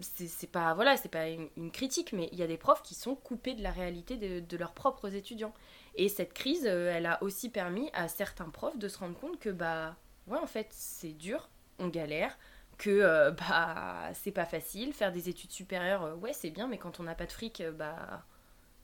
c'est 0.01 0.51
pas 0.51 0.73
voilà, 0.73 0.97
c'est 0.97 1.11
pas 1.11 1.29
une, 1.29 1.71
critique, 1.71 2.15
mais 2.15 2.31
il 2.33 2.39
y 2.39 2.43
a 2.43 2.47
des 2.47 2.57
profs 2.57 2.83
qui 2.83 2.95
sont 2.95 3.15
coupés 3.15 3.53
de 3.53 3.63
la 3.63 3.71
réalité 3.71 4.17
de, 4.17 4.57
leurs 4.57 4.73
propres 4.73 5.15
étudiants. 5.15 5.53
Et 5.97 6.09
cette 6.09 6.33
crise, 6.33 6.65
elle 6.65 7.05
a 7.05 7.23
aussi 7.23 7.51
permis 7.51 7.91
à 7.93 8.09
certains 8.09 8.49
profs 8.49 8.79
de 8.79 8.89
se 8.89 8.99
rendre 8.99 9.19
compte 9.19 9.39
que 9.39 9.51
bah 9.51 9.97
ouais, 10.27 10.39
en 10.39 10.47
fait, 10.47 10.69
c'est 10.71 11.13
dur, 11.13 11.51
on 11.79 11.89
galère, 11.89 12.39
que 12.79 13.31
bah 13.49 14.09
c'est 14.15 14.33
pas 14.33 14.47
facile, 14.47 14.95
faire 14.95 15.13
des 15.13 15.29
études 15.29 15.53
supérieures, 15.53 16.17
ouais, 16.23 16.33
c'est 16.33 16.51
bien, 16.51 16.67
mais 16.67 16.79
quand 16.79 16.99
on 16.99 17.03
n'a 17.03 17.15
pas 17.15 17.27
de 17.27 17.33
fric, 17.33 17.63
bah 17.77 18.25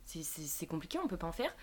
c'est- 0.09 0.66
compliqué, 0.66 0.98
on 1.02 1.09
peut 1.09 1.16
pas 1.16 1.26
en 1.26 1.32
faire. 1.32 1.55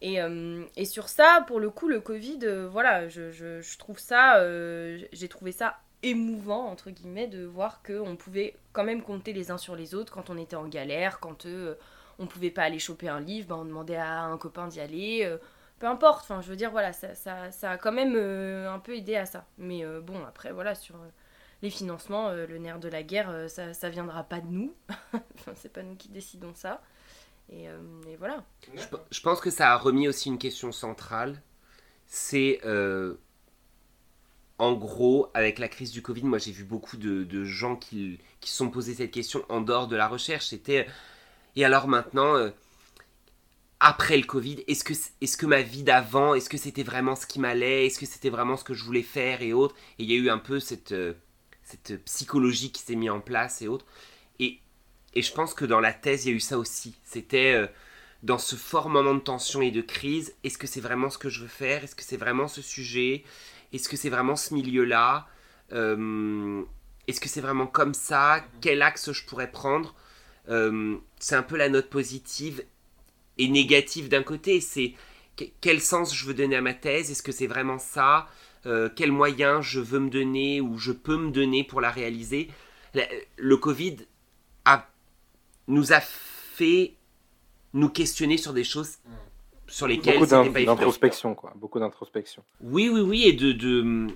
Et, 0.00 0.20
euh, 0.20 0.64
sur 0.84 1.08
ça, 1.08 1.44
pour 1.46 1.60
le 1.60 1.70
coup, 1.70 1.88
le 1.88 2.00
Covid, 2.00 2.40
euh, 2.42 2.68
voilà, 2.68 3.08
je, 3.08 3.78
trouve 3.78 3.98
ça, 3.98 4.36
euh, 4.36 4.98
j'ai 5.12 5.28
trouvé 5.28 5.52
ça 5.52 5.78
émouvant, 6.02 6.66
entre 6.68 6.90
guillemets, 6.90 7.26
de 7.26 7.44
voir 7.44 7.82
qu'on 7.82 8.16
pouvait 8.16 8.56
quand 8.72 8.84
même 8.84 9.02
compter 9.02 9.32
les 9.32 9.50
uns 9.50 9.56
sur 9.56 9.74
les 9.76 9.94
autres 9.94 10.12
quand 10.12 10.28
on 10.28 10.36
était 10.36 10.56
en 10.56 10.68
galère, 10.68 11.20
quand 11.20 11.46
on 12.18 12.26
pouvait 12.26 12.50
pas 12.50 12.62
aller 12.64 12.78
choper 12.78 13.08
un 13.08 13.20
livre, 13.20 13.48
bah, 13.48 13.56
on 13.58 13.64
demandait 13.64 13.96
à 13.96 14.24
un 14.24 14.36
copain 14.36 14.68
d'y 14.68 14.80
aller, 14.80 15.34
peu 15.78 15.86
importe, 15.86 16.24
enfin, 16.24 16.42
je 16.42 16.50
veux 16.50 16.56
dire, 16.56 16.70
voilà, 16.70 16.92
ça, 16.92 17.50
a 17.62 17.78
quand 17.78 17.92
même 17.92 18.14
un 18.16 18.78
peu 18.80 18.94
aidé 18.94 19.16
à 19.16 19.24
ça. 19.24 19.46
Mais 19.56 19.82
bon, 20.02 20.22
après, 20.26 20.52
voilà, 20.52 20.74
sur 20.74 20.96
les 21.62 21.70
financements, 21.70 22.30
le 22.32 22.58
nerf 22.58 22.78
de 22.78 22.88
la 22.88 23.02
guerre, 23.02 23.48
ça, 23.48 23.72
ça 23.72 23.88
viendra 23.88 24.24
pas 24.24 24.40
de 24.40 24.48
nous, 24.48 24.74
enfin, 25.14 25.52
c'est 25.56 25.72
pas 25.72 25.82
nous 25.82 25.96
qui 25.96 26.10
décidons 26.10 26.52
ça. 26.54 26.82
Et, 27.50 27.68
euh, 27.68 27.78
et 28.08 28.16
voilà. 28.16 28.44
Je, 28.74 28.86
pe- 28.86 29.00
je 29.10 29.20
pense 29.20 29.40
que 29.40 29.50
ça 29.50 29.72
a 29.72 29.76
remis 29.76 30.08
aussi 30.08 30.28
une 30.28 30.38
question 30.38 30.72
centrale. 30.72 31.42
C'est 32.06 32.60
euh, 32.64 33.14
en 34.58 34.72
gros, 34.74 35.30
avec 35.34 35.58
la 35.58 35.68
crise 35.68 35.90
du 35.90 36.02
Covid, 36.02 36.24
moi 36.24 36.38
j'ai 36.38 36.52
vu 36.52 36.64
beaucoup 36.64 36.96
de, 36.96 37.44
gens 37.44 37.76
qui, 37.76 38.18
se 38.40 38.54
sont 38.54 38.70
posés 38.70 38.94
cette 38.94 39.10
question 39.10 39.44
en 39.48 39.60
dehors 39.60 39.88
de 39.88 39.96
la 39.96 40.08
recherche. 40.08 40.46
C'était 40.46 40.86
et 41.56 41.64
alors 41.64 41.88
maintenant, 41.88 42.36
euh, 42.36 42.50
après 43.80 44.16
le 44.16 44.24
Covid, 44.24 44.64
est-ce 44.66 44.84
que, 44.84 44.94
est-ce 45.20 45.36
que 45.36 45.46
ma 45.46 45.62
vie 45.62 45.82
d'avant, 45.82 46.34
est-ce 46.34 46.48
que 46.48 46.56
c'était 46.56 46.82
vraiment 46.82 47.16
ce 47.16 47.26
qui 47.26 47.40
m'allait? 47.40 47.86
Est-ce 47.86 47.98
que 47.98 48.06
c'était 48.06 48.30
vraiment 48.30 48.56
ce 48.56 48.64
que 48.64 48.74
je 48.74 48.84
voulais 48.84 49.02
faire 49.02 49.42
et 49.42 49.52
autres? 49.52 49.74
Et 49.98 50.04
il 50.04 50.10
y 50.10 50.14
a 50.14 50.16
eu 50.18 50.30
un 50.30 50.38
peu 50.38 50.60
cette, 50.60 50.92
euh, 50.92 51.14
cette 51.62 52.04
psychologie 52.04 52.72
qui 52.72 52.82
s'est 52.82 52.96
mise 52.96 53.10
en 53.10 53.20
place 53.20 53.62
et 53.62 53.68
autres. 53.68 53.86
Et, 55.14 55.22
je 55.22 55.32
pense 55.32 55.54
que 55.54 55.64
dans 55.64 55.80
la 55.80 55.92
thèse, 55.92 56.26
il 56.26 56.30
y 56.30 56.32
a 56.32 56.36
eu 56.36 56.40
ça 56.40 56.58
aussi. 56.58 56.94
C'était. 57.04 57.54
euh, 57.54 57.66
dans 58.22 58.38
ce 58.38 58.56
fort 58.56 58.88
moment 58.88 59.14
de 59.14 59.20
tension 59.20 59.60
et 59.62 59.70
de 59.70 59.82
crise, 59.82 60.34
est-ce 60.44 60.56
que 60.58 60.66
c'est 60.66 60.80
vraiment 60.80 61.10
ce 61.10 61.18
que 61.18 61.28
je 61.28 61.42
veux 61.42 61.46
faire? 61.48 61.84
Est-ce 61.84 61.94
que 61.94 62.02
c'est 62.02 62.16
vraiment 62.16 62.48
ce 62.48 62.62
sujet? 62.62 63.22
Est-ce 63.72 63.88
que 63.88 63.96
c'est 63.96 64.08
vraiment 64.10 64.36
ce 64.36 64.54
milieu-là? 64.54 65.28
Euh, 65.72 66.62
Est-ce 67.06 67.20
que 67.20 67.28
c'est 67.28 67.42
vraiment 67.42 67.66
comme 67.66 67.92
ça? 67.94 68.42
Quel 68.62 68.80
axe 68.82 69.12
je 69.12 69.24
pourrais 69.26 69.50
prendre? 69.50 69.94
Euh, 70.48 70.96
C'est 71.18 71.36
un 71.36 71.42
peu 71.42 71.56
la 71.56 71.68
note 71.68 71.90
positive 71.90 72.64
et 73.38 73.48
négative 73.48 74.08
d'un 74.08 74.22
côté. 74.22 74.60
C'est 74.60 74.94
que- 75.36 75.44
quel 75.60 75.80
sens 75.80 76.14
je 76.14 76.24
veux 76.26 76.34
donner 76.34 76.56
à 76.56 76.62
ma 76.62 76.74
thèse? 76.74 77.10
Est-ce 77.10 77.22
que 77.22 77.32
c'est 77.32 77.46
vraiment 77.46 77.78
ça? 77.78 78.28
Quels 78.96 79.12
moyens 79.12 79.60
je 79.62 79.80
veux 79.80 79.98
me 80.00 80.08
donner 80.08 80.62
ou 80.62 80.78
je 80.78 80.92
peux 80.92 81.18
me 81.18 81.30
donner 81.30 81.64
pour 81.64 81.82
la 81.82 81.90
réaliser? 81.90 82.48
Le 83.36 83.56
Covid 83.58 83.96
nous 85.68 85.92
a 85.92 86.00
fait 86.00 86.94
nous 87.72 87.88
questionner 87.88 88.36
sur 88.36 88.52
des 88.52 88.64
choses 88.64 88.98
sur 89.66 89.86
lesquelles 89.88 90.14
Beaucoup 90.14 90.26
c'était 90.26 90.44
d'in- 90.44 90.52
pas 90.52 90.58
évident. 90.60 90.74
d'introspection, 90.76 91.34
quoi. 91.34 91.52
Beaucoup 91.56 91.80
d'introspection. 91.80 92.44
Oui, 92.60 92.88
oui, 92.92 93.00
oui, 93.00 93.24
et 93.24 93.32
de, 93.32 93.52
de, 93.52 94.06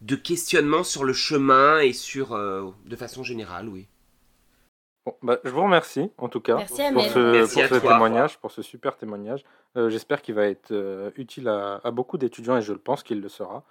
de 0.00 0.16
questionnement 0.16 0.82
sur 0.84 1.04
le 1.04 1.12
chemin 1.12 1.78
et 1.78 1.92
sur, 1.92 2.32
euh, 2.32 2.68
de 2.84 2.96
façon 2.96 3.22
générale, 3.22 3.68
oui. 3.68 3.86
Bon, 5.06 5.14
bah, 5.22 5.38
je 5.44 5.50
vous 5.50 5.62
remercie, 5.62 6.10
en 6.18 6.28
tout 6.28 6.40
cas, 6.40 6.56
Merci 6.56 6.82
pour 6.92 7.02
ce, 7.04 7.18
Merci 7.32 7.54
pour 7.54 7.62
à 7.62 7.68
ce 7.68 7.74
toi. 7.76 7.92
témoignage, 7.92 8.38
pour 8.38 8.50
ce 8.50 8.62
super 8.62 8.96
témoignage. 8.96 9.44
Euh, 9.76 9.88
J'espère 9.90 10.20
qu'il 10.22 10.34
va 10.34 10.46
être 10.46 10.72
euh, 10.72 11.10
utile 11.16 11.46
à, 11.48 11.80
à 11.84 11.90
beaucoup 11.90 12.18
d'étudiants 12.18 12.56
et 12.56 12.62
je 12.62 12.72
le 12.72 12.78
pense 12.78 13.02
qu'il 13.02 13.20
le 13.20 13.28
sera. 13.28 13.64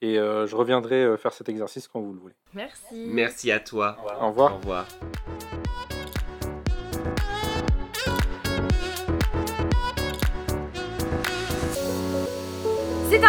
Et 0.00 0.18
euh, 0.18 0.46
je 0.46 0.56
reviendrai 0.56 1.04
euh, 1.04 1.16
faire 1.16 1.32
cet 1.32 1.48
exercice 1.48 1.88
quand 1.88 2.00
vous 2.00 2.12
le 2.14 2.20
voulez. 2.20 2.34
Merci. 2.54 3.04
Merci 3.08 3.50
à 3.52 3.60
toi. 3.60 3.96
Au 4.20 4.28
revoir. 4.28 4.54
Au 4.54 4.56
revoir. 4.58 4.86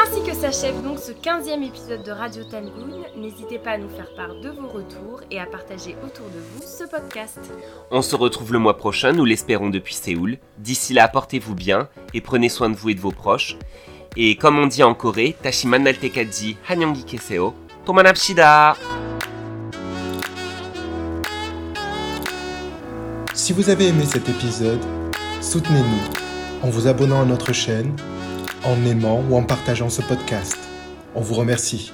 Ainsi 0.01 0.21
que 0.23 0.33
s'achève 0.33 0.81
donc 0.83 0.99
ce 0.99 1.11
15e 1.11 1.63
épisode 1.63 2.03
de 2.03 2.11
Radio 2.11 2.43
Tangoon. 2.43 3.03
N'hésitez 3.17 3.59
pas 3.59 3.71
à 3.71 3.77
nous 3.77 3.89
faire 3.89 4.13
part 4.15 4.35
de 4.35 4.49
vos 4.49 4.67
retours 4.67 5.21
et 5.29 5.39
à 5.39 5.45
partager 5.45 5.95
autour 6.05 6.27
de 6.27 6.39
vous 6.39 6.63
ce 6.65 6.85
podcast. 6.85 7.39
On 7.91 8.01
se 8.01 8.15
retrouve 8.15 8.53
le 8.53 8.59
mois 8.59 8.77
prochain, 8.77 9.11
nous 9.11 9.25
l'espérons 9.25 9.69
depuis 9.69 9.95
Séoul. 9.95 10.37
D'ici 10.57 10.93
là, 10.93 11.07
portez-vous 11.07 11.55
bien 11.55 11.89
et 12.13 12.21
prenez 12.21 12.49
soin 12.49 12.69
de 12.69 12.75
vous 12.75 12.89
et 12.89 12.95
de 12.95 13.01
vos 13.01 13.11
proches. 13.11 13.57
Et 14.15 14.35
comme 14.35 14.57
on 14.57 14.67
dit 14.67 14.83
en 14.83 14.93
Corée, 14.93 15.35
Tashiman 15.41 15.83
Naltekaji 15.83 16.57
Hanyongi 16.69 17.03
Keseo, 17.03 17.53
Tomanapshida 17.85 18.75
Si 23.33 23.53
vous 23.53 23.69
avez 23.69 23.87
aimé 23.87 24.05
cet 24.05 24.29
épisode, 24.29 24.83
soutenez-nous 25.41 26.67
en 26.67 26.69
vous 26.69 26.87
abonnant 26.87 27.21
à 27.21 27.25
notre 27.25 27.53
chaîne, 27.53 27.95
en 28.63 28.85
aimant 28.85 29.23
ou 29.29 29.35
en 29.35 29.43
partageant 29.43 29.89
ce 29.89 30.01
podcast. 30.01 30.57
On 31.15 31.21
vous 31.21 31.35
remercie. 31.35 31.91